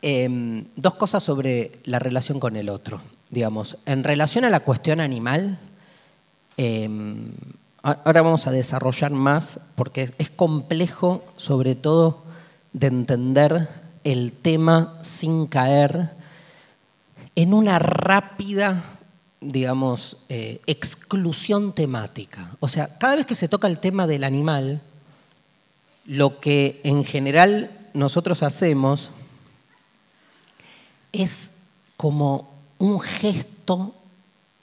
Em, 0.00 0.64
dos 0.76 0.94
cosas 0.94 1.22
sobre 1.22 1.80
la 1.84 1.98
relación 1.98 2.40
con 2.40 2.56
el 2.56 2.70
otro. 2.70 3.02
Digamos, 3.28 3.76
en 3.84 4.04
relación 4.04 4.46
a 4.46 4.48
la 4.48 4.60
cuestión 4.60 5.00
animal, 5.00 5.58
em, 6.56 7.30
Ahora 7.82 8.22
vamos 8.22 8.46
a 8.46 8.52
desarrollar 8.52 9.10
más 9.10 9.58
porque 9.74 10.14
es 10.18 10.30
complejo, 10.30 11.24
sobre 11.36 11.74
todo, 11.74 12.22
de 12.72 12.86
entender 12.86 13.68
el 14.04 14.32
tema 14.32 14.94
sin 15.02 15.48
caer 15.48 16.10
en 17.34 17.52
una 17.52 17.80
rápida, 17.80 18.84
digamos, 19.40 20.18
eh, 20.28 20.60
exclusión 20.66 21.72
temática. 21.72 22.50
O 22.60 22.68
sea, 22.68 22.86
cada 22.98 23.16
vez 23.16 23.26
que 23.26 23.34
se 23.34 23.48
toca 23.48 23.66
el 23.66 23.78
tema 23.78 24.06
del 24.06 24.22
animal, 24.22 24.80
lo 26.06 26.38
que 26.38 26.80
en 26.84 27.04
general 27.04 27.70
nosotros 27.94 28.44
hacemos 28.44 29.10
es 31.12 31.62
como 31.96 32.48
un 32.78 33.00
gesto 33.00 33.92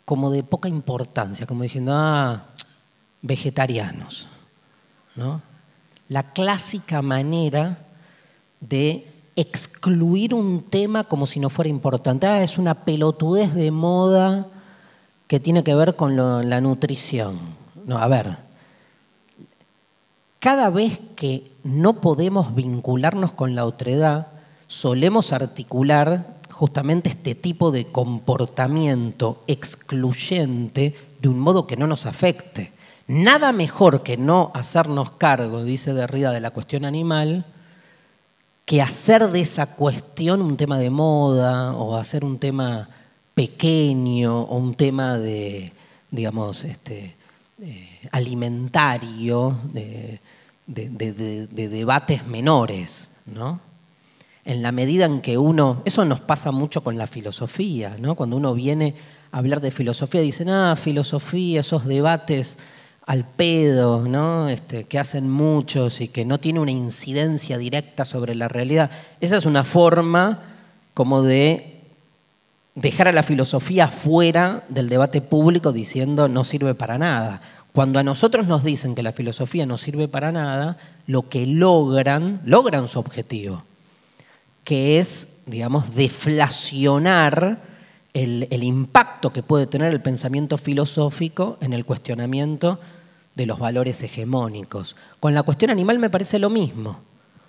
como 0.06 0.32
de 0.32 0.44
poca 0.44 0.70
importancia, 0.70 1.46
como 1.46 1.64
diciendo, 1.64 1.92
ah, 1.94 2.44
vegetarianos. 3.22 4.28
¿no? 5.16 5.42
La 6.08 6.32
clásica 6.32 7.02
manera 7.02 7.80
de 8.60 9.06
excluir 9.36 10.34
un 10.34 10.64
tema 10.64 11.04
como 11.04 11.26
si 11.26 11.40
no 11.40 11.50
fuera 11.50 11.70
importante. 11.70 12.28
Ah, 12.28 12.44
es 12.44 12.58
una 12.58 12.74
pelotudez 12.74 13.54
de 13.54 13.72
moda 13.72 14.48
que 15.28 15.40
tiene 15.40 15.64
que 15.64 15.76
ver 15.76 15.96
con 15.96 16.16
la 16.18 16.62
nutrición. 16.62 17.38
No, 17.86 17.98
a 18.00 18.08
ver, 18.08 18.38
cada 20.40 20.70
vez 20.70 21.00
que 21.16 21.52
no 21.64 22.02
podemos 22.02 22.56
vincularnos 22.56 23.34
con 23.34 23.56
la 23.56 23.66
otredad, 23.66 24.28
solemos 24.68 25.34
articular 25.34 26.40
justamente 26.50 27.10
este 27.10 27.36
tipo 27.36 27.72
de 27.72 27.86
comportamiento 27.86 29.44
excluyente 29.48 30.96
de 31.22 31.28
un 31.28 31.40
modo 31.40 31.68
que 31.68 31.78
no 31.78 31.88
nos 31.88 32.06
afecte. 32.06 32.72
Nada 33.10 33.54
mejor 33.54 34.04
que 34.04 34.18
no 34.18 34.52
hacernos 34.54 35.10
cargo, 35.10 35.64
dice 35.64 35.96
Derrida, 35.96 36.32
de 36.32 36.42
la 36.42 36.52
cuestión 36.52 36.86
animal, 36.86 37.44
que 38.66 38.84
hacer 38.84 39.30
de 39.30 39.42
esa 39.42 39.76
cuestión 39.76 40.44
un 40.44 40.58
tema 40.58 40.78
de 40.78 40.92
moda 40.92 41.74
o 41.74 41.96
hacer 41.96 42.24
un 42.24 42.38
tema 42.38 42.88
pequeño 43.34 44.42
o 44.42 44.58
un 44.58 44.76
tema 44.76 45.18
de, 45.18 45.74
digamos, 46.12 46.64
este, 46.64 47.16
eh, 47.64 47.90
alimentario, 48.12 49.58
de, 49.74 50.20
debates 50.68 52.28
menores, 52.28 53.10
¿no? 53.26 53.60
En 54.46 54.62
la 54.62 54.72
medida 54.72 55.06
en 55.06 55.22
que 55.22 55.40
uno, 55.40 55.82
eso 55.84 56.06
nos 56.06 56.20
pasa 56.20 56.52
mucho 56.52 56.84
con 56.84 56.96
la 56.96 57.08
filosofía, 57.08 57.98
¿no? 58.00 58.14
Cuando 58.14 58.38
uno 58.38 58.54
viene 58.54 58.94
a 59.32 59.40
hablar 59.40 59.62
de 59.62 59.72
filosofía, 59.72 60.22
dicen, 60.22 60.52
ah, 60.52 60.76
filosofía, 60.76 61.62
esos 61.62 61.88
debates 61.88 62.60
al 63.10 63.24
pedo, 63.24 64.08
¿no? 64.08 64.50
Este, 64.50 64.84
que 64.84 65.00
hacen 65.00 65.32
muchos 65.32 66.00
y 66.00 66.10
que 66.10 66.26
no 66.26 66.40
tiene 66.40 66.60
una 66.60 66.70
incidencia 66.70 67.58
directa 67.58 68.06
sobre 68.06 68.36
la 68.36 68.48
realidad. 68.48 68.92
Esa 69.20 69.38
es 69.38 69.48
una 69.48 69.64
forma 69.64 70.44
como 70.94 71.24
de 71.24 71.82
dejar 72.76 73.08
a 73.08 73.12
la 73.12 73.24
filosofía 73.24 73.88
fuera 73.88 74.64
del 74.70 74.90
debate 74.90 75.22
público 75.22 75.72
diciendo 75.72 76.28
no 76.28 76.44
sirve 76.44 76.76
para 76.76 77.00
nada. 77.00 77.42
Cuando 77.72 77.98
a 77.98 78.04
nosotros 78.04 78.46
nos 78.46 78.64
dicen 78.64 78.94
que 78.94 79.02
la 79.02 79.12
filosofía 79.12 79.66
no 79.66 79.80
sirve 79.80 80.08
para 80.08 80.32
nada, 80.32 80.78
lo 81.08 81.28
que 81.30 81.48
logran, 81.48 82.42
logran 82.46 82.88
su 82.88 83.00
objetivo, 83.00 83.64
que 84.64 85.00
es, 85.00 85.42
digamos, 85.48 85.96
deflacionar 85.96 87.58
el, 88.14 88.48
el 88.52 88.62
impacto 88.62 89.34
que 89.34 89.42
puede 89.42 89.66
tener 89.66 89.92
el 89.92 90.02
pensamiento 90.02 90.60
filosófico 90.60 91.58
en 91.60 91.74
el 91.74 91.86
cuestionamiento 91.86 92.80
de 93.40 93.46
los 93.46 93.58
valores 93.58 94.04
hegemónicos. 94.04 94.98
Con 95.22 95.34
la 95.34 95.44
cuestión 95.44 95.72
animal 95.72 95.98
me 95.98 96.10
parece 96.10 96.40
lo 96.40 96.50
mismo. 96.50 97.00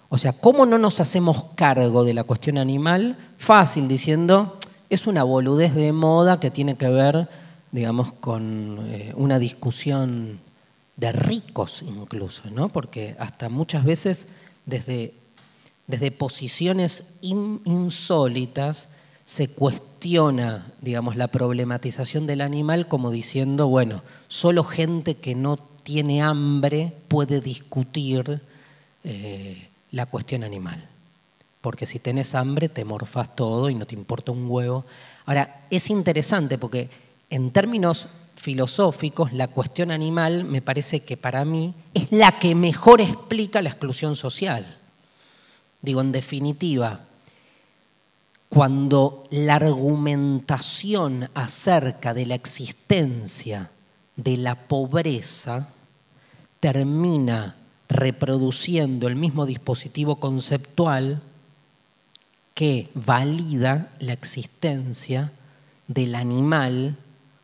O 0.09 0.19
sea, 0.19 0.33
¿cómo 0.33 0.65
no 0.65 0.79
nos 0.79 1.01
hacemos 1.01 1.47
cargo 1.57 2.05
de 2.05 2.15
la 2.15 2.23
cuestión 2.23 2.59
animal? 2.59 3.19
Fácil, 3.39 3.89
diciendo, 3.89 4.57
es 4.89 5.09
una 5.09 5.25
boludez 5.25 5.75
de 5.75 5.93
moda 5.93 6.39
que 6.39 6.53
tiene 6.53 6.77
que 6.77 6.89
ver, 6.89 7.29
digamos, 7.73 8.12
con 8.12 8.79
eh, 8.89 9.12
una 9.17 9.41
discusión 9.41 10.39
de 10.97 11.11
ricos 11.11 11.83
incluso, 11.83 12.49
¿no? 12.53 12.69
Porque 12.69 13.17
hasta 13.19 13.49
muchas 13.49 13.83
veces 13.83 14.29
desde, 14.67 15.12
desde 15.89 16.12
posiciones 16.12 17.15
insólitas 17.21 18.91
se 19.25 19.49
cuestiona, 19.49 20.67
digamos, 20.81 21.17
la 21.17 21.29
problematización 21.29 22.29
del 22.29 22.43
animal 22.43 22.87
como 22.87 23.11
diciendo, 23.11 23.67
bueno, 23.67 24.03
solo 24.29 24.62
gente 24.62 25.17
que 25.17 25.35
no 25.35 25.57
tiene 25.91 26.23
hambre 26.23 26.93
puede 27.09 27.41
discutir 27.41 28.41
eh, 29.03 29.69
la 29.91 30.07
cuestión 30.07 30.45
animal. 30.45 30.81
Porque 31.61 31.85
si 31.85 31.99
tenés 31.99 32.37
hambre 32.37 32.69
te 32.69 32.85
morfas 32.85 33.35
todo 33.35 33.69
y 33.69 33.75
no 33.75 33.89
te 33.89 33.97
importa 33.97 34.31
un 34.31 34.49
huevo. 34.49 34.85
Ahora, 35.27 35.67
es 35.69 35.91
interesante 35.91 36.59
porque 36.59 36.89
en 37.29 37.51
términos 37.51 38.07
filosóficos, 38.37 39.33
la 39.33 39.49
cuestión 39.49 39.91
animal 39.91 40.45
me 40.45 40.62
parece 40.62 41.01
que 41.01 41.17
para 41.17 41.45
mí 41.45 41.75
es 41.93 42.12
la 42.12 42.31
que 42.39 42.55
mejor 42.55 43.01
explica 43.01 43.61
la 43.61 43.71
exclusión 43.71 44.15
social. 44.15 44.79
Digo, 45.83 46.03
en 46.03 46.12
definitiva, 46.12 47.01
cuando 48.49 49.27
la 49.31 49.57
argumentación 49.57 51.29
acerca 51.35 52.15
de 52.15 52.27
la 52.27 52.37
existencia 52.37 53.73
de 54.15 54.37
la 54.37 54.55
pobreza 54.55 55.69
termina 56.61 57.57
reproduciendo 57.89 59.09
el 59.09 59.16
mismo 59.16 59.47
dispositivo 59.47 60.16
conceptual 60.16 61.20
que 62.55 62.89
valida 62.95 63.91
la 63.99 64.12
existencia 64.12 65.32
del 65.89 66.15
animal 66.15 66.97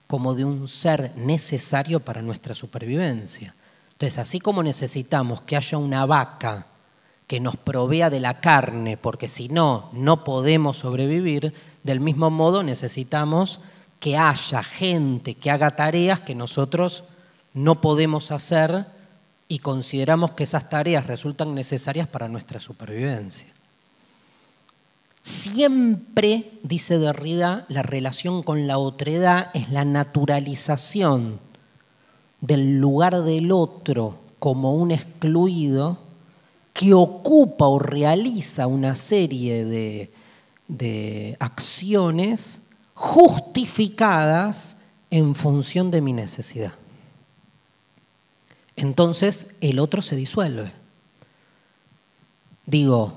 como 0.06 0.34
de 0.34 0.44
un 0.44 0.68
ser 0.68 1.12
necesario 1.16 2.00
para 2.00 2.22
nuestra 2.22 2.54
supervivencia. 2.54 3.54
Entonces, 3.92 4.18
así 4.18 4.38
como 4.40 4.62
necesitamos 4.62 5.40
que 5.40 5.56
haya 5.56 5.78
una 5.78 6.06
vaca 6.06 6.66
que 7.26 7.40
nos 7.40 7.56
provea 7.56 8.08
de 8.08 8.20
la 8.20 8.40
carne, 8.40 8.96
porque 8.96 9.26
si 9.26 9.48
no, 9.48 9.88
no 9.92 10.22
podemos 10.22 10.76
sobrevivir, 10.78 11.52
del 11.82 11.98
mismo 11.98 12.30
modo 12.30 12.62
necesitamos 12.62 13.60
que 13.98 14.16
haya 14.16 14.62
gente 14.62 15.34
que 15.34 15.50
haga 15.50 15.74
tareas 15.74 16.20
que 16.20 16.34
nosotros 16.34 17.04
no 17.54 17.80
podemos 17.80 18.30
hacer 18.30 18.86
y 19.48 19.60
consideramos 19.60 20.32
que 20.32 20.44
esas 20.44 20.68
tareas 20.68 21.06
resultan 21.06 21.54
necesarias 21.54 22.08
para 22.08 22.28
nuestra 22.28 22.58
supervivencia. 22.60 23.46
Siempre, 25.22 26.44
dice 26.62 26.98
Derrida, 26.98 27.64
la 27.68 27.82
relación 27.82 28.42
con 28.42 28.66
la 28.66 28.78
otredad 28.78 29.50
es 29.54 29.70
la 29.70 29.84
naturalización 29.84 31.40
del 32.40 32.78
lugar 32.78 33.22
del 33.22 33.50
otro 33.50 34.18
como 34.38 34.74
un 34.74 34.92
excluido 34.92 35.98
que 36.72 36.94
ocupa 36.94 37.66
o 37.66 37.78
realiza 37.78 38.66
una 38.66 38.94
serie 38.94 39.64
de, 39.64 40.12
de 40.68 41.36
acciones 41.40 42.62
justificadas 42.94 44.78
en 45.10 45.34
función 45.34 45.90
de 45.90 46.00
mi 46.02 46.12
necesidad. 46.12 46.72
Entonces 48.76 49.56
el 49.60 49.78
otro 49.78 50.02
se 50.02 50.16
disuelve. 50.16 50.70
Digo, 52.66 53.14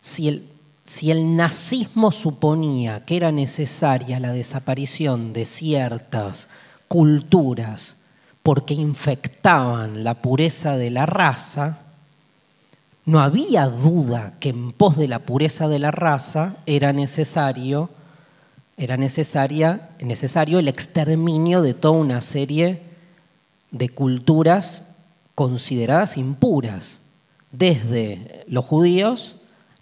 si 0.00 0.28
el, 0.28 0.46
si 0.84 1.10
el 1.10 1.36
nazismo 1.36 2.12
suponía 2.12 3.04
que 3.04 3.16
era 3.16 3.30
necesaria 3.30 4.20
la 4.20 4.32
desaparición 4.32 5.32
de 5.32 5.44
ciertas 5.44 6.48
culturas 6.88 7.98
porque 8.42 8.74
infectaban 8.74 10.04
la 10.04 10.14
pureza 10.14 10.76
de 10.76 10.90
la 10.90 11.06
raza, 11.06 11.80
no 13.04 13.20
había 13.20 13.66
duda 13.66 14.34
que 14.40 14.48
en 14.48 14.72
pos 14.72 14.96
de 14.96 15.08
la 15.08 15.20
pureza 15.20 15.68
de 15.68 15.78
la 15.78 15.90
raza 15.90 16.56
era 16.66 16.92
necesario, 16.92 17.90
era 18.76 18.96
necesaria, 18.96 19.90
necesario 20.00 20.58
el 20.58 20.68
exterminio 20.68 21.62
de 21.62 21.74
toda 21.74 21.98
una 21.98 22.20
serie 22.20 22.82
de 23.70 23.88
culturas 23.88 24.85
consideradas 25.36 26.16
impuras, 26.16 27.00
desde 27.52 28.44
los 28.48 28.64
judíos 28.64 29.36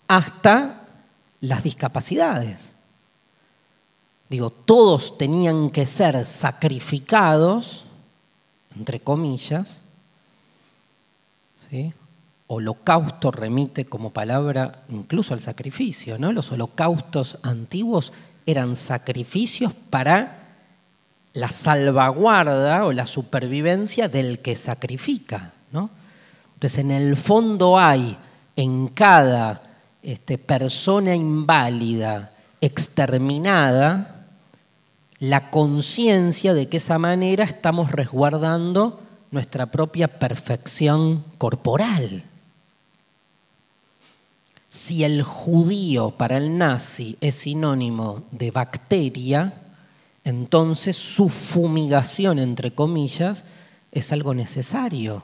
hasta 0.08 0.82
las 1.40 1.62
discapacidades. 1.62 2.74
Digo, 4.28 4.50
todos 4.50 5.16
tenían 5.16 5.70
que 5.70 5.86
ser 5.86 6.26
sacrificados, 6.26 7.84
entre 8.76 8.98
comillas, 8.98 9.80
¿sí? 11.54 11.94
holocausto 12.48 13.30
remite 13.30 13.86
como 13.86 14.12
palabra 14.12 14.82
incluso 14.88 15.34
al 15.34 15.40
sacrificio, 15.40 16.18
¿no? 16.18 16.32
Los 16.32 16.50
holocaustos 16.50 17.38
antiguos 17.42 18.12
eran 18.44 18.74
sacrificios 18.74 19.72
para 19.72 20.43
la 21.34 21.50
salvaguarda 21.50 22.86
o 22.86 22.92
la 22.92 23.06
supervivencia 23.06 24.08
del 24.08 24.38
que 24.38 24.56
sacrifica. 24.56 25.52
Entonces, 25.72 26.78
en 26.78 26.92
el 26.92 27.16
fondo 27.16 27.78
hay 27.78 28.16
en 28.56 28.88
cada 28.88 29.62
este, 30.02 30.38
persona 30.38 31.14
inválida 31.14 32.32
exterminada 32.60 34.26
la 35.18 35.50
conciencia 35.50 36.54
de 36.54 36.68
que 36.68 36.78
esa 36.78 36.98
manera 36.98 37.44
estamos 37.44 37.90
resguardando 37.90 39.00
nuestra 39.30 39.66
propia 39.66 40.06
perfección 40.06 41.24
corporal. 41.38 42.24
Si 44.68 45.04
el 45.04 45.22
judío 45.22 46.10
para 46.12 46.36
el 46.36 46.56
nazi 46.56 47.16
es 47.20 47.34
sinónimo 47.34 48.24
de 48.30 48.50
bacteria, 48.50 49.52
entonces 50.24 50.96
su 50.96 51.28
fumigación, 51.28 52.38
entre 52.38 52.72
comillas, 52.72 53.44
es 53.92 54.12
algo 54.12 54.32
necesario. 54.32 55.22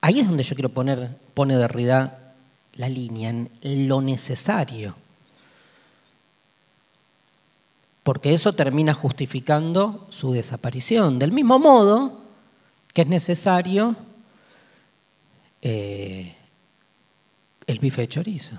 Ahí 0.00 0.20
es 0.20 0.26
donde 0.26 0.42
yo 0.42 0.54
quiero 0.54 0.70
poner, 0.70 1.10
pone 1.34 1.56
Derrida 1.56 2.34
la 2.74 2.88
línea, 2.88 3.30
en 3.30 3.88
lo 3.88 4.00
necesario. 4.00 4.96
Porque 8.02 8.32
eso 8.32 8.54
termina 8.54 8.94
justificando 8.94 10.06
su 10.10 10.32
desaparición. 10.32 11.18
Del 11.18 11.32
mismo 11.32 11.58
modo 11.58 12.20
que 12.94 13.02
es 13.02 13.08
necesario 13.08 13.96
eh, 15.60 16.34
el 17.66 17.78
bife 17.78 18.02
de 18.02 18.08
chorizo. 18.08 18.54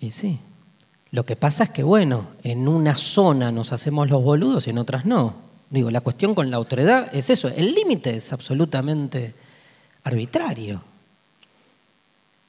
Y 0.00 0.10
sí. 0.10 0.38
Lo 1.12 1.24
que 1.24 1.36
pasa 1.36 1.64
es 1.64 1.70
que, 1.70 1.82
bueno, 1.82 2.28
en 2.44 2.68
una 2.68 2.94
zona 2.94 3.50
nos 3.50 3.72
hacemos 3.72 4.08
los 4.08 4.22
boludos 4.22 4.66
y 4.66 4.70
en 4.70 4.78
otras 4.78 5.04
no. 5.04 5.34
Digo, 5.68 5.90
la 5.90 6.00
cuestión 6.00 6.34
con 6.34 6.50
la 6.50 6.56
autoridad 6.56 7.14
es 7.14 7.30
eso. 7.30 7.48
El 7.48 7.74
límite 7.74 8.14
es 8.14 8.32
absolutamente 8.32 9.34
arbitrario. 10.04 10.82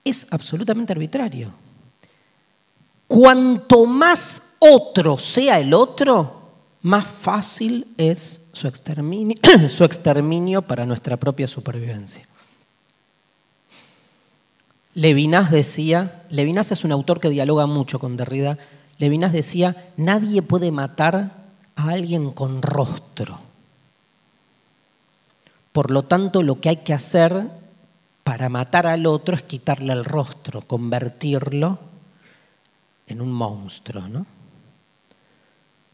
Es 0.04 0.28
absolutamente 0.32 0.94
arbitrario. 0.94 1.54
Cuanto 3.08 3.86
más 3.86 4.56
otro 4.60 5.18
sea 5.18 5.60
el 5.60 5.74
otro, 5.74 6.42
más 6.84 7.06
fácil 7.06 7.88
es 7.98 8.42
su 8.54 8.68
exterminio, 8.68 9.38
su 9.70 9.84
exterminio 9.84 10.62
para 10.62 10.86
nuestra 10.86 11.18
propia 11.18 11.48
supervivencia. 11.48 12.28
Levinas 14.94 15.52
decía, 15.52 16.24
Levinas 16.30 16.72
es 16.72 16.84
un 16.84 16.92
autor 16.92 17.20
que 17.22 17.30
dialoga 17.30 17.66
mucho 17.66 18.00
con 18.00 18.18
Derrida, 18.18 18.58
Levinas 18.98 19.32
decía, 19.32 19.76
nadie 19.96 20.42
puede 20.42 20.70
matar 20.72 21.32
a 21.76 21.90
alguien 21.90 22.32
con 22.32 22.62
rostro. 22.62 23.40
Por 25.72 25.92
lo 25.92 26.04
tanto, 26.04 26.44
lo 26.44 26.60
que 26.60 26.70
hay 26.70 26.78
que 26.78 26.94
hacer 26.94 27.50
para 28.24 28.50
matar 28.50 28.86
al 28.86 29.06
otro 29.06 29.36
es 29.36 29.44
quitarle 29.44 29.94
el 29.94 30.04
rostro, 30.04 30.62
convertirlo 30.62 31.80
en 33.08 33.22
un 33.22 33.32
monstruo. 33.32 34.08
¿no? 34.10 34.26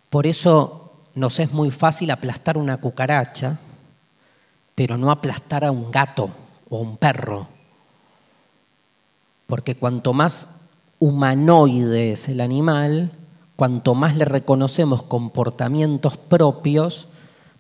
Por 0.10 0.26
eso 0.26 0.92
nos 1.14 1.40
es 1.40 1.52
muy 1.52 1.70
fácil 1.70 2.10
aplastar 2.10 2.58
una 2.58 2.78
cucaracha, 2.78 3.60
pero 4.74 4.98
no 4.98 5.12
aplastar 5.12 5.64
a 5.64 5.72
un 5.72 5.92
gato 5.92 6.30
o 6.70 6.80
un 6.80 6.98
perro 6.98 7.57
porque 9.48 9.76
cuanto 9.76 10.14
más 10.14 10.58
humanoide 11.00 12.12
es 12.12 12.28
el 12.28 12.42
animal, 12.42 13.12
cuanto 13.56 13.96
más 13.96 14.16
le 14.16 14.26
reconocemos 14.26 15.02
comportamientos 15.04 16.18
propios, 16.18 17.08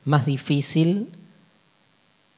más 0.05 0.26
difícil 0.26 1.11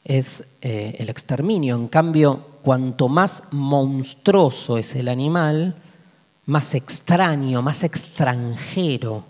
es 0.06 0.58
eh, 0.62 0.96
el 1.00 1.10
exterminio. 1.10 1.76
En 1.76 1.88
cambio, 1.88 2.46
cuanto 2.62 3.10
más 3.10 3.44
monstruoso 3.52 4.78
es 4.78 4.96
el 4.96 5.08
animal, 5.08 5.76
más 6.46 6.74
extraño, 6.76 7.62
más 7.62 7.84
extranjero, 7.84 9.24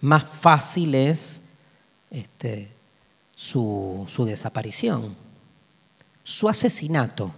más 0.00 0.24
fácil 0.24 0.94
es 0.94 1.44
este, 2.10 2.70
su 3.34 4.06
desaparición, 4.26 5.14
su 6.22 6.48
asesinato. 6.48 7.32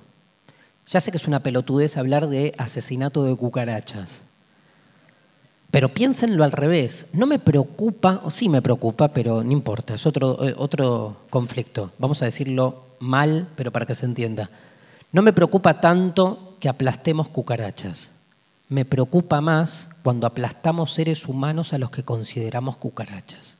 Ya 0.90 1.00
sé 1.00 1.12
que 1.12 1.18
es 1.18 1.28
una 1.28 1.40
pelotudez 1.40 1.96
hablar 1.96 2.28
de 2.28 2.52
asesinato 2.58 3.22
de 3.22 3.36
cucarachas. 3.36 4.22
Pero 5.70 5.88
piénsenlo 5.88 6.42
al 6.42 6.50
revés. 6.50 7.10
No 7.12 7.26
me 7.26 7.38
preocupa, 7.38 8.20
o 8.24 8.30
sí 8.30 8.48
me 8.48 8.60
preocupa, 8.60 9.08
pero 9.08 9.44
no 9.44 9.52
importa, 9.52 9.94
es 9.94 10.04
otro, 10.04 10.44
eh, 10.44 10.54
otro 10.58 11.18
conflicto. 11.30 11.92
Vamos 11.98 12.22
a 12.22 12.24
decirlo 12.24 12.86
mal, 12.98 13.46
pero 13.54 13.70
para 13.70 13.86
que 13.86 13.94
se 13.94 14.04
entienda. 14.04 14.50
No 15.12 15.22
me 15.22 15.32
preocupa 15.32 15.80
tanto 15.80 16.56
que 16.58 16.68
aplastemos 16.68 17.28
cucarachas. 17.28 18.10
Me 18.68 18.84
preocupa 18.84 19.40
más 19.40 19.90
cuando 20.02 20.26
aplastamos 20.26 20.92
seres 20.92 21.28
humanos 21.28 21.72
a 21.72 21.78
los 21.78 21.92
que 21.92 22.02
consideramos 22.02 22.76
cucarachas. 22.76 23.58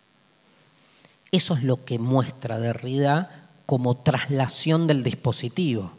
Eso 1.30 1.54
es 1.54 1.62
lo 1.62 1.84
que 1.84 2.00
muestra 2.00 2.58
Derrida 2.58 3.46
como 3.66 3.96
traslación 3.96 4.88
del 4.88 5.04
dispositivo. 5.04 5.92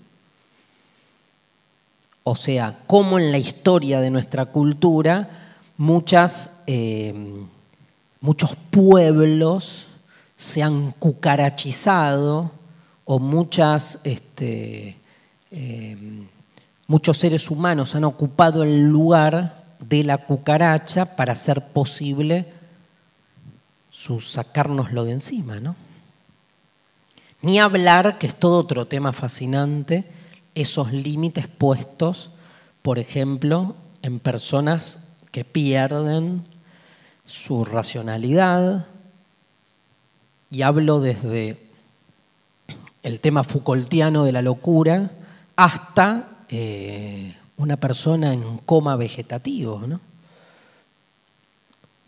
O 2.24 2.36
sea, 2.36 2.78
cómo 2.88 3.18
en 3.18 3.32
la 3.32 3.38
historia 3.38 4.00
de 4.00 4.12
nuestra 4.12 4.46
cultura 4.46 5.30
muchas, 5.78 6.64
eh, 6.68 7.14
muchos 8.20 8.56
pueblos 8.70 9.88
se 10.38 10.62
han 10.62 10.92
cucarachizado 10.92 12.52
o 13.06 13.20
muchas, 13.20 14.00
este, 14.04 14.98
eh, 15.52 15.98
muchos 16.88 17.18
seres 17.18 17.50
humanos 17.50 17.96
han 17.96 18.04
ocupado 18.04 18.64
el 18.64 18.88
lugar 18.88 19.76
de 19.80 20.04
la 20.04 20.20
cucaracha 20.20 21.16
para 21.16 21.34
hacer 21.34 21.66
posible 21.74 22.46
su 23.92 24.22
sacárnoslo 24.22 25.06
de 25.06 25.14
encima, 25.14 25.60
¿no? 25.60 25.76
Ni 27.42 27.60
hablar, 27.60 28.20
que 28.20 28.28
es 28.28 28.36
todo 28.36 28.60
otro 28.60 28.86
tema 28.86 29.14
fascinante, 29.14 30.06
esos 30.56 30.92
límites 30.92 31.48
puestos, 31.48 32.32
por 32.82 33.00
ejemplo, 33.00 33.76
en 34.02 34.20
personas 34.20 35.00
que 35.32 35.46
pierden 35.46 36.44
su 37.26 37.64
racionalidad, 37.64 38.86
y 40.52 40.64
hablo 40.64 41.00
desde 41.00 41.58
el 43.04 43.20
tema 43.22 43.44
Foucaultiano 43.44 44.26
de 44.26 44.34
la 44.34 44.42
locura 44.42 45.12
hasta 45.56 46.28
eh, 46.50 47.36
una 47.56 47.78
persona 47.78 48.34
en 48.34 48.58
coma 48.58 48.98
vegetativo. 48.98 49.82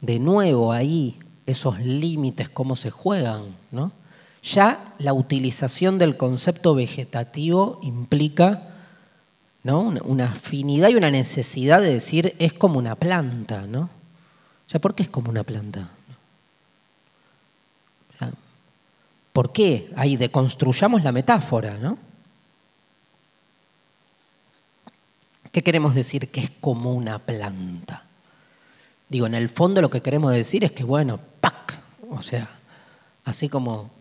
De 0.02 0.20
nuevo 0.20 0.74
ahí 0.74 1.18
esos 1.45 1.80
límites, 1.80 2.49
cómo 2.49 2.76
se 2.76 2.91
juegan, 2.91 3.44
¿no? 3.72 3.91
Ya 4.44 4.94
la 4.99 5.14
utilización 5.14 5.98
del 5.98 6.18
concepto 6.18 6.76
vegetativo 6.76 7.80
implica 7.82 8.70
una 9.64 10.26
afinidad 10.26 10.90
y 10.90 10.95
una 10.95 11.10
necesidad 11.10 11.82
de 11.82 11.94
decir 11.94 12.36
es 12.40 12.52
como 12.52 12.78
una 12.78 12.95
planta, 12.95 13.65
¿no? 13.65 13.90
Ya, 14.68 14.80
¿por 14.80 14.94
qué 14.94 15.03
es 15.03 15.10
como 15.10 15.30
una 15.30 15.44
planta? 15.44 15.90
¿Por 19.32 19.52
qué? 19.52 19.90
Ahí 19.95 20.15
deconstruyamos 20.15 21.03
la 21.03 21.11
metáfora, 21.11 21.78
¿no? 21.78 21.98
¿Qué 25.52 25.64
queremos 25.64 25.95
decir 25.95 26.30
que 26.30 26.41
es 26.41 26.52
como 26.61 26.94
una 26.94 27.18
planta? 27.18 28.03
Digo, 29.10 29.26
en 29.26 29.36
el 29.36 29.49
fondo 29.49 29.82
lo 29.82 29.90
que 29.90 30.02
queremos 30.02 30.34
decir 30.34 30.64
es 30.64 30.72
que, 30.72 30.84
bueno, 30.84 31.20
¡pac! 31.40 31.80
O 32.10 32.22
sea, 32.22 32.49
así 33.26 33.49
como 33.49 33.91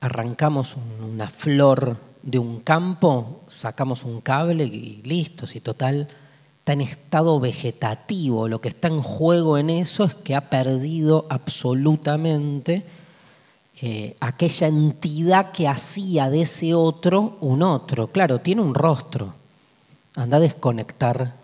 arrancamos 0.00 0.76
una 1.00 1.28
flor 1.28 1.96
de 2.22 2.38
un 2.38 2.60
campo, 2.60 3.40
sacamos 3.46 4.04
un 4.04 4.20
cable 4.20 4.64
y 4.64 5.02
listo, 5.04 5.46
si 5.46 5.60
total 5.60 6.08
está 6.58 6.72
en 6.72 6.80
estado 6.82 7.40
vegetativo. 7.40 8.48
Lo 8.48 8.60
que 8.60 8.68
está 8.68 8.88
en 8.88 9.02
juego 9.02 9.58
en 9.58 9.70
eso 9.70 10.04
es 10.04 10.14
que 10.14 10.34
ha 10.34 10.50
perdido 10.50 11.26
absolutamente 11.30 12.84
eh, 13.80 14.16
aquella 14.20 14.66
entidad 14.66 15.52
que 15.52 15.68
hacía 15.68 16.30
de 16.30 16.42
ese 16.42 16.74
otro 16.74 17.38
un 17.40 17.62
otro. 17.62 18.08
Claro, 18.08 18.40
tiene 18.40 18.60
un 18.60 18.74
rostro. 18.74 19.34
Anda 20.14 20.38
a 20.38 20.40
desconectar 20.40 21.34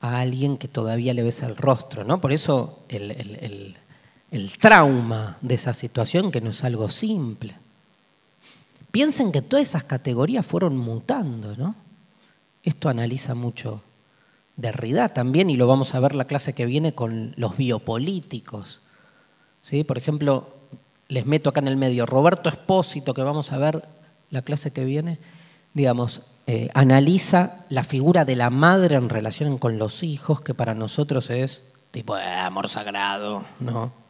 a 0.00 0.18
alguien 0.20 0.56
que 0.56 0.68
todavía 0.68 1.14
le 1.14 1.22
ves 1.22 1.42
el 1.42 1.56
rostro, 1.56 2.04
¿no? 2.04 2.20
Por 2.20 2.32
eso 2.32 2.80
el, 2.88 3.10
el 3.10 3.76
trauma 4.58 5.38
de 5.40 5.54
esa 5.54 5.74
situación, 5.74 6.30
que 6.30 6.40
no 6.40 6.50
es 6.50 6.64
algo 6.64 6.88
simple. 6.88 7.54
Piensen 8.90 9.32
que 9.32 9.42
todas 9.42 9.68
esas 9.68 9.84
categorías 9.84 10.44
fueron 10.44 10.76
mutando, 10.76 11.56
¿no? 11.56 11.74
Esto 12.62 12.88
analiza 12.88 13.34
mucho 13.34 13.82
Derrida 14.56 15.08
también, 15.08 15.50
y 15.50 15.56
lo 15.56 15.66
vamos 15.66 15.94
a 15.94 16.00
ver 16.00 16.14
la 16.14 16.26
clase 16.26 16.52
que 16.52 16.64
viene 16.64 16.94
con 16.94 17.34
los 17.36 17.56
biopolíticos. 17.56 18.80
¿Sí? 19.62 19.82
Por 19.82 19.98
ejemplo, 19.98 20.46
les 21.08 21.26
meto 21.26 21.50
acá 21.50 21.60
en 21.60 21.68
el 21.68 21.76
medio, 21.76 22.06
Roberto 22.06 22.48
Espósito, 22.48 23.14
que 23.14 23.22
vamos 23.22 23.50
a 23.50 23.58
ver 23.58 23.82
la 24.30 24.42
clase 24.42 24.72
que 24.72 24.84
viene, 24.84 25.18
digamos, 25.72 26.20
eh, 26.46 26.70
analiza 26.74 27.64
la 27.68 27.82
figura 27.82 28.24
de 28.24 28.36
la 28.36 28.50
madre 28.50 28.96
en 28.96 29.08
relación 29.08 29.58
con 29.58 29.78
los 29.78 30.02
hijos, 30.02 30.40
que 30.40 30.54
para 30.54 30.74
nosotros 30.74 31.30
es 31.30 31.72
tipo 31.90 32.14
de 32.14 32.24
amor 32.24 32.68
sagrado, 32.68 33.44
¿no? 33.60 34.03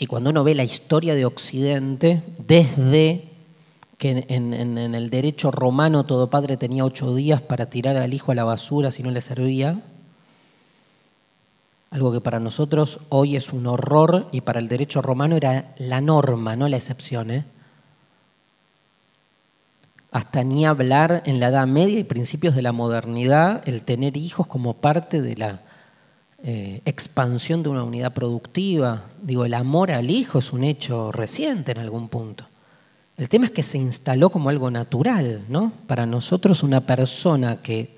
Y 0.00 0.06
cuando 0.06 0.30
uno 0.30 0.42
ve 0.44 0.54
la 0.54 0.64
historia 0.64 1.14
de 1.14 1.26
Occidente, 1.26 2.22
desde 2.38 3.22
que 3.98 4.24
en, 4.28 4.78
el 4.78 5.10
derecho 5.10 5.50
romano 5.50 6.06
todo 6.06 6.30
padre 6.30 6.56
tenía 6.56 6.86
ocho 6.86 7.14
días 7.14 7.42
para 7.42 7.66
tirar 7.66 7.98
al 7.98 8.14
hijo 8.14 8.32
a 8.32 8.34
la 8.34 8.44
basura 8.44 8.90
si 8.90 9.02
no 9.02 9.10
le 9.10 9.20
servía, 9.20 9.78
algo 11.90 12.12
que 12.12 12.22
para 12.22 12.40
nosotros 12.40 13.00
hoy 13.10 13.36
es 13.36 13.52
un 13.52 13.66
horror 13.66 14.26
y 14.32 14.40
para 14.40 14.58
el 14.58 14.68
derecho 14.68 15.02
romano 15.02 15.36
era 15.36 15.74
la 15.76 16.00
norma, 16.00 16.56
no 16.56 16.66
la 16.66 16.78
excepción. 16.78 17.30
¿eh? 17.30 17.44
Hasta 20.12 20.44
ni 20.44 20.64
hablar 20.64 21.24
en 21.26 21.40
la 21.40 21.48
Edad 21.48 21.66
Media 21.66 21.98
y 21.98 22.04
principios 22.04 22.54
de 22.54 22.62
la 22.62 22.72
modernidad, 22.72 23.68
el 23.68 23.82
tener 23.82 24.16
hijos 24.16 24.46
como 24.46 24.72
parte 24.72 25.20
de 25.20 25.36
la 25.36 25.60
eh, 26.42 26.80
expansión 26.84 27.62
de 27.62 27.68
una 27.68 27.84
unidad 27.84 28.12
productiva. 28.12 29.04
Digo, 29.22 29.44
el 29.44 29.54
amor 29.54 29.90
al 29.90 30.10
hijo 30.10 30.38
es 30.38 30.52
un 30.52 30.64
hecho 30.64 31.12
reciente 31.12 31.72
en 31.72 31.78
algún 31.78 32.08
punto. 32.08 32.44
El 33.18 33.28
tema 33.28 33.44
es 33.44 33.50
que 33.50 33.62
se 33.62 33.76
instaló 33.76 34.30
como 34.30 34.48
algo 34.48 34.70
natural, 34.70 35.44
¿no? 35.48 35.72
Para 35.86 36.06
nosotros 36.06 36.62
una 36.62 36.80
persona 36.80 37.56
que 37.62 37.94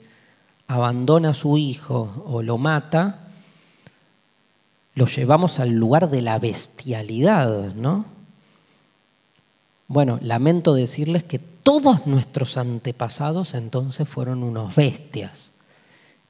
abandona 0.67 1.31
a 1.31 1.35
su 1.35 1.57
hijo 1.57 2.25
o 2.27 2.43
lo 2.43 2.59
mata, 2.59 3.21
lo 4.97 5.07
llevamos 5.07 5.61
al 5.61 5.71
lugar 5.71 6.11
de 6.11 6.23
la 6.23 6.41
bestialidad, 6.41 7.75
¿no? 7.75 8.05
Bueno, 9.87 10.19
lamento 10.21 10.75
decirles 10.75 11.23
que 11.23 11.39
todos 11.39 12.07
nuestros 12.09 12.57
antepasados 12.57 13.55
entonces 13.55 14.09
fueron 14.09 14.43
unos 14.43 14.75
bestias. 14.75 15.52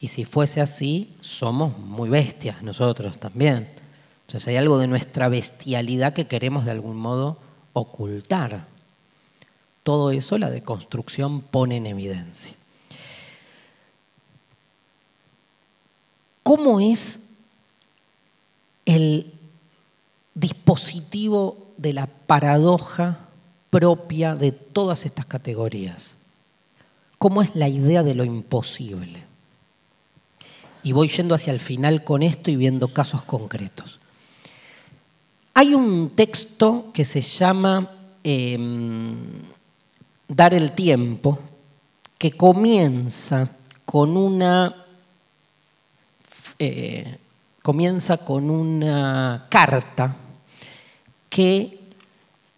Y 0.03 0.09
si 0.09 0.27
fuese 0.27 0.61
así, 0.61 1.17
somos 1.23 1.79
muy 1.79 2.11
bestias 2.11 2.63
nosotros 2.63 3.19
también. 3.19 3.71
Entonces 4.27 4.49
hay 4.49 4.57
algo 4.57 4.77
de 4.79 4.87
nuestra 4.87 5.31
bestialidad 5.31 6.13
que 6.13 6.27
queremos 6.27 6.67
de 6.67 6.73
algún 6.73 6.97
modo 6.97 7.39
ocultar. 7.73 8.67
Todo 9.83 10.11
eso 10.11 10.37
la 10.37 10.51
deconstrucción 10.51 11.41
pone 11.41 11.79
en 11.79 11.87
evidencia. 11.87 12.55
¿Cómo 16.43 16.81
es 16.81 17.31
el 18.85 19.33
dispositivo 20.35 21.73
de 21.77 21.93
la 21.93 22.07
paradoja 22.07 23.19
propia 23.71 24.35
de 24.35 24.53
todas 24.53 25.07
estas 25.07 25.25
categorías. 25.25 26.17
¿Cómo 27.19 27.43
es 27.43 27.55
la 27.55 27.69
idea 27.69 28.03
de 28.03 28.15
lo 28.15 28.23
imposible? 28.23 29.22
Y 30.83 30.93
voy 30.93 31.09
yendo 31.09 31.35
hacia 31.35 31.53
el 31.53 31.61
final 31.61 32.05
con 32.05 32.23
esto 32.23 32.51
y 32.51 32.57
viendo 32.57 32.89
casos 32.89 33.23
concretos. 33.23 34.01
Hay 35.55 35.75
un 35.75 36.11
texto 36.11 36.91
que 36.93 37.05
se 37.05 37.21
llama 37.21 37.91
em, 38.25 39.17
Dar 40.29 40.55
el 40.55 40.73
tiempo, 40.73 41.39
que 42.17 42.33
comienza 42.33 43.51
con 43.85 44.17
una 44.17 44.83
eh, 46.59 47.19
comienza 47.61 48.19
con 48.19 48.51
una 48.51 49.47
carta 49.49 50.17
que 51.29 51.79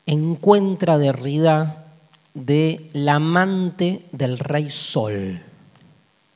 encuentra 0.07 0.99
Derrida 0.99 1.87
de 2.35 2.91
la 2.93 3.15
amante 3.15 4.05
del 4.13 4.39
rey 4.39 4.71
Sol. 4.71 5.41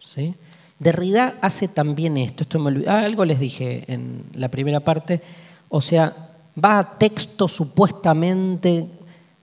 ¿sí? 0.01 0.35
Derrida 0.79 1.35
hace 1.41 1.67
también 1.67 2.17
esto, 2.17 2.45
esto 2.45 2.59
me 2.61 2.85
ah, 2.87 3.01
algo 3.01 3.25
les 3.25 3.41
dije 3.41 3.85
en 3.89 4.25
la 4.35 4.49
primera 4.49 4.81
parte, 4.81 5.21
o 5.69 5.81
sea, 5.81 6.15
va 6.63 6.79
a 6.79 6.99
textos 6.99 7.53
supuestamente, 7.53 8.87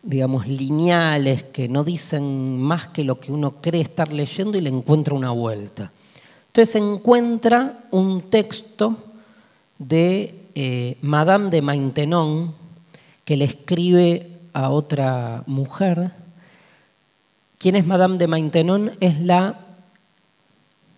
digamos, 0.02 0.48
lineales 0.48 1.44
que 1.44 1.68
no 1.68 1.84
dicen 1.84 2.62
más 2.62 2.88
que 2.88 3.04
lo 3.04 3.20
que 3.20 3.32
uno 3.32 3.56
cree 3.62 3.82
estar 3.82 4.12
leyendo 4.12 4.58
y 4.58 4.62
le 4.62 4.70
encuentra 4.70 5.14
una 5.14 5.32
vuelta. 5.32 5.92
Entonces 6.48 6.76
encuentra 6.76 7.80
un 7.92 8.22
texto 8.30 8.96
de 9.78 10.34
eh, 10.56 10.98
Madame 11.02 11.50
de 11.50 11.62
Maintenon, 11.62 12.54
que 13.26 13.36
le 13.36 13.44
escribe 13.44 14.32
a 14.54 14.70
otra 14.70 15.44
mujer. 15.48 16.12
¿Quién 17.58 17.76
es 17.76 17.86
Madame 17.86 18.18
de 18.18 18.28
Maintenon? 18.28 18.92
Es 19.02 19.20
la 19.20 19.65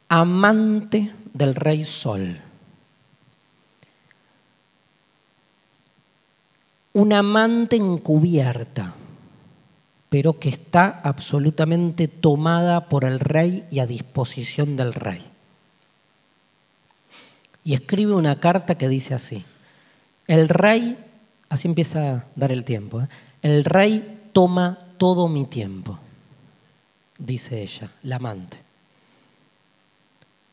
amante 0.10 1.14
del 1.34 1.56
rey 1.56 1.86
Sol. 1.86 2.40
Una 6.94 7.20
amante 7.20 7.76
encubierta, 7.76 8.94
pero 10.10 10.40
que 10.40 10.50
está 10.50 11.02
absolutamente 11.04 12.08
tomada 12.08 12.90
por 12.90 13.04
el 13.04 13.20
rey 13.20 13.66
y 13.70 13.80
a 13.80 13.86
disposición 13.86 14.76
del 14.78 14.94
rey 14.94 15.24
y 17.68 17.74
escribe 17.74 18.14
una 18.14 18.40
carta 18.40 18.78
que 18.78 18.88
dice 18.88 19.14
así, 19.14 19.44
el 20.26 20.48
rey, 20.48 20.98
así 21.50 21.68
empieza 21.68 22.14
a 22.14 22.26
dar 22.34 22.54
el 22.54 22.64
tiempo, 22.64 23.02
¿eh? 23.02 23.10
el 23.42 23.66
rey 23.66 24.30
toma 24.32 24.80
todo 24.98 25.28
mi 25.28 25.44
tiempo, 25.44 26.00
dice 27.18 27.62
ella, 27.62 27.92
la 28.04 28.16
amante. 28.16 28.67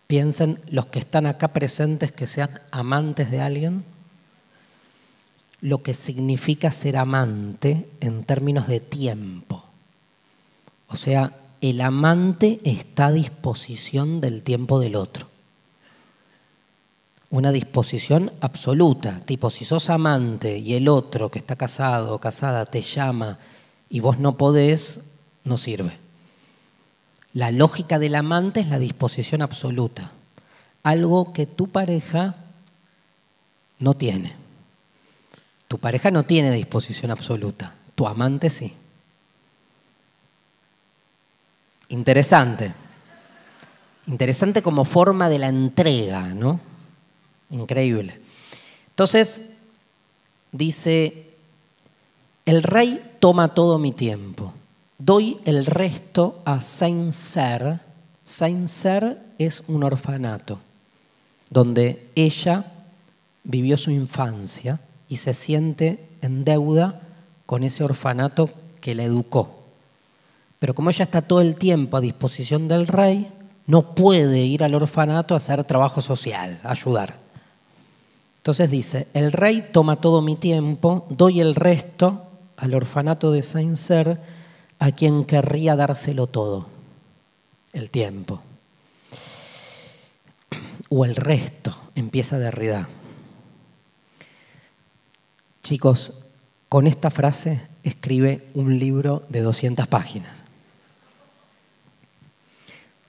Piensen 0.07 0.59
los 0.71 0.87
que 0.87 0.99
están 0.99 1.27
acá 1.27 1.49
presentes 1.49 2.13
que 2.13 2.27
sean 2.27 2.61
amantes 2.71 3.31
de 3.31 3.41
alguien, 3.41 3.85
lo 5.61 5.83
que 5.83 5.95
significa 5.95 6.71
ser 6.71 6.97
amante 6.97 7.89
en 8.01 8.25
términos 8.25 8.69
de 8.69 8.81
tiempo. 8.81 9.65
O 10.89 10.97
sea, 10.97 11.33
el 11.61 11.81
amante 11.81 12.61
está 12.65 13.07
a 13.07 13.13
disposición 13.13 14.21
del 14.21 14.43
tiempo 14.43 14.79
del 14.79 14.97
otro 14.97 15.35
una 17.35 17.51
disposición 17.51 18.31
absoluta, 18.41 19.19
tipo 19.25 19.51
si 19.51 19.65
sos 19.65 19.91
amante 19.91 20.57
y 20.59 20.75
el 20.75 20.87
otro 20.87 21.33
que 21.33 21.41
está 21.41 21.57
casado 21.57 22.15
o 22.15 22.21
casada 22.21 22.65
te 22.65 22.81
llama 22.81 23.41
y 23.91 23.99
vos 23.99 24.21
no 24.21 24.37
podés, 24.37 25.17
no 25.43 25.59
sirve. 25.59 26.04
La 27.35 27.51
lógica 27.51 27.99
del 27.99 28.15
amante 28.15 28.61
es 28.61 28.69
la 28.69 28.79
disposición 28.79 29.43
absoluta, 29.43 30.13
algo 30.83 31.33
que 31.33 31.47
tu 31.47 31.69
pareja 31.69 32.37
No 33.81 33.95
tiene. 33.95 34.33
Tu 35.67 35.79
pareja 35.79 36.11
no 36.13 36.23
tiene 36.23 36.53
disposición 36.53 37.11
absoluta, 37.11 37.75
tu 37.97 38.07
amante 38.07 38.49
sí. 38.49 38.73
Interesante. 41.89 42.73
Interesante 44.07 44.63
como 44.63 44.85
forma 44.85 45.29
de 45.29 45.39
la 45.39 45.49
entrega, 45.49 46.23
¿no? 46.29 46.61
Increíble. 47.51 48.21
Entonces, 48.91 49.55
dice, 50.53 51.31
el 52.47 52.63
rey 52.63 53.17
toma 53.19 53.55
todo 53.55 53.79
mi 53.79 53.93
tiempo, 53.93 54.53
doy 54.99 55.39
el 55.45 55.67
resto 55.67 56.41
a 56.45 56.61
Saint-Ser. 56.61 57.81
Saint-Ser 58.25 59.19
es 59.39 59.65
un 59.69 59.85
orfanato 59.85 60.59
donde 61.51 62.11
ella 62.15 62.65
vivió 63.45 63.77
su 63.77 63.91
infancia 63.91 64.81
y 65.09 65.17
se 65.19 65.35
siente 65.35 66.09
en 66.23 66.45
deuda 66.45 67.01
con 67.47 67.63
ese 67.63 67.85
orfanato 67.85 68.49
que 68.81 68.95
la 68.95 69.05
educó. 69.05 69.65
Pero 70.59 70.75
como 70.75 70.91
ella 70.91 71.05
está 71.05 71.23
todo 71.23 71.41
el 71.41 71.57
tiempo 71.57 71.97
a 71.97 72.01
disposición 72.01 72.69
del 72.69 72.87
rey, 72.87 73.31
no 73.67 73.95
puede 73.95 74.41
ir 74.41 74.65
al 74.65 74.75
orfanato 74.75 75.35
a 75.35 75.37
hacer 75.37 75.63
trabajo 75.65 76.01
social, 76.01 76.61
a 76.65 76.73
ayudar. 76.73 77.17
Entonces 78.39 78.71
dice, 78.71 79.09
el 79.15 79.33
rey 79.33 79.69
toma 79.73 79.97
todo 79.97 80.23
mi 80.23 80.37
tiempo, 80.37 81.07
doy 81.09 81.41
el 81.41 81.55
resto 81.55 82.23
al 82.57 82.75
orfanato 82.75 83.31
de 83.31 83.43
Saint-Cer 83.43 84.19
a 84.79 84.93
quien 84.93 85.25
querría 85.25 85.77
dárselo 85.77 86.27
todo, 86.27 86.69
el 87.73 87.91
tiempo. 87.91 88.43
O 90.89 91.05
el 91.05 91.17
resto, 91.17 91.77
empieza 91.95 92.39
Derrida. 92.39 92.89
Chicos, 95.63 96.13
con 96.69 96.87
esta 96.87 97.11
frase 97.11 97.63
escribe 97.83 98.47
un 98.55 98.79
libro 98.79 99.23
de 99.29 99.41
200 99.41 99.87
páginas. 99.87 100.37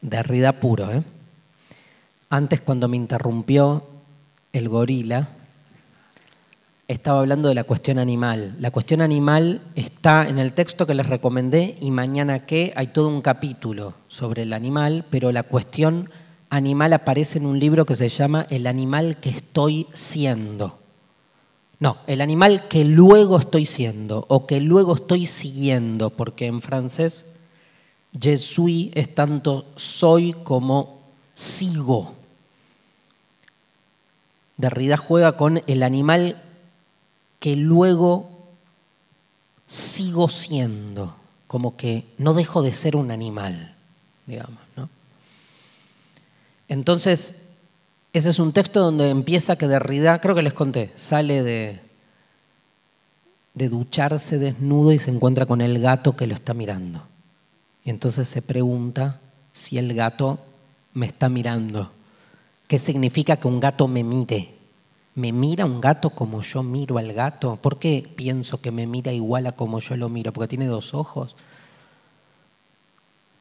Derrida 0.01 0.59
puro, 0.59 0.91
¿eh? 0.91 1.03
Antes 2.29 2.61
cuando 2.61 2.87
me 2.87 2.97
interrumpió 2.97 3.83
el 4.53 4.69
gorila, 4.69 5.27
estaba 6.87 7.19
hablando 7.19 7.49
de 7.49 7.55
la 7.55 7.63
cuestión 7.63 7.97
animal. 7.97 8.55
La 8.59 8.71
cuestión 8.71 9.01
animal 9.01 9.61
está 9.75 10.27
en 10.27 10.37
el 10.37 10.53
texto 10.53 10.85
que 10.85 10.93
les 10.93 11.07
recomendé 11.07 11.75
y 11.81 11.91
mañana 11.91 12.45
que 12.45 12.73
hay 12.75 12.87
todo 12.87 13.07
un 13.07 13.21
capítulo 13.21 13.93
sobre 14.07 14.43
el 14.43 14.53
animal, 14.53 15.05
pero 15.09 15.31
la 15.31 15.43
cuestión 15.43 16.09
animal 16.49 16.93
aparece 16.93 17.39
en 17.39 17.47
un 17.47 17.59
libro 17.59 17.85
que 17.85 17.95
se 17.95 18.09
llama 18.09 18.45
El 18.49 18.67
animal 18.67 19.17
que 19.19 19.29
estoy 19.29 19.87
siendo. 19.93 20.77
No, 21.79 21.97
el 22.07 22.21
animal 22.21 22.67
que 22.67 22.85
luego 22.85 23.39
estoy 23.39 23.65
siendo 23.65 24.25
o 24.29 24.45
que 24.45 24.61
luego 24.61 24.95
estoy 24.95 25.25
siguiendo, 25.27 26.09
porque 26.09 26.45
en 26.45 26.61
francés 26.61 27.31
je 28.17 28.37
suis 28.37 28.91
es 28.95 29.13
tanto 29.13 29.65
soy 29.75 30.33
como 30.43 31.01
sigo. 31.33 32.13
Derrida 34.55 34.95
juega 34.95 35.33
con 35.33 35.61
el 35.67 35.83
animal 35.83 36.41
que 37.45 37.55
luego 37.55 38.27
sigo 39.67 40.29
siendo, 40.29 41.15
como 41.45 41.77
que 41.77 42.03
no 42.17 42.33
dejo 42.33 42.63
de 42.63 42.73
ser 42.73 42.95
un 42.95 43.11
animal, 43.11 43.75
digamos. 44.25 44.57
¿no? 44.75 44.89
Entonces, 46.67 47.49
ese 48.13 48.31
es 48.31 48.39
un 48.39 48.51
texto 48.51 48.79
donde 48.79 49.11
empieza 49.11 49.57
que 49.57 49.67
Derrida, 49.67 50.19
creo 50.21 50.33
que 50.33 50.41
les 50.41 50.55
conté, 50.55 50.91
sale 50.95 51.43
de, 51.43 51.79
de 53.53 53.69
ducharse 53.69 54.39
desnudo 54.39 54.91
y 54.91 54.97
se 54.97 55.11
encuentra 55.11 55.45
con 55.45 55.61
el 55.61 55.79
gato 55.79 56.15
que 56.15 56.25
lo 56.25 56.33
está 56.33 56.55
mirando. 56.55 57.03
Y 57.83 57.91
entonces 57.91 58.27
se 58.27 58.41
pregunta 58.41 59.19
si 59.53 59.77
el 59.77 59.93
gato 59.93 60.39
me 60.95 61.05
está 61.05 61.29
mirando. 61.29 61.91
¿Qué 62.67 62.79
significa 62.79 63.37
que 63.37 63.47
un 63.47 63.59
gato 63.59 63.87
me 63.87 64.03
mire? 64.03 64.54
¿Me 65.15 65.31
mira 65.31 65.65
un 65.65 65.81
gato 65.81 66.09
como 66.09 66.41
yo 66.41 66.61
miro 66.61 66.97
al 66.97 67.13
gato? 67.13 67.55
¿Por 67.55 67.79
qué 67.79 68.07
pienso 68.15 68.61
que 68.61 68.71
me 68.71 68.85
mira 68.85 69.11
igual 69.13 69.47
a 69.47 69.53
como 69.53 69.79
yo 69.79 69.95
lo 69.95 70.09
miro? 70.09 70.33
Porque 70.33 70.49
tiene 70.49 70.67
dos 70.67 70.93
ojos. 70.93 71.35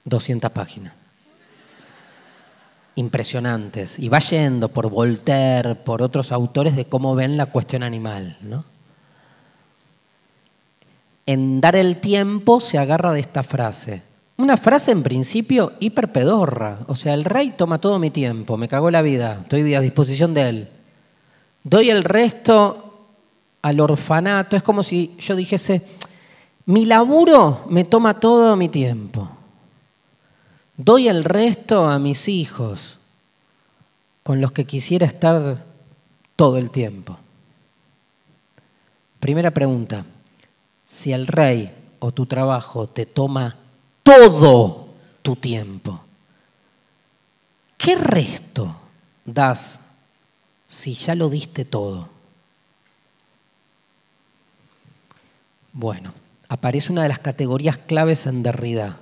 200 0.04 0.50
páginas 0.52 0.92
impresionantes 2.96 3.98
y 3.98 4.08
va 4.08 4.20
yendo 4.20 4.68
por 4.68 4.88
Voltaire, 4.88 5.74
por 5.74 6.02
otros 6.02 6.32
autores 6.32 6.76
de 6.76 6.84
cómo 6.84 7.14
ven 7.14 7.36
la 7.36 7.46
cuestión 7.46 7.82
animal. 7.82 8.36
¿no? 8.42 8.64
En 11.26 11.60
dar 11.60 11.76
el 11.76 12.00
tiempo 12.00 12.60
se 12.60 12.78
agarra 12.78 13.12
de 13.12 13.20
esta 13.20 13.42
frase. 13.42 14.02
Una 14.36 14.56
frase 14.56 14.90
en 14.90 15.02
principio 15.02 15.72
hiperpedorra. 15.80 16.80
O 16.88 16.94
sea, 16.94 17.14
el 17.14 17.24
rey 17.24 17.54
toma 17.56 17.80
todo 17.80 17.98
mi 17.98 18.10
tiempo, 18.10 18.56
me 18.56 18.68
cagó 18.68 18.90
la 18.90 19.02
vida, 19.02 19.38
estoy 19.42 19.74
a 19.74 19.80
disposición 19.80 20.34
de 20.34 20.48
él. 20.48 20.68
Doy 21.64 21.88
el 21.88 22.04
resto 22.04 22.84
al 23.62 23.80
orfanato. 23.80 24.56
Es 24.56 24.62
como 24.62 24.82
si 24.82 25.16
yo 25.18 25.34
dijese, 25.34 25.82
mi 26.66 26.84
laburo 26.84 27.64
me 27.70 27.84
toma 27.84 28.20
todo 28.20 28.54
mi 28.56 28.68
tiempo. 28.68 29.28
Doy 30.76 31.08
el 31.08 31.24
resto 31.24 31.86
a 31.88 31.98
mis 31.98 32.28
hijos, 32.28 32.98
con 34.22 34.40
los 34.40 34.52
que 34.52 34.66
quisiera 34.66 35.06
estar 35.06 35.64
todo 36.36 36.58
el 36.58 36.70
tiempo. 36.70 37.16
Primera 39.20 39.50
pregunta, 39.50 40.04
si 40.86 41.12
el 41.12 41.26
rey 41.26 41.72
o 42.00 42.12
tu 42.12 42.26
trabajo 42.26 42.86
te 42.86 43.06
toma 43.06 43.56
todo 44.02 44.88
tu 45.22 45.36
tiempo, 45.36 46.00
¿qué 47.78 47.94
resto 47.94 48.74
das 49.24 49.83
si 50.74 50.94
ya 50.94 51.14
lo 51.14 51.30
diste 51.30 51.64
todo? 51.64 52.08
Bueno, 55.72 56.12
aparece 56.48 56.90
una 56.90 57.04
de 57.04 57.08
las 57.08 57.20
categorías 57.20 57.76
claves 57.78 58.26
en 58.26 58.42
Derrida, 58.42 58.98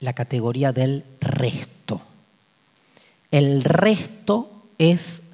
la 0.00 0.14
categoría 0.14 0.72
del 0.72 1.04
resto. 1.20 2.00
El 3.30 3.62
resto 3.62 4.50
es 4.78 5.32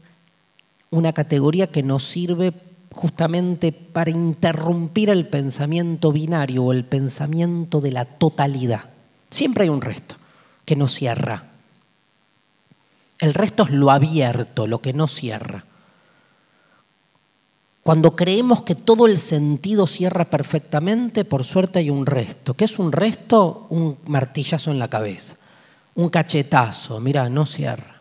una 0.90 1.12
categoría 1.12 1.68
que 1.68 1.82
nos 1.82 2.04
sirve 2.04 2.52
justamente 2.92 3.70
para 3.72 4.10
interrumpir 4.10 5.10
el 5.10 5.28
pensamiento 5.28 6.10
binario 6.10 6.64
o 6.64 6.72
el 6.72 6.84
pensamiento 6.84 7.80
de 7.80 7.92
la 7.92 8.04
totalidad. 8.04 8.84
Siempre 9.30 9.64
hay 9.64 9.70
un 9.70 9.80
resto 9.80 10.16
que 10.64 10.76
no 10.76 10.88
cierra. 10.88 11.55
El 13.18 13.34
resto 13.34 13.64
es 13.64 13.70
lo 13.70 13.90
abierto, 13.90 14.66
lo 14.66 14.80
que 14.80 14.92
no 14.92 15.08
cierra. 15.08 15.64
Cuando 17.82 18.16
creemos 18.16 18.62
que 18.62 18.74
todo 18.74 19.06
el 19.06 19.16
sentido 19.16 19.86
cierra 19.86 20.24
perfectamente, 20.24 21.24
por 21.24 21.44
suerte 21.44 21.78
hay 21.78 21.88
un 21.88 22.04
resto. 22.04 22.54
¿Qué 22.54 22.64
es 22.64 22.80
un 22.80 22.90
resto? 22.90 23.68
Un 23.70 23.96
martillazo 24.06 24.72
en 24.72 24.80
la 24.80 24.88
cabeza, 24.88 25.36
un 25.94 26.08
cachetazo, 26.08 26.98
mira, 27.00 27.28
no 27.28 27.46
cierra. 27.46 28.00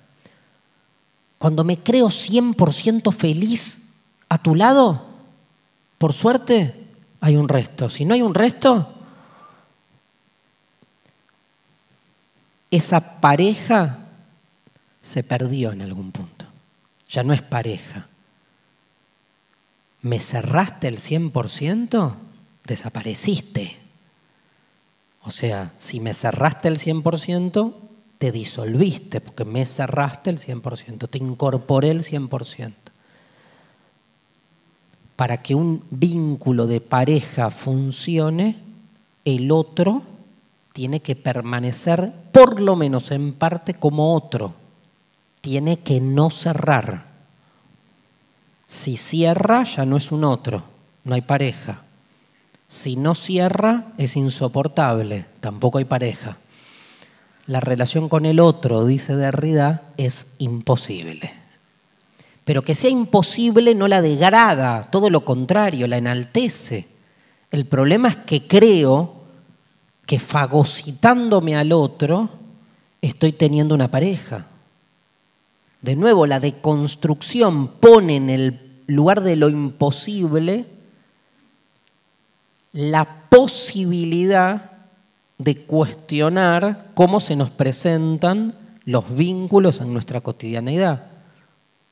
Cuando 1.37 1.63
me 1.63 1.77
creo 1.77 2.07
100% 2.07 3.13
feliz 3.13 3.89
a 4.27 4.39
tu 4.39 4.55
lado, 4.55 5.05
por 5.99 6.13
suerte 6.13 6.73
hay 7.21 7.35
un 7.35 7.47
resto. 7.47 7.87
Si 7.87 8.05
no 8.05 8.15
hay 8.15 8.23
un 8.23 8.33
resto, 8.33 8.91
esa 12.71 13.21
pareja 13.21 14.04
se 15.05 15.23
perdió 15.23 15.71
en 15.71 15.81
algún 15.81 16.11
punto. 16.11 16.45
Ya 17.07 17.23
no 17.23 17.33
es 17.33 17.41
pareja 17.41 18.07
¿me 20.05 20.19
cerraste 20.19 20.87
el 20.87 20.99
100%? 20.99 22.13
Desapareciste. 22.63 23.75
O 25.23 25.31
sea, 25.31 25.73
si 25.77 25.99
me 25.99 26.13
cerraste 26.13 26.67
el 26.67 26.77
100%, 26.77 27.73
te 28.19 28.31
disolviste, 28.31 29.19
porque 29.19 29.45
me 29.45 29.65
cerraste 29.65 30.29
el 30.29 30.37
100%, 30.37 31.09
te 31.09 31.17
incorporé 31.17 31.89
el 31.89 32.03
100%. 32.03 32.71
Para 35.15 35.41
que 35.41 35.55
un 35.55 35.83
vínculo 35.89 36.67
de 36.67 36.81
pareja 36.81 37.49
funcione, 37.49 38.57
el 39.25 39.51
otro 39.51 40.03
tiene 40.73 40.99
que 40.99 41.15
permanecer, 41.15 42.13
por 42.31 42.61
lo 42.61 42.75
menos 42.75 43.09
en 43.09 43.33
parte, 43.33 43.73
como 43.73 44.13
otro. 44.13 44.53
Tiene 45.45 45.77
que 45.77 46.01
no 46.01 46.31
cerrar. 46.31 47.05
Si 48.65 48.97
cierra, 48.97 49.63
ya 49.63 49.85
no 49.85 49.95
es 49.95 50.11
un 50.11 50.23
otro, 50.23 50.63
no 51.03 51.13
hay 51.13 51.21
pareja. 51.21 51.83
Si 52.67 52.95
no 52.95 53.13
cierra, 53.13 53.93
es 53.99 54.15
insoportable, 54.15 55.27
tampoco 55.41 55.77
hay 55.77 55.85
pareja. 55.85 56.37
La 57.45 57.59
relación 57.59 58.09
con 58.09 58.25
el 58.25 58.39
otro, 58.39 58.87
dice 58.87 59.15
Derrida, 59.15 59.83
es 59.97 60.29
imposible. 60.39 61.31
Pero 62.43 62.63
que 62.63 62.73
sea 62.73 62.89
imposible 62.89 63.75
no 63.75 63.87
la 63.87 64.01
degrada, 64.01 64.89
todo 64.89 65.11
lo 65.11 65.23
contrario, 65.23 65.85
la 65.85 65.97
enaltece. 65.97 66.87
El 67.51 67.67
problema 67.67 68.09
es 68.09 68.15
que 68.15 68.47
creo 68.47 69.13
que 70.07 70.17
fagocitándome 70.17 71.55
al 71.55 71.71
otro 71.71 72.29
estoy 72.99 73.31
teniendo 73.31 73.75
una 73.75 73.91
pareja. 73.91 74.47
De 75.85 75.95
nuevo, 75.95 76.25
la 76.25 76.39
deconstrucción 76.39 77.67
pone 77.67 78.15
en 78.15 78.31
el 78.31 78.59
lugar 78.87 79.21
de 79.21 79.35
lo 79.35 79.49
imposible 79.49 80.65
la 82.73 83.05
posibilidad 83.29 84.71
de 85.37 85.55
cuestionar 85.57 86.87
cómo 86.95 87.19
se 87.19 87.35
nos 87.35 87.51
presentan 87.51 88.55
los 88.85 89.15
vínculos 89.15 89.79
en 89.79 89.93
nuestra 89.93 90.21
cotidianeidad. 90.21 91.03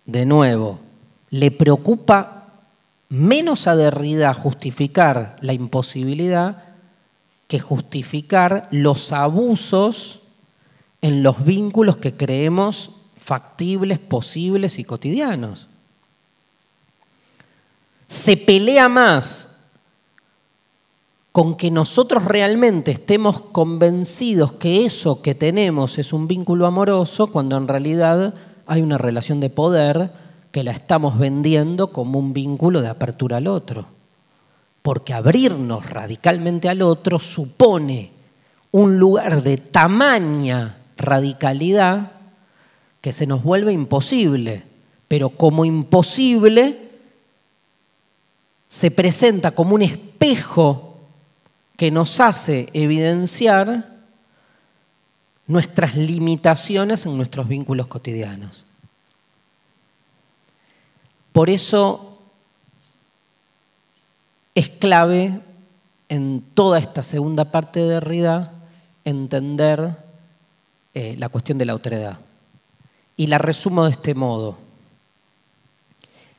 De 0.08 0.26
nuevo, 0.26 0.80
le 1.30 1.52
preocupa 1.52 2.48
menos 3.10 3.68
a 3.68 3.76
Derrida 3.76 4.34
justificar 4.34 5.36
la 5.42 5.54
imposibilidad 5.54 6.64
que 7.48 7.60
justificar 7.60 8.70
los 8.72 9.12
abusos 9.12 10.22
en 11.04 11.22
los 11.22 11.46
vínculos 11.46 11.98
que 11.98 12.14
creemos 12.16 13.03
factibles, 13.24 14.00
posibles 14.00 14.80
y 14.80 14.84
cotidianos. 14.84 15.68
Se 18.08 18.36
pelea 18.36 18.90
más 18.90 19.50
con 21.32 21.56
que 21.56 21.72
nosotros 21.72 22.26
realmente 22.26 22.92
estemos 22.92 23.42
convencidos 23.42 24.52
que 24.52 24.86
eso 24.86 25.22
que 25.22 25.34
tenemos 25.34 25.98
es 25.98 26.14
un 26.14 26.28
vínculo 26.28 26.68
amoroso, 26.68 27.28
cuando 27.28 27.58
en 27.58 27.68
realidad 27.68 28.34
hay 28.68 28.82
una 28.82 28.98
relación 28.98 29.40
de 29.40 29.50
poder 29.50 30.12
que 30.52 30.64
la 30.64 30.72
estamos 30.72 31.18
vendiendo 31.18 31.92
como 31.92 32.20
un 32.20 32.34
vínculo 32.34 32.82
de 32.82 32.90
apertura 32.90 33.38
al 33.38 33.48
otro. 33.48 33.86
Porque 34.82 35.14
abrirnos 35.14 35.90
radicalmente 35.90 36.68
al 36.68 36.82
otro 36.82 37.18
supone 37.20 38.12
un 38.72 39.00
lugar 39.00 39.44
de 39.44 39.58
tamaña 39.58 40.76
radicalidad 40.98 42.13
que 43.04 43.12
se 43.12 43.28
nos 43.28 43.44
vuelve 43.44 43.74
imposible, 43.74 44.64
pero 45.10 45.30
como 45.30 45.66
imposible 45.66 46.80
se 48.70 48.92
presenta 48.92 49.52
como 49.52 49.76
un 49.76 49.82
espejo 49.82 50.96
que 51.76 51.92
nos 51.92 52.22
hace 52.22 52.70
evidenciar 52.72 53.90
nuestras 55.48 55.98
limitaciones 55.98 57.06
en 57.06 57.18
nuestros 57.18 57.50
vínculos 57.50 57.88
cotidianos. 57.88 58.64
Por 61.34 61.50
eso 61.50 62.18
es 64.56 64.70
clave 64.70 65.42
en 66.08 66.42
toda 66.54 66.80
esta 66.80 67.04
segunda 67.04 67.52
parte 67.52 67.82
de 67.82 67.96
Derrida 67.96 68.54
entender 69.04 69.94
eh, 70.94 71.18
la 71.20 71.28
cuestión 71.28 71.58
de 71.58 71.66
la 71.66 71.74
autoridad. 71.74 72.18
Y 73.16 73.28
la 73.28 73.38
resumo 73.38 73.86
de 73.86 73.92
este 73.92 74.16
modo. 74.16 74.58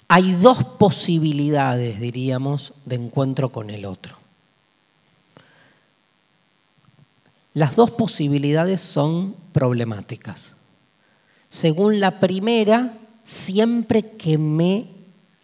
Hay 0.08 0.32
dos 0.32 0.64
posibilidades, 0.64 2.00
diríamos, 2.00 2.74
de 2.84 2.96
encuentro 2.96 3.50
con 3.50 3.70
el 3.70 3.84
otro. 3.84 4.16
Las 7.54 7.76
dos 7.76 7.90
posibilidades 7.92 8.80
son 8.80 9.34
problemáticas. 9.52 10.54
Según 11.48 12.00
la 12.00 12.18
primera, 12.18 12.98
siempre 13.22 14.02
que 14.02 14.38
me 14.38 14.86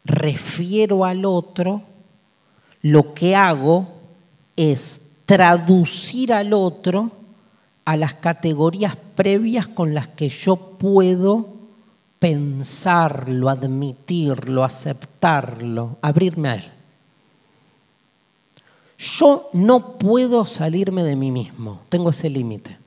refiero 0.04 1.04
al 1.04 1.24
otro, 1.24 1.82
lo 2.82 3.14
que 3.14 3.36
hago 3.36 3.88
es 4.56 5.12
traducir 5.24 6.32
al 6.32 6.52
otro 6.52 7.12
a 7.90 7.96
las 7.96 8.14
categorías 8.14 8.94
previas 9.16 9.66
con 9.66 9.94
las 9.94 10.06
que 10.06 10.28
yo 10.28 10.54
puedo 10.54 11.48
pensarlo, 12.20 13.50
admitirlo, 13.50 14.62
aceptarlo, 14.62 15.98
abrirme 16.00 16.48
a 16.50 16.54
él. 16.54 16.70
Yo 18.96 19.50
no 19.54 19.98
puedo 19.98 20.44
salirme 20.44 21.02
de 21.02 21.16
mí 21.16 21.32
mismo, 21.32 21.80
tengo 21.88 22.10
ese 22.10 22.30
límite. 22.30 22.78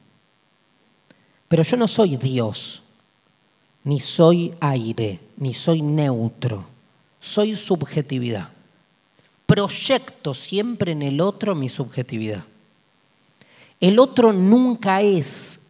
Pero 1.50 1.64
yo 1.64 1.76
no 1.76 1.90
soy 1.90 2.16
Dios, 2.16 2.84
ni 3.84 4.00
soy 4.00 4.54
aire, 4.62 5.20
ni 5.36 5.54
soy 5.54 5.82
neutro, 5.82 6.64
soy 7.20 7.58
subjetividad. 7.58 8.48
Proyecto 9.48 10.34
siempre 10.34 10.94
en 10.94 11.02
el 11.02 11.20
otro 11.20 11.56
mi 11.56 11.68
subjetividad. 11.68 12.46
El 13.80 14.00
otro 14.00 14.34
nunca 14.34 15.02
es 15.02 15.64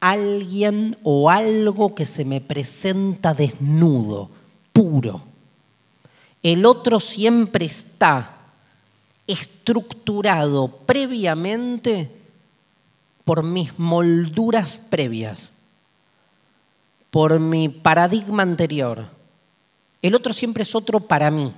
alguien 0.00 0.96
o 1.02 1.30
algo 1.30 1.94
que 1.94 2.06
se 2.06 2.24
me 2.24 2.40
presenta 2.40 3.34
desnudo, 3.34 4.30
puro. 4.72 5.22
El 6.42 6.66
otro 6.66 7.00
siempre 7.00 7.66
está 7.66 8.36
estructurado 9.26 10.68
previamente 10.68 12.10
por 13.24 13.42
mis 13.42 13.78
molduras 13.78 14.78
previas, 14.78 15.52
por 17.10 17.38
mi 17.40 17.68
paradigma 17.68 18.42
anterior. 18.42 19.06
El 20.00 20.14
otro 20.14 20.32
siempre 20.32 20.62
es 20.62 20.74
otro 20.74 21.00
para 21.00 21.30
mí. 21.30 21.52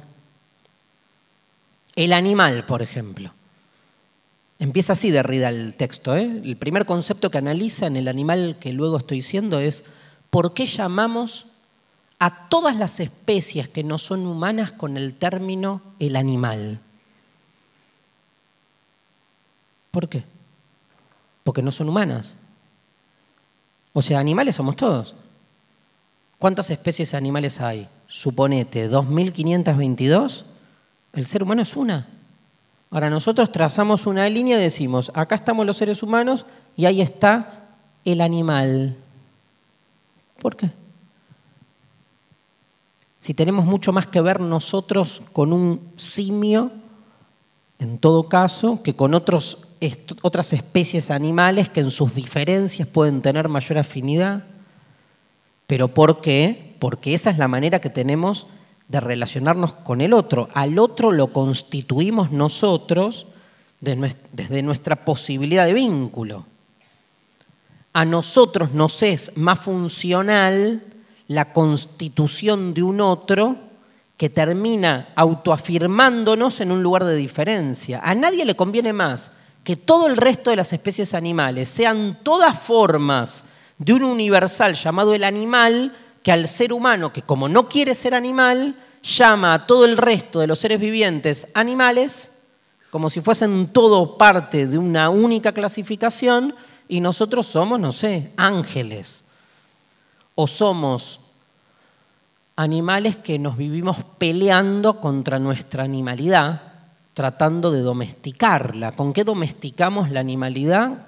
El 1.95 2.12
animal, 2.12 2.65
por 2.65 2.83
ejemplo. 2.83 3.31
Empieza 4.61 4.93
así 4.93 5.11
Derrida 5.11 5.49
el 5.49 5.73
texto. 5.74 6.15
¿eh? 6.15 6.43
El 6.45 6.57
primer 6.57 6.85
concepto 6.85 7.31
que 7.31 7.39
analiza 7.39 7.87
en 7.87 7.97
el 7.97 8.09
animal 8.09 8.59
que 8.61 8.73
luego 8.74 8.99
estoy 8.99 9.16
diciendo 9.19 9.59
es 9.59 9.85
¿por 10.28 10.53
qué 10.53 10.66
llamamos 10.66 11.47
a 12.19 12.49
todas 12.51 12.77
las 12.77 13.01
especies 13.01 13.70
que 13.70 13.82
no 13.82 13.97
son 13.97 14.27
humanas 14.27 14.70
con 14.70 14.99
el 14.99 15.15
término 15.15 15.81
el 15.99 16.15
animal? 16.15 16.78
¿Por 19.91 20.11
qué? 20.11 20.24
Porque 21.43 21.62
no 21.62 21.73
son 21.73 21.89
humanas. 21.89 22.37
O 23.95 24.03
sea, 24.03 24.20
animales 24.20 24.57
somos 24.57 24.77
todos. 24.77 25.15
¿Cuántas 26.39 26.70
especies 26.70 27.15
animales 27.15 27.62
hay? 27.62 27.89
Suponete, 28.07 28.91
2.522. 28.91 30.45
El 31.15 31.27
ser 31.27 31.43
humano 31.43 31.62
es 31.62 31.74
una. 31.77 32.07
Ahora 32.91 33.09
nosotros 33.09 33.53
trazamos 33.53 34.07
una 34.07 34.29
línea 34.29 34.59
y 34.59 34.62
decimos, 34.62 35.12
acá 35.15 35.37
estamos 35.37 35.65
los 35.65 35.77
seres 35.77 36.03
humanos 36.03 36.45
y 36.77 36.87
ahí 36.87 37.01
está 37.01 37.69
el 38.05 38.21
animal. 38.21 38.97
¿Por 40.41 40.57
qué? 40.57 40.71
Si 43.21 43.35
tenemos 43.35 43.65
mucho 43.65 43.93
más 43.93 44.07
que 44.07 44.21
ver 44.21 44.41
nosotros 44.41 45.23
con 45.33 45.53
un 45.53 45.81
simio, 45.97 46.73
en 47.79 47.99
todo 47.99 48.29
caso, 48.29 48.83
que 48.83 48.97
con 48.97 49.15
otras 49.15 50.53
especies 50.53 51.11
animales 51.11 51.69
que 51.69 51.81
en 51.81 51.91
sus 51.91 52.15
diferencias 52.15 52.89
pueden 52.89 53.23
tener 53.23 53.49
mayor 53.49 53.79
afinidad. 53.79 54.43
¿Pero 55.67 55.89
por 55.89 56.21
qué? 56.23 56.75
Porque 56.81 57.15
esa 57.15 57.31
es 57.31 57.39
la 57.39 57.47
manera 57.47 57.81
que 57.81 57.91
tenemos 57.91 58.47
de 58.91 59.01
relacionarnos 59.01 59.75
con 59.77 60.01
el 60.01 60.12
otro. 60.12 60.49
Al 60.53 60.79
otro 60.79 61.12
lo 61.12 61.29
constituimos 61.29 62.33
nosotros 62.33 63.29
desde 63.81 64.62
nuestra 64.62 64.97
posibilidad 65.05 65.65
de 65.65 65.75
vínculo. 65.75 66.45
A 67.93 68.05
nosotros 68.05 68.73
nos 68.73 69.03
es 69.03 69.37
más 69.37 69.61
funcional 69.61 70.83
la 71.29 71.53
constitución 71.53 72.75
de 72.75 72.83
un 72.83 73.01
otro 73.01 73.57
que 74.17 74.29
termina 74.29 75.09
autoafirmándonos 75.15 76.61
en 76.61 76.73
un 76.73 76.83
lugar 76.83 77.05
de 77.05 77.15
diferencia. 77.15 78.01
A 78.03 78.15
nadie 78.15 78.45
le 78.45 78.57
conviene 78.57 78.93
más 78.93 79.33
que 79.62 79.77
todo 79.77 80.09
el 80.09 80.17
resto 80.17 80.51
de 80.51 80.57
las 80.57 80.73
especies 80.73 81.15
animales 81.15 81.69
sean 81.69 82.19
todas 82.25 82.59
formas 82.59 83.45
de 83.79 83.95
un 83.95 84.03
universal 84.03 84.75
llamado 84.75 85.15
el 85.15 85.23
animal, 85.23 85.95
que 86.22 86.32
al 86.32 86.48
ser 86.48 86.72
humano, 86.72 87.12
que 87.12 87.22
como 87.22 87.48
no 87.48 87.68
quiere 87.68 87.94
ser 87.94 88.14
animal, 88.14 88.74
llama 89.02 89.55
a 89.55 89.66
todo 89.66 89.84
el 89.84 89.97
resto 89.97 90.40
de 90.40 90.47
los 90.47 90.59
seres 90.59 90.80
vivientes 90.80 91.52
animales, 91.55 92.38
como 92.90 93.09
si 93.09 93.20
fuesen 93.20 93.68
todo 93.72 94.18
parte 94.18 94.66
de 94.66 94.78
una 94.78 95.10
única 95.10 95.52
clasificación, 95.52 96.55
y 96.88 97.01
nosotros 97.01 97.47
somos, 97.47 97.78
no 97.78 97.92
sé, 97.92 98.32
ángeles. 98.36 99.24
O 100.34 100.47
somos 100.47 101.20
animales 102.56 103.16
que 103.16 103.38
nos 103.38 103.56
vivimos 103.56 103.98
peleando 104.18 105.01
contra 105.01 105.38
nuestra 105.38 105.84
animalidad 105.84 106.70
tratando 107.14 107.70
de 107.70 107.80
domesticarla. 107.80 108.92
¿Con 108.92 109.12
qué 109.12 109.24
domesticamos 109.24 110.10
la 110.10 110.20
animalidad? 110.20 111.06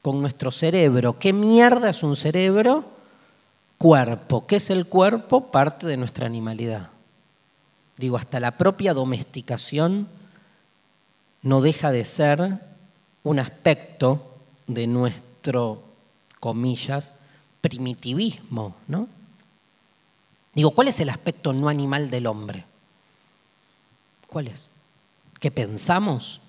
Con 0.00 0.20
nuestro 0.20 0.52
cerebro. 0.52 1.18
¿Qué 1.18 1.32
mierda 1.32 1.90
es 1.90 2.04
un 2.04 2.14
cerebro? 2.14 2.84
Cuerpo. 3.84 4.46
¿Qué 4.46 4.56
es 4.56 4.70
el 4.70 4.86
cuerpo? 4.86 5.50
Parte 5.50 5.86
de 5.86 5.98
nuestra 5.98 6.24
animalidad. 6.24 6.88
Digo, 7.98 8.16
hasta 8.16 8.40
la 8.40 8.52
propia 8.52 8.94
domesticación 8.94 10.08
no 11.42 11.60
deja 11.60 11.90
de 11.90 12.06
ser 12.06 12.60
un 13.24 13.38
aspecto 13.38 14.38
de 14.66 14.86
nuestro, 14.86 15.82
comillas, 16.40 17.12
primitivismo, 17.60 18.74
¿no? 18.88 19.06
Digo, 20.54 20.70
¿cuál 20.70 20.88
es 20.88 20.98
el 21.00 21.10
aspecto 21.10 21.52
no 21.52 21.68
animal 21.68 22.08
del 22.08 22.26
hombre? 22.26 22.64
¿Cuál 24.28 24.48
es? 24.48 24.62
¿Qué 25.40 25.50
pensamos? 25.50 26.40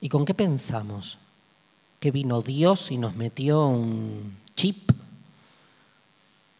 ¿Y 0.00 0.08
con 0.08 0.24
qué 0.24 0.34
pensamos? 0.34 1.18
¿Que 2.00 2.10
vino 2.10 2.42
Dios 2.42 2.90
y 2.90 2.96
nos 2.96 3.14
metió 3.14 3.64
un 3.68 4.36
chip? 4.56 4.85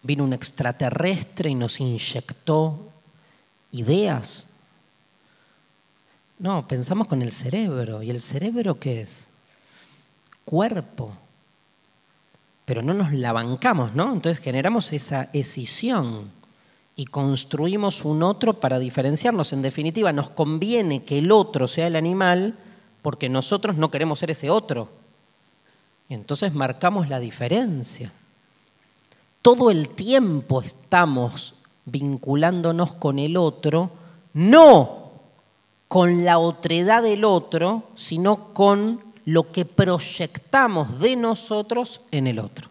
¿Vino 0.07 0.23
un 0.23 0.33
extraterrestre 0.33 1.51
y 1.51 1.57
nos 1.57 1.81
inyectó 1.81 2.78
ideas? 3.73 4.47
No, 6.39 6.69
pensamos 6.69 7.09
con 7.09 7.23
el 7.23 7.33
cerebro. 7.33 8.05
¿Y 8.05 8.11
el 8.11 8.23
cerebro 8.23 8.78
qué 8.78 9.01
es? 9.01 9.27
Cuerpo. 10.45 11.12
Pero 12.65 12.83
no 12.83 12.95
nos 12.95 13.12
la 13.12 13.33
bancamos, 13.33 13.97
¿no? 13.97 14.12
Entonces 14.12 14.43
generamos 14.43 14.93
esa 14.93 15.28
escisión 15.33 16.31
y 16.95 17.07
construimos 17.07 18.05
un 18.05 18.23
otro 18.23 18.61
para 18.61 18.78
diferenciarnos. 18.78 19.53
En 19.53 19.62
definitiva, 19.62 20.12
nos 20.12 20.31
conviene 20.31 21.03
que 21.03 21.19
el 21.19 21.33
otro 21.33 21.66
sea 21.66 21.89
el 21.89 21.97
animal 21.97 22.55
porque 23.03 23.28
nosotros 23.28 23.77
no 23.77 23.91
queremos 23.91 24.20
ser 24.20 24.31
ese 24.31 24.51
otro. 24.51 24.89
Y 26.09 26.15
entonces 26.15 26.55
marcamos 26.55 27.09
la 27.09 27.19
diferencia. 27.19 28.12
Todo 29.47 29.70
el 29.70 29.90
tiempo 29.90 30.60
estamos 30.60 31.55
vinculándonos 31.85 32.94
con 32.94 33.20
el 33.20 33.36
otro, 33.36 33.93
no 34.32 35.12
con 35.86 36.24
la 36.24 36.39
otredad 36.39 37.05
del 37.05 37.24
otro, 37.24 37.85
sino 37.94 38.52
con 38.52 39.01
lo 39.24 39.52
que 39.52 39.64
proyectamos 39.64 40.98
de 40.98 41.14
nosotros 41.14 42.01
en 42.10 42.27
el 42.27 42.40
otro. 42.40 42.68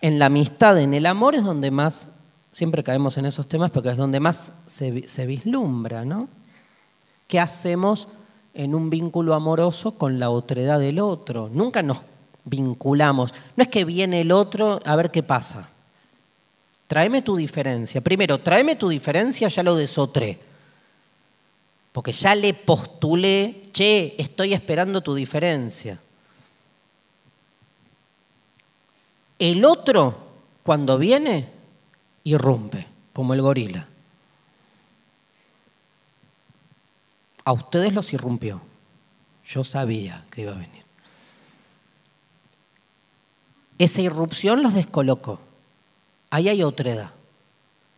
En 0.00 0.18
la 0.18 0.24
amistad, 0.24 0.78
en 0.78 0.94
el 0.94 1.04
amor 1.04 1.34
es 1.34 1.44
donde 1.44 1.70
más, 1.70 2.14
siempre 2.50 2.82
caemos 2.82 3.18
en 3.18 3.26
esos 3.26 3.46
temas 3.46 3.70
porque 3.70 3.90
es 3.90 3.98
donde 3.98 4.20
más 4.20 4.62
se, 4.68 5.06
se 5.06 5.26
vislumbra, 5.26 6.06
¿no? 6.06 6.30
¿Qué 7.26 7.38
hacemos 7.38 8.08
en 8.54 8.74
un 8.74 8.88
vínculo 8.88 9.34
amoroso 9.34 9.98
con 9.98 10.18
la 10.18 10.30
otredad 10.30 10.80
del 10.80 10.98
otro? 10.98 11.50
Nunca 11.52 11.82
nos 11.82 11.98
vinculamos. 12.48 13.32
No 13.56 13.62
es 13.62 13.68
que 13.68 13.84
viene 13.84 14.20
el 14.20 14.32
otro 14.32 14.80
a 14.84 14.96
ver 14.96 15.10
qué 15.10 15.22
pasa. 15.22 15.68
Tráeme 16.86 17.22
tu 17.22 17.36
diferencia. 17.36 18.00
Primero, 18.00 18.38
tráeme 18.38 18.76
tu 18.76 18.88
diferencia, 18.88 19.48
ya 19.48 19.62
lo 19.62 19.76
desotré. 19.76 20.38
Porque 21.92 22.12
ya 22.12 22.34
le 22.34 22.54
postulé, 22.54 23.64
che, 23.72 24.14
estoy 24.18 24.54
esperando 24.54 25.02
tu 25.02 25.14
diferencia. 25.14 26.00
El 29.38 29.64
otro, 29.64 30.16
cuando 30.62 30.98
viene, 30.98 31.48
irrumpe, 32.24 32.86
como 33.12 33.34
el 33.34 33.42
gorila. 33.42 33.86
A 37.44 37.52
ustedes 37.52 37.92
los 37.92 38.12
irrumpió. 38.12 38.60
Yo 39.46 39.64
sabía 39.64 40.24
que 40.30 40.42
iba 40.42 40.52
a 40.52 40.56
venir. 40.56 40.77
Esa 43.78 44.02
irrupción 44.02 44.62
los 44.62 44.74
descolocó. 44.74 45.38
Ahí 46.30 46.48
hay 46.48 46.62
otra 46.62 46.90
edad. 46.90 47.10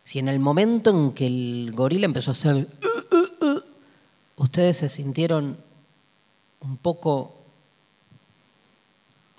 Si 0.03 0.19
en 0.19 0.27
el 0.27 0.39
momento 0.39 0.89
en 0.89 1.11
que 1.11 1.25
el 1.25 1.71
gorila 1.73 2.05
empezó 2.05 2.31
a 2.31 2.33
hacer, 2.33 2.55
uh, 2.55 3.15
uh, 3.15 3.45
uh", 3.45 3.61
ustedes 4.37 4.77
se 4.77 4.89
sintieron 4.89 5.57
un 6.61 6.77
poco 6.77 7.33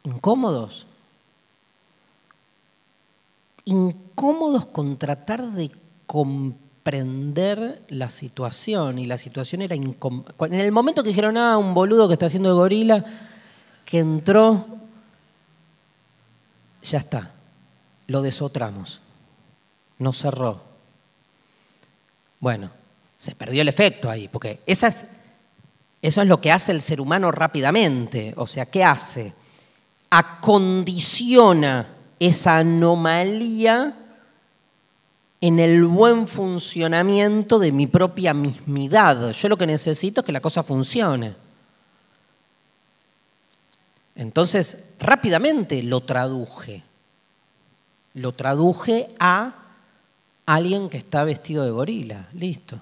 incómodos, 0.05 0.87
incómodos 3.65 4.67
con 4.67 4.97
tratar 4.97 5.53
de 5.53 5.71
comprender 6.07 7.83
la 7.89 8.11
situación 8.11 8.99
y 8.99 9.07
la 9.07 9.19
situación 9.19 9.63
era 9.63 9.77
en 9.77 10.55
el 10.55 10.73
momento 10.73 11.03
que 11.03 11.11
dijeron 11.11 11.37
ah 11.37 11.57
un 11.59 11.75
boludo 11.75 12.09
que 12.09 12.15
está 12.15 12.27
haciendo 12.27 12.49
de 12.49 12.55
gorila 12.57 13.05
que 13.85 14.01
entró 14.01 14.67
ya 16.83 16.99
está. 16.99 17.31
Lo 18.07 18.23
desotramos. 18.23 19.01
No 19.99 20.13
cerró. 20.13 20.63
Bueno 22.41 22.83
se 23.23 23.37
perdió 23.37 23.63
el 23.63 23.69
efecto 23.69 24.11
ahí 24.11 24.27
porque 24.27 24.59
eso 24.67 24.89
es 26.03 26.17
lo 26.27 26.41
que 26.41 26.51
hace 26.51 26.73
el 26.73 26.83
ser 26.83 27.01
humano 27.01 27.31
rápidamente. 27.31 28.35
O 28.37 28.49
sea 28.49 28.67
qué 28.67 28.83
hace 28.83 29.33
acondiciona 30.11 31.87
esa 32.19 32.57
anomalía 32.57 33.95
en 35.41 35.61
el 35.61 35.85
buen 35.85 36.27
funcionamiento 36.27 37.61
de 37.61 37.71
mi 37.71 37.87
propia 37.87 38.35
mismidad. 38.35 39.31
Yo 39.31 39.49
lo 39.49 39.57
que 39.57 39.69
necesito 39.69 40.23
es 40.23 40.27
que 40.27 40.33
la 40.33 40.41
cosa 40.41 40.65
funcione. 40.65 41.37
Entonces, 44.15 44.95
rápidamente 45.01 45.83
lo 45.83 46.01
traduje. 46.01 46.83
Lo 48.15 48.33
traduje 48.33 49.09
a 49.19 49.55
alguien 50.47 50.89
que 50.91 50.99
está 50.99 51.25
vestido 51.25 51.65
de 51.65 51.71
gorila. 51.71 52.29
Listo. 52.35 52.79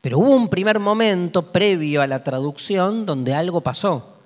Pero 0.00 0.18
hubo 0.18 0.34
un 0.34 0.48
primer 0.48 0.78
momento 0.78 1.50
previo 1.50 2.02
a 2.02 2.06
la 2.06 2.22
traducción 2.22 3.06
donde 3.06 3.34
algo 3.34 3.60
pasó. 3.60 4.16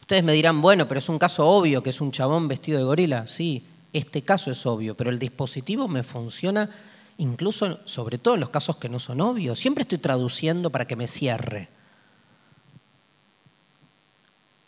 Ustedes 0.00 0.24
me 0.24 0.32
dirán, 0.32 0.60
bueno, 0.60 0.88
pero 0.88 0.98
es 0.98 1.08
un 1.08 1.18
caso 1.18 1.46
obvio 1.48 1.82
que 1.82 1.90
es 1.90 2.00
un 2.00 2.12
chabón 2.12 2.48
vestido 2.48 2.78
de 2.78 2.84
gorila. 2.84 3.26
Sí, 3.26 3.64
este 3.92 4.22
caso 4.22 4.50
es 4.50 4.66
obvio, 4.66 4.96
pero 4.96 5.10
el 5.10 5.18
dispositivo 5.18 5.88
me 5.88 6.02
funciona 6.02 6.68
incluso, 7.18 7.78
sobre 7.86 8.18
todo 8.18 8.34
en 8.34 8.40
los 8.40 8.50
casos 8.50 8.76
que 8.76 8.88
no 8.88 8.98
son 8.98 9.20
obvios. 9.20 9.58
Siempre 9.58 9.82
estoy 9.82 9.98
traduciendo 9.98 10.70
para 10.70 10.86
que 10.86 10.96
me 10.96 11.06
cierre. 11.06 11.68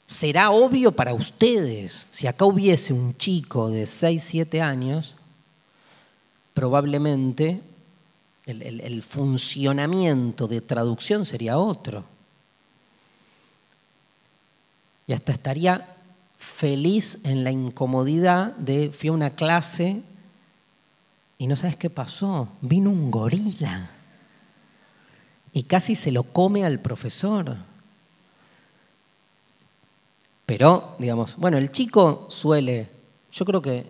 Será 0.07 0.51
obvio 0.51 0.93
para 0.93 1.15
ustedes, 1.15 2.07
si 2.12 2.26
acá 2.26 2.44
hubiese 2.44 2.93
un 2.93 3.17
chico 3.17 3.70
de 3.70 3.86
6, 3.86 4.23
7 4.23 4.62
años, 4.62 5.17
probablemente 6.55 7.60
el, 8.47 8.62
el 8.62 9.02
funcionamiento 9.02 10.47
de 10.47 10.60
traducción 10.60 11.26
sería 11.26 11.59
otro. 11.59 12.05
Y 15.09 15.12
hasta 15.12 15.33
estaría 15.33 15.86
feliz 16.39 17.20
en 17.25 17.43
la 17.44 17.51
incomodidad 17.51 18.55
de 18.57 18.91
fui 18.91 19.09
a 19.09 19.12
una 19.12 19.31
clase 19.31 20.02
y 21.39 21.47
no 21.47 21.57
sabes 21.57 21.76
qué 21.76 21.91
pasó, 21.91 22.49
vino 22.60 22.91
un 22.91 23.10
gorila 23.10 23.91
y 25.52 25.65
casi 25.65 25.94
se 25.94 26.12
lo 26.12 26.23
come 26.23 26.65
al 26.65 26.81
profesor. 26.81 27.57
Pero, 30.47 30.94
digamos, 30.99 31.36
bueno, 31.36 31.58
el 31.58 31.73
chico 31.73 32.26
suele, 32.31 32.89
yo 33.33 33.44
creo 33.44 33.60
que 33.60 33.84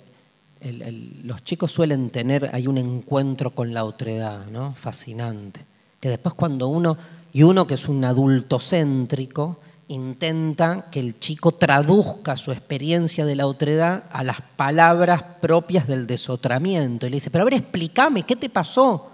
los 1.23 1.45
chicos 1.45 1.71
suelen 1.71 2.09
tener, 2.09 2.51
hay 2.53 2.67
un 2.67 2.79
encuentro 2.79 3.51
con 3.51 3.75
la 3.75 3.85
otredad, 3.85 4.47
¿no? 4.47 4.75
Fascinante. 4.75 5.61
Que 6.01 6.09
después 6.09 6.35
cuando 6.35 6.69
uno, 6.69 6.97
y 7.33 7.43
uno 7.43 7.67
que 7.67 7.75
es 7.75 7.89
un 7.89 8.03
adulto 8.05 8.59
céntrico, 8.59 9.61
intenta 9.89 10.87
que 10.91 10.99
el 10.99 11.21
chico 11.21 11.53
traduzca 11.53 12.37
su 12.37 12.51
experiencia 12.53 13.25
de 13.25 13.37
la 13.37 13.47
otredad 13.47 14.05
a 14.11 14.25
las 14.25 14.41
palabras 14.41 15.23
propias 15.41 15.87
del 15.87 16.07
desotramiento. 16.07 17.07
Y 17.07 17.11
le 17.11 17.17
dice, 17.19 17.31
pero 17.31 17.43
a 17.43 17.45
ver, 17.45 17.55
explícame, 17.55 18.23
¿qué 18.23 18.35
te 18.35 18.49
pasó? 18.49 19.11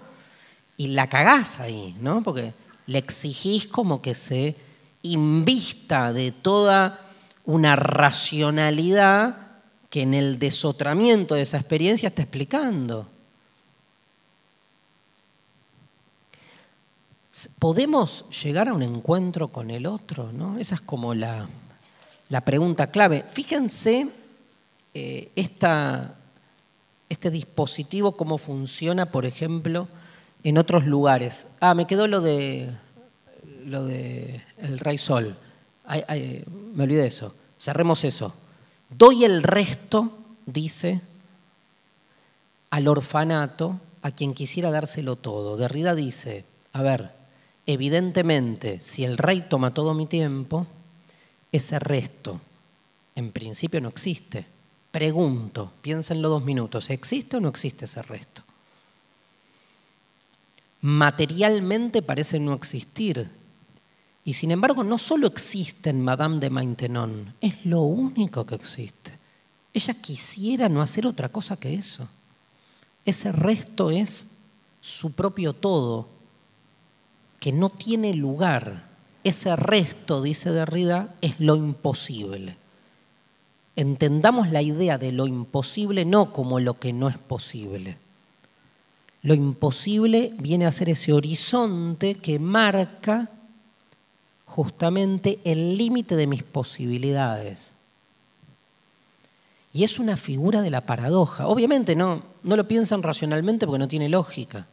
Y 0.77 0.87
la 0.87 1.09
cagás 1.09 1.59
ahí, 1.59 1.95
¿no? 1.99 2.23
Porque 2.23 2.53
le 2.87 2.97
exigís 2.97 3.67
como 3.67 4.01
que 4.01 4.15
se 4.15 4.55
invista 5.03 6.13
de 6.13 6.31
toda 6.31 6.99
una 7.45 7.75
racionalidad 7.75 9.37
que 9.89 10.01
en 10.01 10.13
el 10.13 10.39
desotramiento 10.39 11.35
de 11.35 11.43
esa 11.43 11.57
experiencia 11.57 12.07
está 12.07 12.21
explicando. 12.23 13.07
¿Podemos 17.59 18.29
llegar 18.43 18.69
a 18.69 18.73
un 18.73 18.83
encuentro 18.83 19.47
con 19.47 19.71
el 19.71 19.85
otro? 19.85 20.31
¿no? 20.31 20.57
Esa 20.59 20.75
es 20.75 20.81
como 20.81 21.13
la, 21.13 21.47
pregunta 22.45 22.87
clave. 22.87 23.25
Fíjense 23.31 24.07
eh, 24.93 25.31
este 25.35 27.31
dispositivo, 27.31 28.13
cómo 28.13 28.37
funciona, 28.37 29.07
por 29.07 29.25
ejemplo, 29.25 29.87
en 30.43 30.57
otros 30.57 30.85
lugares. 30.85 31.47
Ah, 31.59 31.73
me 31.73 31.87
quedó 31.87 32.07
lo 32.07 32.21
de 32.21 32.69
lo 33.65 33.85
de 33.85 34.41
Rey 34.79 34.97
Sol. 34.97 35.35
Me 35.87 36.83
olvidé 36.83 37.01
de 37.01 37.07
eso. 37.07 37.35
Cerremos 37.59 38.03
eso. 38.03 38.33
Doy 38.89 39.25
el 39.25 39.43
resto 39.43 40.17
dice 40.45 41.01
al 42.69 42.87
orfanato 42.87 43.79
a 44.01 44.11
quien 44.11 44.33
quisiera 44.33 44.71
dárselo 44.71 45.15
todo. 45.15 45.57
Derrida 45.57 45.95
dice, 45.95 46.45
a 46.73 46.81
ver, 46.81 47.11
evidentemente, 47.65 48.79
si 48.79 49.05
el 49.05 49.17
rey 49.17 49.45
toma 49.47 49.73
todo 49.73 49.93
mi 49.93 50.07
tiempo, 50.07 50.67
ese 51.51 51.79
resto 51.79 52.41
en 53.15 53.31
principio 53.31 53.79
no 53.79 53.89
existe. 53.89 54.45
Pregunto, 54.91 55.71
piénsenlo 55.81 56.29
dos 56.29 56.43
minutos, 56.43 56.89
¿existe 56.89 57.37
o 57.37 57.39
no 57.39 57.49
existe 57.49 57.85
ese 57.85 58.01
resto? 58.01 58.43
Materialmente 60.81 62.01
parece 62.01 62.39
no 62.39 62.53
existir. 62.53 63.29
Y 64.25 64.33
sin 64.33 64.51
embargo, 64.51 64.83
no 64.83 64.97
solo 64.97 65.27
existe 65.27 65.89
en 65.89 66.01
Madame 66.01 66.39
de 66.39 66.49
Maintenon, 66.49 67.33
es 67.41 67.65
lo 67.65 67.81
único 67.81 68.45
que 68.45 68.55
existe. 68.55 69.11
Ella 69.73 69.93
quisiera 69.95 70.69
no 70.69 70.81
hacer 70.81 71.05
otra 71.05 71.29
cosa 71.29 71.57
que 71.57 71.73
eso. 71.73 72.07
Ese 73.05 73.31
resto 73.31 73.91
es 73.91 74.27
su 74.79 75.13
propio 75.13 75.53
todo, 75.53 76.07
que 77.39 77.51
no 77.51 77.69
tiene 77.69 78.13
lugar. 78.13 78.85
Ese 79.23 79.55
resto, 79.55 80.21
dice 80.21 80.51
Derrida, 80.51 81.13
es 81.21 81.39
lo 81.39 81.55
imposible. 81.55 82.55
Entendamos 83.75 84.51
la 84.51 84.61
idea 84.61 84.97
de 84.97 85.11
lo 85.11 85.27
imposible 85.27 86.05
no 86.05 86.31
como 86.31 86.59
lo 86.59 86.79
que 86.79 86.93
no 86.93 87.09
es 87.09 87.17
posible. 87.17 87.97
Lo 89.23 89.33
imposible 89.33 90.33
viene 90.37 90.65
a 90.65 90.71
ser 90.71 90.89
ese 90.89 91.11
horizonte 91.11 92.15
que 92.15 92.39
marca 92.39 93.29
justamente 94.53 95.39
el 95.45 95.79
límite 95.79 96.15
de 96.15 96.27
mis 96.27 96.43
posibilidades. 96.43 97.73
Y 99.73 99.83
es 99.83 99.97
una 99.97 100.15
figura 100.15 100.61
de 100.61 100.69
la 100.69 100.81
paradoja. 100.81 101.47
Obviamente 101.47 101.95
no, 101.95 102.21
no 102.43 102.55
lo 102.55 102.67
piensan 102.67 103.01
racionalmente 103.01 103.65
porque 103.65 103.79
no 103.79 103.87
tiene 103.87 104.09
lógica. 104.09 104.67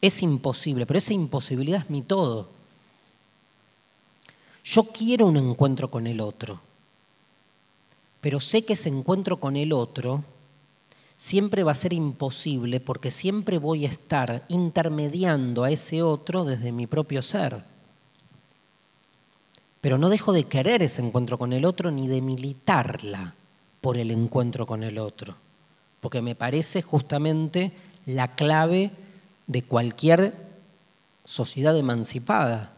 Es 0.00 0.20
imposible, 0.20 0.84
pero 0.84 0.98
esa 0.98 1.14
imposibilidad 1.14 1.82
es 1.82 1.90
mi 1.90 2.02
todo. 2.02 2.48
Yo 4.64 4.82
quiero 4.82 5.26
un 5.26 5.36
encuentro 5.36 5.88
con 5.92 6.08
el 6.08 6.20
otro, 6.20 6.58
pero 8.20 8.40
sé 8.40 8.64
que 8.64 8.72
ese 8.72 8.88
encuentro 8.88 9.38
con 9.38 9.56
el 9.56 9.72
otro 9.72 10.24
siempre 11.16 11.62
va 11.62 11.70
a 11.70 11.76
ser 11.76 11.92
imposible 11.92 12.80
porque 12.80 13.12
siempre 13.12 13.58
voy 13.58 13.86
a 13.86 13.90
estar 13.90 14.44
intermediando 14.48 15.62
a 15.62 15.70
ese 15.70 16.02
otro 16.02 16.44
desde 16.44 16.72
mi 16.72 16.88
propio 16.88 17.22
ser. 17.22 17.73
Pero 19.84 19.98
no 19.98 20.08
dejo 20.08 20.32
de 20.32 20.44
querer 20.44 20.80
ese 20.80 21.02
encuentro 21.02 21.36
con 21.36 21.52
el 21.52 21.66
otro 21.66 21.90
ni 21.90 22.08
de 22.08 22.22
militarla 22.22 23.34
por 23.82 23.98
el 23.98 24.10
encuentro 24.10 24.64
con 24.64 24.82
el 24.82 24.96
otro, 24.96 25.36
porque 26.00 26.22
me 26.22 26.34
parece 26.34 26.80
justamente 26.80 27.70
la 28.06 28.28
clave 28.28 28.92
de 29.46 29.60
cualquier 29.60 30.32
sociedad 31.22 31.76
emancipada. 31.76 32.72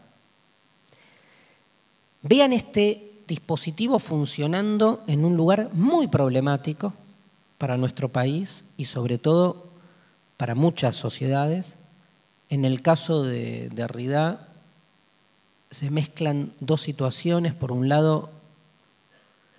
Vean 2.23 2.51
este 2.51 3.09
dispositivo 3.25 3.99
funcionando 3.99 5.01
en 5.07 5.23
un 5.23 5.37
lugar 5.37 5.69
muy 5.71 6.09
problemático 6.09 6.93
para 7.57 7.77
nuestro 7.77 8.09
país 8.09 8.65
y 8.75 8.83
sobre 8.83 9.17
todo 9.17 9.67
para 10.35 10.55
muchas 10.55 10.97
sociedades. 10.97 11.75
En 12.49 12.65
el 12.65 12.81
caso 12.81 13.23
de 13.23 13.69
Derrida 13.69 14.46
se 15.71 15.89
mezclan 15.91 16.51
dos 16.59 16.81
situaciones. 16.81 17.53
Por 17.53 17.71
un 17.71 17.89
lado, 17.89 18.29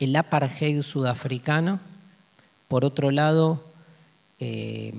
el 0.01 0.15
apartheid 0.17 0.83
sudafricano, 0.83 1.81
por 2.69 2.85
otro 2.85 3.11
lado, 3.11 3.62
eh, 4.41 4.93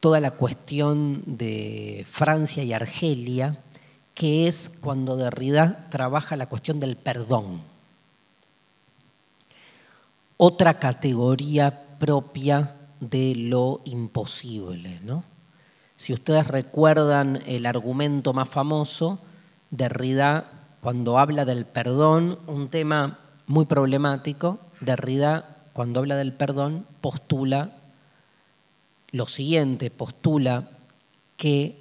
toda 0.00 0.20
la 0.20 0.30
cuestión 0.30 1.22
de 1.26 2.06
Francia 2.08 2.62
y 2.62 2.72
Argelia, 2.72 3.58
que 4.14 4.48
es 4.48 4.78
cuando 4.80 5.16
Derrida 5.16 5.88
trabaja 5.90 6.36
la 6.36 6.48
cuestión 6.48 6.80
del 6.80 6.96
perdón. 6.96 7.60
Otra 10.38 10.78
categoría 10.78 11.82
propia 11.98 12.74
de 13.00 13.34
lo 13.34 13.80
imposible. 13.84 15.00
¿no? 15.02 15.24
Si 15.96 16.12
ustedes 16.12 16.46
recuerdan 16.46 17.42
el 17.46 17.66
argumento 17.66 18.32
más 18.32 18.48
famoso, 18.48 19.18
Derrida, 19.70 20.50
cuando 20.80 21.18
habla 21.18 21.44
del 21.44 21.66
perdón, 21.66 22.38
un 22.46 22.68
tema 22.68 23.18
muy 23.46 23.66
problemático, 23.66 24.58
Derrida, 24.80 25.56
cuando 25.72 26.00
habla 26.00 26.16
del 26.16 26.32
perdón, 26.32 26.86
postula 27.00 27.72
lo 29.10 29.26
siguiente, 29.26 29.90
postula 29.90 30.68
que 31.36 31.76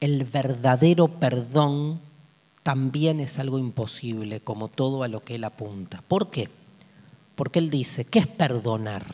el 0.00 0.24
verdadero 0.24 1.08
perdón 1.08 2.00
también 2.62 3.20
es 3.20 3.38
algo 3.38 3.58
imposible, 3.58 4.40
como 4.40 4.68
todo 4.68 5.02
a 5.02 5.08
lo 5.08 5.24
que 5.24 5.36
él 5.36 5.44
apunta. 5.44 6.02
¿Por 6.06 6.30
qué? 6.30 6.48
Porque 7.34 7.58
él 7.58 7.70
dice, 7.70 8.04
¿qué 8.04 8.20
es 8.20 8.26
perdonar? 8.26 9.04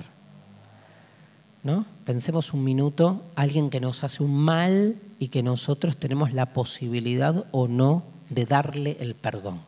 ¿No? 1.66 1.84
Pensemos 2.04 2.52
un 2.52 2.62
minuto, 2.62 3.24
alguien 3.34 3.70
que 3.70 3.80
nos 3.80 4.04
hace 4.04 4.22
un 4.22 4.38
mal 4.38 4.94
y 5.18 5.28
que 5.28 5.42
nosotros 5.42 5.96
tenemos 5.96 6.32
la 6.32 6.46
posibilidad 6.46 7.44
o 7.50 7.66
no 7.66 8.04
de 8.30 8.46
darle 8.46 8.96
el 9.00 9.16
perdón. 9.16 9.60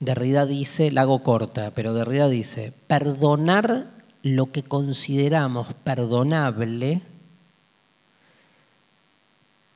Derrida 0.00 0.46
dice, 0.46 0.90
la 0.90 1.02
hago 1.02 1.22
corta, 1.22 1.70
pero 1.76 1.94
Derrida 1.94 2.28
dice, 2.28 2.72
perdonar 2.88 3.86
lo 4.24 4.50
que 4.50 4.64
consideramos 4.64 5.68
perdonable 5.84 7.00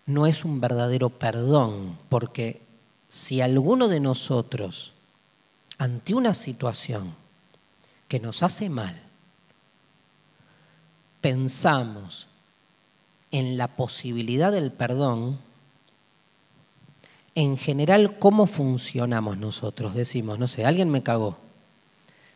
no 0.06 0.26
es 0.26 0.44
un 0.44 0.60
verdadero 0.60 1.10
perdón, 1.10 1.96
porque 2.08 2.60
si 3.08 3.40
alguno 3.40 3.86
de 3.86 4.00
nosotros, 4.00 4.94
ante 5.78 6.12
una 6.12 6.34
situación 6.34 7.14
que 8.08 8.18
nos 8.18 8.42
hace 8.42 8.68
mal, 8.68 9.00
pensamos 11.22 12.26
en 13.30 13.56
la 13.56 13.68
posibilidad 13.68 14.52
del 14.52 14.70
perdón, 14.70 15.38
en 17.34 17.56
general, 17.56 18.18
¿cómo 18.18 18.46
funcionamos 18.46 19.38
nosotros? 19.38 19.94
Decimos, 19.94 20.38
no 20.38 20.46
sé, 20.46 20.66
alguien 20.66 20.90
me 20.90 21.02
cagó. 21.02 21.38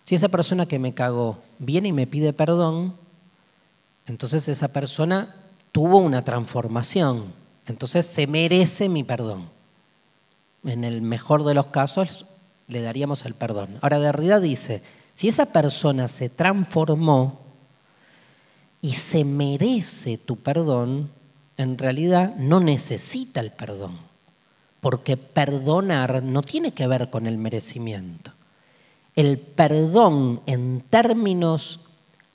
Si 0.04 0.14
esa 0.14 0.30
persona 0.30 0.64
que 0.64 0.78
me 0.78 0.94
cagó 0.94 1.38
viene 1.58 1.88
y 1.88 1.92
me 1.92 2.06
pide 2.06 2.32
perdón, 2.32 2.94
entonces 4.06 4.48
esa 4.48 4.68
persona 4.68 5.34
tuvo 5.72 5.98
una 5.98 6.24
transformación, 6.24 7.24
entonces 7.66 8.06
se 8.06 8.26
merece 8.26 8.88
mi 8.88 9.04
perdón. 9.04 9.50
En 10.64 10.84
el 10.84 11.02
mejor 11.02 11.44
de 11.44 11.54
los 11.54 11.66
casos 11.66 12.24
le 12.68 12.80
daríamos 12.80 13.26
el 13.26 13.34
perdón. 13.34 13.78
Ahora 13.82 13.98
Derrida 13.98 14.40
dice, 14.40 14.82
si 15.12 15.28
esa 15.28 15.46
persona 15.52 16.08
se 16.08 16.30
transformó 16.30 17.45
y 18.86 18.92
se 18.92 19.24
merece 19.24 20.16
tu 20.16 20.36
perdón, 20.36 21.10
en 21.56 21.76
realidad 21.76 22.36
no 22.36 22.60
necesita 22.60 23.40
el 23.40 23.50
perdón 23.50 23.98
porque 24.78 25.16
perdonar 25.16 26.22
no 26.22 26.40
tiene 26.40 26.70
que 26.70 26.86
ver 26.86 27.10
con 27.10 27.26
el 27.26 27.36
merecimiento. 27.36 28.30
El 29.16 29.38
perdón 29.38 30.40
en 30.46 30.82
términos 30.82 31.80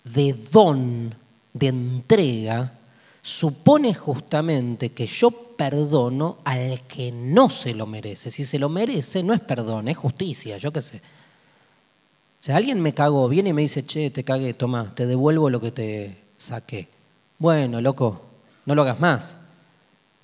de 0.03 0.33
don, 0.33 1.15
de 1.53 1.67
entrega, 1.69 2.73
supone 3.21 3.93
justamente 3.93 4.89
que 4.89 5.07
yo 5.07 5.31
perdono 5.31 6.39
al 6.43 6.81
que 6.81 7.13
no 7.13 7.49
se 7.49 7.73
lo 7.73 7.85
merece. 7.85 8.29
Si 8.29 8.43
se 8.43 8.59
lo 8.59 8.67
merece, 8.67 9.23
no 9.23 9.33
es 9.33 9.39
perdón, 9.39 9.87
es 9.87 9.95
justicia, 9.95 10.57
yo 10.57 10.73
qué 10.73 10.81
sé. 10.81 10.97
O 10.97 12.43
sea, 12.43 12.57
alguien 12.57 12.81
me 12.81 12.93
cagó, 12.93 13.29
viene 13.29 13.51
y 13.51 13.53
me 13.53 13.61
dice, 13.61 13.85
che, 13.85 14.09
te 14.09 14.25
cagué, 14.25 14.53
toma, 14.53 14.93
te 14.93 15.05
devuelvo 15.05 15.49
lo 15.49 15.61
que 15.61 15.71
te 15.71 16.20
saqué. 16.41 16.87
Bueno, 17.39 17.81
loco, 17.81 18.21
no 18.65 18.75
lo 18.75 18.81
hagas 18.81 18.99
más 18.99 19.37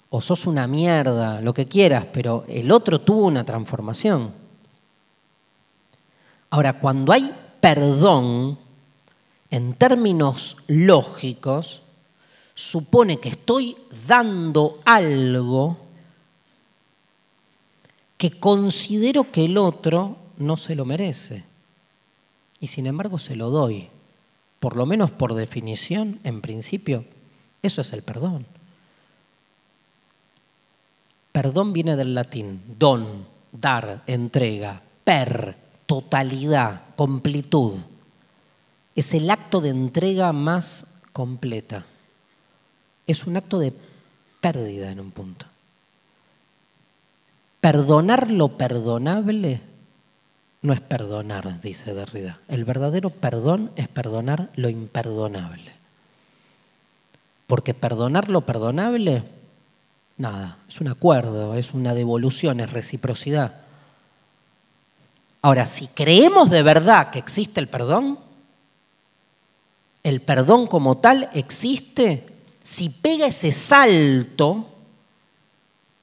o 0.10 0.22
sos 0.22 0.48
una 0.48 0.68
mierda, 0.68 1.42
lo 1.42 1.54
que 1.54 1.68
quieras, 1.68 2.06
pero 2.14 2.46
el 2.48 2.72
otro 2.72 3.02
tuvo 3.02 3.26
una 3.26 3.44
transformación. 3.44 4.32
Ahora, 6.50 6.74
cuando 6.80 7.12
hay 7.12 7.30
perdón, 7.60 8.58
en 9.50 9.74
términos 9.74 10.58
lógicos, 10.68 11.82
supone 12.54 13.18
que 13.18 13.30
estoy 13.30 13.76
dando 14.08 14.80
algo 14.86 15.78
que 18.18 18.32
considero 18.32 19.32
que 19.32 19.46
el 19.46 19.58
otro 19.58 20.18
no 20.38 20.58
se 20.58 20.76
lo 20.76 20.86
merece. 20.86 21.44
Y 22.60 22.68
sin 22.68 22.88
embargo 22.88 23.20
se 23.20 23.36
lo 23.36 23.50
doy. 23.50 23.90
Por 24.60 24.76
lo 24.76 24.86
menos 24.86 25.12
por 25.12 25.34
definición, 25.34 26.20
en 26.24 26.42
principio, 26.42 27.06
eso 27.62 27.82
es 27.82 27.94
el 27.94 28.02
perdón. 28.02 28.46
Perdón 31.32 31.74
viene 31.74 31.96
del 31.96 32.16
latín, 32.16 32.62
don, 32.80 33.26
dar, 33.52 34.04
entrega, 34.08 34.82
per, 35.04 35.56
totalidad, 35.86 36.82
completud, 36.96 37.76
es 38.96 39.14
el 39.14 39.30
acto 39.30 39.62
de 39.62 39.70
entrega 39.70 40.34
más 40.34 40.96
completa. 41.14 41.86
Es 43.06 43.28
un 43.28 43.38
acto 43.38 43.60
de 43.60 43.72
pérdida 44.42 44.90
en 44.90 45.00
un 45.00 45.12
punto. 45.12 45.46
Perdonar 47.62 48.32
lo 48.32 48.58
perdonable 48.58 49.62
no 50.62 50.74
es 50.74 50.82
perdonar, 50.82 51.62
dice 51.62 51.94
Derrida. 51.94 52.40
El 52.48 52.66
verdadero 52.66 53.10
perdón 53.10 53.72
es 53.76 53.88
perdonar 53.88 54.50
lo 54.56 54.70
imperdonable. 54.70 55.72
Porque 57.46 57.74
perdonar 57.74 58.30
lo 58.30 58.42
perdonable, 58.42 59.24
nada, 60.18 60.58
es 60.68 60.82
un 60.82 60.90
acuerdo, 60.90 61.56
es 61.56 61.74
una 61.74 61.94
devolución, 61.94 62.60
es 62.60 62.72
reciprocidad. 62.72 63.62
Ahora, 65.42 65.66
si 65.66 65.88
creemos 65.88 66.50
de 66.50 66.64
verdad 66.64 67.12
que 67.12 67.20
existe 67.20 67.60
el 67.60 67.68
perdón, 67.68 68.20
el 70.04 70.22
perdón 70.22 70.68
como 70.68 70.98
tal 70.98 71.30
existe, 71.34 72.26
si 72.64 72.90
pega 72.90 73.28
ese 73.28 73.52
salto 73.52 74.70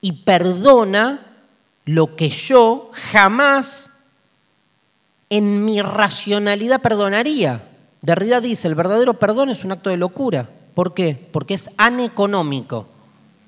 y 0.00 0.12
perdona 0.12 1.20
lo 1.84 2.16
que 2.16 2.31
yo 2.31 2.91
jamás 2.92 3.94
en 5.37 5.65
mi 5.65 5.83
racionalidad 5.83 6.81
perdonaría. 6.81 7.69
Derrida 8.03 8.41
dice, 8.41 8.69
el 8.69 8.75
verdadero 8.75 9.15
perdón 9.15 9.51
es 9.51 9.65
un 9.65 9.73
acto 9.73 9.91
de 9.91 9.97
locura. 9.97 10.49
¿Por 10.75 10.95
qué? 10.95 11.15
Porque 11.33 11.55
es 11.55 11.71
aneconómico. 11.77 12.89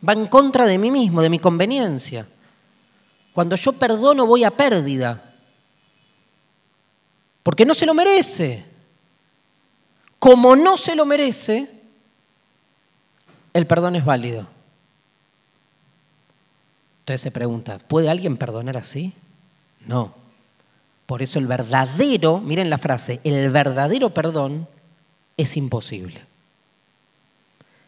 Va 0.07 0.13
en 0.13 0.27
contra 0.27 0.67
de 0.67 0.79
mí 0.79 0.91
mismo, 0.91 1.23
de 1.23 1.29
mi 1.29 1.39
conveniencia. 1.39 2.27
Cuando 3.33 3.57
yo 3.57 3.73
perdono 3.73 4.27
voy 4.27 4.45
a 4.45 4.51
pérdida 4.51 5.23
porque 7.47 7.65
no 7.65 7.75
se 7.75 7.87
lo 7.87 7.95
merece. 7.95 8.65
Como 10.19 10.57
no 10.57 10.77
se 10.77 10.97
lo 10.97 11.07
merece, 11.07 11.71
el 13.55 13.69
perdón 13.69 13.95
es 13.95 14.05
válido. 14.05 14.49
Entonces 17.01 17.21
se 17.21 17.31
pregunta, 17.31 17.79
¿puede 17.79 18.11
alguien 18.11 18.37
perdonar 18.37 18.77
así? 18.77 19.13
No. 19.87 20.13
Por 21.07 21.23
eso 21.23 21.39
el 21.39 21.47
verdadero, 21.47 22.41
miren 22.41 22.69
la 22.69 22.79
frase, 22.79 23.21
el 23.25 23.51
verdadero 23.51 24.11
perdón 24.11 24.67
es 25.37 25.57
imposible. 25.57 26.21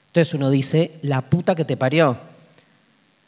Entonces 0.07 0.35
uno 0.35 0.51
dice, 0.51 0.99
la 1.03 1.21
puta 1.23 1.55
que 1.55 1.65
te 1.65 1.77
parió, 1.77 2.17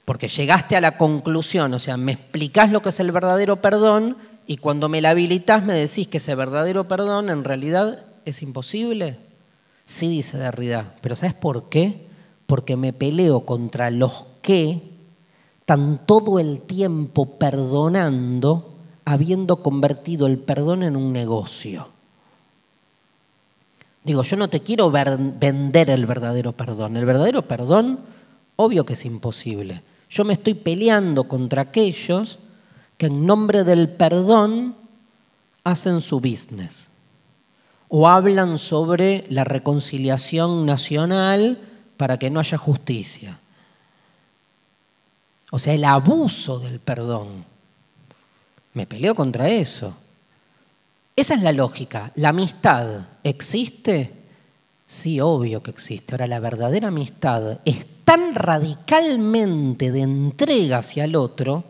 porque 0.04 0.28
llegaste 0.28 0.76
a 0.76 0.80
la 0.80 0.96
conclusión, 0.96 1.74
o 1.74 1.78
sea, 1.78 1.96
me 1.96 2.12
explicás 2.12 2.70
lo 2.70 2.82
que 2.82 2.88
es 2.88 3.00
el 3.00 3.12
verdadero 3.12 3.56
perdón 3.56 4.16
y 4.46 4.56
cuando 4.56 4.88
me 4.88 5.00
la 5.00 5.10
habilitas 5.10 5.64
me 5.64 5.74
decís 5.74 6.08
que 6.08 6.18
ese 6.18 6.34
verdadero 6.34 6.88
perdón 6.88 7.30
en 7.30 7.44
realidad 7.44 8.04
es 8.24 8.42
imposible. 8.42 9.18
Sí, 9.84 10.08
dice 10.08 10.38
Derrida, 10.38 10.94
pero 11.00 11.16
¿sabes 11.16 11.34
por 11.34 11.68
qué? 11.68 12.06
Porque 12.46 12.76
me 12.76 12.92
peleo 12.92 13.40
contra 13.40 13.90
los 13.90 14.26
que 14.42 14.80
están 15.60 16.04
todo 16.06 16.40
el 16.40 16.60
tiempo 16.60 17.38
perdonando, 17.38 18.69
habiendo 19.12 19.56
convertido 19.56 20.26
el 20.26 20.38
perdón 20.38 20.84
en 20.84 20.94
un 20.94 21.12
negocio. 21.12 21.88
Digo, 24.04 24.22
yo 24.22 24.36
no 24.36 24.48
te 24.48 24.60
quiero 24.60 24.90
vender 24.90 25.90
el 25.90 26.06
verdadero 26.06 26.52
perdón. 26.52 26.96
El 26.96 27.04
verdadero 27.04 27.42
perdón, 27.42 27.98
obvio 28.54 28.86
que 28.86 28.92
es 28.92 29.04
imposible. 29.04 29.82
Yo 30.08 30.24
me 30.24 30.34
estoy 30.34 30.54
peleando 30.54 31.24
contra 31.24 31.62
aquellos 31.62 32.38
que 32.96 33.06
en 33.06 33.26
nombre 33.26 33.64
del 33.64 33.88
perdón 33.88 34.76
hacen 35.64 36.00
su 36.00 36.20
business 36.20 36.90
o 37.88 38.08
hablan 38.08 38.58
sobre 38.58 39.26
la 39.28 39.42
reconciliación 39.42 40.66
nacional 40.66 41.58
para 41.96 42.16
que 42.16 42.30
no 42.30 42.38
haya 42.38 42.56
justicia. 42.56 43.40
O 45.50 45.58
sea, 45.58 45.74
el 45.74 45.84
abuso 45.84 46.60
del 46.60 46.78
perdón. 46.78 47.49
Me 48.74 48.86
peleo 48.86 49.14
contra 49.14 49.48
eso. 49.48 49.94
Esa 51.16 51.34
es 51.34 51.42
la 51.42 51.52
lógica. 51.52 52.12
¿La 52.14 52.30
amistad 52.30 53.06
existe? 53.24 54.12
Sí, 54.86 55.20
obvio 55.20 55.62
que 55.62 55.70
existe. 55.70 56.14
Ahora, 56.14 56.26
la 56.26 56.40
verdadera 56.40 56.88
amistad 56.88 57.58
es 57.64 57.84
tan 58.04 58.34
radicalmente 58.34 59.92
de 59.92 60.00
entrega 60.00 60.78
hacia 60.78 61.04
el 61.04 61.16
otro 61.16 61.64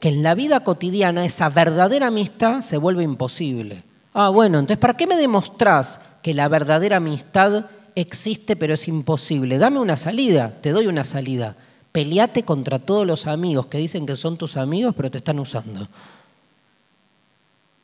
que 0.00 0.08
en 0.08 0.22
la 0.22 0.34
vida 0.34 0.60
cotidiana 0.60 1.24
esa 1.24 1.48
verdadera 1.48 2.08
amistad 2.08 2.60
se 2.60 2.76
vuelve 2.76 3.04
imposible. 3.04 3.82
Ah, 4.12 4.28
bueno, 4.28 4.58
entonces, 4.58 4.78
¿para 4.78 4.96
qué 4.96 5.06
me 5.06 5.16
demostrás 5.16 6.00
que 6.22 6.34
la 6.34 6.48
verdadera 6.48 6.96
amistad 6.98 7.66
existe 7.94 8.54
pero 8.54 8.74
es 8.74 8.86
imposible? 8.86 9.56
Dame 9.58 9.78
una 9.78 9.96
salida, 9.96 10.52
te 10.60 10.72
doy 10.72 10.86
una 10.88 11.04
salida. 11.04 11.56
Peleate 11.94 12.42
contra 12.42 12.80
todos 12.80 13.06
los 13.06 13.28
amigos 13.28 13.66
que 13.66 13.78
dicen 13.78 14.04
que 14.04 14.16
son 14.16 14.36
tus 14.36 14.56
amigos 14.56 14.96
pero 14.96 15.12
te 15.12 15.18
están 15.18 15.38
usando. 15.38 15.86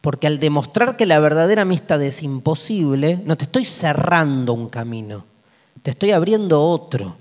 Porque 0.00 0.26
al 0.26 0.40
demostrar 0.40 0.96
que 0.96 1.06
la 1.06 1.20
verdadera 1.20 1.62
amistad 1.62 2.02
es 2.02 2.24
imposible, 2.24 3.20
no 3.24 3.36
te 3.36 3.44
estoy 3.44 3.64
cerrando 3.64 4.52
un 4.52 4.68
camino, 4.68 5.24
te 5.84 5.92
estoy 5.92 6.10
abriendo 6.10 6.60
otro, 6.60 7.14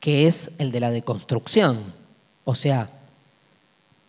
que 0.00 0.26
es 0.26 0.56
el 0.58 0.72
de 0.72 0.80
la 0.80 0.90
deconstrucción. 0.90 1.78
O 2.44 2.56
sea, 2.56 2.90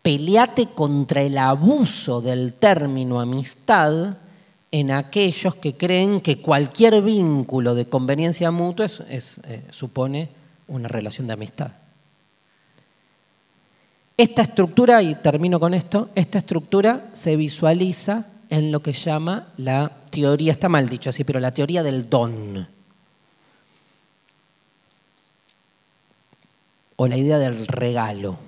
peleate 0.01 0.69
contra 0.73 1.21
el 1.21 1.37
abuso 1.37 2.19
del 2.19 2.53
término 2.53 3.21
amistad 3.21 4.17
en 4.71 4.89
aquellos 4.89 5.53
que 5.53 5.77
creen 5.77 6.21
que 6.21 6.41
cualquier 6.41 6.99
vínculo 7.03 7.75
de 7.75 7.85
conveniencia 7.85 8.49
mutua 8.49 8.87
eh, 9.07 9.67
supone 9.69 10.29
una 10.67 10.87
relación 10.87 11.27
de 11.27 11.33
amistad. 11.33 11.73
Esta 14.17 14.41
estructura, 14.41 15.01
y 15.03 15.15
termino 15.15 15.59
con 15.59 15.73
esto, 15.73 16.09
esta 16.15 16.39
estructura 16.39 17.09
se 17.13 17.35
visualiza 17.35 18.25
en 18.49 18.71
lo 18.71 18.81
que 18.81 18.93
llama 18.93 19.47
la 19.57 19.91
teoría, 20.09 20.51
está 20.51 20.69
mal 20.69 20.89
dicho 20.89 21.11
así, 21.11 21.23
pero 21.23 21.39
la 21.39 21.51
teoría 21.51 21.83
del 21.83 22.09
don. 22.09 22.67
O 26.95 27.07
la 27.07 27.15
idea 27.15 27.37
del 27.37 27.67
regalo. 27.67 28.39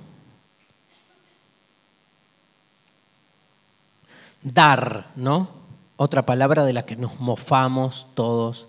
dar, 4.42 5.12
¿no? 5.16 5.50
Otra 5.98 6.26
palabra 6.26 6.64
de 6.64 6.74
la 6.74 6.86
que 6.86 6.96
nos 6.96 7.20
mofamos 7.20 8.08
todos, 8.16 8.68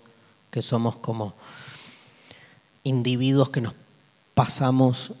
que 0.49 0.61
somos 0.61 0.97
como 0.97 1.33
individuos 2.83 3.49
que 3.49 3.61
nos 3.61 3.73
pasamos, 4.33 5.13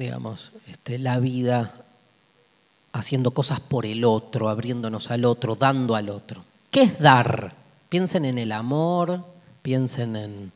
digamos, 0.00 0.50
este, 0.66 0.98
la 0.98 1.20
vida 1.20 1.72
haciendo 2.92 3.30
cosas 3.30 3.60
por 3.60 3.86
el 3.86 4.04
otro, 4.04 4.48
abriéndonos 4.48 5.10
al 5.10 5.24
otro, 5.24 5.54
dando 5.54 5.94
al 5.94 6.08
otro. 6.08 6.42
¿Qué 6.70 6.82
es 6.82 6.98
dar? 6.98 7.52
Piensen 7.88 8.24
en 8.24 8.38
el 8.38 8.50
amor, 8.50 9.24
piensen 9.62 10.16
en, 10.16 10.52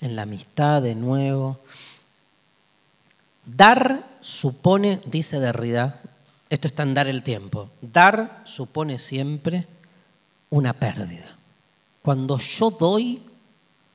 en 0.00 0.16
la 0.16 0.22
amistad 0.22 0.82
de 0.82 0.94
nuevo. 0.94 1.58
Dar 3.46 4.04
supone, 4.20 5.00
dice 5.06 5.38
Derrida, 5.40 6.02
esto 6.50 6.66
está 6.66 6.82
en 6.82 6.94
dar 6.94 7.06
el 7.06 7.22
tiempo. 7.22 7.70
Dar 7.80 8.42
supone 8.44 8.98
siempre 8.98 9.66
una 10.50 10.72
pérdida. 10.72 11.36
Cuando 12.02 12.38
yo 12.38 12.70
doy, 12.70 13.22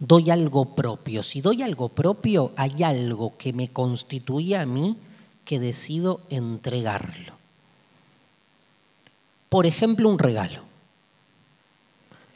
doy 0.06 0.30
algo 0.30 0.76
propio. 0.76 1.24
Si 1.24 1.42
doy 1.42 1.62
algo 1.62 1.90
propio, 1.90 2.52
hay 2.58 2.84
algo 2.84 3.38
que 3.38 3.54
me 3.54 3.70
constituye 3.70 4.58
a 4.58 4.66
mí 4.66 4.98
que 5.46 5.60
decido 5.60 6.22
entregarlo. 6.30 7.34
Por 9.50 9.66
ejemplo, 9.66 10.10
un 10.10 10.20
regalo. 10.20 10.62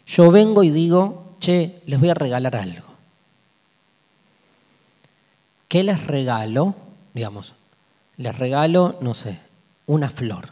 Yo 0.05 0.31
vengo 0.31 0.63
y 0.63 0.69
digo, 0.69 1.35
che, 1.39 1.81
les 1.85 1.99
voy 1.99 2.09
a 2.09 2.13
regalar 2.13 2.55
algo. 2.55 2.87
¿Qué 5.67 5.83
les 5.83 6.07
regalo? 6.07 6.75
Digamos, 7.13 7.53
les 8.15 8.37
regalo, 8.37 8.97
no 9.01 9.13
sé, 9.13 9.39
una 9.85 10.09
flor. 10.09 10.49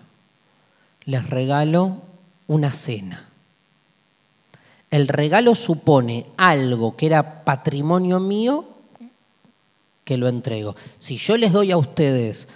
Les 1.06 1.30
regalo 1.30 2.02
una 2.48 2.72
cena. 2.72 3.25
El 4.92 5.08
regalo 5.08 5.56
supone 5.56 6.26
algo 6.38 6.96
que 6.96 7.08
era 7.08 7.44
patrimonio 7.44 8.20
mío 8.20 8.66
que 10.04 10.18
lo 10.18 10.28
entrego. 10.28 10.76
Si 11.00 11.18
yo 11.18 11.36
les 11.36 11.52
doy 11.52 11.72
a 11.72 11.78
ustedes 11.78 12.48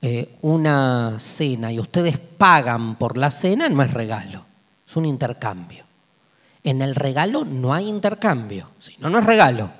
eh, 0.00 0.36
una 0.42 1.16
cena 1.18 1.72
y 1.72 1.80
ustedes 1.80 2.18
pagan 2.18 2.96
por 2.96 3.18
la 3.18 3.30
cena, 3.30 3.68
no 3.68 3.82
es 3.82 3.92
regalo, 3.92 4.44
es 4.86 4.96
un 4.96 5.04
intercambio. 5.04 5.84
En 6.64 6.80
el 6.80 6.94
regalo 6.94 7.44
no 7.44 7.74
hay 7.74 7.88
intercambio, 7.88 8.68
si 8.78 8.96
no, 8.98 9.10
no 9.10 9.18
es 9.18 9.26
regalo. 9.26 9.70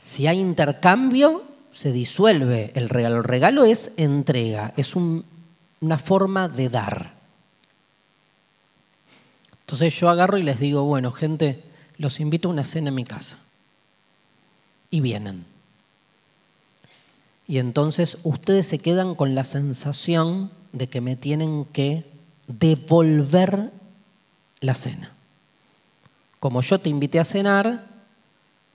Si 0.00 0.26
hay 0.26 0.40
intercambio, 0.40 1.44
se 1.72 1.92
disuelve 1.92 2.72
el 2.74 2.88
regalo. 2.88 3.16
El 3.18 3.24
regalo 3.24 3.64
es 3.64 3.92
entrega, 3.96 4.72
es 4.76 4.96
una 4.96 5.98
forma 5.98 6.48
de 6.48 6.68
dar. 6.68 7.17
Entonces 9.68 10.00
yo 10.00 10.08
agarro 10.08 10.38
y 10.38 10.42
les 10.42 10.58
digo, 10.58 10.84
bueno, 10.84 11.12
gente, 11.12 11.62
los 11.98 12.20
invito 12.20 12.48
a 12.48 12.52
una 12.52 12.64
cena 12.64 12.88
en 12.88 12.94
mi 12.94 13.04
casa. 13.04 13.36
Y 14.90 15.00
vienen. 15.00 15.44
Y 17.46 17.58
entonces 17.58 18.16
ustedes 18.22 18.66
se 18.66 18.78
quedan 18.78 19.14
con 19.14 19.34
la 19.34 19.44
sensación 19.44 20.50
de 20.72 20.86
que 20.86 21.02
me 21.02 21.16
tienen 21.16 21.66
que 21.66 22.06
devolver 22.46 23.70
la 24.60 24.74
cena. 24.74 25.12
Como 26.40 26.62
yo 26.62 26.78
te 26.78 26.88
invité 26.88 27.20
a 27.20 27.26
cenar, 27.26 27.84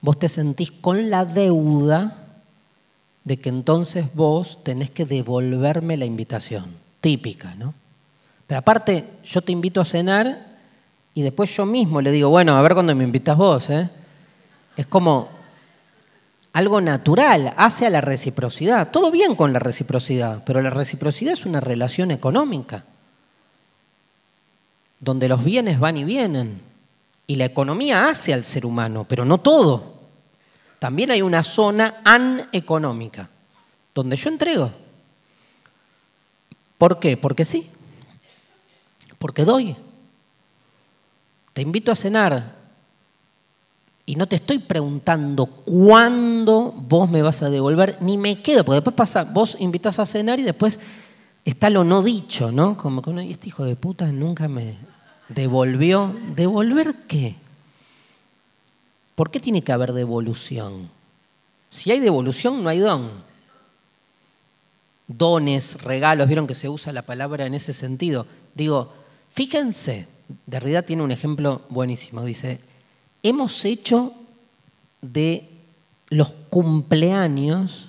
vos 0.00 0.16
te 0.16 0.28
sentís 0.28 0.70
con 0.70 1.10
la 1.10 1.24
deuda 1.24 2.38
de 3.24 3.36
que 3.40 3.48
entonces 3.48 4.14
vos 4.14 4.62
tenés 4.62 4.90
que 4.90 5.06
devolverme 5.06 5.96
la 5.96 6.04
invitación. 6.04 6.66
Típica, 7.00 7.56
¿no? 7.56 7.74
Pero 8.46 8.60
aparte, 8.60 9.08
yo 9.24 9.42
te 9.42 9.50
invito 9.50 9.80
a 9.80 9.84
cenar 9.84 10.53
y 11.14 11.22
después 11.22 11.54
yo 11.56 11.64
mismo 11.64 12.00
le 12.00 12.10
digo, 12.10 12.28
bueno, 12.28 12.56
a 12.56 12.62
ver 12.62 12.74
cuándo 12.74 12.94
me 12.94 13.04
invitas 13.04 13.36
vos. 13.36 13.70
¿eh? 13.70 13.88
Es 14.76 14.86
como 14.86 15.28
algo 16.52 16.80
natural, 16.80 17.54
hace 17.56 17.86
a 17.86 17.90
la 17.90 18.00
reciprocidad. 18.00 18.90
Todo 18.90 19.12
bien 19.12 19.36
con 19.36 19.52
la 19.52 19.60
reciprocidad, 19.60 20.42
pero 20.44 20.60
la 20.60 20.70
reciprocidad 20.70 21.34
es 21.34 21.46
una 21.46 21.60
relación 21.60 22.10
económica, 22.10 22.84
donde 24.98 25.28
los 25.28 25.44
bienes 25.44 25.78
van 25.78 25.96
y 25.96 26.04
vienen. 26.04 26.60
Y 27.26 27.36
la 27.36 27.44
economía 27.44 28.08
hace 28.08 28.34
al 28.34 28.44
ser 28.44 28.66
humano, 28.66 29.06
pero 29.08 29.24
no 29.24 29.38
todo. 29.38 29.94
También 30.80 31.12
hay 31.12 31.22
una 31.22 31.44
zona 31.44 32.02
aneconómica, 32.04 33.28
donde 33.94 34.16
yo 34.16 34.30
entrego. 34.30 34.70
¿Por 36.76 36.98
qué? 36.98 37.16
Porque 37.16 37.44
sí. 37.44 37.70
Porque 39.18 39.44
doy. 39.44 39.76
Te 41.54 41.62
invito 41.62 41.90
a 41.92 41.96
cenar 41.96 42.56
y 44.06 44.16
no 44.16 44.26
te 44.26 44.36
estoy 44.36 44.58
preguntando 44.58 45.46
cuándo 45.46 46.74
vos 46.76 47.08
me 47.08 47.22
vas 47.22 47.42
a 47.42 47.48
devolver, 47.48 47.96
ni 48.00 48.18
me 48.18 48.42
quedo, 48.42 48.64
porque 48.64 48.76
después 48.76 48.96
pasa, 48.96 49.24
vos 49.24 49.56
invitas 49.60 49.98
a 49.98 50.04
cenar 50.04 50.38
y 50.38 50.42
después 50.42 50.78
está 51.44 51.70
lo 51.70 51.84
no 51.84 52.02
dicho, 52.02 52.50
¿no? 52.50 52.76
Como 52.76 53.00
que 53.00 53.30
este 53.30 53.48
hijo 53.48 53.64
de 53.64 53.76
puta 53.76 54.06
nunca 54.12 54.48
me 54.48 54.76
devolvió. 55.28 56.14
¿Devolver 56.34 56.94
qué? 57.08 57.36
¿Por 59.14 59.30
qué 59.30 59.40
tiene 59.40 59.62
que 59.62 59.72
haber 59.72 59.92
devolución? 59.92 60.90
Si 61.70 61.90
hay 61.90 62.00
devolución, 62.00 62.62
no 62.62 62.68
hay 62.68 62.80
don. 62.80 63.10
Dones, 65.06 65.82
regalos, 65.82 66.26
vieron 66.26 66.46
que 66.46 66.54
se 66.54 66.68
usa 66.68 66.92
la 66.92 67.02
palabra 67.02 67.46
en 67.46 67.54
ese 67.54 67.72
sentido. 67.72 68.26
Digo, 68.54 68.92
fíjense, 69.30 70.08
Derrida 70.46 70.82
tiene 70.82 71.02
un 71.02 71.10
ejemplo 71.10 71.62
buenísimo. 71.68 72.24
Dice, 72.24 72.60
hemos 73.22 73.64
hecho 73.64 74.12
de 75.02 75.48
los 76.10 76.30
cumpleaños 76.50 77.88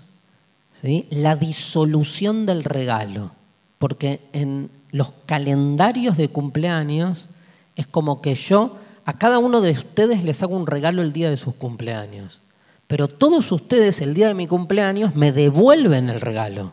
la 1.09 1.35
disolución 1.35 2.45
del 2.45 2.63
regalo, 2.63 3.31
porque 3.79 4.19
en 4.33 4.69
los 4.91 5.11
calendarios 5.25 6.17
de 6.17 6.29
cumpleaños 6.29 7.27
es 7.75 7.87
como 7.87 8.21
que 8.21 8.35
yo 8.35 8.77
a 9.05 9.13
cada 9.13 9.39
uno 9.39 9.61
de 9.61 9.71
ustedes 9.71 10.23
les 10.23 10.41
hago 10.43 10.55
un 10.55 10.67
regalo 10.67 11.01
el 11.01 11.13
día 11.13 11.29
de 11.29 11.37
sus 11.37 11.55
cumpleaños. 11.55 12.39
Pero 12.87 13.07
todos 13.07 13.51
ustedes 13.51 14.01
el 14.01 14.13
día 14.13 14.27
de 14.27 14.35
mi 14.35 14.47
cumpleaños 14.47 15.15
me 15.15 15.31
devuelven 15.31 16.09
el 16.09 16.21
regalo. 16.21 16.71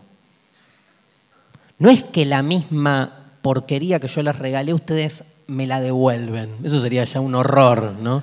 No 1.78 1.90
es 1.90 2.04
que 2.04 2.26
la 2.26 2.42
misma 2.42 3.18
porquería 3.40 3.98
que 3.98 4.08
yo 4.08 4.22
les 4.22 4.38
regalé 4.38 4.74
ustedes 4.74 5.24
me 5.52 5.66
la 5.66 5.80
devuelven. 5.80 6.50
Eso 6.64 6.80
sería 6.80 7.04
ya 7.04 7.20
un 7.20 7.34
horror, 7.34 7.94
¿no? 8.00 8.22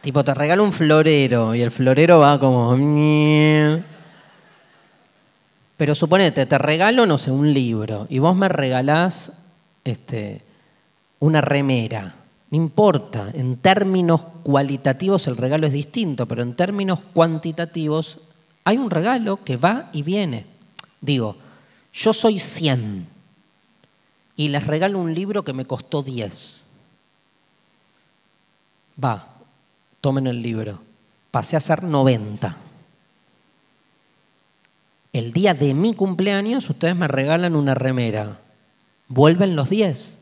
Tipo, 0.00 0.24
te 0.24 0.34
regalo 0.34 0.64
un 0.64 0.72
florero 0.72 1.54
y 1.54 1.60
el 1.60 1.70
florero 1.70 2.20
va 2.20 2.38
como... 2.38 2.76
Pero 5.76 5.94
suponete, 5.94 6.46
te 6.46 6.58
regalo, 6.58 7.06
no 7.06 7.18
sé, 7.18 7.30
un 7.30 7.52
libro 7.52 8.06
y 8.08 8.20
vos 8.20 8.36
me 8.36 8.48
regalás 8.48 9.32
este, 9.84 10.42
una 11.18 11.40
remera. 11.40 12.14
No 12.50 12.56
importa, 12.56 13.30
en 13.34 13.56
términos 13.56 14.22
cualitativos 14.44 15.26
el 15.26 15.36
regalo 15.36 15.66
es 15.66 15.72
distinto, 15.72 16.26
pero 16.26 16.42
en 16.42 16.54
términos 16.54 17.00
cuantitativos 17.12 18.20
hay 18.64 18.76
un 18.76 18.90
regalo 18.90 19.42
que 19.44 19.56
va 19.56 19.88
y 19.92 20.02
viene. 20.02 20.46
Digo, 21.00 21.36
yo 21.92 22.12
soy 22.12 22.38
100 22.38 23.11
y 24.42 24.48
les 24.48 24.66
regalo 24.66 24.98
un 24.98 25.14
libro 25.14 25.44
que 25.44 25.52
me 25.52 25.66
costó 25.66 26.02
10. 26.02 26.64
Va, 29.02 29.24
tomen 30.00 30.26
el 30.26 30.42
libro. 30.42 30.80
Pasé 31.30 31.56
a 31.56 31.60
ser 31.60 31.84
90. 31.84 32.56
El 35.12 35.32
día 35.32 35.54
de 35.54 35.74
mi 35.74 35.94
cumpleaños 35.94 36.68
ustedes 36.68 36.96
me 36.96 37.06
regalan 37.06 37.54
una 37.54 37.76
remera. 37.76 38.40
Vuelven 39.06 39.54
los 39.54 39.70
10. 39.70 40.18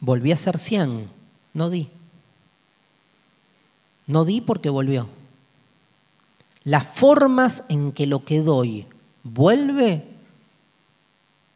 Volví 0.00 0.32
a 0.32 0.36
ser 0.36 0.58
100. 0.58 1.08
No 1.54 1.70
di. 1.70 1.88
No 4.08 4.24
di 4.24 4.40
porque 4.40 4.70
volvió. 4.70 5.08
Las 6.64 6.84
formas 6.84 7.62
en 7.68 7.92
que 7.92 8.08
lo 8.08 8.24
que 8.24 8.40
doy 8.40 8.86
vuelve 9.22 10.04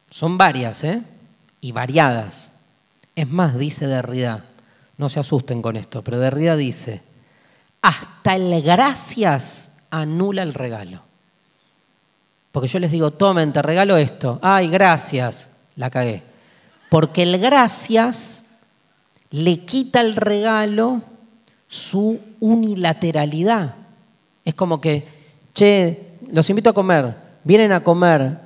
son 0.09 0.39
varias, 0.39 0.85
¿eh? 0.85 1.03
Y 1.67 1.73
variadas. 1.73 2.51
Es 3.17 3.29
más, 3.29 3.59
dice 3.59 3.89
Derrida, 3.89 4.45
no 4.99 5.09
se 5.09 5.19
asusten 5.19 5.63
con 5.63 5.77
esto, 5.77 6.03
pero 6.03 6.21
Derrida 6.21 6.55
dice, 6.55 7.03
hasta 7.83 8.37
el 8.37 8.63
gracias 8.63 9.79
anula 9.91 10.45
el 10.45 10.55
regalo. 10.55 11.03
Porque 12.53 12.69
yo 12.69 12.79
les 12.79 12.93
digo, 12.93 13.11
tomen, 13.11 13.53
te 13.53 13.63
regalo 13.63 13.97
esto. 13.97 14.39
Ay, 14.43 14.69
gracias. 14.69 15.51
La 15.75 15.91
cagué. 15.91 16.23
Porque 16.89 17.25
el 17.25 17.37
gracias 17.41 18.45
le 19.31 19.59
quita 19.59 20.01
el 20.03 20.15
regalo 20.15 21.03
su 21.67 22.21
unilateralidad. 22.39 23.75
Es 24.45 24.55
como 24.55 24.81
que, 24.81 25.05
che, 25.53 26.13
los 26.31 26.49
invito 26.49 26.71
a 26.71 26.75
comer, 26.75 27.17
vienen 27.43 27.73
a 27.73 27.81
comer. 27.83 28.46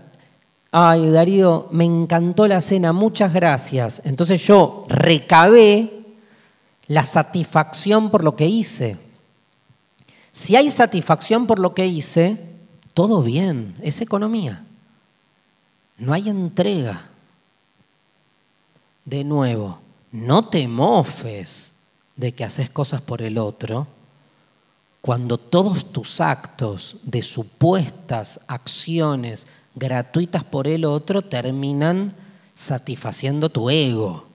Ay, 0.72 1.10
Darío, 1.10 1.68
me 1.72 1.84
encantó 1.84 2.46
la 2.46 2.60
cena, 2.60 2.92
muchas 2.92 3.32
gracias. 3.32 4.02
Entonces 4.04 4.42
yo 4.46 4.86
recabé 4.88 6.06
la 6.86 7.02
satisfacción 7.02 8.10
por 8.10 8.22
lo 8.22 8.36
que 8.36 8.46
hice. 8.46 8.96
Si 10.32 10.54
hay 10.54 10.70
satisfacción 10.70 11.46
por 11.46 11.58
lo 11.58 11.74
que 11.74 11.86
hice, 11.86 12.38
todo 12.94 13.22
bien, 13.22 13.74
es 13.82 14.00
economía. 14.00 14.64
No 15.98 16.12
hay 16.12 16.28
entrega. 16.28 17.06
De 19.04 19.24
nuevo, 19.24 19.80
no 20.12 20.48
te 20.48 20.68
mofes 20.68 21.72
de 22.14 22.32
que 22.32 22.44
haces 22.44 22.70
cosas 22.70 23.00
por 23.00 23.22
el 23.22 23.38
otro 23.38 23.86
cuando 25.00 25.38
todos 25.38 25.92
tus 25.92 26.20
actos 26.20 26.96
de 27.02 27.22
supuestas 27.22 28.40
acciones 28.46 29.46
gratuitas 29.74 30.44
por 30.44 30.66
el 30.66 30.84
otro 30.84 31.22
terminan 31.22 32.14
satisfaciendo 32.54 33.48
tu 33.48 33.70
ego 33.70 34.26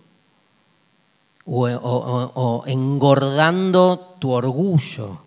o, 1.46 2.64
engordando 2.66 4.16
tu 4.20 4.32
orgullo. 4.32 5.20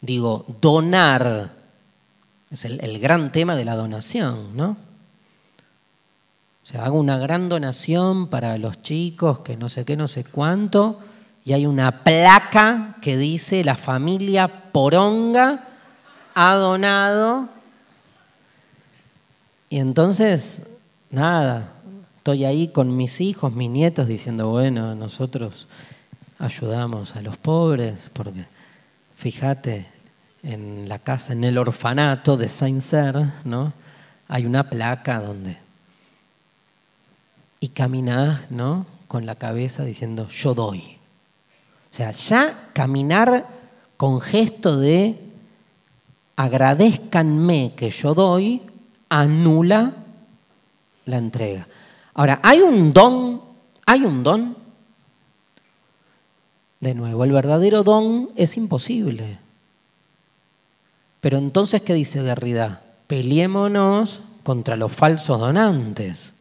Digo, 0.00 0.44
donar 0.60 1.52
es 2.50 2.64
el, 2.64 2.80
el 2.82 2.98
gran 2.98 3.30
tema 3.30 3.54
de 3.54 3.64
la 3.64 3.76
donación, 3.76 4.56
¿no? 4.56 4.76
O 6.64 6.66
sea, 6.66 6.84
hago 6.84 6.98
una 6.98 7.18
gran 7.18 7.48
donación 7.48 8.28
para 8.28 8.58
los 8.58 8.82
chicos, 8.82 9.40
que 9.40 9.56
no 9.56 9.68
sé 9.68 9.84
qué, 9.84 9.96
no 9.96 10.08
sé 10.08 10.24
cuánto, 10.24 10.98
y 11.44 11.52
hay 11.52 11.66
una 11.66 12.04
placa 12.04 12.96
que 13.00 13.16
dice 13.16 13.64
la 13.64 13.76
familia 13.76 14.48
Poronga 14.48 15.64
ha 16.34 16.54
donado. 16.54 17.48
Y 19.70 19.78
entonces, 19.78 20.66
nada, 21.10 21.72
estoy 22.18 22.44
ahí 22.44 22.68
con 22.68 22.94
mis 22.94 23.22
hijos, 23.22 23.54
mis 23.54 23.70
nietos, 23.70 24.06
diciendo, 24.06 24.50
bueno, 24.50 24.94
nosotros 24.94 25.66
ayudamos 26.38 27.16
a 27.16 27.22
los 27.22 27.38
pobres, 27.38 28.10
porque 28.12 28.44
fíjate, 29.16 29.86
en 30.42 30.88
la 30.88 30.98
casa, 30.98 31.32
en 31.32 31.44
el 31.44 31.56
orfanato 31.56 32.36
de 32.36 32.48
Saint-Cyr, 32.48 33.32
¿no? 33.44 33.72
hay 34.30 34.46
una 34.46 34.70
placa 34.70 35.20
donde 35.20 35.56
y 37.58 37.68
caminás, 37.68 38.50
¿no? 38.50 38.86
Con 39.08 39.26
la 39.26 39.34
cabeza 39.34 39.84
diciendo, 39.84 40.28
yo 40.28 40.54
doy. 40.54 40.96
O 41.92 41.94
sea, 41.94 42.12
ya 42.12 42.70
caminar 42.72 43.44
con 43.96 44.20
gesto 44.20 44.78
de 44.78 45.18
agradezcanme 46.36 47.72
que 47.76 47.90
yo 47.90 48.14
doy, 48.14 48.62
anula 49.10 49.92
la 51.04 51.18
entrega. 51.18 51.66
Ahora, 52.14 52.40
hay 52.42 52.60
un 52.60 52.94
don, 52.94 53.42
hay 53.84 54.04
un 54.04 54.22
don 54.22 54.56
De 56.80 56.94
nuevo, 56.94 57.24
el 57.24 57.32
verdadero 57.32 57.82
don 57.82 58.30
es 58.36 58.56
imposible. 58.56 59.38
Pero 61.20 61.36
entonces, 61.36 61.82
¿qué 61.82 61.92
dice 61.92 62.22
Derrida? 62.22 62.80
Peleémonos 63.06 64.20
contra 64.42 64.76
los 64.76 64.90
falsos 64.90 65.38
donantes. 65.38 66.32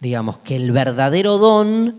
Digamos, 0.00 0.38
que 0.38 0.56
el 0.56 0.72
verdadero 0.72 1.36
don 1.36 1.96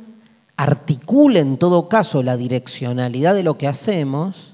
articule 0.56 1.40
en 1.40 1.58
todo 1.58 1.88
caso 1.88 2.24
la 2.24 2.36
direccionalidad 2.36 3.36
de 3.36 3.44
lo 3.44 3.60
que 3.60 3.68
hacemos, 3.68 4.54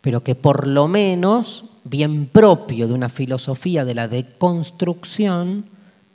pero 0.00 0.22
que 0.22 0.36
por 0.36 0.68
lo 0.68 0.86
menos, 0.86 1.64
bien 1.84 2.26
propio 2.26 2.88
de 2.88 2.94
una 2.94 3.08
filosofía 3.08 3.84
de 3.84 3.94
la 3.94 4.08
deconstrucción, 4.08 5.66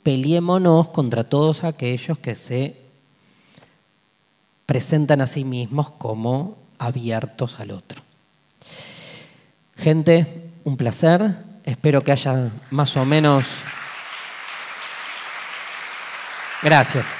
peleémonos 0.02 0.88
contra 0.88 1.24
todos 1.24 1.64
aquellos 1.64 2.18
que 2.18 2.34
se 2.34 2.76
presentan 4.66 5.20
a 5.20 5.26
sí 5.26 5.44
mismos 5.44 5.90
como 5.90 6.58
abiertos 6.78 7.58
al 7.60 7.70
otro. 7.70 8.02
Gente, 9.76 10.50
un 10.64 10.76
placer. 10.76 11.34
Espero 11.64 12.04
que 12.04 12.12
haya 12.12 12.50
más 12.70 12.96
o 12.96 13.04
menos... 13.04 13.46
Gracias. 16.62 17.14